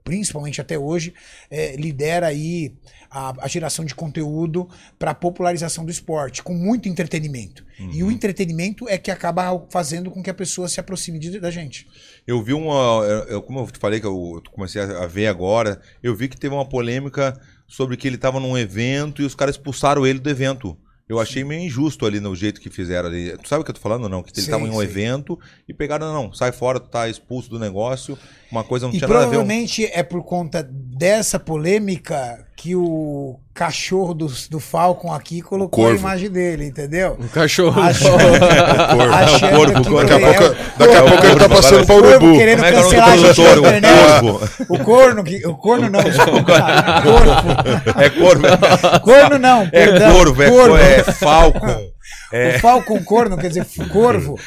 [0.03, 1.13] principalmente até hoje,
[1.51, 2.73] é, lidera aí
[3.11, 4.67] a, a geração de conteúdo
[4.97, 7.63] para popularização do esporte, com muito entretenimento.
[7.79, 8.09] E Uhum.
[8.09, 11.87] o entretenimento é que acaba fazendo com que a pessoa se aproxime de- da gente.
[12.27, 13.03] Eu vi uma.
[13.29, 16.53] eu- como eu te falei que eu comecei a ver agora, eu vi que teve
[16.53, 20.77] uma polêmica sobre que ele estava num evento e os caras expulsaram ele do evento.
[21.07, 23.35] Eu achei meio injusto ali no jeito que fizeram ali.
[23.41, 24.21] Tu sabe o que eu tô falando não?
[24.21, 24.83] Que ele estava em um sei.
[24.83, 28.15] evento e pegaram, não, não, sai fora, tu tá expulso do negócio.
[28.51, 29.29] Uma coisa não E tinha nada a ver.
[29.29, 35.95] provavelmente é por conta dessa polêmica que o cachorro do, do Falcon aqui colocou a
[35.95, 37.15] imagem dele, entendeu?
[37.17, 37.81] Um cachorro.
[37.81, 38.17] Achando,
[39.15, 40.07] achando corvo, que corvo.
[40.09, 42.37] Daqui a foi- pouco, é, daqui a pouco ele tá passando pra corvo urubu.
[42.37, 43.41] querendo Como é que é o cancelar a gente.
[43.41, 44.49] Corvo.
[44.67, 46.53] O corno, que, o corno não, desculpa.
[47.01, 48.01] Corvo.
[48.01, 48.99] É corvo.
[49.03, 50.13] Corno não, É perdão.
[50.13, 50.77] corvo, é, corvo.
[50.77, 51.89] é falcon.
[52.31, 52.57] É.
[52.57, 54.37] O Falcon corno, quer dizer, corvo.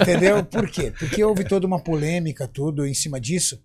[0.00, 0.42] Entendeu?
[0.44, 0.90] Por quê?
[0.98, 3.58] Porque houve toda uma polêmica, tudo em cima disso.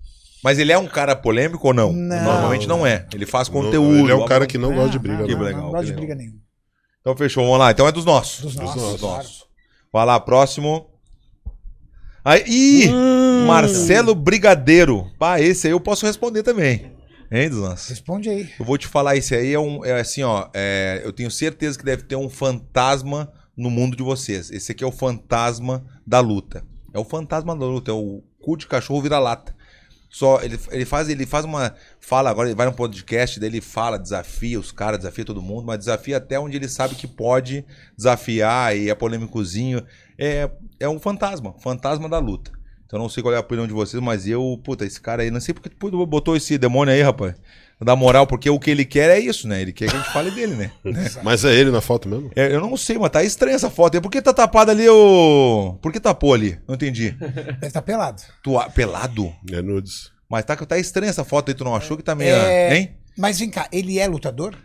[0.43, 1.93] Mas ele é um cara polêmico ou não?
[1.93, 2.23] Não.
[2.23, 3.07] Normalmente não é.
[3.13, 3.99] Ele faz Não, conteúdo.
[3.99, 5.19] Ele é um cara que não gosta de briga.
[5.19, 5.39] não, Que não.
[5.39, 6.39] não, legal, não gosto que de briga nenhuma.
[7.01, 7.71] Então fechou, vamos lá.
[7.71, 8.41] Então é dos nossos.
[8.41, 8.99] Dos nossos, nossos.
[8.99, 9.27] claro.
[9.91, 10.89] Vai lá, próximo.
[12.25, 13.45] Aí, ih, Hum.
[13.45, 15.11] Marcelo Brigadeiro.
[15.19, 16.91] Pá, esse aí eu posso responder também.
[17.31, 17.89] Hein, dos nossos?
[17.89, 18.49] Responde aí.
[18.59, 19.83] Eu vou te falar, esse aí é um.
[19.83, 20.47] É assim, ó.
[20.53, 24.51] é, eu tenho certeza que deve ter um fantasma no mundo de vocês.
[24.51, 26.63] Esse aqui é o fantasma da luta.
[26.93, 29.55] É o fantasma da luta, é o cu de cachorro vira-lata.
[30.13, 31.73] Só, ele, ele faz, ele faz uma.
[31.99, 35.65] Fala, agora ele vai num podcast, daí ele fala, desafia os caras, desafia todo mundo,
[35.65, 37.65] mas desafia até onde ele sabe que pode
[37.97, 39.83] desafiar e é polêmicozinho.
[40.15, 42.51] É, é um fantasma, fantasma da luta.
[42.85, 45.31] Então não sei qual é a opinião de vocês, mas eu, puta, esse cara aí,
[45.31, 45.71] não sei porque
[46.05, 47.33] botou esse demônio aí, rapaz.
[47.81, 49.61] Dá moral, porque o que ele quer é isso, né?
[49.61, 50.71] Ele quer que a gente fale dele, né?
[51.23, 52.31] Mas é ele na foto mesmo?
[52.35, 54.01] É, eu não sei, mas tá estranha essa foto.
[54.01, 55.77] Por que tá tapado ali o.
[55.81, 56.59] Por que tapou ali?
[56.67, 57.11] Não entendi.
[57.11, 58.21] Deve estar pelado.
[58.41, 59.33] Tu, pelado?
[59.51, 60.11] É nudes.
[60.29, 62.33] Mas tá, tá estranha essa foto aí, tu não achou que tá meio.
[62.33, 62.95] É, Hein?
[63.17, 64.55] Mas vem cá, ele é lutador?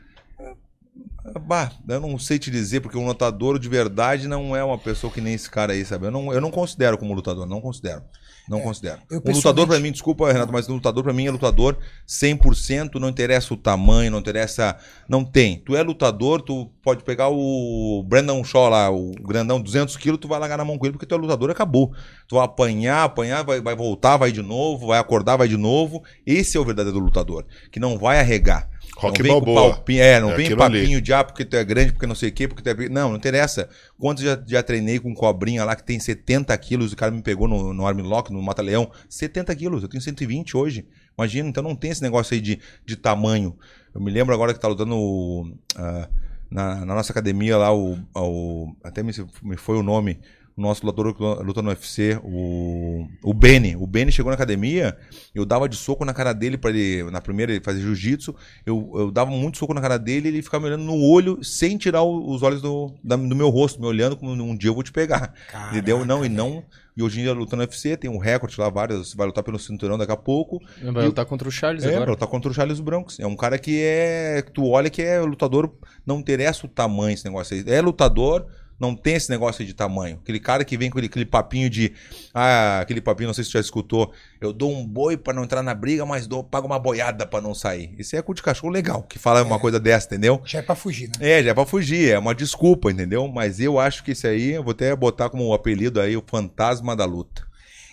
[1.43, 5.13] Bah, eu não sei te dizer, porque um lutador de verdade não é uma pessoa
[5.13, 6.07] que nem esse cara aí, sabe?
[6.07, 8.03] Eu não, eu não considero como lutador, não considero.
[8.49, 9.01] Não considero.
[9.11, 11.77] eu Um lutador pra pessoalmente- mim, desculpa, Renato, mas um lutador pra mim é lutador
[12.07, 14.77] 100%, não interessa o tamanho, não interessa.
[15.09, 15.59] Não tem.
[15.65, 20.29] Tu é lutador, tu pode pegar o Brandon Shaw lá, o grandão, 200 quilos, tu
[20.29, 21.93] vai largar na mão com ele porque tu é lutador, acabou.
[22.27, 26.03] Tu vai apanhar, apanhar, vai, vai voltar, vai de novo, vai acordar, vai de novo.
[26.27, 28.69] Esse é o verdadeiro lutador, que não vai arregar.
[28.99, 29.71] Rock não vem com Balboa.
[29.73, 30.87] palpinho, é, não É vem aquilo ali.
[30.87, 32.89] papinho de ah, porque tu é grande, porque não sei o quê, porque tu é.
[32.89, 33.69] Não, não interessa.
[33.99, 37.23] Quantos já, já treinei com um cobrinha lá que tem 70 quilos, o cara me
[37.23, 38.91] pegou no, no Armlock, no Mata-Leão.
[39.09, 40.87] 70 quilos, eu tenho 120 hoje.
[41.17, 43.57] Imagina, então não tem esse negócio aí de, de tamanho.
[43.95, 46.09] Eu me lembro agora que tá lutando ah,
[46.51, 49.13] na, na nossa academia lá, o, o- até me,
[49.43, 50.19] me foi o nome,
[50.61, 53.77] nosso lutador que luta no UFC, o, o Benny.
[53.77, 54.97] O Benny chegou na academia,
[55.35, 58.35] eu dava de soco na cara dele para ele, na primeira ele fazer jiu-jitsu,
[58.67, 61.43] eu, eu dava muito soco na cara dele e ele ficava me olhando no olho
[61.45, 64.71] sem tirar o- os olhos do, da- do meu rosto, me olhando como um dia
[64.71, 65.33] eu vou te pegar.
[65.51, 66.05] Caraca, Entendeu?
[66.05, 66.65] Não, e não.
[66.97, 69.57] E hoje em dia luta no UFC, tem um recorde lá, vários, vai lutar pelo
[69.57, 70.59] cinturão daqui a pouco.
[70.93, 72.03] Vai lutar contra o Charles É, agora.
[72.03, 73.21] pra lutar contra o Charles Brancos.
[73.21, 74.43] É um cara que é.
[74.53, 75.73] Tu olha que é lutador,
[76.05, 77.63] não interessa o tamanho esse negócio aí.
[77.69, 78.47] É lutador,
[78.79, 80.19] não tem esse negócio aí de tamanho.
[80.23, 81.93] Aquele cara que vem com aquele, aquele papinho de.
[82.33, 84.13] Ah, aquele papinho, não sei se tu já escutou.
[84.41, 87.41] Eu dou um boi pra não entrar na briga, mas dou, pago uma boiada pra
[87.41, 87.95] não sair.
[87.99, 90.41] Esse é cu de cachorro legal, que fala uma coisa dessa, entendeu?
[90.45, 91.39] Já é pra fugir, né?
[91.39, 93.27] É, já é pra fugir, é uma desculpa, entendeu?
[93.27, 96.95] Mas eu acho que esse aí, eu vou até botar como apelido aí, o fantasma
[96.95, 97.48] da luta.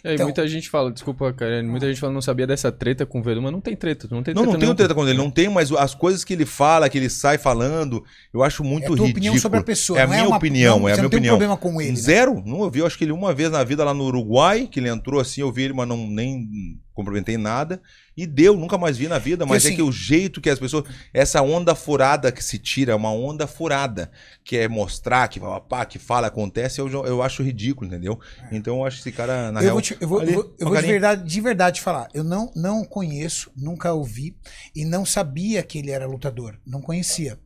[0.05, 3.19] É, Então- muita gente fala, desculpa, cara, muita gente fala não sabia dessa treta com
[3.19, 4.75] o Verdun, mas não tem treta, não tem Não, treta não tenho nenhuma.
[4.75, 8.03] treta com ele, não tenho, mas as coisas que ele fala, que ele sai falando,
[8.33, 9.11] eu acho muito É a tua ridículo.
[9.11, 11.01] opinião sobre a pessoa, É a não é minha uma- opinião, não- é a você
[11.01, 11.37] minha não tem um opinião.
[11.37, 11.97] problema com ele, né?
[11.97, 12.79] Zero, não ouvi.
[12.79, 15.41] Eu acho que ele uma vez na vida lá no Uruguai, que ele entrou assim,
[15.41, 16.47] eu vi ele, mas não nem
[16.93, 17.81] cumprimentei nada.
[18.17, 20.57] E deu, nunca mais vi na vida, mas é assim- que o jeito que as
[20.57, 20.85] pessoas.
[21.13, 24.09] Essa onda furada que se tira, é uma onda furada,
[24.43, 28.19] que é mostrar, que pá, que fala, acontece, eu, eu acho ridículo, entendeu?
[28.51, 29.73] Então eu acho esse cara, na eu real.
[29.75, 32.07] vou, te- eu vou, ali, eu vou- eu vou de, verdade, de verdade falar.
[32.13, 34.35] Eu não, não conheço, nunca ouvi
[34.73, 36.57] e não sabia que ele era lutador.
[36.65, 37.37] Não conhecia.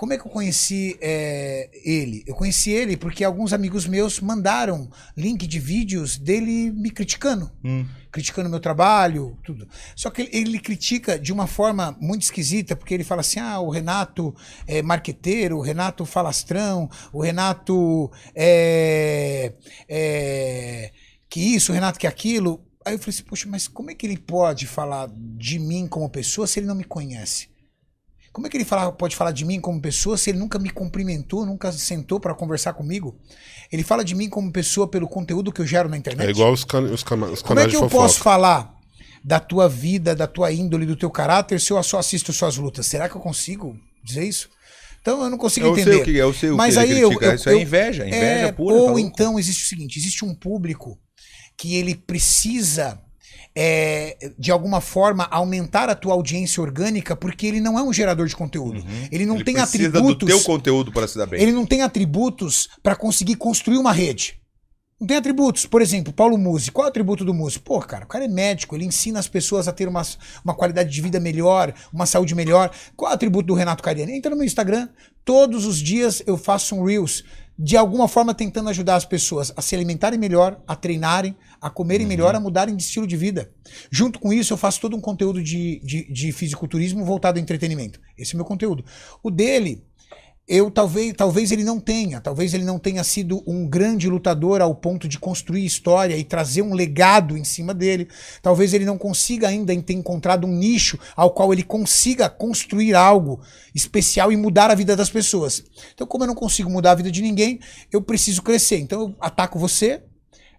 [0.00, 2.24] Como é que eu conheci é, ele?
[2.26, 7.52] Eu conheci ele porque alguns amigos meus mandaram link de vídeos dele me criticando.
[7.62, 7.84] Hum.
[8.10, 9.68] Criticando meu trabalho, tudo.
[9.94, 13.60] Só que ele, ele critica de uma forma muito esquisita, porque ele fala assim: ah,
[13.60, 14.34] o Renato
[14.66, 19.52] é marqueteiro, o Renato falastrão, o Renato é,
[19.86, 20.92] é,
[21.28, 22.64] que isso, o Renato que aquilo.
[22.86, 26.08] Aí eu falei assim, poxa, mas como é que ele pode falar de mim como
[26.08, 27.49] pessoa se ele não me conhece?
[28.32, 30.70] Como é que ele fala- pode falar de mim como pessoa se ele nunca me
[30.70, 33.18] cumprimentou, nunca sentou para conversar comigo?
[33.72, 36.28] Ele fala de mim como pessoa pelo conteúdo que eu gero na internet?
[36.28, 38.02] É igual os, can os, cana os Como é canais que eu fofoca.
[38.04, 38.72] posso falar
[39.24, 42.86] da tua vida, da tua índole, do teu caráter se eu só assisto suas lutas?
[42.86, 44.48] Será que eu consigo dizer isso?
[45.02, 45.92] Então eu não consigo Eu entender.
[45.92, 48.06] sei o que, eu sei o Mas que aí eu, eu- Isso é eu- inveja,
[48.06, 48.74] inveja é, pura.
[48.76, 48.98] Ou tá louco?
[49.00, 50.98] então existe o seguinte: existe um público
[51.58, 53.00] que ele precisa.
[53.54, 58.26] É, de alguma forma aumentar a tua audiência orgânica porque ele não é um gerador
[58.26, 58.84] de conteúdo.
[59.10, 59.40] Ele não Uhum.
[59.40, 60.18] Ele tem precisa atributos.
[60.18, 61.40] do teu conteúdo para se dar bem.
[61.40, 64.40] Ele não tem atributos para conseguir construir uma rede.
[65.00, 65.64] Não tem atributos.
[65.64, 66.70] Por exemplo, Paulo Musi.
[66.70, 67.58] Qual é o atributo do Musi?
[67.58, 70.02] Pô, cara, o cara é médico, ele ensina as pessoas a ter uma,
[70.44, 72.70] uma qualidade de vida melhor, uma saúde melhor.
[72.94, 74.12] Qual é o atributo do Renato Cariani?
[74.12, 74.88] Entra no meu Instagram.
[75.24, 77.24] Todos os dias eu faço um Reels,
[77.62, 82.06] de alguma forma tentando ajudar as pessoas a se alimentarem melhor, a treinarem, a comerem
[82.06, 83.52] melhor, a mudarem de estilo de vida.
[83.90, 88.00] Junto com isso, eu faço todo um conteúdo de, de, de fisiculturismo voltado ao entretenimento.
[88.16, 88.82] Esse é o meu conteúdo.
[89.22, 89.84] O dele
[90.48, 94.74] eu talvez, talvez ele não tenha, talvez ele não tenha sido um grande lutador ao
[94.74, 98.08] ponto de construir história e trazer um legado em cima dele.
[98.42, 103.40] Talvez ele não consiga ainda ter encontrado um nicho ao qual ele consiga construir algo
[103.72, 105.62] especial e mudar a vida das pessoas.
[105.94, 107.60] Então, como eu não consigo mudar a vida de ninguém,
[107.92, 108.78] eu preciso crescer.
[108.78, 110.02] Então, eu ataco você.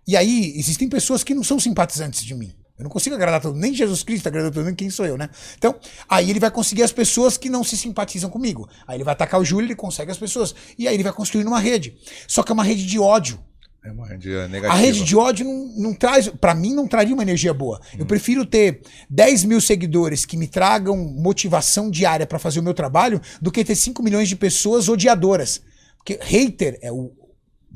[0.08, 2.53] E aí, existem pessoas que não são simpatizantes de mim.
[2.82, 5.16] Eu não consigo agradar todo mundo, nem Jesus Cristo agrada todo mundo, quem sou eu,
[5.16, 5.30] né?
[5.56, 5.76] Então,
[6.10, 8.68] aí ele vai conseguir as pessoas que não se simpatizam comigo.
[8.88, 10.56] Aí ele vai atacar o Júlio, ele consegue as pessoas.
[10.80, 11.95] E aí ele vai construir uma rede.
[12.28, 13.40] Só que é uma rede de ódio.
[13.86, 14.74] É uma rede negativa.
[14.74, 17.80] A rede de ódio não, não traz, pra mim, não traria uma energia boa.
[17.95, 18.82] Eu prefiro ter
[19.12, 23.64] 10 mil seguidores que me tragam motivação diária pra fazer o meu trabalho do que
[23.64, 25.62] ter 5 milhões de pessoas odiadoras.
[25.98, 27.12] Porque hater é o,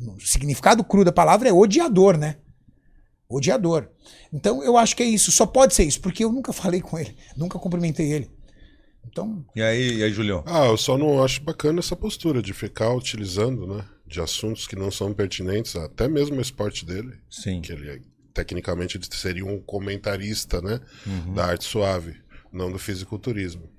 [0.01, 2.37] o significado cru da palavra é odiador, né?
[3.29, 3.89] Odiador.
[4.35, 5.31] Então eu acho que é isso.
[5.31, 8.29] Só pode ser isso, porque eu nunca falei com ele, nunca cumprimentei ele.
[9.07, 10.43] Então, E aí, e aí, Julião?
[10.45, 13.85] Ah, eu só não acho bacana essa postura de ficar utilizando, né?
[14.05, 17.13] De assuntos que não são pertinentes, até mesmo o esporte dele.
[17.29, 17.61] Sim.
[17.61, 18.01] Que ele,
[18.33, 20.81] tecnicamente, ele seria um comentarista, né?
[21.05, 21.33] Uhum.
[21.33, 22.15] Da arte suave,
[22.51, 23.69] não do fisiculturismo.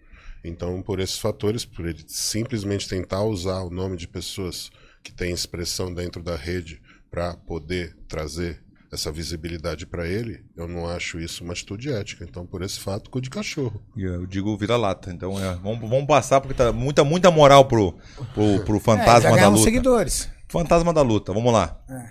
[0.42, 4.70] Então, por esses fatores, por ele simplesmente tentar usar o nome de pessoas
[5.02, 6.80] que têm expressão dentro da rede
[7.10, 8.62] para poder trazer
[8.96, 12.24] essa visibilidade para ele, eu não acho isso uma atitude ética.
[12.28, 13.80] Então, por esse fato, cu de cachorro.
[13.96, 15.12] E Eu digo vira-lata.
[15.12, 17.92] Então, é, vamos, vamos passar, porque tá muita, muita moral pro,
[18.34, 19.70] pro, pro É, já fantasma da ganhamos luta.
[19.70, 20.28] seguidores.
[20.48, 21.80] Fantasma da luta, vamos lá.
[21.88, 22.10] É.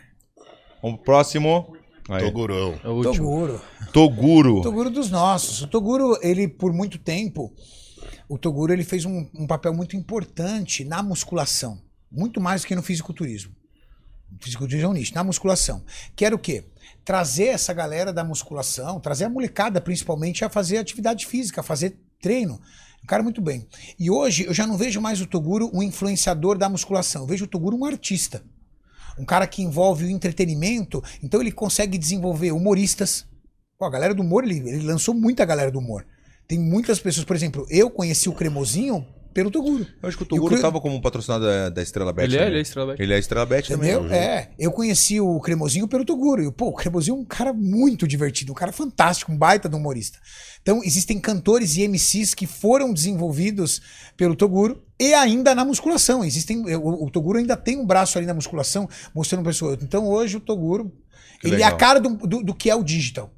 [0.82, 1.76] Vamos pro próximo.
[2.07, 2.22] Aí.
[2.24, 2.74] Togurão.
[2.74, 2.78] É.
[2.80, 3.62] Toguro.
[3.91, 4.62] Toguro.
[4.62, 5.62] Toguro dos nossos.
[5.64, 7.52] O Toguro, ele, por muito tempo,
[8.30, 11.82] o Toguro ele fez um, um papel muito importante na musculação.
[12.12, 13.53] Muito mais do que no fisiculturismo.
[14.40, 15.16] O fisiculturismo é um nicho.
[15.16, 15.84] Na musculação.
[16.16, 16.66] Que era o quê?
[17.06, 21.99] Trazer essa galera da musculação, trazer a molecada principalmente a fazer atividade física, a fazer
[22.19, 22.60] treino.
[23.03, 23.68] Um cara muito bem.
[23.99, 27.22] E hoje eu já não vejo mais o Toguro um influenciador da musculação.
[27.22, 28.44] Eu vejo o Toguro um artista.
[29.19, 33.26] Um cara que envolve o entretenimento, então ele consegue desenvolver humoristas.
[33.77, 36.06] Pô, a galera do humor, ele, ele lançou muita galera do humor.
[36.48, 39.06] Tem muitas pessoas, por exemplo, eu conheci o Cremosinho
[39.36, 39.86] pelo Toguro.
[40.02, 42.26] Eu acho que o Toguro Cre- tava como patrocinado da, da Estrela Bet.
[42.34, 42.52] Ele é, também.
[42.53, 43.02] ele é Estrela Bet.
[43.03, 43.91] Ele é Estrela Bet também.
[43.91, 44.12] Entendeu?
[44.16, 46.41] É, eu conheci o Cremosinho pelo Toguro.
[46.41, 49.76] E, pô, o Cremosinho é um cara muito divertido, um cara fantástico, um baita de
[49.76, 50.18] humorista.
[50.62, 53.82] Então, existem cantores e MCs que foram desenvolvidos
[54.16, 56.24] pelo Toguro e ainda na musculação.
[56.24, 59.78] Existem, o, o Toguro ainda tem um braço ali na musculação, mostrando pessoas.
[59.84, 60.91] Então, hoje, o Toguro,
[61.41, 61.78] Que ele é a legal.
[61.78, 63.30] cara do, do, do que é o digital.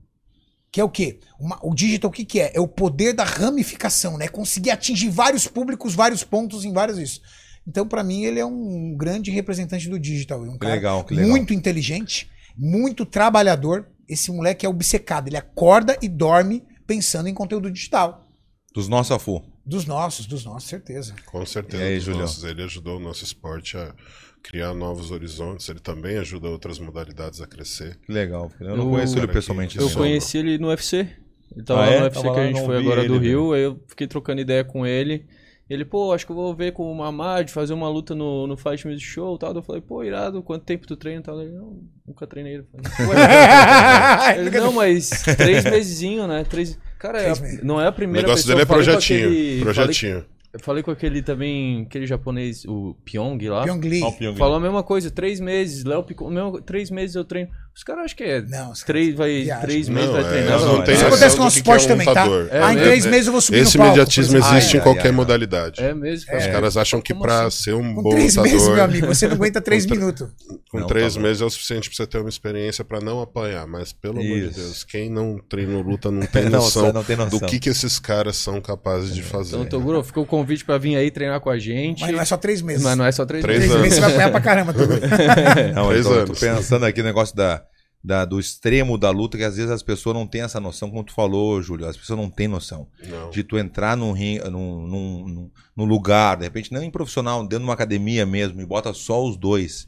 [0.77, 1.19] Que é o quê?
[1.39, 2.51] Uma- o digital, o que, que é?
[2.53, 4.27] É o poder da ramificação, né?
[4.27, 7.19] Conseguir atingir vários públicos, vários pontos em vários isso.
[7.67, 10.39] Então, pra mim, ele é um grande representante do digital.
[10.43, 11.27] Um Que cara legal, legal.
[11.27, 13.87] muito inteligente, muito trabalhador.
[14.07, 15.27] Esse moleque é obcecado.
[15.29, 18.27] Ele acorda e dorme pensando em conteúdo digital.
[18.71, 19.41] Dos nossos Afu.
[19.65, 21.15] Dos nossos, dos nossos, certeza.
[21.25, 21.81] Com certeza.
[21.81, 22.21] E aí, dos Julião?
[22.21, 23.95] nossos, ele ajudou o nosso esporte a
[24.43, 25.67] criar novos horizontes.
[25.69, 27.97] Ele também ajuda outras modalidades a crescer.
[28.05, 28.51] Que legal.
[28.59, 29.77] Eu não Eu- conheço ele pessoalmente.
[29.77, 31.07] Eu assim, conheci ele no UFC.
[31.55, 31.97] Ele tava Ah, lá é?
[31.99, 33.17] no UFC Tava que a gente foi agora ele, do.
[33.19, 33.53] Rio.
[33.53, 35.25] Aí eu fiquei trocando ideia com ele.
[35.69, 38.55] Ele, pô, acho que eu vou ver com o Mamad, fazer uma luta no, no
[38.55, 39.53] Fight Music Show e tal.
[39.53, 41.41] Eu falei, pô, irado, quanto tempo tu treina e tal?
[41.41, 42.59] Ele, não, nunca treinei.
[42.59, 42.65] Eu
[42.95, 46.45] falei, "Ué?" Ele, não, mas três mesezinho, né?
[46.45, 46.79] Três...
[46.97, 48.55] Cara, é a- não é a O primeira negócio pessoa...
[48.55, 49.27] dele é projetinho.
[49.27, 50.13] aquele- projetinho.
[50.21, 50.27] Falei,
[50.57, 53.63] eu falei com aquele também, aquele japonês, o Pyong lá.
[53.63, 54.03] Pyong Lee.
[54.03, 54.37] O Pyong.
[54.37, 57.49] Falou a mesma coisa, três meses, Léo Picon, mesmo, três meses eu treino.
[57.77, 58.41] Os caras acham que é.
[58.41, 60.53] Não, três, vai, três meses Não, vai é, treinar.
[60.53, 62.25] eles não não Isso acontece com o nosso é esporte um também, tá?
[62.49, 63.97] É ah, em três meses eu vou subir Esse no palco.
[63.97, 65.83] imediatismo existe Ai, em qualquer ai, modalidade.
[65.83, 66.51] É mesmo, Os cara.
[66.53, 67.63] caras acham que pra assim?
[67.65, 68.51] ser um Com bom três lutador...
[68.57, 70.27] meses, meu amigo, você não aguenta três minutos.
[70.71, 73.21] Com Não, três tá meses é o suficiente pra você ter uma experiência pra não
[73.21, 73.67] apanhar.
[73.67, 74.59] Mas, pelo amor de Isso.
[74.59, 77.37] Deus, quem não treina luta não tem Não, noção, não tem noção.
[77.39, 79.55] do que, que esses caras são capazes de fazer.
[79.55, 82.01] Então, Toguro, ficou o convite pra vir aí treinar com a gente.
[82.01, 82.81] Mas não é só três meses.
[82.83, 83.83] Mas não é só três, Três Três meses.
[83.83, 84.73] meses você vai apanhar pra caramba.
[84.73, 84.99] Toguro.
[85.75, 87.61] Não, eu tô, pensando aqui no negócio da,
[88.07, 91.03] da- do extremo da luta, que às vezes as pessoas não têm essa noção, como
[91.03, 91.85] tu falou, Júlio.
[91.85, 92.87] As pessoas não têm noção.
[93.05, 93.29] Não.
[93.29, 97.59] De tu entrar num, ring- num, num, num- lugar, de repente, não em profissional, dentro
[97.59, 99.87] de uma academia mesmo, e bota só os dois.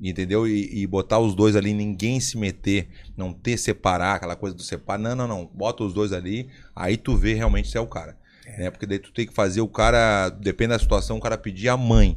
[0.00, 0.46] Entendeu?
[0.46, 4.62] E, e botar os dois ali, ninguém se meter, não ter separar, aquela coisa do
[4.62, 4.98] separar.
[5.00, 5.44] Não, não, não.
[5.52, 8.16] Bota os dois ali, aí tu vê realmente se é o cara.
[8.56, 8.70] Né?
[8.70, 11.76] Porque daí tu tem que fazer o cara, depende da situação, o cara pedir a
[11.76, 12.16] mãe.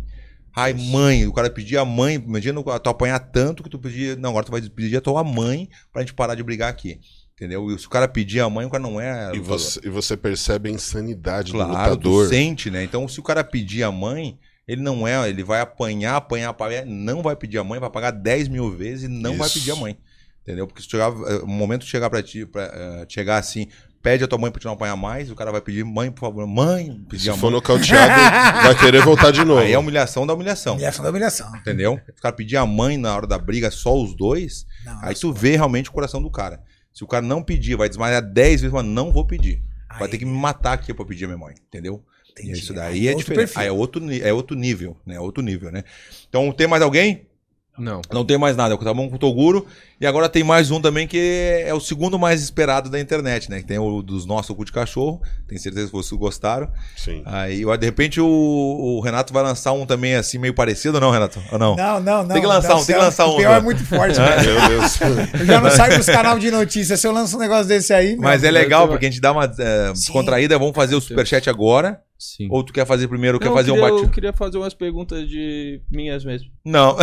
[0.56, 4.18] Ai, mãe, o cara pedir a mãe, imagina tu apanhar tanto que tu pedir.
[4.18, 7.00] Não, agora tu vai pedir a tua mãe pra gente parar de brigar aqui.
[7.34, 7.72] Entendeu?
[7.72, 9.32] E se o cara pedir a mãe, o cara não é.
[9.34, 12.28] E você, e você percebe a insanidade do Claro, tu lutador.
[12.30, 12.84] sente, né?
[12.84, 14.38] Então, se o cara pedir a mãe,
[14.68, 18.12] ele não é, ele vai apanhar, apanhar, apanhar, não vai pedir a mãe, vai pagar
[18.12, 19.58] 10 mil vezes e não vai Isso.
[19.58, 19.98] pedir a mãe.
[20.44, 20.68] Entendeu?
[20.68, 23.68] Porque se chegar, eh, o momento de chegar pra ti, pra, eh, chegar assim,
[24.02, 26.22] pede a tua mãe pra te não apanhar mais, o cara vai pedir, mãe, por
[26.22, 27.54] favor, mãe, pedir Se a for mãe.
[27.54, 29.62] nocauteado, vai querer voltar de novo.
[29.62, 30.74] Aí é humilhação da humilhação.
[30.74, 31.56] Humilhação da humilhação.
[31.56, 32.00] Entendeu?
[32.06, 35.14] Se o cara pedir a mãe na hora da briga, só os dois, Não, aí
[35.16, 36.62] tu vê realmente o coração do cara.
[36.94, 39.62] Se o cara não pedir, vai desmaiar 10 vezes, mas não vou pedir.
[39.90, 42.04] Vai Aí- ter que me matar aqui pra pedir a minha mãe, entendeu?
[42.38, 42.60] E Entendi.
[42.60, 43.60] isso Aí daí é é outro diferente.
[43.68, 45.20] é outro, é outro nível, né?
[45.20, 45.84] Outro nível, né?
[46.30, 47.28] Então, tem mais alguém?
[47.78, 48.02] Não.
[48.12, 48.78] Não tem mais nada.
[48.78, 49.66] Tá bom com o Toguro.
[50.00, 53.60] E agora tem mais um também que é o segundo mais esperado da internet, né?
[53.60, 55.22] Que tem o dos nossos cu de cachorro.
[55.48, 56.70] Tenho certeza que vocês gostaram.
[56.98, 57.22] Sim.
[57.26, 61.42] Aí, de repente, o, o Renato vai lançar um também assim, meio parecido, não, Renato?
[61.52, 61.76] Ou não?
[61.76, 62.30] Não, não, não.
[62.30, 63.58] Tem que lançar Não, um, tem que lançar um, O pior né?
[63.58, 64.44] é muito forte, cara.
[64.44, 65.00] Meu Deus.
[65.40, 67.00] Eu já não saio dos canal de notícias.
[67.00, 68.14] Se eu lanço um negócio desse aí.
[68.14, 69.94] meu, Mas é legal, porque a gente dá uma é, Sim.
[69.94, 70.58] descontraída.
[70.60, 72.02] Vamos fazer o superchat agora.
[72.22, 72.48] Sim.
[72.52, 73.40] Ou tu quer fazer primeiro?
[73.40, 74.04] Não, quer fazer eu um queria, bate...
[74.04, 76.52] Eu queria fazer umas perguntas de minhas mesmo.
[76.64, 76.96] Não.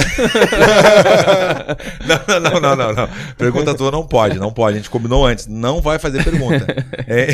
[2.07, 3.09] não, não, não, não, não.
[3.37, 4.75] Pergunta tua não pode, não pode.
[4.75, 5.49] A gente combinou antes.
[5.49, 6.65] Não vai fazer pergunta.
[7.11, 7.29] É,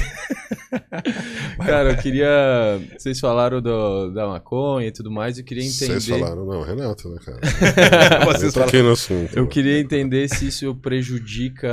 [1.65, 2.81] Cara, eu queria.
[2.97, 6.01] Vocês falaram do, da maconha e tudo mais, eu queria entender.
[6.01, 8.24] Vocês falaram, não, Renato, né, cara?
[8.24, 9.36] vocês eu toquei no assunto.
[9.36, 11.69] Eu queria entender se isso prejudica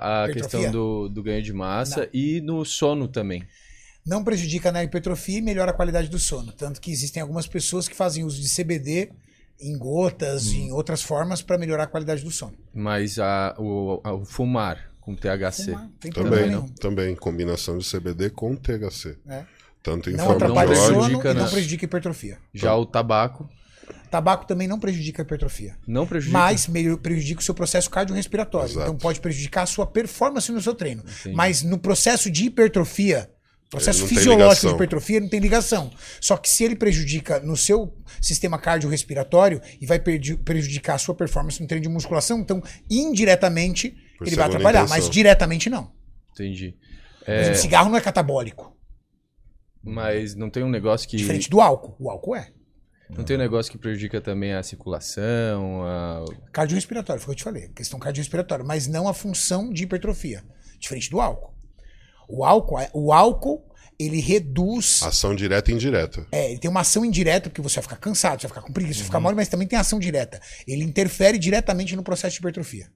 [0.00, 3.42] a questão do, do ganho de massa e no sono também.
[4.06, 6.52] Não prejudica na hipertrofia e melhora a qualidade do sono.
[6.52, 9.10] Tanto que existem algumas pessoas que fazem uso de CBD
[9.60, 12.54] em gotas, em outras formas, para melhorar a qualidade do sono.
[12.74, 15.64] Mas a, o, a- o fumar com THC.
[15.72, 16.68] Fumar, não Também, nenhum.
[16.68, 19.16] também, combinação de CBD com THC.
[19.28, 19.44] É.
[19.82, 21.50] Tanto em Não forma atrapalha o sono prejudica, e não né?
[21.50, 22.38] prejudica a hipertrofia.
[22.52, 23.48] Já o tabaco
[24.10, 25.76] Tabaco também não prejudica a hipertrofia.
[25.86, 26.36] não prejudica.
[26.38, 28.68] Mas meio- prejudica o seu processo cardiorrespiratório.
[28.70, 28.86] Exato.
[28.86, 31.02] Então pode prejudicar a sua performance no seu treino.
[31.20, 31.34] Entendi.
[31.36, 33.30] Mas no processo de hipertrofia,
[33.70, 35.90] processo não tem fisiológico de hipertrofia, não tem ligação.
[36.20, 41.60] Só que se ele prejudica no seu sistema cardiorrespiratório e vai prejudicar a sua performance
[41.60, 44.96] no treino de musculação, então indiretamente Por ele vai atrapalhar, intenção.
[44.96, 45.92] mas diretamente não.
[46.32, 46.76] Entendi.
[47.24, 48.76] Por exemplo, É, cigarro não é catabólico,
[49.82, 51.16] mas não tem um negócio que.
[51.16, 51.96] diferente do álcool.
[51.98, 52.50] O álcool é.
[53.08, 56.24] Não tem um negócio que prejudica também a circulação, a...
[56.52, 57.68] Cardiorrespiratório, foi o que eu te falei.
[57.68, 60.42] Questão cardiorrespiratória, mas não a função de hipertrofia.
[60.80, 61.55] Diferente do álcool.
[62.28, 63.64] O álcool, o álcool
[63.98, 65.02] ele reduz.
[65.02, 66.26] Ação direta e indireta.
[66.30, 68.72] É, ele tem uma ação indireta, porque você vai ficar cansado, você vai ficar com
[68.72, 70.40] preguiça, você vai ficar mole, mas também tem ação direta.
[70.66, 72.88] Ele interfere diretamente no processo de hipertrofia.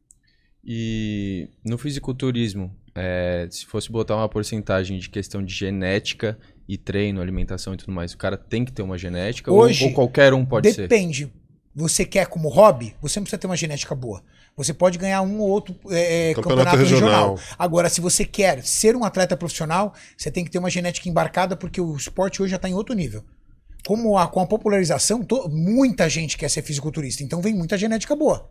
[0.65, 6.39] E no fisiculturismo, é, se fosse botar uma porcentagem de questão de genética
[6.69, 9.87] e treino, alimentação e tudo mais, o cara tem que ter uma genética ou- Hoje,
[9.87, 10.83] ou, qualquer um pode ser?
[10.87, 11.33] Depende.
[11.75, 14.23] Você quer como hobby, você não precisa ter uma genética boa.
[14.63, 17.31] Você pode ganhar um ou outro é, é, Campeonato campeonato, regional.
[17.37, 17.57] regional.
[17.59, 21.57] Agora, se você quer ser um atleta profissional, você tem que ter uma genética embarcada,
[21.57, 23.25] porque o esporte hoje já está em outro nível.
[23.87, 28.15] Como a, com a popularização, to- muita gente quer ser fisiculturista, então vem muita genética
[28.15, 28.51] boa.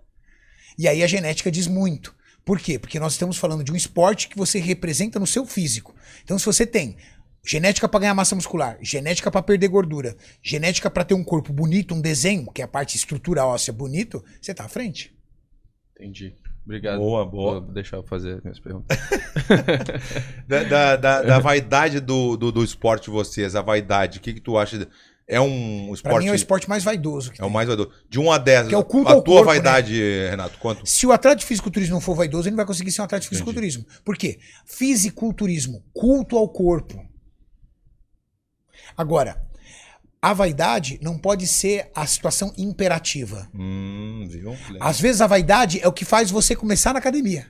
[0.78, 2.16] E aí a genética diz muito.
[2.44, 2.80] Por quê?
[2.80, 5.94] Porque nós estamos falando de um esporte que você representa no seu físico.
[6.24, 6.98] Então, se você tem
[7.46, 11.94] genética para ganhar massa muscular, genética para perder gordura, genética para ter um corpo bonito,
[11.94, 15.14] um desenho, que é a parte estrutura óssea bonito, você tá à frente.
[16.00, 16.34] Entendi.
[16.64, 17.00] Obrigado.
[17.00, 17.60] Boa, boa.
[17.60, 18.98] Vou deixar eu fazer as minhas perguntas.
[20.48, 24.34] Da, da, da- da vaidade do, do, do esporte de vocês, a vaidade, o que,
[24.34, 24.88] que tu acha?
[25.28, 26.24] É um Para esporte.
[26.24, 27.92] mim é o esporte mais vaidoso que é o mais vaidoso.
[28.10, 28.68] De 1 a 10.
[28.70, 29.60] Que é o culto a ao tua corpo, né?
[29.62, 29.94] vaidade,
[30.30, 30.86] Renato, quanto?
[30.88, 33.22] Se o atleta de fisiculturismo não for vaidoso, ele não vai conseguir ser um atleta
[33.24, 33.86] de fisiculturismo.
[34.04, 34.40] Por quê?
[34.66, 37.00] Fisiculturismo, culto ao corpo.
[38.98, 39.40] Agora,
[40.22, 43.50] a vaidade não pode ser a situação imperativa.
[43.54, 44.56] Hum, viu?
[44.80, 47.48] Às vezes a vaidade é o que faz você começar na academia.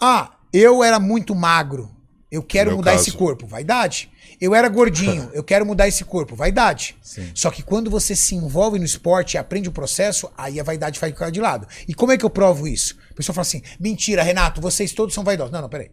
[0.00, 1.94] Ah, eu era muito magro.
[2.30, 3.04] Eu quero mudar caso.
[3.08, 3.46] esse corpo.
[3.46, 4.10] Vaidade.
[4.40, 5.30] Eu era gordinho.
[5.32, 6.34] Eu quero mudar esse corpo.
[6.34, 6.96] Vaidade.
[7.00, 7.30] Sim.
[7.34, 10.98] Só que quando você se envolve no esporte e aprende o processo, aí a vaidade
[10.98, 11.66] vai ficar de lado.
[11.86, 12.96] E como é que eu provo isso?
[13.10, 15.52] A pessoa fala assim: mentira, Renato, vocês todos são vaidosos.
[15.52, 15.90] Não, não, peraí.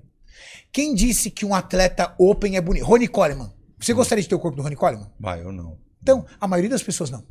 [0.72, 2.86] Quem disse que um atleta open é bonito?
[2.86, 3.54] Rony Coleman.
[3.86, 5.10] Você gostaria de ter o corpo do Rony Coleman?
[5.20, 5.78] Vai, eu não.
[6.02, 7.24] Então, a maioria das pessoas não.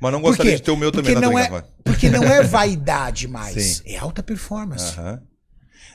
[0.00, 2.42] Mas não gostaria de ter o meu porque também, não na é, Porque não é
[2.42, 3.82] vaidade mais, Sim.
[3.86, 4.96] é alta performance.
[4.98, 5.22] Aham.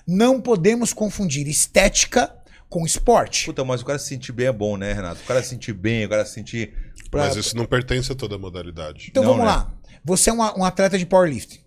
[0.05, 2.33] Não podemos confundir estética
[2.69, 3.45] com esporte.
[3.45, 5.21] Puta, mas o cara se sentir bem é bom, né, Renato?
[5.21, 6.73] O cara se sentir bem, o cara se sentir.
[7.09, 9.07] pra- Mas isso não pertence a toda a modalidade.
[9.09, 9.51] Então Não, vamos né?
[9.51, 9.73] lá.
[10.03, 11.59] Você é uma- um atleta de powerlifting.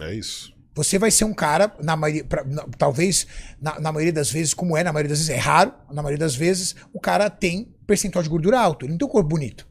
[0.00, 0.51] É isso.
[0.74, 3.26] Você vai ser um cara, na maioria, pra- na- talvez,
[3.60, 6.18] na, na maioria das vezes, como é, na maioria das vezes, é raro, na maioria
[6.18, 8.84] das vezes, o cara tem percentual de gordura alto.
[8.86, 9.66] Ele não tem um corpo bonito.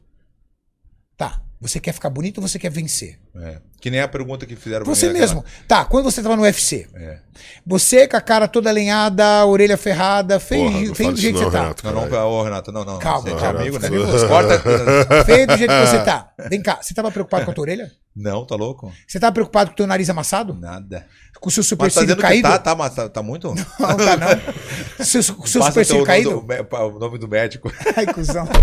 [1.62, 1.68] Tá.
[1.68, 3.18] Você quer ficar bonito ou você quer vencer?
[3.36, 3.58] É.
[3.80, 5.44] Que nem a pergunta que fizeram pra Você mim, mesmo.
[5.66, 7.18] Tá, quando você tava no UFC, aquela- É.
[7.66, 11.38] você com a cara toda alenhada, orelha ferrada, feio, Porra, não feio do jeito que
[11.40, 11.60] você não, tá.
[11.62, 11.84] Renato.
[11.86, 12.28] Não, não, caralho.
[12.28, 12.98] ô, Renato, não, não.
[12.98, 13.60] Calma, Você é calma.
[13.60, 13.88] amigo, né?
[14.28, 14.58] Corta.
[15.24, 16.32] Feio do jeito que você tá.
[16.48, 17.90] Vem cá, você tava preocupado com a tua orelha?
[18.14, 18.92] Não, tá louco?
[19.08, 20.52] Você tava preocupado com o teu nariz amassado?
[20.54, 21.06] Nada.
[21.42, 22.48] Com o seu tá supercílio que caído?
[22.48, 23.48] tá, tá, mas tá, tá muito?
[23.48, 24.28] Não, tá não.
[25.04, 26.46] Seu, seu Passa supercílio teu nome caído?
[26.70, 27.68] o nome do médico.
[27.96, 28.46] Ai, cuzão.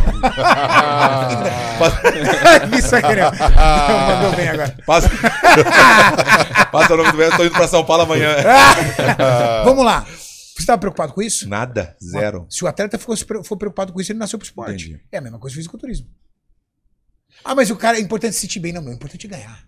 [2.80, 3.32] Isso aí, né?
[4.08, 4.78] Mandou bem agora.
[4.86, 5.10] passa,
[6.72, 8.34] passa o nome do médico, tô indo pra São Paulo amanhã.
[9.66, 10.06] Vamos lá.
[10.06, 11.50] Você estava preocupado com isso?
[11.50, 12.48] Nada, zero.
[12.50, 14.86] Se o atleta for, for preocupado com isso, ele nasceu pro esporte.
[14.86, 15.02] Entendi.
[15.12, 16.08] É a mesma coisa que fisiculturismo.
[17.44, 18.94] Ah, mas o cara é importante se sentir bem, não, meu.
[18.94, 19.68] É importante ganhar.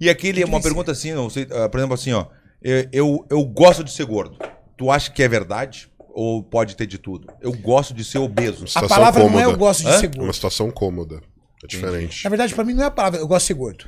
[0.00, 0.62] E aquele, uma vencer.
[0.62, 2.26] pergunta assim, não sei, ah, por exemplo, assim, ó.
[2.62, 4.36] Eu, eu, eu gosto de ser gordo.
[4.76, 5.88] Tu acha que é verdade?
[6.10, 7.28] Ou pode ter de tudo?
[7.40, 8.64] Eu gosto de ser obeso.
[8.74, 9.52] A palavra não é cômoda.
[9.52, 9.98] eu gosto de Hã?
[9.98, 10.32] ser É uma gordo.
[10.34, 11.20] situação cômoda.
[11.62, 12.24] É diferente.
[12.24, 13.84] Na verdade, pra mim não é a palavra eu gosto de ser gordo.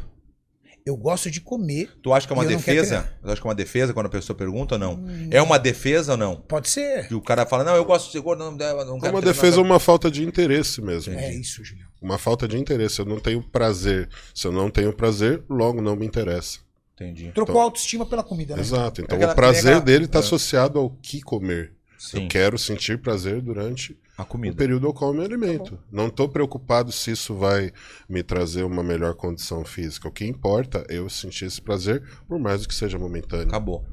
[0.91, 1.89] Eu gosto de comer.
[2.03, 3.11] Tu acha que é uma E defesa?
[3.23, 5.05] Tu acha que é uma defesa quando a pessoa pergunta ou não?
[5.31, 6.37] É uma defesa ou não?
[6.37, 7.07] Pode ser.
[7.09, 8.99] Que o cara fala, não, eu gosto de ser gordo, não, não É quero uma
[9.01, 11.15] treinar, defesa ou uma falta de interesse mesmo.
[11.15, 11.87] É isso, Julião.
[12.03, 12.99] Uma falta de interesse.
[13.01, 14.09] Eu não tenho prazer.
[14.35, 16.59] Se eu não tenho prazer, logo não me interessa.
[16.95, 17.31] Entendi.
[17.35, 18.61] Trocou Então- a autoestima pela comida, né?
[18.61, 19.01] Exato.
[19.01, 20.21] Então Aquela- o prazer aquela- dele está é.
[20.21, 21.73] associado ao que comer.
[21.99, 24.57] Sim, Eu quero sentir prazer durante a o comida.
[24.57, 25.79] período ao qual eu me Tá alimento.
[25.91, 27.73] não estou preocupado se isso vai
[28.09, 30.09] me trazer uma melhor condição física.
[30.09, 33.49] O que importa é eu sentir esse prazer, por mais que seja momentâneo.
[33.49, 33.85] Acabou.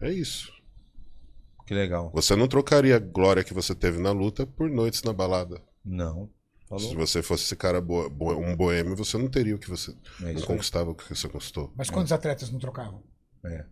[0.00, 0.52] É isso.
[1.66, 2.10] Que legal.
[2.14, 5.60] Você não trocaria a glória que você teve na luta por noites na balada.
[5.84, 6.30] Não.
[6.62, 6.94] Se Falou?
[6.96, 9.92] você fosse esse cara boa- boa- um boêmio, você não teria o que você.
[10.22, 11.72] É não conquistava o que você conquistou.
[11.76, 13.02] Mas quantos atletas não trocavam?
[13.44, 13.64] É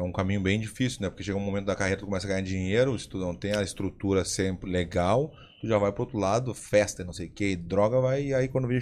[0.00, 1.08] um caminho bem difícil, né?
[1.08, 3.52] Porque chega um momento da carreira, tu começa a ganhar dinheiro, se tu não tem
[3.56, 7.30] a estrutura sempre legal, tu já vai pro outro lado, festa, e não sei o
[7.30, 8.80] que, droga vai, e aí quando vê.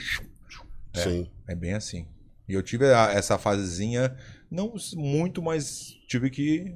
[0.94, 0.98] É.
[1.02, 1.28] Sim.
[1.46, 2.06] É bem assim.
[2.48, 4.16] E eu tive a- essa fasezinha,
[4.50, 6.74] não muito, mas tive que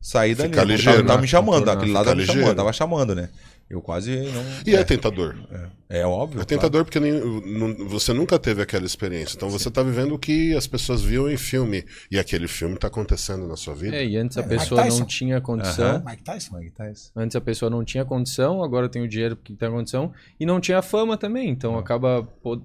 [0.00, 0.48] sair dali.
[0.48, 1.22] Ficar ligeiro, Tava, tava né?
[1.22, 2.56] me chamando, aquele lado tava me chamando, ligeiro.
[2.56, 3.28] tava chamando, né?
[3.70, 4.44] Eu quase não.
[4.66, 5.36] E é, é, tentador.
[5.88, 6.40] é óbvio.
[6.40, 9.36] É tentador porque nem- nu- você nunca teve aquela experiência.
[9.36, 11.84] Então você tá vivendo o que as pessoas viam em filme.
[12.10, 13.94] E aquele filme tá acontecendo na sua vida.
[13.96, 14.98] É, e antes a É, Mike pessoa Tyson.
[14.98, 15.86] não tinha condição.
[15.88, 16.02] Aham.
[16.04, 16.58] Mike Tyson?
[16.58, 17.12] É tá isso?
[17.14, 20.12] Antes a pessoa não tinha condição, agora tem o dinheiro que tem condição.
[20.40, 22.24] E não tinha fama também, então acaba.
[22.42, 22.56] pô-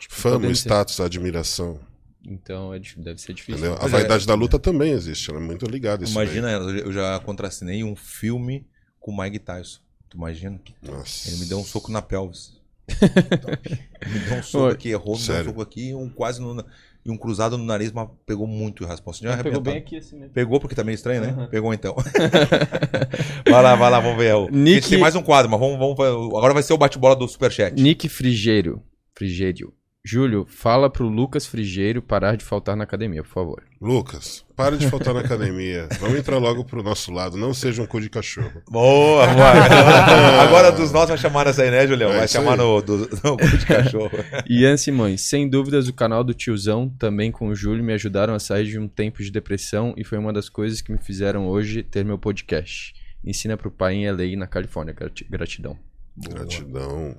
[0.00, 1.78] tipo, Fama, ser- status, admiração.
[2.26, 3.58] Então é deve ser difícil.
[3.58, 3.74] Entendeu?
[3.74, 3.96] A Pois é.
[3.98, 5.30] vaidade da luta também existe.
[5.30, 6.12] Ela é muito ligada a isso.
[6.14, 8.66] Imagina, eu já contracenei um filme
[8.98, 9.80] com o Mike Tyson.
[10.08, 10.60] Tu imagina?
[10.82, 11.28] Nossa.
[11.28, 12.56] Ele me deu um soco na pelvis.
[14.00, 14.72] Ele me deu um soco Oi.
[14.72, 16.64] aqui, errou, me deu um soco aqui, um quase no,
[17.04, 18.84] e um cruzado no nariz, mas pegou muito.
[18.86, 20.32] Assim, já Pegou bem aqui assim mesmo.
[20.32, 21.48] Pegou porque tá meio estranho, né?
[21.50, 21.94] Pegou então.
[23.48, 24.34] vai lá, vai lá, vamos ver.
[24.34, 24.48] O...
[24.50, 25.98] Nick- A gente tem mais um quadro, mas vamos, vamos.
[26.36, 27.80] Agora vai ser o bate-bola do Superchat.
[27.80, 28.82] Nick Frigeiro.
[29.14, 29.72] Frigério.
[30.10, 33.62] Júlio, fala pro Lucas Frigeiro parar de faltar na academia, por favor.
[33.80, 35.86] Lucas, para de faltar na academia.
[36.00, 37.36] Vamos entrar logo pro nosso lado.
[37.36, 38.62] Não seja um cu de cachorro.
[38.70, 39.52] Boa, boa.
[40.42, 42.10] Agora dos nossos vai chamar nessa aí, né, Julião?
[42.10, 42.56] É Vai chamar aí.
[42.58, 44.10] no, do, no cu de cachorro.
[44.48, 48.38] Ian Simões, sem dúvidas o canal do tiozão, também com o Júlio, me ajudaram a
[48.38, 51.82] sair de um tempo de depressão e foi uma das coisas que me fizeram hoje
[51.82, 52.94] ter meu podcast.
[53.22, 54.94] Ensina pro pai em LA, na Califórnia.
[54.94, 55.76] Grati- Gratidão.
[56.16, 57.14] Gratidão.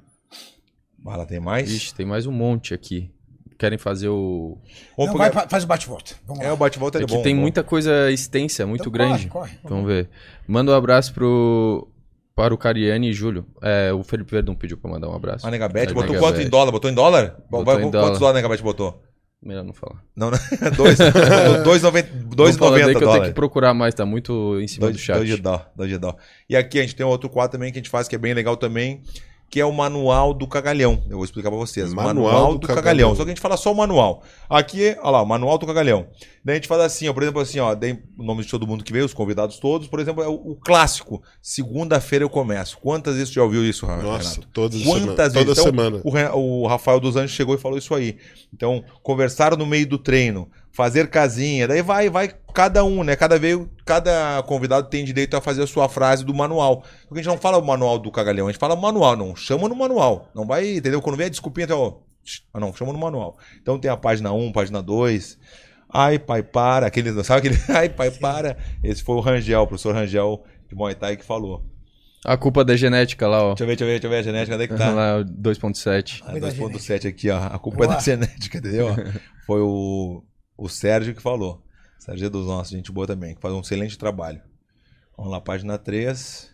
[1.04, 1.70] Bala, tem mais?
[1.72, 3.12] Ixi, tem mais um monte aqui.
[3.58, 4.58] Querem fazer o.
[4.98, 6.16] Não, vai, fa- faz o bate-volta.
[6.40, 7.22] É, o bate-volta é É que bom.
[7.22, 7.42] tem bom.
[7.42, 9.28] muita coisa extensa, muito Então grande.
[9.28, 9.60] Corre, corre.
[9.70, 10.10] Vamos ver.
[10.48, 11.88] Manda um abraço pro.
[12.36, 13.46] Para o Cariani e Júlio.
[13.62, 15.46] É, o Felipe Verdun pediu pra mandar um abraço.
[15.46, 16.22] A Negabete botou Negabete.
[16.38, 16.72] quanto em dólar?
[16.72, 17.36] Botou em dólar?
[17.50, 18.08] Botou Vai, em quantos dólar.
[18.18, 19.04] dólares a Negabete botou?
[19.44, 20.02] Melhor não falar.
[20.16, 20.38] Não, não.
[20.78, 20.98] Dois.
[20.98, 23.28] Botou dois noventa- dois Não fala daí noventa que eu tenho dólares.
[23.30, 25.18] que procurar mais, tá muito em cima Dois, do chat.
[25.18, 26.16] dois de dó, dois de dó.
[26.50, 28.34] E aqui a gente tem outro quadro também que a gente faz que é bem
[28.34, 29.02] legal também,
[29.50, 31.02] que é o manual do cagalhão.
[31.10, 31.94] Eu vou explicar pra vocês.
[31.94, 33.16] Manual do cagalhão.
[33.16, 34.24] Só que a gente fala só o manual.
[34.48, 36.08] Aqui, olha lá, o manual do cagalhão.
[36.46, 38.68] Daí a gente faz assim, ó, por exemplo, assim, ó, dei o nome de todo
[38.68, 41.22] mundo que veio, os convidados todos, por exemplo, é o, o clássico.
[41.42, 42.78] Segunda-feira eu começo.
[42.78, 44.06] Quantas vezes tu já ouviu isso, Renato?
[44.06, 45.08] Nossa, toda semana.
[45.08, 45.60] Quantas Toda vezes?
[45.60, 46.02] Então, semana.
[46.04, 48.18] O, o Rafael dos Anjos chegou e falou isso aí.
[48.54, 53.16] Então, conversar no meio do treino, fazer casinha, daí vai, vai cada um, né?
[53.16, 56.84] Cada vez, cada convidado tem direito a fazer a sua frase do manual.
[57.08, 59.36] Porque a gente não fala o manual do cagalhão, a gente fala o manual, não
[59.36, 60.30] chama no manual.
[60.34, 61.02] Não vai, entendeu?
[61.02, 62.02] Quando vem a desculpinha, então,
[62.54, 63.38] ah, não, chama no manual.
[63.62, 65.38] Então tem a página 1, página 2.
[65.92, 66.88] Ai, pai, para.
[66.88, 67.62] Aquele, sabe aquele?
[67.76, 68.58] Ai, pai, para.
[68.84, 71.66] Esse foi o Rangel, o professor Rangel de Muay Thai que falou.
[72.26, 73.56] A culpa da genética lá, ó.
[73.56, 74.92] Deixa eu ver, deixa eu ver, deixa eu ver a genética, onde é que tá?
[74.94, 76.22] Lá, o 2.7.
[76.22, 77.38] Ah, Culpa da 2.7 aqui, ó.
[77.38, 78.90] A culpa é da genética, entendeu?
[79.48, 80.22] Foi o,
[80.60, 81.64] o Sérgio que falou.
[81.98, 84.42] Sérgio é dos nossos, gente boa também, que faz um excelente trabalho.
[85.18, 86.50] Vamos lá, página 3.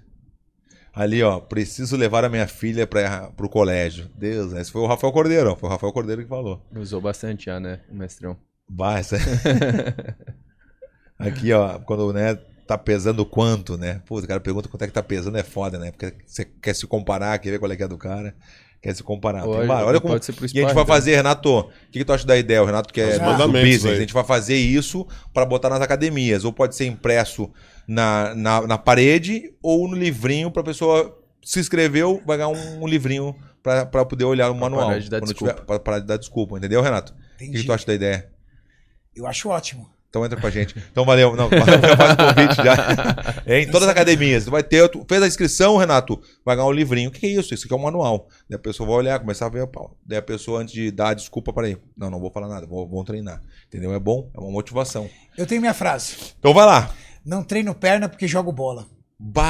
[0.93, 4.09] Ali, ó, preciso levar a minha filha para o colégio.
[4.15, 5.55] Deus, esse foi o Rafael Cordeiro, ó.
[5.55, 6.65] Foi o Rafael Cordeiro que falou.
[6.75, 8.37] Usou bastante já, né, o mestrão.
[8.97, 9.17] Essa...
[11.19, 14.01] Aqui, ó, quando, né, tá pesando quanto, né?
[14.05, 15.91] Pô, o cara pergunta quanto é que tá pesando, é foda, né?
[15.91, 18.35] Porque você quer se comparar, quer ver qual é que é do cara,
[18.85, 19.41] quer se comparar.
[19.41, 19.87] Tem Olha, vários.
[19.89, 20.13] olha como...
[20.13, 22.37] pode ser pro E a gente vai fazer, Renato, o que, que tu acha da
[22.37, 22.61] ideia?
[22.61, 23.85] O Renato quer Os do business.
[23.85, 23.93] aí.
[23.93, 26.45] A gente vai fazer isso para botar nas academias.
[26.45, 27.51] Ou pode ser impresso
[27.87, 32.87] na, na, na parede ou no livrinho para pessoa se inscreveu, vai ganhar um, um
[32.87, 34.85] livrinho para poder olhar o manual.
[34.89, 35.53] parar de dar desculpa.
[35.53, 37.11] tiver- pra parar de dar desculpa, entendeu, Renato?
[37.11, 37.63] O que, que Entendi.
[37.65, 38.29] tu acha da ideia?
[39.15, 39.89] Eu acho ótimo.
[40.15, 40.73] Então entra com a gente.
[40.89, 41.35] Então valeu.
[41.35, 43.43] Não, já faz o convite já.
[43.45, 44.45] É, em todas as academias.
[44.45, 44.87] Vai ter.
[44.87, 46.21] Tu fez a inscrição, Renato?
[46.45, 47.09] Vai ganhar um livrinho.
[47.09, 47.53] O que é isso?
[47.53, 48.29] Isso aqui é um manual.
[48.49, 49.67] Daí a pessoa vai olhar, começar a ver.
[49.67, 49.93] Pau.
[50.05, 51.77] Daí a pessoa, antes de dar a desculpa para aí.
[51.97, 52.65] Não, não vou falar nada.
[52.65, 53.41] Vou, vou treinar.
[53.67, 53.93] Entendeu?
[53.93, 54.31] É bom.
[54.33, 55.09] É uma motivação.
[55.37, 56.15] Eu tenho minha frase.
[56.39, 56.95] Então vai lá.
[57.25, 58.87] Não treino perna porque jogo bola.
[59.19, 59.47] Bah,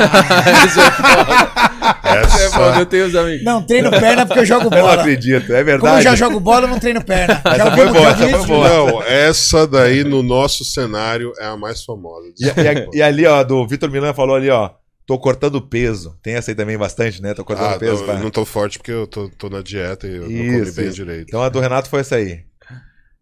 [2.04, 3.44] Essa, Eu tenho os amigos.
[3.44, 4.94] Não treino perna porque eu jogo eu não bola.
[5.02, 5.44] acredito.
[5.54, 6.04] É Como eu verdade.
[6.04, 7.42] já jogo bola, eu não treino perna.
[7.44, 8.38] Essa já foi boa, essa isso?
[8.38, 8.70] foi boa.
[8.70, 12.28] não, essa daí no nosso cenário é a mais famosa.
[12.40, 14.70] E, e- e ali, ó, do Vitor Milan falou ali, ó.
[15.08, 16.18] Tô cortando peso.
[16.24, 17.34] Tem essa aí também bastante, né?
[17.36, 17.98] Tô cortando Ah, peso.
[17.98, 20.62] não, pra- não tô forte porque eu tô, tô na dieta e eu não comi
[20.62, 20.96] Isso, bem isso.
[20.96, 21.26] direito.
[21.28, 22.40] Então a do Renato foi essa aí.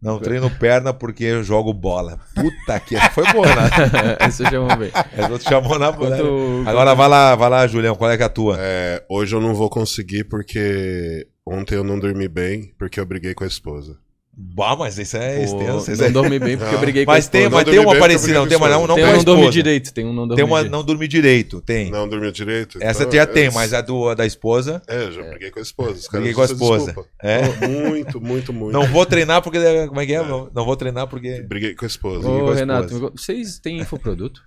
[0.04, 2.20] Não treino perna porque eu jogo bola.
[2.34, 2.94] Puta que.
[2.94, 4.16] Essa foi boa, né?
[4.28, 4.92] Esse eu já vou ver.
[5.16, 6.16] Essa tu chamou na bola.
[6.16, 7.96] Quanto- Agora vai lá, vai lá, Julião.
[7.96, 8.56] Qual é que é a tua?
[8.60, 13.34] É, hoje eu não vou conseguir porque ontem eu não dormi bem porque eu briguei
[13.34, 13.96] com a esposa.
[14.36, 15.92] Bah, mas isso é Pô, extenso.
[15.92, 17.50] isso não é- dormi bem porque eu briguei com a Mas tem, esposa.
[17.50, 19.34] Não mas tem uma parecida, não tem, mas não, não Tem com um a não
[19.34, 19.50] esposa.
[19.52, 20.72] direito, tem um não dormir Tem uma direito.
[20.72, 21.90] não dormir direito, tem.
[21.90, 22.78] Não dormiu direito?
[22.80, 24.82] Essa então, já tem, é- mas a do, a da esposa.
[24.88, 25.92] É, já briguei com a esposa.
[25.92, 26.84] Os caras Briguei com a esposa.
[26.86, 27.08] desculpa.
[27.22, 27.42] É.
[27.68, 28.72] Muito, muito, muito.
[28.72, 29.58] Não vou treinar porque.
[29.86, 30.22] Como é que é?
[30.26, 31.40] Não, não vou treinar porque.
[31.42, 32.28] Briguei com a esposa.
[32.28, 33.12] Ô, a Renato, esposa.
[33.16, 34.40] vocês têm infoproduto?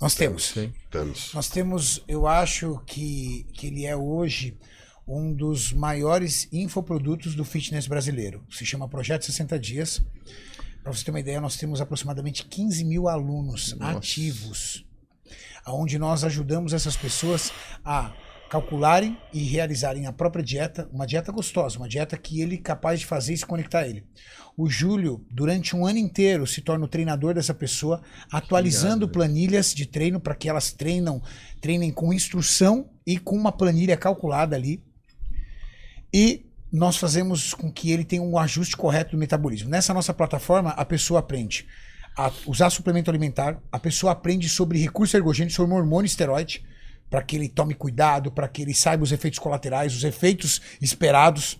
[0.00, 0.54] Nós temos.
[0.90, 1.30] Temos.
[1.34, 4.56] Nós temos, eu acho que, que ele é hoje
[5.06, 8.44] um dos maiores infoprodutos do fitness brasileiro.
[8.50, 10.02] Se chama Projeto 60 Dias.
[10.82, 14.84] Para você ter uma ideia, nós temos aproximadamente 15 mil alunos ativos,
[15.66, 17.52] onde nós ajudamos essas pessoas
[17.84, 18.12] a
[18.52, 23.00] calcularem e realizarem a própria dieta, uma dieta gostosa, uma dieta que ele é capaz
[23.00, 24.04] de fazer e se conectar a ele.
[24.54, 29.86] O Júlio, durante um ano inteiro, se torna o treinador dessa pessoa, atualizando planilhas de
[29.86, 31.22] treino para que elas treinam,
[31.62, 34.84] treinem com instrução e com uma planilha calculada ali.
[36.12, 39.68] E nós fazemos com que ele tenha um ajuste correto do metabolismo.
[39.68, 41.66] Nessa nossa plataforma, a pessoa aprende
[42.16, 46.64] a usar suplemento alimentar, a pessoa aprende sobre recurso ergogênico, sobre hormônio esteroide,
[47.08, 51.58] para que ele tome cuidado, para que ele saiba os efeitos colaterais, os efeitos esperados.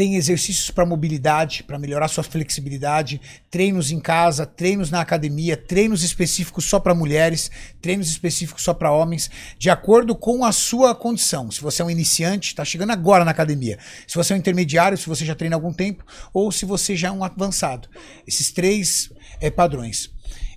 [0.00, 3.20] Tem exercícios para mobilidade, para melhorar sua flexibilidade,
[3.50, 7.50] treinos em casa, treinos na academia, treinos específicos só para mulheres,
[7.82, 11.50] treinos específicos só para homens, de acordo com a sua condição.
[11.50, 13.78] Se você é um iniciante, está chegando agora na academia.
[14.06, 16.96] Se você é um intermediário, se você já treina há algum tempo, ou se você
[16.96, 17.86] já é um avançado.
[18.26, 20.10] Esses três eh, padrões.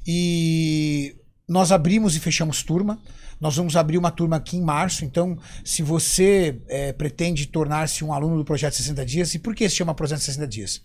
[0.08, 1.18] E
[1.50, 2.98] nós abrimos e fechamos turma.
[3.44, 5.04] Nós vamos abrir uma turma aqui em março.
[5.04, 9.68] Então, se você eh, pretende tornar-se um aluno do Projeto 60 Dias, e por que
[9.68, 10.82] se chama Projeto 60 Dias?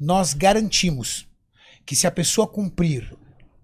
[0.00, 1.28] Nós garantimos
[1.84, 3.14] que se a pessoa cumprir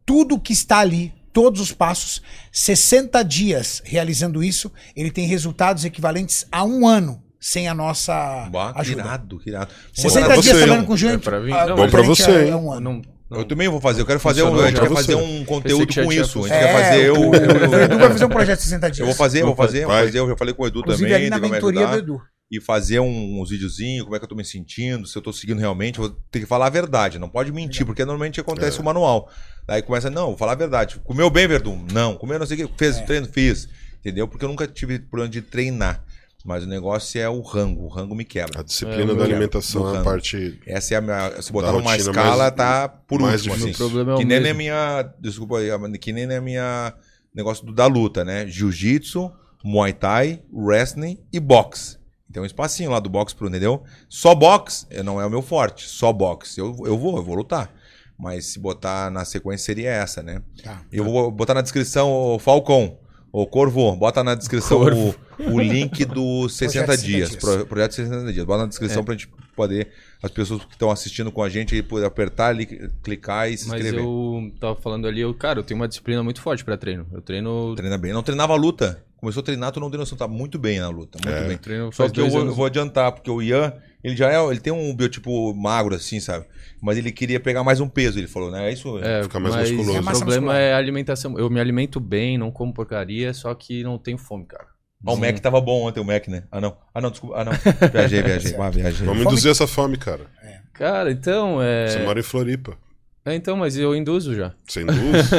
[0.05, 2.21] tudo que está ali, todos os passos,
[2.53, 8.81] 60 dias realizando isso, ele tem resultados equivalentes a um ano sem a nossa que
[8.81, 9.01] ajuda.
[9.01, 9.73] irado, que irado.
[9.95, 11.19] 60 pra dias você, trabalhando com o Júnior.
[11.19, 11.53] É pra mim?
[11.53, 12.81] ah, Não, Bom pra equivalente você, a um ano.
[12.81, 13.39] Não, não.
[13.39, 14.01] Eu também vou fazer.
[14.03, 16.01] Eu quero fazer um, Funcionou a gente já quer pra fazer um conteúdo com isso.
[16.11, 16.67] A gente funcionado.
[16.67, 17.15] quer fazer É, o.
[17.21, 17.35] o, o
[17.81, 18.99] Edu vai fazer um projeto de 60 dias.
[19.01, 20.19] Eu vou fazer, eu vou fazer, eu vou fazer.
[20.19, 21.27] Eu já falei com o Edu Inclusive também.
[21.27, 21.97] ali na mentoria do.
[21.97, 22.21] Edu.
[22.49, 25.33] E fazer um- uns videozinhos, como é que eu tô me sentindo, se eu tô
[25.33, 25.99] seguindo realmente.
[25.99, 29.29] Vou ter que falar a verdade, não pode mentir, porque normalmente acontece o manual.
[29.67, 31.01] Daí começa, não, vou falar a verdade.
[31.03, 31.85] Comeu bem, Verdun?
[31.93, 32.15] Não.
[32.15, 32.79] Comeu não sei o que.
[32.79, 33.03] Fez É.
[33.03, 33.27] treino?
[33.27, 33.69] Fiz.
[33.99, 34.29] Entendeu?
[34.29, 36.05] Porque eu nunca tive problema de treinar.
[36.47, 37.87] Mas o negócio é o rango.
[37.87, 38.61] O rango me quebra.
[38.61, 40.61] A disciplina É, da alimentação é a parte.
[40.65, 41.43] Essa é a minha.
[41.43, 43.57] Se botar numa escala, mais- tá por mais último.
[43.57, 43.71] difícil.
[43.73, 43.83] Assim.
[43.83, 44.59] O problema é o que nem na mesmo.
[44.59, 45.13] minha.
[45.19, 46.95] Desculpa aí, que nem na minha.
[47.35, 48.47] Negócio do, da luta, né?
[48.47, 49.31] Jiu-jitsu,
[49.65, 51.99] Muay Thai, wrestling e boxe.
[52.33, 53.83] Tem um espacinho lá do boxe pro, entendeu?
[54.09, 55.89] Só boxe eh, não é o meu forte.
[55.89, 56.61] Só boxe.
[56.61, 57.73] Eu, eu vou, eu vou lutar.
[58.17, 60.41] Mas se botar na sequência seria essa, né?
[60.63, 60.81] Tá.
[60.93, 62.99] Eu vou botar na descrição o Falcon.
[63.39, 65.15] O Corvo, bota na descrição o,
[65.53, 67.29] o link do 60 Projeto 60 dias.
[67.31, 67.43] dias.
[67.43, 68.47] Pro- projeto 60 dias.
[68.47, 69.89] Bota na descrição pra gente poder,
[70.23, 72.65] as pessoas que estão assistindo com a gente, aí, poder apertar ali,
[73.03, 74.01] clicar e se Mas inscrever.
[74.03, 77.07] eu tava falando ali, eu, cara, eu tenho uma disciplina muito forte pra treino.
[77.13, 77.75] Eu treino.
[77.77, 78.13] Treina bem.
[78.15, 79.03] Não treinava luta.
[79.19, 81.19] Começou a treinar, tu não tem noção, tá muito bem na luta.
[81.23, 81.47] Muito É.
[81.47, 81.59] bem.
[81.59, 83.71] treino Só que eu eu vou adiantar, porque o Ian,
[84.07, 86.47] ele já é, ele tem um biotipo magro assim, sabe?
[86.81, 88.69] Mas ele queria pegar mais um peso, ele falou, né?
[88.69, 88.99] É isso?
[88.99, 89.97] É, Fica mais mas musculoso.
[89.99, 90.57] É o problema muscular.
[90.57, 91.39] é a alimentação.
[91.39, 94.67] Eu me alimento bem, não como porcaria, só que não tenho fome, cara.
[95.07, 96.45] Ah, o Mac tava bom ontem, o Mac, né?
[96.51, 96.77] Ah, não.
[96.95, 97.37] Ah, não, desculpa.
[97.39, 97.53] Ah, não.
[97.93, 98.55] Viajei, viajei.
[98.59, 99.07] Ah, viajei.
[99.07, 100.27] Vamos Fome- induzir essa fome, cara.
[100.73, 101.89] Cara, então, é...
[101.89, 102.77] Você mora em Floripa.
[103.25, 103.35] é.
[103.35, 104.53] Então, mas eu induzo já.
[104.69, 105.31] Sem luz.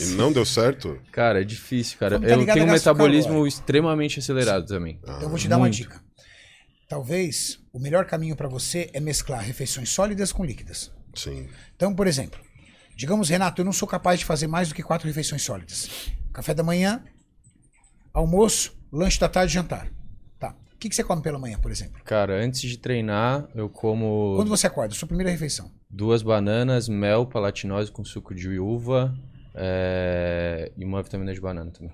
[0.12, 0.98] e não deu certo.
[1.12, 2.18] Cara, é difícil, cara.
[2.20, 3.48] Tá eu tenho um metabolismo calórico.
[3.48, 4.98] extremamente acelerado também.
[5.06, 5.76] Ah, Então eu vou te dar uma Muito.
[5.76, 6.00] dica.
[6.88, 10.92] Talvez o melhor caminho para você é mesclar refeições sólidas com líquidas.
[11.14, 11.48] sim.
[11.74, 12.40] Então, por exemplo,
[12.96, 15.88] digamos, Renato, eu não sou capaz de fazer mais do que quatro refeições sólidas.
[16.32, 17.02] Café da manhã,
[18.12, 19.90] almoço, lanche da tarde e jantar.
[20.38, 20.54] Tá.
[20.74, 22.00] O que, que você come pela manhã, por exemplo?
[22.04, 25.70] Cara, antes de treinar, eu como Quando você acorda, sua primeira refeição.
[25.90, 29.14] duas bananas, mel, palatinose com suco de uva
[29.54, 31.92] é, e uma vitamina de banana também.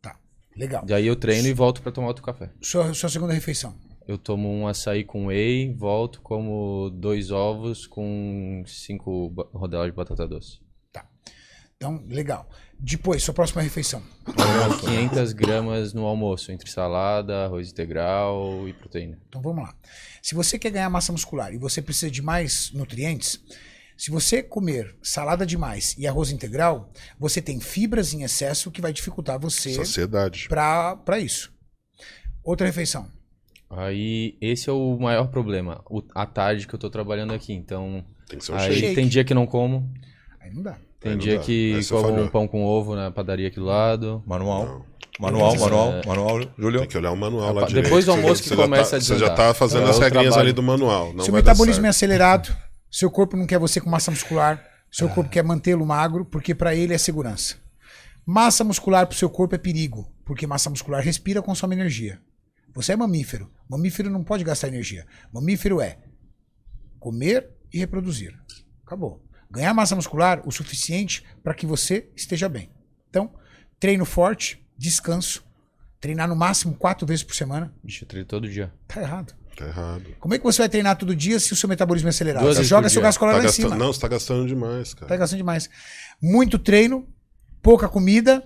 [0.00, 0.16] Tá.
[0.56, 0.84] Legal.
[0.86, 2.50] Daí eu treino e volto pra tomar outro café.
[2.60, 3.74] Sua, sua segunda refeição.
[4.06, 10.26] Eu tomo um açaí com whey, volto, como dois ovos com cinco rodelas de batata
[10.26, 10.60] doce.
[11.82, 12.48] Então, legal.
[12.78, 14.00] Depois, sua próxima refeição.
[14.24, 19.18] Como 500 gramas no almoço, entre salada, arroz integral e proteína.
[19.28, 19.74] Então vamos lá.
[20.22, 23.40] Se você quer ganhar massa muscular e você precisa de mais nutrientes,
[23.96, 28.92] se você comer salada demais e arroz integral, você tem fibras em excesso que vai
[28.92, 30.48] dificultar você Saciedade.
[30.48, 31.52] para isso.
[32.44, 33.10] Outra refeição.
[33.74, 37.52] Aí, esse é o maior problema, o, a tarde que eu tô trabalhando aqui.
[37.54, 38.94] Então, Tem que ser um aí shake.
[38.94, 39.90] tem dia que não como,
[40.40, 40.76] Aí não dá.
[41.00, 41.42] tem Aí dia dá.
[41.42, 42.24] que Aí você como falhou.
[42.24, 44.22] um pão com ovo na padaria aqui do lado.
[44.26, 44.64] Manual.
[44.66, 44.92] Não.
[45.20, 45.58] Manual, É.
[45.58, 46.80] manual, manual, Júlio.
[46.80, 48.04] Tem que olhar o manual lá Depois direito.
[48.06, 49.36] do almoço que começa tá- a Você já desandar.
[49.36, 50.48] tá fazendo É as o regrinhas trabalho.
[50.48, 51.12] ali do manual.
[51.12, 52.54] Não seu vai dar metabolismo é acelerado,
[52.90, 56.74] seu corpo não quer você com massa muscular, seu corpo quer mantê-lo magro, porque para
[56.74, 57.56] ele é segurança.
[58.26, 62.18] Massa muscular para o seu corpo é perigo, porque massa muscular respira, consome energia.
[62.74, 63.50] Você é mamífero.
[63.68, 65.06] Mamífero não pode gastar energia.
[65.32, 65.98] Mamífero é
[66.98, 68.34] comer e reproduzir.
[68.86, 69.22] Acabou.
[69.50, 72.70] Ganhar massa muscular o suficiente para que você esteja bem.
[73.10, 73.34] Então,
[73.78, 75.44] treino forte, descanso,
[76.00, 77.74] treinar no máximo quatro vezes por semana.
[77.84, 78.72] Bicho, eu treino todo dia.
[78.88, 79.34] Tá errado.
[79.56, 80.16] Tá errado.
[80.18, 82.42] Como é que você vai treinar todo dia se o seu metabolismo é acelerado?
[82.44, 83.08] Duas Você joga seu dia.
[83.08, 83.84] gás calórico Tá lá em gastando- cima.
[83.84, 85.06] Não, você tá gastando demais, cara.
[85.06, 85.68] Tá gastando demais.
[86.22, 87.06] Muito treino,
[87.60, 88.42] pouca comida,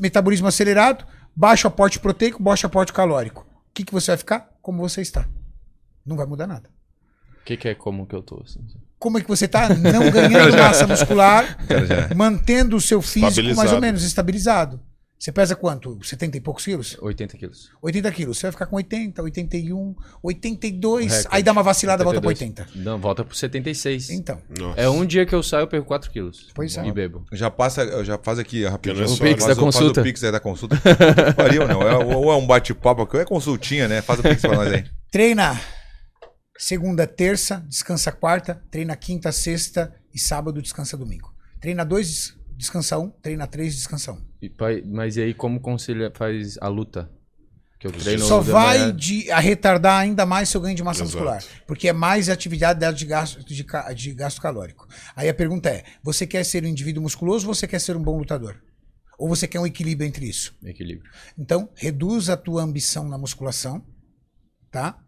[0.00, 3.42] metabolismo acelerado, baixo aporte proteico, baixo aporte calórico.
[3.42, 4.50] O que, que você vai ficar?
[4.62, 5.28] Como você está.
[6.04, 6.70] Não vai mudar nada.
[7.40, 8.42] O que, que é como que eu tô?
[8.42, 8.60] assim?
[8.98, 9.68] Como é que você tá?
[9.68, 11.58] Não ganhando massa muscular,
[12.16, 14.80] mantendo o seu físico mais ou menos estabilizado.
[15.18, 15.98] Você pesa quanto?
[16.02, 16.96] 70 e poucos quilos?
[17.00, 17.70] 80 quilos.
[17.80, 18.36] 80 quilos.
[18.38, 21.06] Você vai ficar com 80, 81, 82.
[21.10, 21.28] Recorde.
[21.30, 22.68] Aí dá uma vacilada, volta pra 82.
[22.76, 22.84] 80.
[22.90, 24.10] Não, volta pro 76.
[24.10, 24.78] Então, Nossa.
[24.80, 26.48] É um dia que eu saio, eu perco 4 quilos.
[26.54, 26.86] Pois é.
[26.86, 27.24] E bebo.
[27.32, 29.06] Já passa, já faz aqui rapidinho.
[29.06, 30.00] não é O Pix faz da o- consulta.
[30.00, 30.76] O Pix aí da consulta.
[31.34, 31.80] Pariu, não.
[31.82, 34.02] É, ou é um bate-papo aqui, ou é consultinha, né?
[34.02, 34.84] Faz o Pix pra nós aí.
[35.10, 35.58] treina
[36.58, 41.34] segunda, terça, descansa quarta, treina quinta, sexta e sábado, descansa domingo.
[41.60, 44.20] Treina dois, descansa um, treina três, descansa um.
[44.46, 47.10] E, pai, mas e aí como conselho faz a luta?
[47.78, 48.96] Que eu treino Só vai manhã.
[48.96, 51.18] de, a retardar ainda mais seu ganho de massa Exato.
[51.18, 51.44] muscular.
[51.66, 54.88] Porque é mais atividade dela de gasto, de, de gasto calórico.
[55.14, 58.02] Aí a pergunta é: você quer ser um indivíduo musculoso ou você quer ser um
[58.02, 58.56] bom lutador?
[59.18, 60.54] Ou você quer um equilíbrio entre isso?
[60.62, 61.10] Equilíbrio.
[61.36, 63.84] Então, reduz a tua ambição na musculação,
[64.70, 64.98] tá?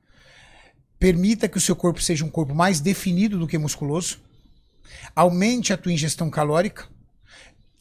[0.99, 4.18] Permita que o seu corpo seja um corpo mais definido do que musculoso.
[5.15, 6.89] Aumente a tua ingestão calórica.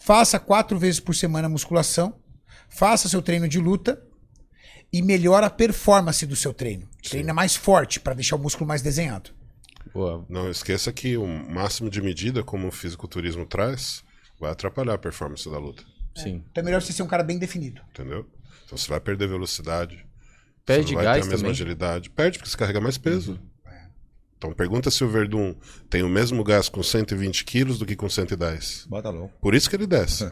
[0.07, 2.17] Faça quatro vezes por semana musculação.
[2.69, 4.01] Faça seu treino de luta
[4.91, 6.87] e melhora a performance do seu treino.
[7.03, 9.31] Treina mais forte para deixar o músculo mais desenhado.
[9.93, 10.25] Boa.
[10.29, 14.01] Não esqueça que o máximo de medida, como o fisiculturismo traz,
[14.39, 15.83] vai atrapalhar a performance da luta.
[16.15, 16.41] Sim.
[16.51, 17.81] Então é melhor você ser um cara bem definido.
[17.89, 18.25] Entendeu?
[18.63, 20.05] Então você vai perder velocidade.
[20.65, 21.51] Perde você não vai gás ter a mesma também.
[21.51, 22.09] agilidade.
[22.11, 23.37] Perde porque você carrega mais peso.
[24.37, 25.55] Então pergunta se o Verdun
[25.89, 28.85] tem o mesmo gás com 120 quilos do que com 110.
[28.87, 29.33] Bota louco.
[29.41, 30.25] Por isso que ele desce.
[30.25, 30.31] É.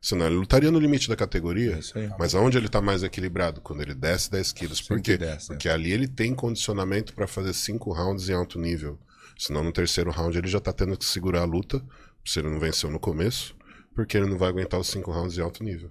[0.00, 1.74] Senão ele lutaria no limite da categoria.
[1.76, 2.08] É isso aí.
[2.18, 3.60] Mas aonde ele tá mais equilibrado?
[3.60, 4.80] Quando ele desce 10 quilos.
[4.80, 5.12] Por quê?
[5.12, 5.54] 110, né?
[5.56, 8.98] Porque ali ele tem condicionamento para fazer 5 rounds em alto nível.
[9.36, 11.82] Senão no terceiro round ele já tá tendo que segurar a luta,
[12.24, 13.56] se ele não venceu no começo,
[13.94, 15.90] porque ele não vai aguentar os 5 rounds em alto nível.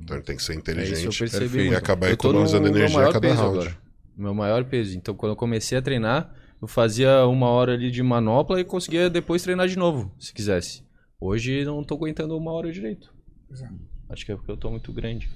[0.00, 1.56] Então ele tem que ser É inteligente perfeito.
[1.58, 3.58] e acabar economizando energia a cada round.
[3.58, 3.78] agora.
[4.16, 4.96] Meu maior peso.
[4.96, 9.10] Então, quando eu comecei a treinar, eu fazia uma hora ali de manopla e conseguia
[9.10, 10.82] depois treinar de novo, se quisesse.
[11.20, 13.12] Hoje não tô aguentando uma hora direito.
[14.08, 15.28] Acho que é porque eu tô muito grande.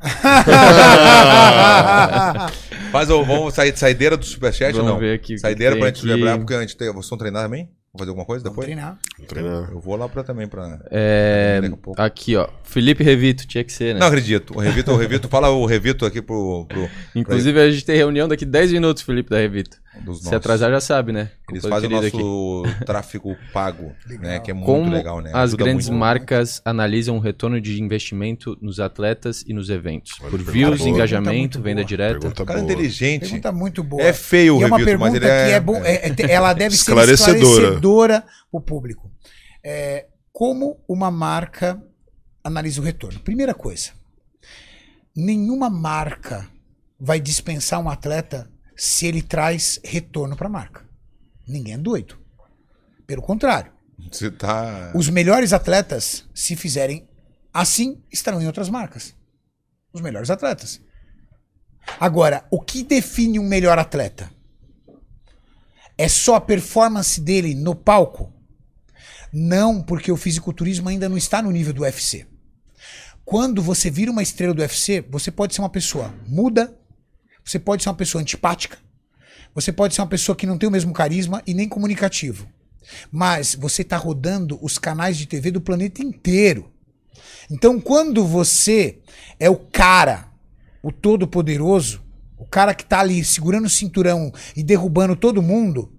[2.90, 4.98] Faz o, vamos sair saideira do superchat ou Vamos não?
[4.98, 6.06] ver aqui Saideira pra gente aqui.
[6.06, 6.88] lembrar, porque a gente tem.
[6.92, 7.64] Vocês vão treinar também?
[7.92, 8.66] Vão fazer alguma coisa Vamos depois?
[8.66, 8.98] treinar.
[9.16, 9.70] Vamos treinar.
[9.70, 10.80] Eu vou lá pra, também pra.
[10.90, 11.60] É,
[11.98, 12.48] aqui, ó.
[12.62, 14.00] Felipe Revito, tinha que ser, né?
[14.00, 14.56] Não acredito.
[14.56, 16.66] O Revito, o Revito, fala o Revito aqui pro.
[16.66, 19.76] pro Inclusive, a gente tem reunião daqui 10 minutos, Felipe da Revito.
[20.04, 21.30] Dos Se atrasar, já sabe, né?
[21.50, 24.38] Eles fazem o nosso tráfego pago, né?
[24.38, 25.30] Que é muito Como legal, né?
[25.30, 25.98] as Ajuda grandes muito.
[25.98, 30.12] marcas analisam o retorno de investimento nos atletas e nos eventos?
[30.20, 30.90] Olha, Por views, boa.
[30.90, 31.84] engajamento, muito venda boa.
[31.88, 32.18] direta.
[32.20, 32.72] Pergunta O cara é boa.
[32.72, 33.20] inteligente.
[33.22, 34.02] Pergunta muito boa.
[34.02, 35.46] É feio o é uma Revito, mas pergunta ele é.
[35.46, 35.76] que é bom.
[35.84, 37.80] é- é- ela deve ser Esclarecedora.
[37.80, 39.10] para o público.
[39.64, 41.82] É, como uma marca
[42.44, 43.18] analisa o retorno?
[43.20, 43.90] Primeira coisa,
[45.16, 46.46] nenhuma marca
[46.98, 48.48] vai dispensar um atleta
[48.82, 50.88] se ele traz retorno para a marca.
[51.46, 52.16] Ninguém é doido.
[53.06, 53.70] Pelo contrário,
[54.10, 54.90] Você tá.
[54.94, 57.06] os melhores atletas, se fizerem
[57.52, 59.14] assim, estarão em outras marcas.
[59.92, 60.80] Os melhores atletas.
[61.98, 64.30] Agora, o que define um melhor atleta?
[65.98, 68.32] É só a performance dele no palco?
[69.30, 72.26] Não, porque o fisiculturismo ainda não está no nível do UFC.
[73.26, 76.79] Quando você vira uma estrela do UFC, você pode ser uma pessoa muda,
[77.44, 78.78] você pode ser uma pessoa antipática,
[79.54, 82.48] você pode ser uma pessoa que não tem o mesmo carisma e nem comunicativo.
[83.10, 86.70] Mas você está rodando os canais de TV do planeta inteiro.
[87.50, 88.98] Então, quando você
[89.38, 90.28] é o cara,
[90.82, 92.02] o todo-poderoso,
[92.38, 95.92] o cara que tá ali segurando o cinturão e derrubando todo mundo,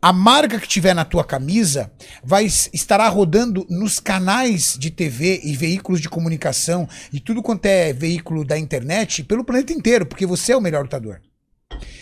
[0.00, 1.92] a marca que tiver na tua camisa
[2.24, 7.92] vai estará rodando nos canais de TV e veículos de comunicação e tudo quanto é
[7.92, 11.20] veículo da internet pelo planeta inteiro, porque você é o melhor lutador.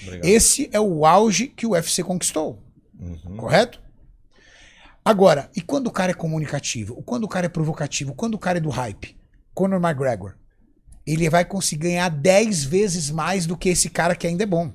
[0.03, 0.25] Obrigado.
[0.25, 2.63] Esse é o auge que o UFC conquistou.
[3.37, 3.81] Correto?
[5.05, 7.03] Agora, e quando o cara é comunicativo?
[7.03, 8.15] Quando o cara é provocativo?
[8.15, 9.17] Quando o cara é do hype?
[9.55, 10.37] Conor McGregor.
[11.07, 14.73] ele vai conseguir ganhar 10 vezes mais do que esse cara que ainda é bom.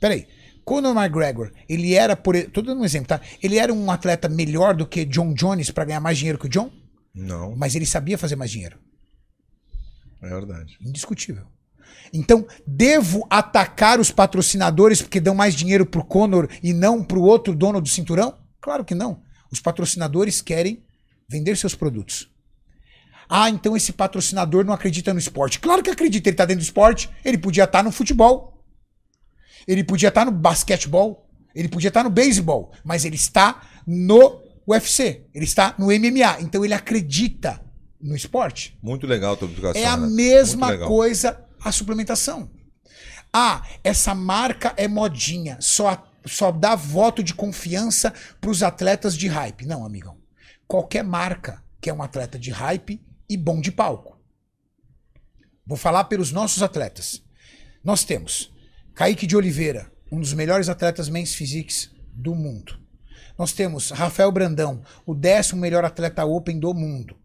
[0.00, 0.26] Peraí.
[0.70, 2.40] Conor McGregor, ele era, por.
[2.52, 3.20] Tô dando um exemplo, tá?
[3.42, 6.48] Ele era um atleta melhor do que John Jones para ganhar mais dinheiro que o
[6.48, 6.70] John,
[7.12, 8.78] Não, mas ele sabia fazer mais dinheiro.
[10.22, 10.78] é verdade.
[10.80, 11.44] Indiscutível.
[12.12, 17.52] Então, devo atacar os patrocinadores porque dão mais dinheiro pro Conor e não pro outro
[17.52, 18.38] dono do cinturão?
[18.60, 19.22] Claro que não.
[19.50, 20.84] Os patrocinadores querem
[21.28, 22.30] vender seus produtos.
[23.28, 25.58] Ah, então esse patrocinador não acredita no esporte.
[25.58, 27.10] Claro que acredita, ele tá dentro do esporte.
[27.24, 28.59] Ele podia estar no futebol.
[29.70, 31.30] Ele podia estar no basquetebol.
[31.54, 32.72] Ele podia estar no beisebol.
[32.82, 35.26] Mas ele está no UFC.
[35.32, 36.40] Ele está no MMA.
[36.40, 37.64] Então ele acredita
[38.00, 38.76] no esporte.
[38.82, 39.80] Muito legal a tua explicação.
[39.80, 40.12] É a Renato.
[40.12, 42.50] mesma coisa a suplementação.
[43.32, 49.28] Ah, essa marca é modinha, só, só dá voto de confiança para os atletas de
[49.28, 49.66] hype.
[49.66, 50.16] Não, amigão.
[50.66, 54.18] Qualquer marca que é um atleta de hype e bom de palco.
[55.64, 57.22] Vou falar pelos nossos atletas.
[57.84, 58.50] Nós temos
[59.00, 62.78] Kaique de Oliveira, um dos melhores atletas men's physiques do mundo.
[63.38, 67.16] Nós temos Rafael Brandão, o décimo melhor atleta open do mundo.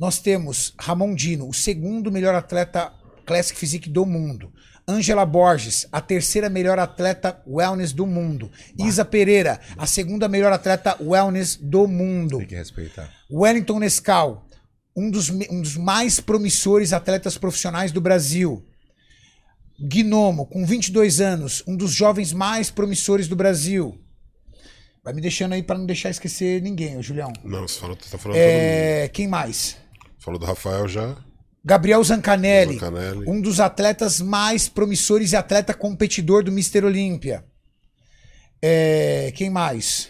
[0.00, 2.90] Nós temos Ramon Dino, o segundo melhor atleta
[3.26, 4.50] Classic Physique do mundo.
[4.88, 8.50] Angela Borges, a terceira melhor atleta wellness do mundo.
[8.78, 12.38] Isa Pereira, a segunda melhor atleta wellness do mundo.
[12.38, 13.12] Tem que respeitar.
[13.30, 14.48] Wellington Nescau,
[14.96, 18.66] um dos, um dos mais promissores atletas profissionais do Brasil.
[19.82, 23.98] Gnomo, com 22 anos, um dos jovens mais promissores do Brasil.
[25.04, 27.32] Vai me deixando aí para não deixar esquecer ninguém, ô Julião.
[27.42, 28.36] Não, você falou, tá falando todo mundo.
[28.36, 29.76] É, quem mais?
[30.18, 31.16] Falou do Rafael já.
[31.64, 33.28] Gabriel Zancanelli, Zancanelli.
[33.28, 37.44] um dos atletas mais promissores e atleta competidor do Mister Olímpia.
[38.60, 40.08] É, quem mais?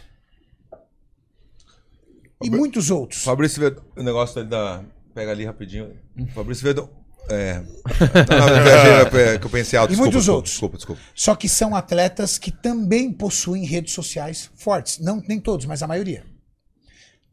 [2.43, 3.23] E muitos outros.
[3.23, 4.85] Fabrício Verdão, o negócio da.
[5.15, 5.97] Pega ali rapidinho.
[6.35, 6.91] Fabrício Verdão.
[7.29, 7.55] É.
[7.55, 9.91] Não, não, é, que eu pensei alto.
[9.91, 10.53] E desculpa, muitos desculpa, outros.
[10.53, 11.03] Desculpa, desculpa.
[11.15, 14.99] Só que são atletas que também possuem redes sociais fortes.
[14.99, 16.25] Não nem todos, mas a maioria.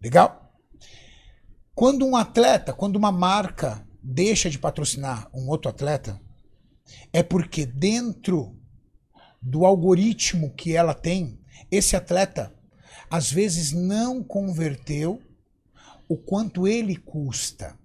[0.01, 0.53] Legal?
[1.73, 6.19] Quando um atleta, quando uma marca deixa de patrocinar um outro atleta,
[7.13, 8.55] é porque dentro
[9.41, 11.39] do algoritmo que ela tem,
[11.71, 12.53] esse atleta
[13.09, 15.21] às vezes não converteu
[16.07, 17.78] o quanto ele custa.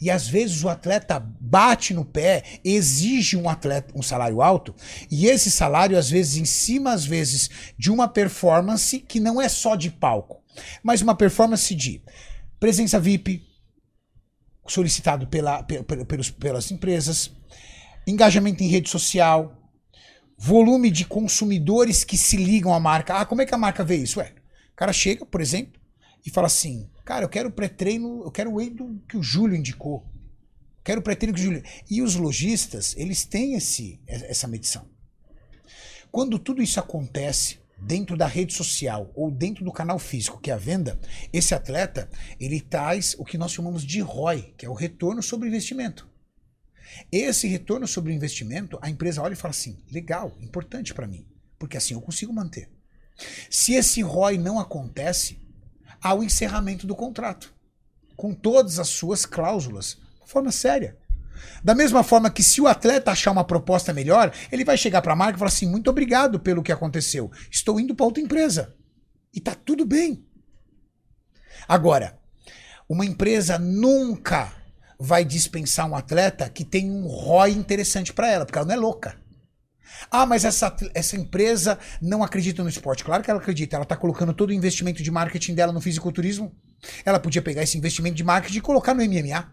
[0.00, 4.74] E às vezes o atleta bate no pé, exige um atleta um salário alto,
[5.10, 9.48] e esse salário às vezes em cima às vezes de uma performance que não é
[9.48, 10.42] só de palco,
[10.82, 12.02] mas uma performance de
[12.58, 13.42] presença VIP
[14.66, 17.30] solicitado pela, pe- pe- pelos, pelas empresas,
[18.06, 19.56] engajamento em rede social,
[20.38, 23.14] volume de consumidores que se ligam à marca.
[23.14, 24.20] Ah, como é que a marca vê isso?
[24.20, 24.32] Ué,
[24.72, 25.80] o cara chega, por exemplo,
[26.24, 29.56] e fala assim: Cara, eu quero pré-treino, eu quero o whey do que o Júlio
[29.56, 30.06] indicou.
[30.84, 31.62] Quero o pré-treino que o Júlio.
[31.90, 34.88] E os lojistas, eles têm esse, essa medição.
[36.12, 40.54] Quando tudo isso acontece dentro da rede social ou dentro do canal físico, que é
[40.54, 41.00] a venda,
[41.32, 42.08] esse atleta,
[42.38, 46.08] ele traz o que nós chamamos de ROI, que é o retorno sobre investimento.
[47.10, 51.26] Esse retorno sobre investimento, a empresa olha e fala assim: legal, importante para mim,
[51.58, 52.70] porque assim eu consigo manter.
[53.50, 55.49] Se esse ROI não acontece,
[56.02, 57.52] há o encerramento do contrato,
[58.16, 60.96] com todas as suas cláusulas, de forma séria.
[61.62, 65.12] Da mesma forma que se o atleta achar uma proposta melhor, ele vai chegar para
[65.12, 68.74] a marca e falar assim: muito obrigado pelo que aconteceu, estou indo para outra empresa.
[69.32, 70.26] E tá tudo bem.
[71.68, 72.18] Agora,
[72.88, 74.52] uma empresa nunca
[74.98, 78.78] vai dispensar um atleta que tem um ROI interessante para ela, porque ela não é
[78.78, 79.19] louca.
[80.10, 83.04] Ah, mas essa, essa empresa não acredita no esporte.
[83.04, 83.76] Claro que ela acredita.
[83.76, 86.54] Ela está colocando todo o investimento de marketing dela no fisiculturismo.
[87.04, 89.52] Ela podia pegar esse investimento de marketing e colocar no MMA.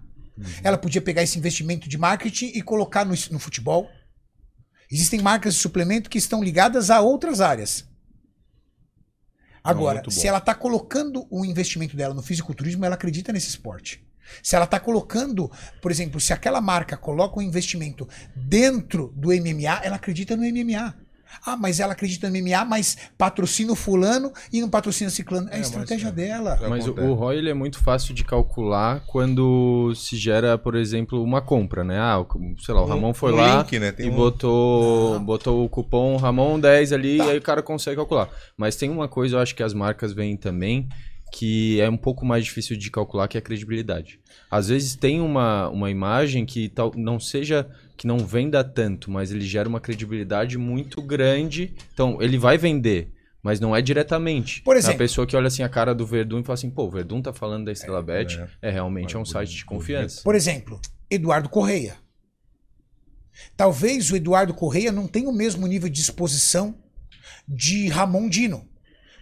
[0.63, 3.89] Ela podia pegar esse investimento de marketing e colocar no, no futebol.
[4.91, 7.85] Existem marcas de suplemento que estão ligadas a outras áreas.
[9.63, 10.09] Agora, bom.
[10.09, 14.06] se ela está colocando o investimento dela no fisiculturismo, ela acredita nesse esporte.
[14.43, 15.49] Se ela está colocando,
[15.81, 20.93] por exemplo, se aquela marca coloca um investimento dentro do MMA, ela acredita no MMA.
[21.45, 25.49] Ah, mas ela acredita no MMA, mas patrocina o fulano e não patrocina o ciclano.
[25.49, 26.11] É a mas estratégia é.
[26.11, 26.57] dela.
[26.69, 31.21] Mas o, o ROI ele é muito fácil de calcular quando se gera, por exemplo,
[31.21, 31.99] uma compra, né?
[31.99, 32.27] Ah, o-
[32.59, 33.93] sei lá, o Um- Ramon foi um lá link, né?
[33.99, 37.25] E um- botou, botou o cupom Ramon 10 ali Tá.
[37.25, 38.29] e aí o cara consegue calcular.
[38.55, 40.87] Mas tem uma coisa, eu acho que as marcas veem também,
[41.31, 44.19] que é um pouco mais difícil de calcular, que é a credibilidade.
[44.49, 49.31] Às vezes tem uma, uma imagem que tal, não seja que não venda tanto, mas
[49.31, 51.73] ele gera uma credibilidade muito grande.
[51.93, 53.11] Então, ele vai vender,
[53.43, 54.61] Mas não é diretamente.
[54.61, 56.69] Por É exemplo- a pessoa que olha assim a cara do Verdun e fala assim,
[56.69, 60.21] pô, o Verdun tá falando da Estrela Bet, é, realmente é um site de confiança.
[60.23, 61.95] Por exemplo, Eduardo Correia.
[63.55, 66.75] Talvez o Eduardo Correia não tenha o mesmo nível de exposição
[67.47, 68.67] de Ramon Dino.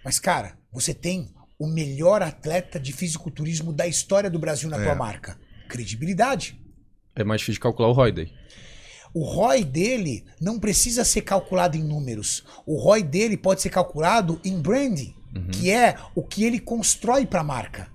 [0.04, 4.84] Mas, cara, você tem o melhor atleta de fisiculturismo da história do Brasil na É.
[4.84, 5.38] tua marca.
[5.70, 6.60] Credibilidade.
[7.16, 8.32] É mais difícil de calcular o ROI daí.
[9.14, 12.44] O ROI dele não precisa ser calculado em números.
[12.66, 15.16] O ROI dele pode ser calculado em branding,
[15.54, 17.88] que é o que ele constrói para a marca.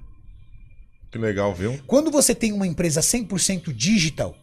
[1.11, 1.79] Que legal, viu?
[1.87, 4.35] Quando você tem uma empresa 100% digital,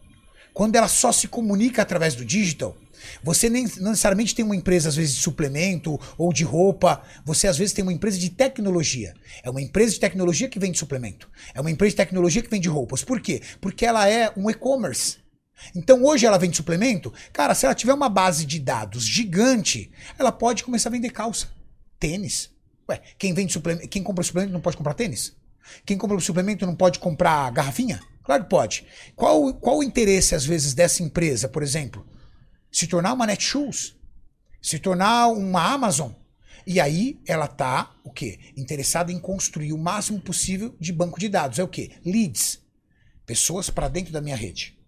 [0.54, 2.76] quando ela só se comunica através do digital,
[3.22, 7.02] você nem não necessariamente tem uma empresa, às vezes, de suplemento ou de roupa.
[7.24, 9.14] Você, às vezes, tem uma empresa de tecnologia.
[9.42, 11.28] É uma empresa de tecnologia que vende suplemento.
[11.54, 13.02] É uma empresa de tecnologia que vende roupas.
[13.02, 13.42] Por quê?
[13.60, 15.18] Porque ela é um e-commerce.
[15.74, 17.12] Então, hoje ela vende suplemento.
[17.32, 21.48] Cara, se ela tiver uma base de dados gigante, ela pode começar a vender calça,
[21.98, 22.50] tênis.
[22.88, 25.36] Ué, quem vende suplemento, quem compra suplemento não pode comprar tênis?
[25.84, 28.00] Quem compra suplemento não pode comprar garrafinha?
[28.22, 28.86] Claro que pode.
[29.16, 32.06] Qual, qual o interesse, às vezes, dessa empresa, por exemplo?
[32.70, 33.96] Se tornar uma Netshoes?
[34.60, 36.12] Se tornar uma Amazon?
[36.66, 38.38] E aí ela tá, o quê?
[38.56, 41.58] Interessada em construir o máximo possível de banco de dados.
[41.58, 41.92] É o quê?
[42.04, 42.60] Leads.
[43.24, 44.78] Pessoas para dentro da minha rede.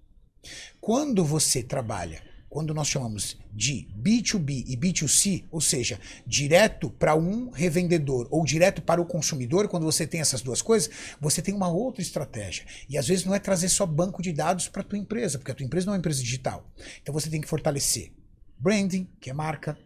[0.80, 7.50] Quando você trabalha, quando nós chamamos de B2B e B2C, ou seja, direto para um
[7.50, 11.68] revendedor ou direto para o consumidor, quando você tem essas duas coisas, você tem uma
[11.68, 12.66] outra estratégia.
[12.88, 15.52] E às vezes não é trazer só banco de dados para a tua empresa, porque
[15.52, 16.68] a tua empresa não é uma empresa digital.
[17.00, 18.12] Então você tem que fortalecer
[18.58, 19.78] branding, que é marca,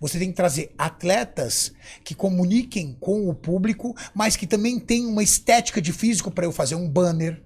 [0.00, 1.72] você tem que trazer atletas
[2.02, 6.50] que comuniquem com o público, mas que também tenham uma estética de físico para eu
[6.50, 7.42] fazer um banner,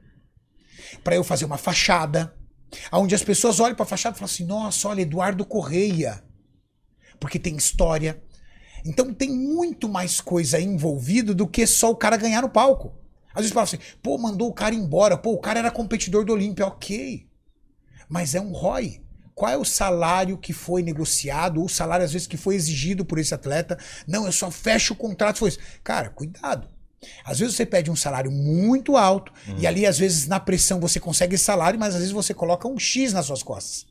[1.03, 2.35] para eu fazer uma fachada,
[2.93, 6.23] onde as pessoas olham para a fachada e falam assim: nossa, olha, Eduardo Correia.
[7.19, 8.23] Porque tem história.
[8.85, 12.95] Então tem muito mais coisa envolvido do que só o cara ganhar no palco.
[13.35, 16.33] Às vezes fala assim: pô, mandou o cara embora, pô, o cara era competidor do
[16.33, 17.29] Olímpia, ok.
[18.09, 19.03] Mas é um ROI.
[19.35, 23.05] Qual é o salário que foi negociado, ou o salário às vezes que foi exigido
[23.05, 23.79] por esse atleta?
[24.07, 25.39] Não, eu só fecho o contrato.
[25.39, 25.59] Foi isso.
[25.83, 26.69] Cara, cuidado.
[27.25, 31.01] Às vezes você pede um salário muito alto e ali, às vezes, na pressão você
[31.01, 33.87] consegue esse salário, mas às vezes você coloca um X nas suas costas.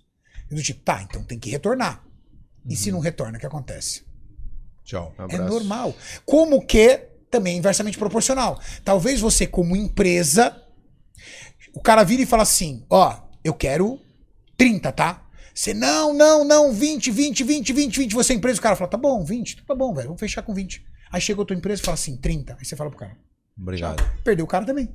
[0.50, 2.04] E do tipo, tá, então tem que retornar.
[2.68, 4.04] E se não retorna, o que acontece?
[4.84, 5.14] Tchau.
[5.18, 5.96] Um É normal.
[6.26, 6.98] Como que
[7.30, 8.60] também é inversamente proporcional.
[8.84, 10.62] Talvez você, como empresa,
[11.74, 14.00] o cara vira e fala assim: ó, eu quero
[14.58, 15.26] 30, tá?
[15.54, 18.14] Você, não, não, não, 20, 20, 20, 20, 20.
[18.14, 20.54] Você é empresa, o cara fala: tá bom, 20, tá bom, velho, vamos fechar com
[20.54, 20.84] 20.
[21.12, 22.56] Aí chega outra empresa e fala assim: 30.
[22.60, 23.18] Aí você fala pro cara:
[23.58, 24.04] Obrigado.
[24.24, 24.90] perdeu o cara também.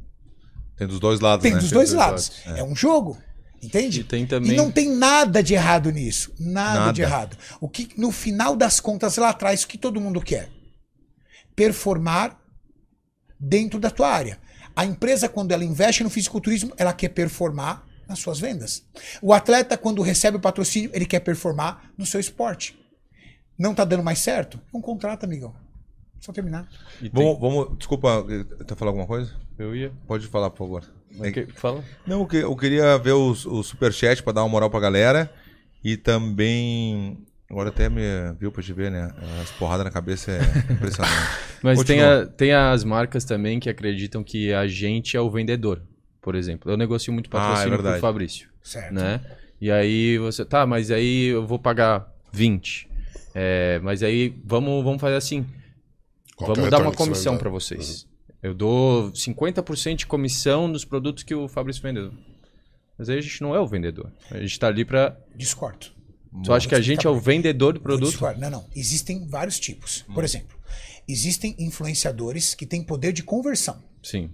[0.77, 1.59] Tem dos dois lados, Tem né?
[1.61, 2.33] dos dois dois lados.
[2.47, 2.63] É.
[2.63, 3.17] um jogo.
[3.63, 4.01] Entende?
[4.01, 6.35] E tem também- E não tem nada de errado nisso.
[6.39, 6.93] Nada, Nada.
[6.93, 7.37] de errado.
[7.61, 10.51] O que, no final das contas, lá atrás, o que todo mundo quer?
[11.57, 12.39] Performar
[13.39, 14.39] dentro da tua área.
[14.77, 18.83] A empresa, quando ela investe no fisiculturismo, ela quer performar nas suas vendas.
[19.23, 22.77] O atleta, quando recebe o patrocínio, ele quer performar no seu esporte.
[23.59, 24.61] Não tá dando mais certo?
[24.73, 25.55] Não contrata, amigão.
[26.25, 26.67] Só terminar.
[27.03, 27.77] E tem- Vamos, vamos.
[27.79, 28.25] Desculpa,
[28.67, 29.31] tá falando alguma coisa?
[29.59, 29.93] Eu ia.
[30.07, 30.85] Pode falar, por favor.
[31.33, 31.85] Que- Fala.
[32.07, 35.31] Não, eu que- eu queria ver os- o superchat pra dar uma moral pra galera.
[35.85, 37.19] E também.
[37.51, 38.01] Agora até me
[38.41, 39.13] viu pra te ver, né?
[39.43, 40.39] As porradas na cabeça é
[40.73, 41.15] impressionante.
[41.63, 45.83] Mas tem, a- tem as marcas também que acreditam que a gente é o vendedor,
[46.23, 46.71] por exemplo.
[46.73, 47.93] Eu negocio muito Ah, é patrocínio verdade.
[48.01, 48.95] pro Fabrício, Certo.
[48.95, 49.21] né?
[49.61, 52.89] E aí você, tá, mas aí eu vou pagar 20.
[53.35, 55.45] É, mas aí vamos, vamos fazer assim.
[56.37, 58.07] Qual é o vamos dar uma comissão para vocês.
[58.43, 62.13] Eu dou 50% de comissão nos produtos que o Fabrício vendeu.
[62.99, 64.13] Mas aí a gente não é o vendedor.
[64.31, 65.87] A gente tá ali para Discordo.
[66.43, 68.19] Tu acha que a gente é o vendedor do produto?
[68.39, 68.67] Não, não.
[68.75, 70.05] Existem vários tipos.
[70.09, 70.15] Hum.
[70.15, 70.59] Por exemplo,
[71.07, 73.81] existem influenciadores que têm poder de conversão.
[74.03, 74.31] Sim.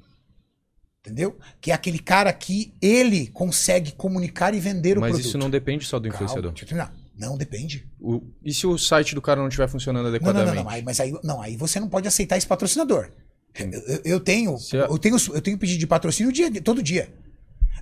[1.00, 1.38] Entendeu?
[1.60, 5.28] Que é aquele cara que ele consegue comunicar e vender o Mas produto.
[5.28, 6.52] isso não depende só do Calma, influenciador.
[6.52, 6.94] deixa eu terminar.
[7.20, 7.86] Não depende.
[8.00, 10.56] O- e se o site do cara não estiver funcionando Não, não, adequadamente?
[10.56, 10.70] não, não.
[10.70, 13.12] Aí, mas aí, não, aí você não pode aceitar esse patrocinador.
[13.54, 17.12] Eu, eu- tenho, Se eu tenho, eu tenho pedido de patrocínio dia, todo dia.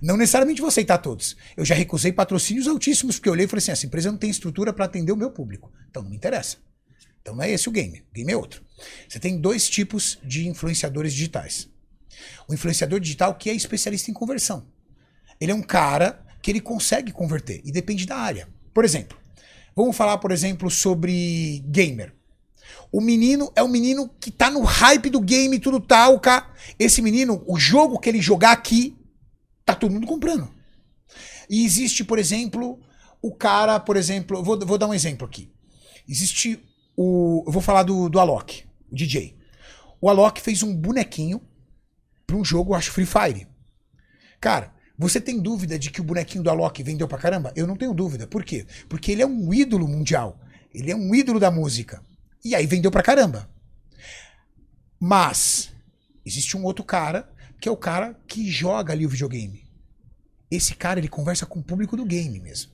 [0.02, 1.36] Não necessariamente vou aceitar todos.
[1.56, 4.28] Eu já recusei patrocínios altíssimos porque eu olhei e falei assim: essa empresa não tem
[4.30, 5.72] estrutura para atender o meu público.
[5.88, 6.56] Então não me interessa.
[7.22, 8.00] Então não é esse o game.
[8.10, 8.62] O game é outro.
[9.08, 11.68] Você tem dois tipos de influenciadores digitais.
[12.48, 14.66] O influenciador digital que é especialista em conversão.
[15.40, 18.48] Ele é um cara que ele consegue converter e depende da área.
[18.72, 19.18] Por exemplo,
[19.82, 22.14] vamos falar, por exemplo, sobre gamer.
[22.90, 26.50] O menino é um menino que tá no hype do game e tudo tal, cara.
[26.78, 28.96] Esse menino, o jogo que ele jogar aqui,
[29.64, 30.50] tá todo mundo comprando.
[31.48, 32.80] E existe, por exemplo,
[33.22, 35.50] o cara, por exemplo, vou, vou dar um exemplo aqui.
[36.08, 36.58] Existe
[36.96, 39.36] o, eu vou falar do, do Alok, o DJ.
[40.00, 41.40] O Alok fez um bonequinho
[42.26, 43.46] para um jogo, acho Free Fire.
[44.40, 47.52] Cara, você tem dúvida de que o bonequinho do Alok vendeu pra caramba?
[47.54, 48.26] Eu não tenho dúvida.
[48.26, 48.66] Por quê?
[48.88, 50.40] Porque ele é um ídolo mundial.
[50.74, 52.02] Ele é um ídolo da música.
[52.44, 53.48] E aí vendeu pra caramba.
[54.98, 55.72] Mas
[56.26, 59.64] existe um outro cara, que é o cara que joga ali o videogame.
[60.50, 62.72] Esse cara, ele conversa com o público do game mesmo.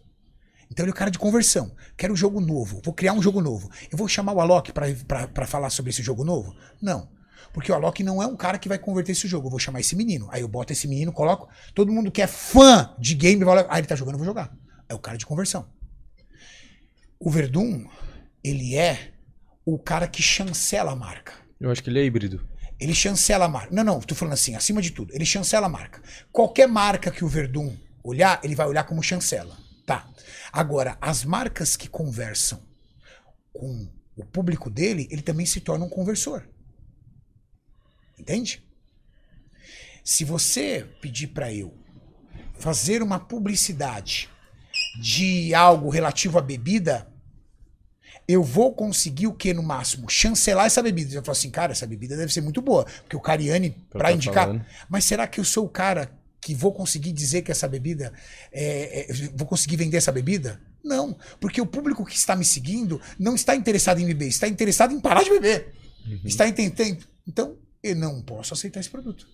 [0.71, 1.77] Então ele é o cara de conversão.
[1.95, 2.81] Quero um jogo novo.
[2.83, 3.71] Vou criar um jogo novo.
[3.93, 6.57] Eu vou chamar o Alok pra falar sobre esse jogo novo?
[6.81, 7.13] Não.
[7.55, 9.47] Porque o Alok não é um cara que vai converter esse jogo.
[9.47, 10.29] Eu vou chamar esse menino.
[10.33, 11.49] Aí eu boto esse menino, coloco.
[11.73, 13.67] Todo mundo que é fã de game vai olhar.
[13.71, 14.53] Ah, ele tá jogando, eu vou jogar.
[14.89, 15.65] É o cara de conversão.
[17.21, 17.87] O Verdun,
[18.43, 19.13] ele é
[19.65, 21.33] o cara que chancela a marca.
[21.61, 22.45] Eu acho que ele é híbrido.
[22.79, 23.73] Ele chancela a marca.
[23.73, 25.15] Não, não, tô falando assim, acima de tudo.
[25.15, 26.03] Ele chancela a marca.
[26.33, 29.57] Qualquer marca que o Verdun olhar, ele vai olhar como chancela.
[29.87, 30.09] Tá.
[30.53, 32.61] Agora, as marcas que conversam
[33.53, 36.49] com o público dele, ele também se torna um conversor.
[38.19, 38.63] Entende?
[40.03, 41.75] Se você pedir para eu
[42.59, 44.29] fazer uma publicidade
[45.01, 47.09] de algo relativo à bebida,
[48.27, 50.09] eu vou conseguir o que no máximo?
[50.09, 51.15] Chancelar essa bebida.
[51.15, 52.85] Eu falo assim, cara, essa bebida deve ser muito boa.
[52.85, 54.47] Porque o Cariani, tá indicar.
[54.47, 54.67] falando.
[54.89, 56.11] Mas será que eu sou o cara
[56.41, 58.13] que vou conseguir dizer que essa bebida.
[58.53, 60.61] é, é, vou conseguir vender essa bebida?
[60.83, 61.17] Não.
[61.41, 65.01] Porque o público que está me seguindo não está interessado em beber, está interessado em
[65.01, 65.75] parar de beber.
[66.25, 67.07] Está entendendo?
[67.27, 69.29] Então, eu não posso aceitar esse produto.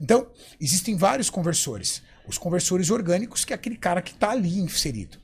[0.00, 2.02] Então, existem vários conversores.
[2.26, 5.18] Os conversores orgânicos, que é aquele cara que está ali inserido.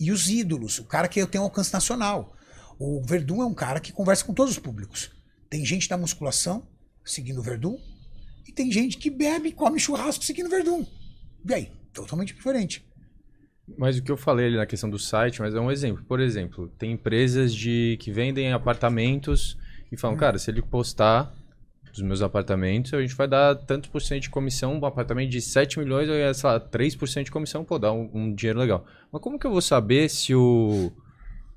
[0.00, 2.36] E os ídolos, o cara que tem um alcance nacional.
[2.78, 5.10] O Verdun é um cara que conversa com todos os públicos.
[5.48, 6.66] Tem gente da musculação
[7.04, 7.78] seguindo o Verdun
[8.48, 10.84] e tem gente que bebe e come churrasco seguindo o Verdun.
[11.48, 11.72] E aí?
[11.92, 12.84] Totalmente diferente.
[13.78, 16.04] Mas o que eu falei ali na questão do site, mas é um exemplo.
[16.04, 19.56] Por exemplo, tem empresas de que vendem apartamentos
[19.90, 21.32] e falam, cara, se ele postar
[21.92, 25.40] dos meus apartamentos, a gente vai dar tantos por cento de comissão, um apartamento de
[25.40, 28.84] 7 milhões, é, sei lá, 3% de comissão, pô, dá um, um dinheiro legal.
[29.10, 30.92] Mas como que eu vou saber se o,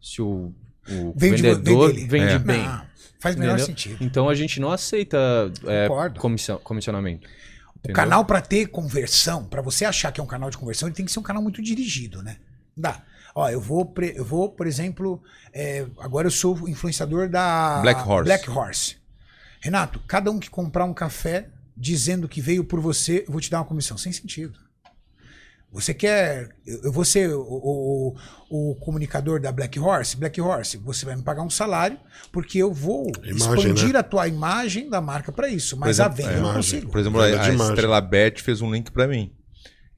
[0.01, 0.53] se o,
[0.90, 2.40] o Vende- vendedor vende vende É.
[2.40, 2.64] bem?
[2.66, 2.82] Não,
[3.19, 3.66] faz o menor Entendeu?
[3.66, 3.98] sentido.
[4.01, 5.17] Então a gente não aceita
[5.66, 7.27] é, comissão, comissionamento.
[7.27, 7.95] O entendeu?
[7.95, 11.06] canal para ter conversão, para você achar que é um canal de conversão, ele tem
[11.06, 12.38] que ser um canal muito dirigido, né?
[12.77, 13.01] Dá.
[13.40, 15.22] Ó, eu vou, pre- eu vou, por exemplo,
[15.53, 18.24] é, agora eu sou influenciador da Black Horse.
[18.26, 18.98] Black Horse.
[19.61, 23.50] Renato, cada um que comprar um café dizendo que veio por você, eu vou te
[23.50, 23.98] dar uma comissão.
[23.98, 24.59] Sem sentido.
[25.72, 26.50] Você quer.
[26.66, 28.16] Eu vou ser o, o-
[28.50, 30.18] o comunicador da Black Horse?
[30.18, 31.98] Black Horse, você vai me pagar um salário,
[32.32, 34.00] porque eu vou Imagem, expandir né?
[34.00, 35.77] a tua imagem da marca para isso.
[35.77, 36.92] Mas Por a exemplo, venda é, eu não consigo.
[36.92, 37.50] Por exemplo, a, a.
[37.53, 39.32] Estrela Bet fez um link pra mim.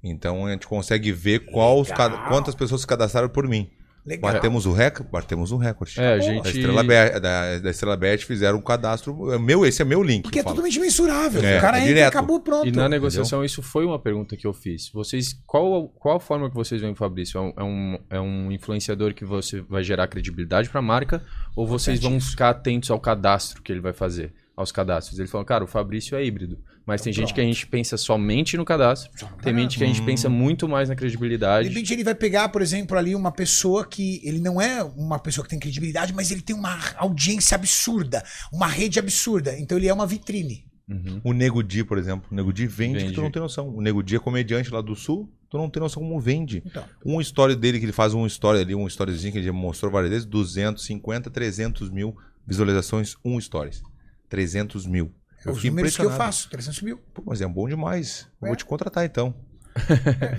[0.03, 3.69] Então a gente consegue ver qual cada- quantas pessoas se cadastraram por mim.
[4.03, 4.33] Legal.
[4.33, 5.11] Batemos o recorde?
[5.11, 5.99] Batemos um recorde.
[5.99, 9.31] É, a Da gente- Estrela, Bet, da, da Estrela Bet fizeram um cadastro.
[9.31, 10.23] é Meu, esse é meu link.
[10.23, 11.43] Porque é totalmente mensurável.
[11.43, 12.67] É, o cara é entra e acabou pronto.
[12.67, 14.89] E na negociação, isso foi uma pergunta que eu fiz.
[14.91, 17.38] Vocês, qual, qual a forma que vocês veem o Fabrício?
[17.38, 21.23] É um, é um, é um influenciador que você vai gerar credibilidade para a marca?
[21.55, 24.33] Ou vocês vão ficar atentos ao cadastro que ele vai fazer?
[24.57, 25.19] Aos cadastros.
[25.19, 26.57] Ele falou, cara, o Fabrício é híbrido.
[26.85, 29.11] Mas tem gente que a gente pensa somente no cadastro.
[29.17, 31.69] Só no Tem gente que a gente pensa muito mais na De credibilidade.
[31.69, 35.43] repente ele vai pegar, por exemplo, ali uma pessoa que ele não é uma pessoa
[35.43, 39.57] que tem credibilidade, mas ele tem uma audiência absurda, uma rede absurda.
[39.59, 40.65] Então ele é uma vitrine.
[40.89, 41.21] Uhum.
[41.23, 42.27] O Nego Di, por exemplo.
[42.31, 43.15] O Nego Di vende, que Vende.
[43.15, 43.69] tu não tem noção.
[43.69, 46.61] O Nego Di é comediante lá do sul, tu não tem noção como vende.
[46.65, 49.53] Então, Um story dele, que ele faz um story ali, um storyzinho que ele já
[49.53, 53.81] mostrou várias vezes, 250, 300 mil visualizações, um stories.
[54.27, 55.13] 300 mil.
[55.45, 56.97] Eu os números que eu faço, 300 mil.
[57.13, 58.27] Pô, mas é bom demais.
[58.41, 58.49] Eu É.
[58.49, 59.33] vou te contratar então.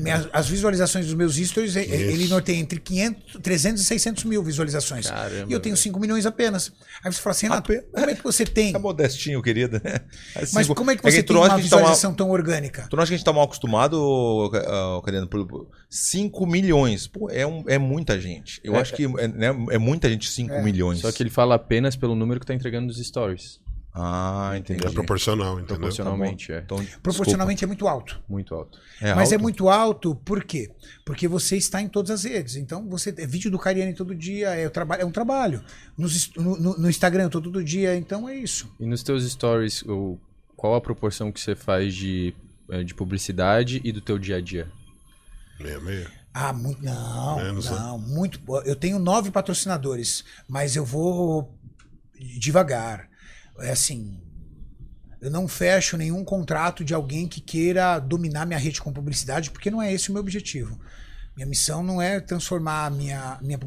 [0.00, 1.94] Minhas- as visualizações dos meus stories, é- é- Isso.
[1.94, 5.06] ele norteia entre 500, 300 e 600 mil visualizações.
[5.08, 5.82] Caramba, e eu tenho velho.
[5.82, 6.70] 5 milhões apenas.
[7.02, 8.72] Aí você fala assim, Renato, Ape- como é que você tem?
[8.74, 9.81] Tá modestinho, querida.
[10.36, 11.76] Mas Assim, como é que que você tu tem não acha uma que gente tá
[11.76, 12.86] mal- visualização tão orgânica?
[12.90, 15.28] Tu não acha que a gente tá mal acostumado, uh, Cariano?
[15.89, 17.06] 5 milhões.
[17.06, 18.60] Pô, é, um- é muita gente.
[18.62, 18.81] Eu É.
[18.81, 20.62] acho que é, né, é muita gente 5 É.
[20.62, 21.00] milhões.
[21.00, 23.61] Só que ele fala apenas pelo número que tá entregando nos stories.
[23.94, 24.86] Ah, entendi.
[24.86, 25.76] É proporcional, entendeu?
[25.76, 26.60] Proporcionalmente, é.
[26.60, 28.22] Então, Proporcionalmente é muito alto.
[28.26, 28.78] Muito alto.
[28.78, 29.06] desculpa.
[29.06, 29.42] É Mas é alto?
[29.42, 30.70] muito alto, por quê?
[31.04, 32.56] Porque você está em todas as redes.
[32.56, 35.62] Então, você é vídeo do Cariani todo dia, é, é um trabalho.
[35.96, 38.74] Nos no, no- no Instagram eu tô todo dia, então é isso.
[38.80, 40.18] E nos teus stories, o-
[40.56, 42.34] qual a proporção que você faz de,
[42.86, 44.68] de publicidade e do teu dia a dia?
[45.60, 46.10] Meia, meia.
[46.32, 46.82] Ah, muito.
[46.82, 47.76] Não, Menos, né?
[47.78, 48.40] não, muito.
[48.64, 51.52] Eu tenho nove patrocinadores, mas eu vou
[52.38, 53.11] devagar.
[53.60, 54.20] É assim.
[55.20, 59.70] Eu não fecho nenhum contrato de alguém que queira dominar minha rede com publicidade, porque
[59.70, 60.78] não é esse o meu objetivo.
[61.36, 63.58] Minha missão não é transformar minha, minha,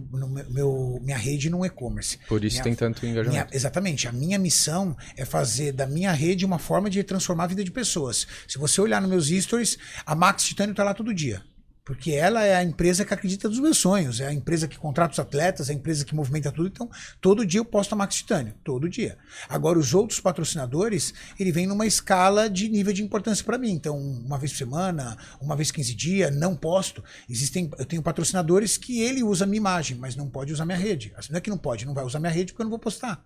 [0.49, 2.19] meu, minha rede num e-commerce.
[2.27, 3.31] Por isso Minha- tem tanto engajamento.
[3.31, 4.07] Minha- exatamente.
[4.07, 7.71] A minha missão é fazer da minha rede uma forma de transformar a vida de
[7.71, 8.27] pessoas.
[8.47, 11.41] Se você olhar nos meus stories, a Max Titânio tá lá todo dia.
[11.85, 15.13] Porque ela é a empresa que acredita nos meus sonhos, é a empresa que contrata
[15.13, 16.67] os atletas, é a empresa que movimenta tudo.
[16.67, 16.89] Então,
[17.21, 19.19] todo dia eu posto a Max Titânio, todo dia.
[19.47, 23.69] Agora, os outros patrocinadores, ele vem numa escala de nível de importância para mim.
[23.69, 27.03] Então, uma vez por semana, uma vez 15 dias, não posto.
[27.29, 30.79] Existem, eu tenho patrocinadores que ele usa a minha imagem, mas não pode usar minha
[30.79, 31.13] rede.
[31.15, 32.79] Assim, Não é que não pode, não vai usar minha rede porque eu não vou
[32.79, 33.23] postar.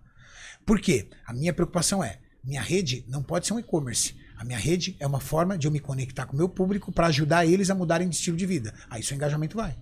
[0.66, 1.08] Por quê?
[1.26, 4.14] A minha preocupação é: minha rede não pode ser um e-commerce.
[4.40, 7.08] A minha rede é uma forma de eu me conectar com o meu público para
[7.08, 8.72] ajudar eles a mudarem de estilo de vida.
[8.88, 9.76] Aí seu engajamento vai.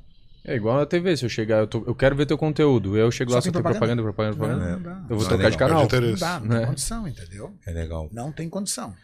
[0.44, 3.08] É igual na TV, se eu chegar, eu, tô- eu quero ver teu conteúdo, eu
[3.12, 4.64] chego Só lá, tem só tem propaganda, propaganda, propaganda.
[4.64, 5.06] Não, não dá.
[5.10, 5.58] Eu vou Não, trocar de legal.
[5.68, 5.78] canal.
[5.78, 6.20] Não interesse.
[6.20, 6.66] dá, não tem É.
[6.66, 7.56] condição, entendeu?
[7.64, 8.08] É legal.
[8.12, 8.94] Não tem condição.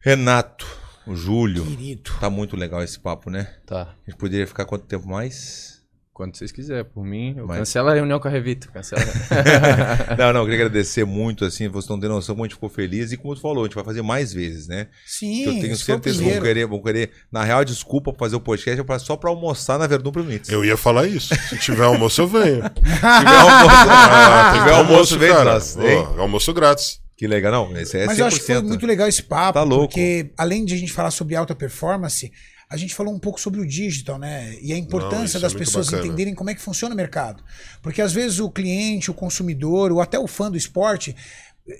[0.00, 0.66] Renato,
[1.06, 1.64] o Júlio.
[1.64, 2.10] Querido.
[2.18, 3.44] Tá muito legal esse papo, né?
[3.66, 3.94] Tá.
[4.06, 5.73] A gente poderia ficar quanto tempo mais?
[6.14, 8.68] Quando vocês quiserem, por mim, eu Mas- cancela a reunião com a Revita.
[8.68, 9.02] Cancela.
[10.16, 12.68] não, não, eu queria agradecer muito, assim, vocês não têm noção como a gente ficou
[12.68, 14.86] feliz e como tu falou, a gente vai fazer mais vezes, né?
[15.04, 17.10] Sim, Que eu tenho certeza que vão querer, vão querer.
[17.32, 20.50] Na real, desculpa pra fazer o podcast é só pra almoçar na Verdun Primites.
[20.50, 21.34] Eu ia falar isso.
[21.48, 22.62] Se tiver almoço, eu venho.
[22.84, 25.44] Se tiver almoço, Ah, se tiver almoço, vem cara.
[25.54, 25.76] nós,
[26.16, 27.00] almoço grátis.
[27.16, 28.20] Que legal, não, esse é Mas 100%.
[28.20, 29.86] eu acho que foi muito legal esse papo, Tá louco.
[29.88, 32.30] porque além de a gente falar sobre alta performance,
[32.74, 34.58] a gente falou um pouco sobre o digital, né?
[34.60, 36.04] E a importância isso é das muito pessoas bacana.
[36.04, 37.44] entenderem como é que funciona o mercado.
[37.80, 41.14] Porque às vezes o cliente, o consumidor, ou até o fã do esporte,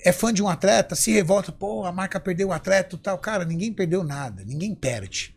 [0.05, 3.17] é fã de um atleta, se revolta, pô, a marca perdeu o atleta e tal.
[3.17, 5.35] Cara, ninguém perdeu nada, ninguém perde.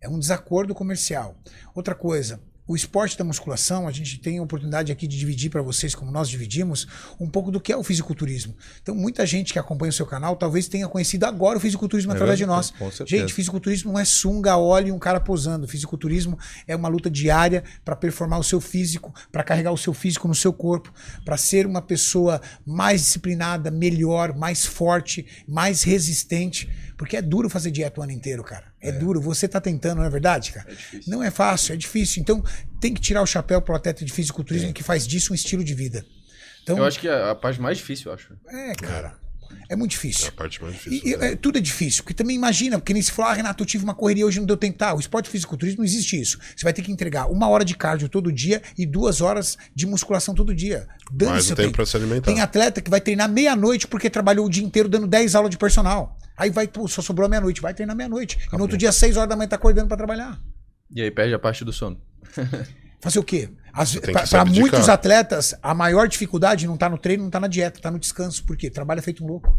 [0.00, 1.40] É um desacordo comercial.
[1.72, 5.62] Outra coisa, o esporte da musculação, a gente tem a oportunidade aqui de dividir para
[5.62, 6.86] vocês, como nós dividimos,
[7.20, 8.56] um pouco do que é o fisiculturismo.
[8.82, 12.14] Então, muita gente que acompanha o seu canal talvez tenha conhecido agora o fisiculturismo É
[12.14, 12.72] através de nós.
[13.06, 15.68] Gente, fisiculturismo não é sunga, óleo e um cara posando.
[15.68, 20.26] Fisiculturismo é uma luta diária para performar o seu físico, para carregar o seu físico
[20.26, 20.92] no seu corpo,
[21.24, 26.68] para ser uma pessoa mais disciplinada, melhor, mais forte, mais resistente.
[26.96, 28.64] Porque é duro fazer dieta o ano inteiro, cara.
[28.80, 29.20] É, duro.
[29.20, 30.66] Você tá tentando, não é verdade, cara?
[31.06, 32.22] Não é fácil, é difícil.
[32.22, 32.42] Então,
[32.80, 35.74] tem que tirar o chapéu pro atleta de fisiculturismo que faz disso um estilo de
[35.74, 36.04] vida.
[36.62, 38.36] Então, eu acho que é a parte mais difícil, eu acho.
[38.48, 39.25] é, cara.
[39.68, 40.28] É muito É difícil.
[40.28, 41.08] a parte mais difícil.
[41.08, 41.32] e, né?
[41.32, 43.84] é, tudo é difícil, porque também imagina, porque nem se falar, ah, Renato, eu tive
[43.84, 44.78] uma correria hoje não deu tempo.
[44.78, 46.38] Tá, o esporte fisiculturismo não existe isso.
[46.54, 49.86] Você vai ter que entregar uma hora de cardio todo dia e duas horas de
[49.86, 50.86] musculação todo dia.
[51.10, 52.30] Dane Mais seu o tempo pra se alimentar.
[52.30, 55.58] Tem atleta que vai treinar meia-noite porque trabalhou o dia inteiro dando 10 aulas de
[55.58, 56.16] personal.
[56.36, 58.38] Aí vai, pô, só sobrou meia-noite, vai treinar meia-noite.
[58.52, 60.38] E no outro dia, 6 horas da manhã, tá acordando pra trabalhar.
[60.94, 62.00] E aí perde a parte do sono.
[63.00, 63.48] Fazer o quê?
[64.30, 67.90] Para muitos atletas, a maior dificuldade não tá no treino, não tá na dieta, tá
[67.90, 68.44] no descanso.
[68.44, 68.70] Por quê?
[68.70, 69.56] Trabalha feito um louco.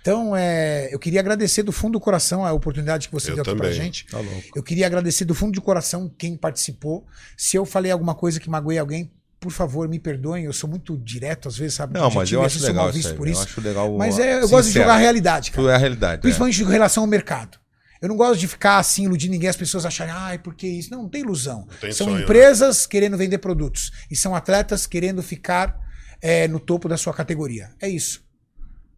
[0.00, 3.42] Então, é, eu queria agradecer do fundo do coração a oportunidade que você Eu deu
[3.42, 3.80] aqui pra também.
[3.80, 4.06] gente.
[4.06, 4.42] Tá louco.
[4.56, 7.06] Eu queria agradecer do fundo de coração quem participou.
[7.36, 10.44] Se eu falei alguma coisa que magoei alguém, por favor, me perdoem.
[10.46, 11.94] Eu sou muito direto, às vezes, sabe?
[11.94, 13.42] Não, mas eu acho legal isso Eu isso.
[13.42, 13.96] acho legal.
[13.96, 14.84] Mas é, eu gosto de sincero.
[14.86, 15.70] jogar a realidade, cara.
[15.70, 16.14] É a realidade.
[16.14, 16.18] é.
[16.22, 17.58] Principalmente em relação ao mercado.
[18.02, 20.90] Eu não gosto de ficar assim, iludir ninguém, as pessoas acharem, ai, por que isso?
[20.90, 21.68] Não, não tem ilusão.
[21.80, 22.24] tem são sonho, né?
[22.24, 23.92] empresas querendo vender produtos.
[24.10, 25.80] E são atletas querendo ficar
[26.20, 27.70] é, no topo da sua categoria.
[27.80, 28.24] É isso.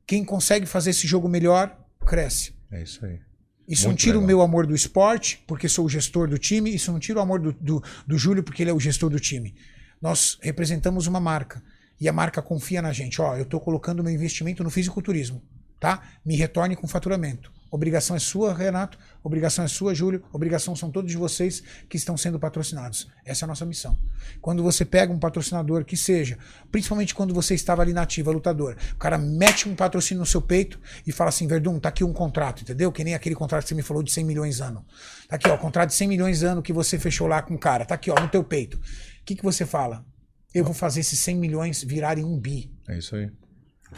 [0.07, 2.55] Quem consegue fazer esse jogo melhor, cresce.
[2.73, 3.21] É isso aí.
[3.69, 4.25] Isso Muito não tira legal.
[4.25, 6.75] o meu amor do esporte, porque sou o gestor do time.
[6.75, 9.21] Isso não tira o amor do, do, do Júlio, porque ele é o gestor do
[9.21, 9.55] time.
[10.01, 11.63] Nós representamos uma marca.
[12.01, 13.21] E a marca confia na gente.
[13.21, 15.43] Ó, eu estou colocando meu investimento no fisiculturismo.
[15.79, 16.03] Tá?
[16.25, 17.53] Me retorne com faturamento.
[17.75, 18.97] Obrigação é sua, Renato.
[19.21, 20.23] Obrigação é sua, Júlio.
[20.33, 23.09] Obrigação são todos vocês que estão sendo patrocinados.
[23.25, 23.99] Essa é a nossa missão.
[24.41, 26.39] Quando você pega um patrocinador que seja,
[26.71, 30.41] principalmente quando você estava ali na ativa, lutador, o cara mete um patrocínio no seu
[30.41, 32.93] peito e fala assim: Verdun, tá aqui um contrato, entendeu?
[32.93, 34.87] Que nem aquele contrato que você me falou de 100 milhões ano.
[35.29, 37.85] Tá aqui, ó, contrato de 100 milhões ano que você fechou lá com o cara.
[37.85, 38.77] Tá aqui, ó, no teu peito.
[38.77, 38.81] O
[39.25, 40.07] que, que você fala?
[40.55, 42.73] Eu vou fazer esses 100 milhões virarem um bi.
[42.89, 43.33] É isso aí.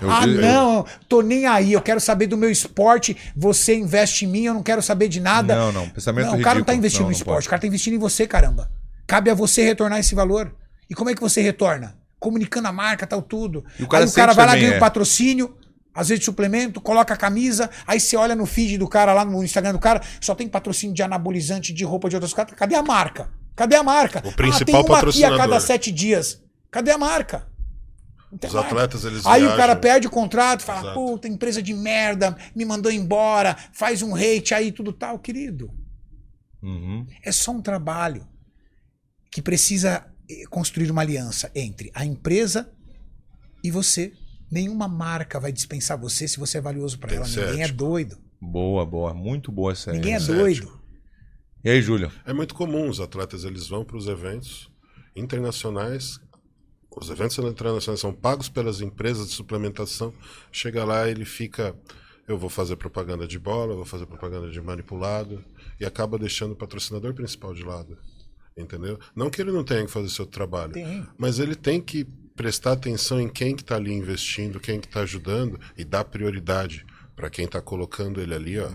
[0.01, 1.73] Eu- ah, não, tô nem aí.
[1.73, 3.17] Eu quero saber do meu esporte.
[3.37, 5.57] Você investe em mim, eu não quero saber de nada.
[5.57, 7.47] Não, não, pensamento Não, o cara não tá investindo Não, no esporte, pode.
[7.47, 8.71] o cara tá investindo em você, caramba.
[9.07, 10.55] Cabe a você retornar esse valor.
[10.91, 11.97] E como é que você retorna?
[12.19, 13.65] Comunicando a marca, tal, tudo.
[13.79, 14.77] E o cara aí o cara vai lá, ganha é.
[14.77, 15.57] um patrocínio,
[15.95, 19.43] às vezes suplemento, coloca a camisa, aí você olha no feed do cara lá no
[19.43, 22.53] Instagram do cara, só tem patrocínio de anabolizante, de roupa de outros caras.
[22.55, 23.29] Cadê a marca?
[23.55, 24.19] Cadê a marca?
[24.19, 25.39] O principal ah, tem uma aqui a patrocinador.
[25.39, 26.43] cada sete dias.
[26.71, 27.47] Cadê a marca?
[28.41, 28.69] Tem Os marca.
[28.71, 29.57] atletas, eles Aí o viajam.
[29.57, 30.95] cara perde o contrato, fala, Exato.
[30.95, 35.71] puta, empresa de merda, me mandou embora, faz um hate aí, tudo tal, querido.
[36.63, 37.07] Uhum.
[37.23, 38.27] É só um trabalho
[39.31, 42.71] que precisa eh, construir uma aliança entre a empresa
[43.63, 44.13] e você.
[44.51, 47.27] Nenhuma marca vai dispensar você se você é valioso para ela.
[47.27, 47.79] Ninguém é ético.
[47.79, 48.19] doido.
[48.41, 49.13] Boa, boa.
[49.15, 49.93] Muito boa essa.
[49.93, 50.81] Ninguém é é doido.
[51.65, 52.13] E aí, Júlio?
[52.25, 54.71] É muito comum os atletas eles vão para os eventos
[55.17, 56.21] internacionais.
[56.99, 60.15] Os eventos internacionais são pagos pelas empresas de suplementação.
[60.51, 61.77] Chega lá, ele fica,
[62.27, 65.45] eu vou fazer propaganda de bola, vou fazer propaganda de manipulado
[65.79, 67.99] e acaba deixando o patrocinador principal de lado.
[68.57, 68.99] Entendeu?
[69.15, 71.07] Não que ele não tenha que fazer seu trabalho, Tem.
[71.19, 75.01] mas ele tem que prestar atenção em quem que está ali investindo, quem que está
[75.01, 78.71] ajudando e dar prioridade para quem está colocando ele ali, ó,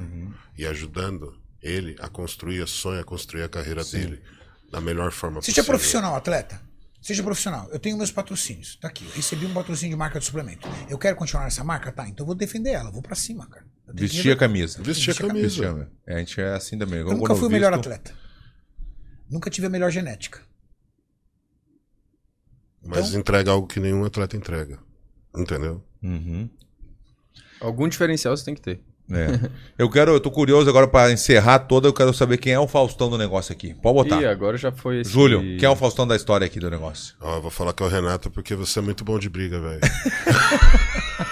[0.56, 4.22] e ajudando ele a construir o sonho, a construir a carreira dele
[4.72, 5.66] da melhor forma Seja possível.
[5.66, 6.62] profissional, atleta.
[7.02, 7.68] Seja profissional.
[7.72, 8.76] Eu tenho meus patrocínios.
[8.76, 9.04] Tá aqui.
[9.06, 10.68] Eu recebi um patrocínio de marca de suplemento.
[10.88, 11.92] Eu quero continuar nessa marca?
[11.92, 12.08] Tá.
[12.08, 12.90] Então eu vou defender ela.
[12.90, 13.66] eu Vou pra cima, cara.
[13.88, 14.82] Eu Vestir a camisa.
[14.84, 15.92] Vestir a Vestir a camisa.
[16.06, 17.00] É, a gente é assim também.
[17.00, 18.14] Eu nunca Quando fui o melhor visto- atleta.
[19.30, 20.42] Nunca tive a melhor genética.
[22.84, 24.80] Mas Então- entrega algo que nenhum atleta entrega.
[25.36, 25.84] Entendeu?
[26.04, 26.50] Uhum.
[27.60, 28.84] Algum diferencial você tem que ter.
[29.14, 29.50] É.
[29.78, 32.68] Eu quero, eu tô curioso agora pra encerrar toda, eu quero saber quem é o
[32.68, 33.74] Faustão do negócio aqui.
[33.74, 34.22] Pode botar.
[34.22, 35.12] E agora já foi esse.
[35.12, 37.16] Júlio, quem é o Faustão da história aqui do negócio?
[37.22, 39.82] Ó, eu vou falar com o Renato porque você é muito bom de briga, velho.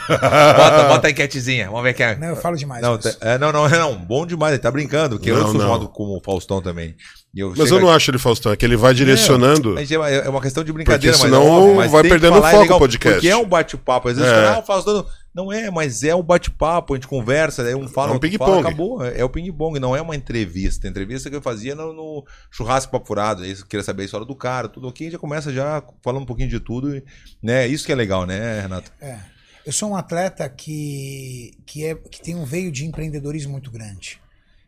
[0.10, 2.16] Bota, bota a enquetezinha, vamos ver quem é.
[2.16, 2.82] Não, eu falo demais.
[2.82, 5.46] Não, mas- te- é, não, não, não, bom demais, ele tá brincando, porque eu Não,
[5.46, 5.62] sou não.
[5.62, 6.96] chamado como Faustão também.
[7.34, 9.78] E eu Mas eu não acho ele Faustão, é que ele vai direcionando.
[9.78, 12.10] É uma- é uma questão de brincadeira, Porque mas, senão é óbvio, mas vai que
[12.10, 13.14] perdendo é foco o legal, podcast.
[13.18, 14.10] Porque é um bate-papo.
[14.10, 14.36] Às vezes É.
[14.52, 15.06] o ah, Faustão.
[15.34, 18.30] Não é, mas é um bate-papo, a gente conversa, aí um fala, É um outro
[18.30, 18.52] ping-pong.
[18.52, 19.06] fala, acabou.
[19.06, 20.88] É, é o ping-pong, não é uma entrevista.
[20.88, 23.44] A entrevista que eu fazia no, no churrasco papo furado.
[23.44, 26.50] Aí queria saber a história do cara, tudo aqui, já começa já falando um pouquinho
[26.50, 26.96] de tudo.
[26.96, 27.04] E,
[27.42, 27.68] né?
[27.68, 28.92] Isso que é legal, né, Renato?
[29.00, 29.20] É.
[29.66, 34.20] Eu sou um atleta que, que, é, que tem um veio de empreendedorismo muito grande.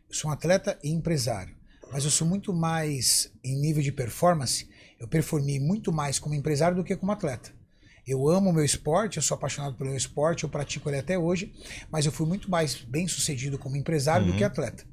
[0.08, 1.56] Eu sou um atleta e empresário.
[1.90, 4.68] Mas eu sou muito mais, em nível de performance,
[4.98, 7.50] eu performei muito mais como empresário do que como atleta.
[8.06, 11.16] Eu amo o meu esporte, eu sou apaixonado pelo meu esporte, eu pratico ele até
[11.16, 11.52] hoje,
[11.90, 14.84] mas eu fui muito mais bem sucedido como empresário do que atleta.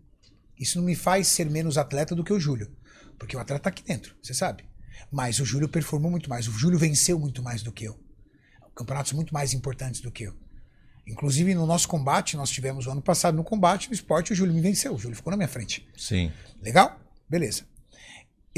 [0.59, 2.69] Isso não me faz ser menos atleta do que o Júlio,
[3.17, 4.63] porque o atleta tá aqui dentro, você sabe.
[5.11, 7.97] Mas o Júlio performou muito mais, o Júlio venceu muito mais do que eu
[8.79, 10.33] campeonatos muito mais importantes do que eu.
[11.05, 14.53] Inclusive, no nosso combate, nós tivemos o ano passado no combate, no esporte, o Júlio
[14.53, 14.93] me venceu.
[14.93, 15.87] O Júlio ficou na minha frente.
[15.97, 16.31] Sim.
[16.61, 16.99] Legal?
[17.27, 17.63] Beleza.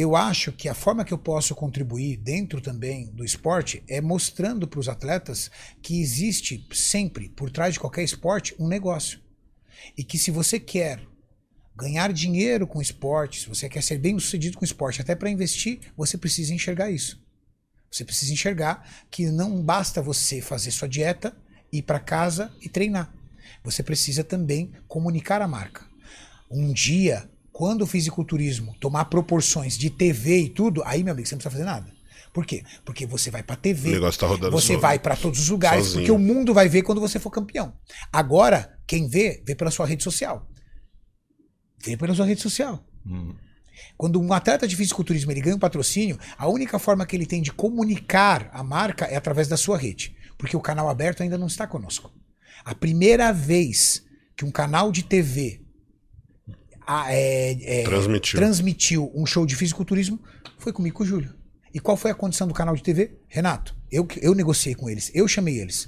[0.02, 4.68] Eu acho que a forma que eu posso contribuir dentro também do esporte é mostrando
[4.68, 9.20] para os atletas que existe sempre, por trás de qualquer esporte, um negócio.
[9.96, 11.00] E que se você quer
[11.76, 15.82] ganhar dinheiro com esporte, se você quer ser bem sucedido com esporte, até para investir,
[15.96, 17.24] você precisa enxergar isso.
[17.92, 21.38] Você precisa enxergar que não basta você fazer sua dieta,
[21.72, 23.14] ir para casa e treinar.
[23.64, 25.86] Você precisa também comunicar a marca.
[26.50, 27.30] Um dia,
[27.62, 31.52] quando o fisiculturismo tomar proporções de TV e tudo, aí, meu amigo, você não precisa
[31.52, 31.94] fazer nada.
[32.34, 32.64] Por quê?
[32.84, 35.86] Porque você vai pra TV, O negócio tá rodando você vai para todos os lugares,
[35.86, 36.02] sozinho.
[36.02, 37.72] porque o mundo vai ver quando você for campeão.
[38.12, 40.50] Agora, quem vê, vê pela sua rede social.
[41.86, 42.84] Vê pela sua rede social.
[43.96, 47.44] Quando um atleta de fisiculturismo ele ganha um patrocínio, a única forma que ele tem
[47.44, 50.16] de comunicar a marca é através da sua rede.
[50.36, 52.12] Porque o canal aberto ainda não está conosco.
[52.66, 54.04] A primeira vez
[54.36, 55.62] que um canal de TV
[56.86, 58.40] a- é, é, Transmitiu.
[58.40, 60.20] transmitiu um show de fisiculturismo
[60.58, 61.34] foi comigo e com o Júlio.
[61.74, 63.18] E qual foi a condição do canal de TV?
[63.28, 65.88] Renato, eu, eu negociei com eles, eu chamei eles.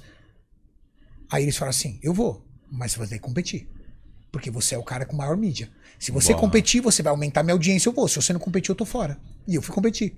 [1.30, 3.68] Aí eles falaram assim: eu vou, mas você vai ter que competir.
[4.32, 5.70] Porque você é o cara com maior mídia.
[5.98, 8.08] Se você competir, você vai aumentar minha audiência, eu vou.
[8.08, 9.16] Se você não competir, eu tô fora.
[9.46, 10.16] E eu fui competir.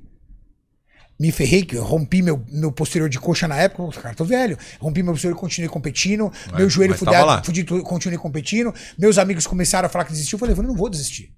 [1.19, 4.59] Me ferrei, que rompi meu, meu posterior de coxa na época, cara, tô velho.
[4.79, 6.31] Rompi meu posterior e continuei competindo.
[6.55, 7.43] meu joelho mas tava lá.
[7.43, 8.75] fudido, fudido, continuei competindo.
[8.99, 10.37] Meus amigos começaram a falar que desistiu.
[10.37, 11.35] Eu falei, eu não vou desistir.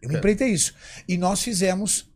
[0.00, 0.74] Eu me empreitei isso.
[1.06, 2.08] E nós fizemos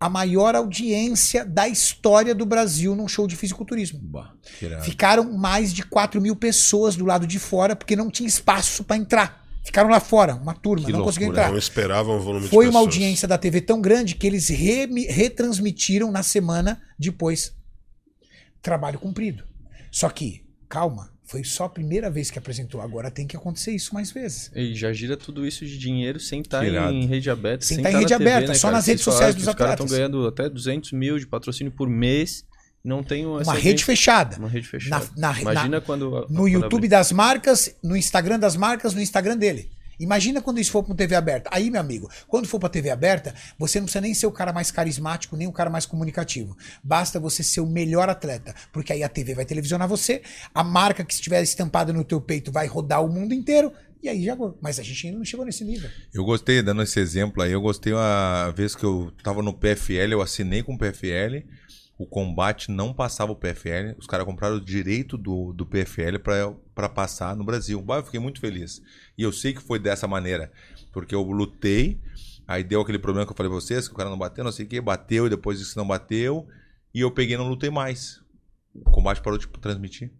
[0.00, 4.00] a maior audiência da história do Brasil num show de fisiculturismo.
[4.02, 4.32] Bah.
[4.82, 8.96] Ficaram mais de 4 mil pessoas do lado de fora porque não tinha espaço para
[8.96, 9.43] entrar.
[9.64, 11.52] Ficaram lá fora, uma turma, Que não conseguiam loucura, entrar.
[11.52, 15.06] Não esperavam o volume Foi de uma audiência da TV tão grande que eles remi-
[15.06, 17.54] retransmitiram na semana depois.
[18.62, 19.44] Trabalho cumprido.
[19.90, 22.80] Só que, calma, foi só a primeira vez que apresentou.
[22.80, 24.50] Agora tem que acontecer isso mais vezes.
[24.54, 26.92] E já gira tudo isso de dinheiro sem estar irado.
[26.92, 27.64] em rede aberta.
[27.64, 28.76] Sem Sem tá em tá rede TV, aberta, né, só cara?
[28.76, 29.98] nas redes sociais dos que Os caras estão atletas.
[29.98, 32.44] ganhando até 200 mil de patrocínio por mês.
[32.84, 34.36] Não tem essa Uma rede fechada.
[34.36, 35.06] Uma rede fechada.
[35.16, 36.10] Na- na- Imagina na- quando.
[36.10, 36.88] No quando YouTube abrir.
[36.88, 39.70] das marcas, no Instagram das marcas, no Instagram dele.
[39.98, 41.48] Imagina quando isso for para TV aberta.
[41.52, 44.52] Aí, meu amigo, quando for para TV aberta, você não precisa nem ser o cara
[44.52, 46.56] mais carismático, nem o cara mais comunicativo.
[46.82, 50.20] Basta você ser o melhor atleta, porque aí a TV vai televisionar você,
[50.52, 53.72] a marca que estiver estampada no teu peito vai rodar o mundo inteiro,
[54.02, 54.36] e aí já.
[54.60, 55.88] Mas a gente ainda não chegou nesse nível.
[56.12, 60.10] Eu gostei, dando esse exemplo aí, eu gostei uma vez que eu tava no PFL,
[60.12, 61.44] eu assinei com o PFL,
[61.96, 66.18] o combate não passava o PFL, os caras compraram o direito do, do PFL
[66.74, 67.80] pra passar no Brasil.
[67.80, 68.82] Bah, eu fiquei muito feliz.
[69.16, 70.50] E eu sei que foi dessa maneira,
[70.92, 72.00] porque eu lutei
[72.46, 74.52] Aí deu aquele problema que eu falei pra vocês, que o cara não bateu, não
[74.52, 76.46] sei o que, bateu e depois disse que não bateu.
[76.92, 78.22] E eu peguei e não lutei mais.
[78.74, 80.12] O combate parou de transmitir.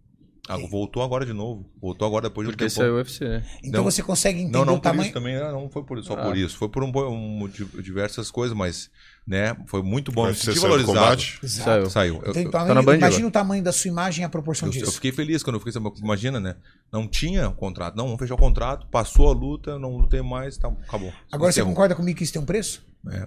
[0.47, 1.65] Ah, voltou agora de novo.
[1.81, 2.73] Voltou agora depois de um Porque tempo.
[2.73, 3.47] isso é o UFC, né?
[3.63, 3.91] Então Não.
[3.91, 5.05] você consegue entender Não, não o por tamanho.
[5.05, 6.23] isso também, não, não foi por, só Ah.
[6.25, 6.59] por isso.
[6.59, 7.49] Foi por um, um-
[7.83, 8.91] diversas coisas, mas,
[9.27, 10.33] né, foi muito bom.
[10.35, 10.99] Saiu do valorizado.
[10.99, 11.39] combate.
[11.43, 11.65] Exato.
[11.65, 11.91] Saiu.
[11.91, 12.15] Saiu.
[12.17, 14.75] Eu- Então, eu- então, tá imagina o tamanho da sua imagem e a proporção Eu,
[14.75, 14.93] eu disso.
[14.93, 15.81] fiquei feliz quando eu fiquei.
[16.03, 16.57] Imagina, né?
[16.93, 17.97] Não tinha contrato.
[17.97, 18.87] Não, vamos fechar o contrato.
[18.89, 21.11] Passou a luta, não lutei mais, tá, acabou.
[21.33, 21.71] Agora você Encerrou.
[21.75, 22.87] concorda comigo que isso tem um preço?
[23.11, 23.27] É.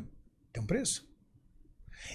[0.53, 1.06] Tem um preço.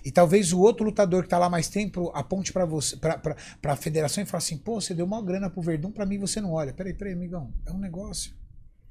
[0.04, 3.36] E talvez o outro lutador que tá lá mais tempo aponte pra você, pra, pra,
[3.60, 6.40] pra federação e fale assim: pô, você deu uma grana pro Verdun, pra mim você
[6.40, 6.72] não olha.
[6.72, 7.52] Peraí, peraí, amigão.
[7.66, 8.32] É um negócio.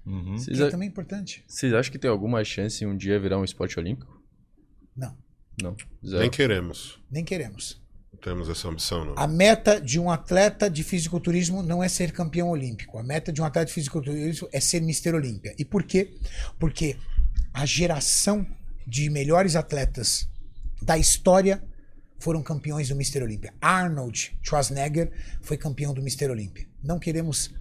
[0.05, 0.35] Uhum.
[0.43, 1.43] Que é a- também importante.
[1.47, 4.19] vocês acham que tem alguma chance em um dia virar um esporte olímpico?
[4.95, 5.15] Não,
[5.61, 5.75] Não.
[6.05, 6.21] Zero.
[6.21, 6.99] Nem queremos.
[7.09, 7.79] nem queremos.
[8.11, 9.13] Não temos essa ambição, não.
[9.17, 12.97] A meta de um atleta de fisiculturismo não é ser campeão olímpico.
[12.97, 15.53] A meta de um atleta de fisiculturismo é ser Mister Olímpia.
[15.57, 16.13] E por quê?
[16.59, 16.97] Porque
[17.53, 18.45] a geração
[18.85, 20.27] de melhores atletas
[20.81, 21.63] da história
[22.19, 23.53] foram campeões do Mister Olímpia.
[23.59, 25.11] Arnold Schwarzenegger
[25.41, 26.67] foi campeão do Mister Olímpia.
[26.83, 27.53] Não queremos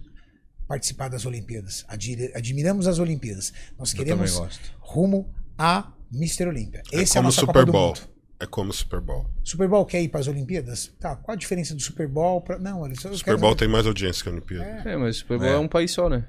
[0.67, 1.85] participar das Olimpíadas.
[2.33, 3.51] Admiramos as Olimpíadas.
[3.77, 4.39] Nós queremos
[4.79, 6.83] rumo a Mister Olímpia.
[6.91, 7.87] É Esse é, o nossa Super Copa do Bowl.
[7.87, 8.11] Mundo.
[8.39, 9.29] É como o Super Bowl.
[9.43, 10.91] Super Bowl quer ir para as Olimpíadas?
[10.99, 13.85] Tá, qual a diferença do Super Bowl para Não, eles O Super Bowl tem mais
[13.85, 14.65] audiência que a Olimpíada.
[14.89, 15.53] É, mas o Super Bowl É.
[15.53, 15.57] é.
[15.57, 16.27] um país só, né?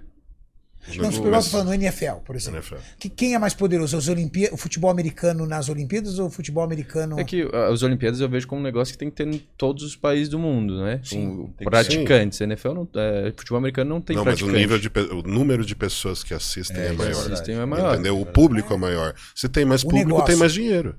[0.97, 2.59] Não, o Super Bowl falando NFL, por exemplo.
[2.59, 2.75] NFL.
[2.99, 3.97] Que, quem é mais poderoso?
[3.97, 4.49] As Olimpí...
[4.51, 7.21] O futebol americano nas Olimpíadas ou o futebol americano.
[7.21, 9.39] É que ah, as Olimpíadas eu vejo como um negócio que tem que ter em
[9.57, 11.01] todos os países do mundo, né?
[11.05, 12.41] Sim, Com tem que praticantes.
[12.41, 14.61] NFL não, é, futebol americano não tem não, mas o, praticante.
[14.61, 17.11] nível de, o número de pessoas que assistem é, É, maior.
[17.11, 17.95] Assistem é maior.
[17.95, 18.21] Entendeu?
[18.21, 19.15] O público é maior.
[19.35, 20.27] Se tem mais O público, negócio.
[20.27, 20.97] tem mais dinheiro.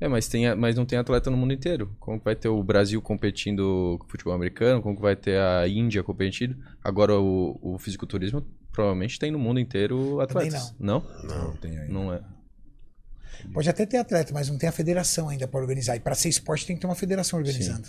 [0.00, 1.90] É, mas, tem, mas não tem atleta no mundo inteiro.
[1.98, 4.80] Como que vai ter o Brasil competindo com futebol americano?
[4.80, 6.56] Como que vai ter a Índia competindo?
[6.84, 8.46] Agora o, o fisiculturismo
[8.78, 10.72] provavelmente tem no mundo inteiro atletas.
[10.78, 11.04] Não.
[11.24, 11.56] Não.
[11.56, 11.88] Tem aí.
[11.88, 12.20] Não, é.
[13.52, 15.96] Pode até ter atleta, mas não tem a federação ainda para organizar.
[15.96, 17.88] E para ser esporte tem que ter uma federação organizando.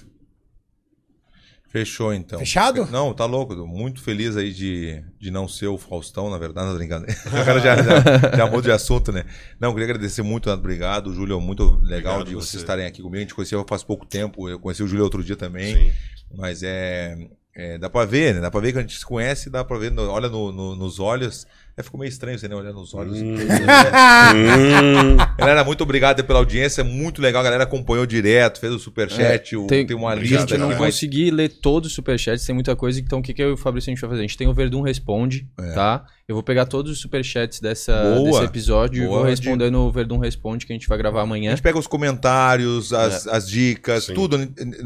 [1.67, 2.39] Fechou, então.
[2.39, 2.87] Fechado?
[2.87, 3.55] Não, tá louco.
[3.55, 7.05] Tô muito feliz aí de, de não ser o Faustão, na verdade, não tô brincando.
[7.27, 9.25] O cara já, já, já mudou de assunto, né?
[9.59, 11.13] Não, queria agradecer muito, obrigado.
[11.13, 12.57] Júlio, muito legal Obrigado de vocês você.
[12.57, 13.17] estarem aqui comigo.
[13.17, 14.49] A gente conheceu faz pouco tempo.
[14.49, 15.75] Eu conheci o Júlio outro dia também.
[15.75, 15.91] Sim.
[16.35, 17.15] Mas é,
[17.55, 18.41] é, Dá pra ver, né?
[18.41, 19.91] Dá pra ver que a gente se conhece, dá pra ver.
[19.99, 21.45] olha no- no- nos olhos.
[21.79, 22.55] É, ficou meio estranho você né?
[22.55, 23.21] Olhar nos olhos.
[23.21, 23.37] Hum.
[25.37, 26.83] Galera, muito obrigado pela audiência.
[26.83, 27.39] Muito legal.
[27.39, 29.55] A galera acompanhou direto, fez o superchat.
[29.55, 30.39] o- tem- tem, uma lista.
[30.39, 32.99] Gente, eu não consegui ler todos os superchats, tem muita coisa.
[32.99, 34.19] Então, o que, que eu e o Fabrício a gente vai fazer?
[34.19, 35.71] A gente tem o Verdun Responde, É.
[35.71, 36.05] tá?
[36.27, 38.23] Eu vou pegar todos os superchats dessa, Boa.
[38.29, 41.23] desse episódio Boa, e vou responder no Verdun Responde, que a gente vai gravar A
[41.23, 41.51] amanhã.
[41.51, 44.13] gente pega os comentários, as, as dicas, Sim.
[44.13, 44.37] tudo,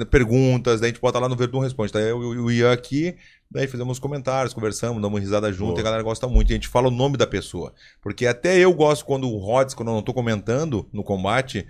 [0.09, 1.91] perguntas, daí a gente bota lá no Verdun Responde.
[1.91, 1.99] Tá?
[1.99, 3.15] Eu e o Ian aqui,
[3.53, 5.79] daí fizemos comentários, conversamos, damos risada junto, Boa.
[5.79, 6.49] e a galera gosta muito.
[6.49, 7.71] E a gente fala o nome da pessoa.
[8.01, 11.65] Porque até eu gosto quando o Rods, quando eu não tô comentando no combate,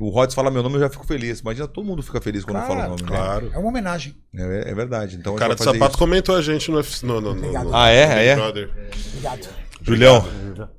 [0.00, 1.40] o Rods fala meu nome, eu já fico feliz.
[1.40, 3.50] Imagina, todo mundo fica feliz quando Claro, fala o nome, Claro.
[3.54, 4.16] É uma homenagem.
[4.32, 4.64] né?
[4.66, 5.16] É, é verdade.
[5.16, 5.98] Então, O cara de sapato isso.
[5.98, 7.70] comentou a gente no, no, no, no, Obrigado.
[7.72, 8.26] Ah, é?
[8.26, 8.34] É?
[8.34, 8.70] Brother.
[9.12, 9.48] Obrigado.
[9.80, 10.28] Julião,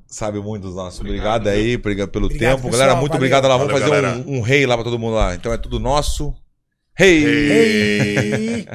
[0.07, 0.99] sabe muito dos nossos.
[0.99, 2.63] Obrigado aí obrigado pelo Obrigado, tempo.
[2.63, 3.17] pessoal, galera, muito valeu.
[3.19, 3.57] obrigado lá.
[3.57, 5.33] Vamos Valeu, fazer um, um rei lá pra todo mundo lá.
[5.35, 6.33] Então é tudo nosso.
[6.93, 7.25] Rei!
[7.25, 8.67] Ei!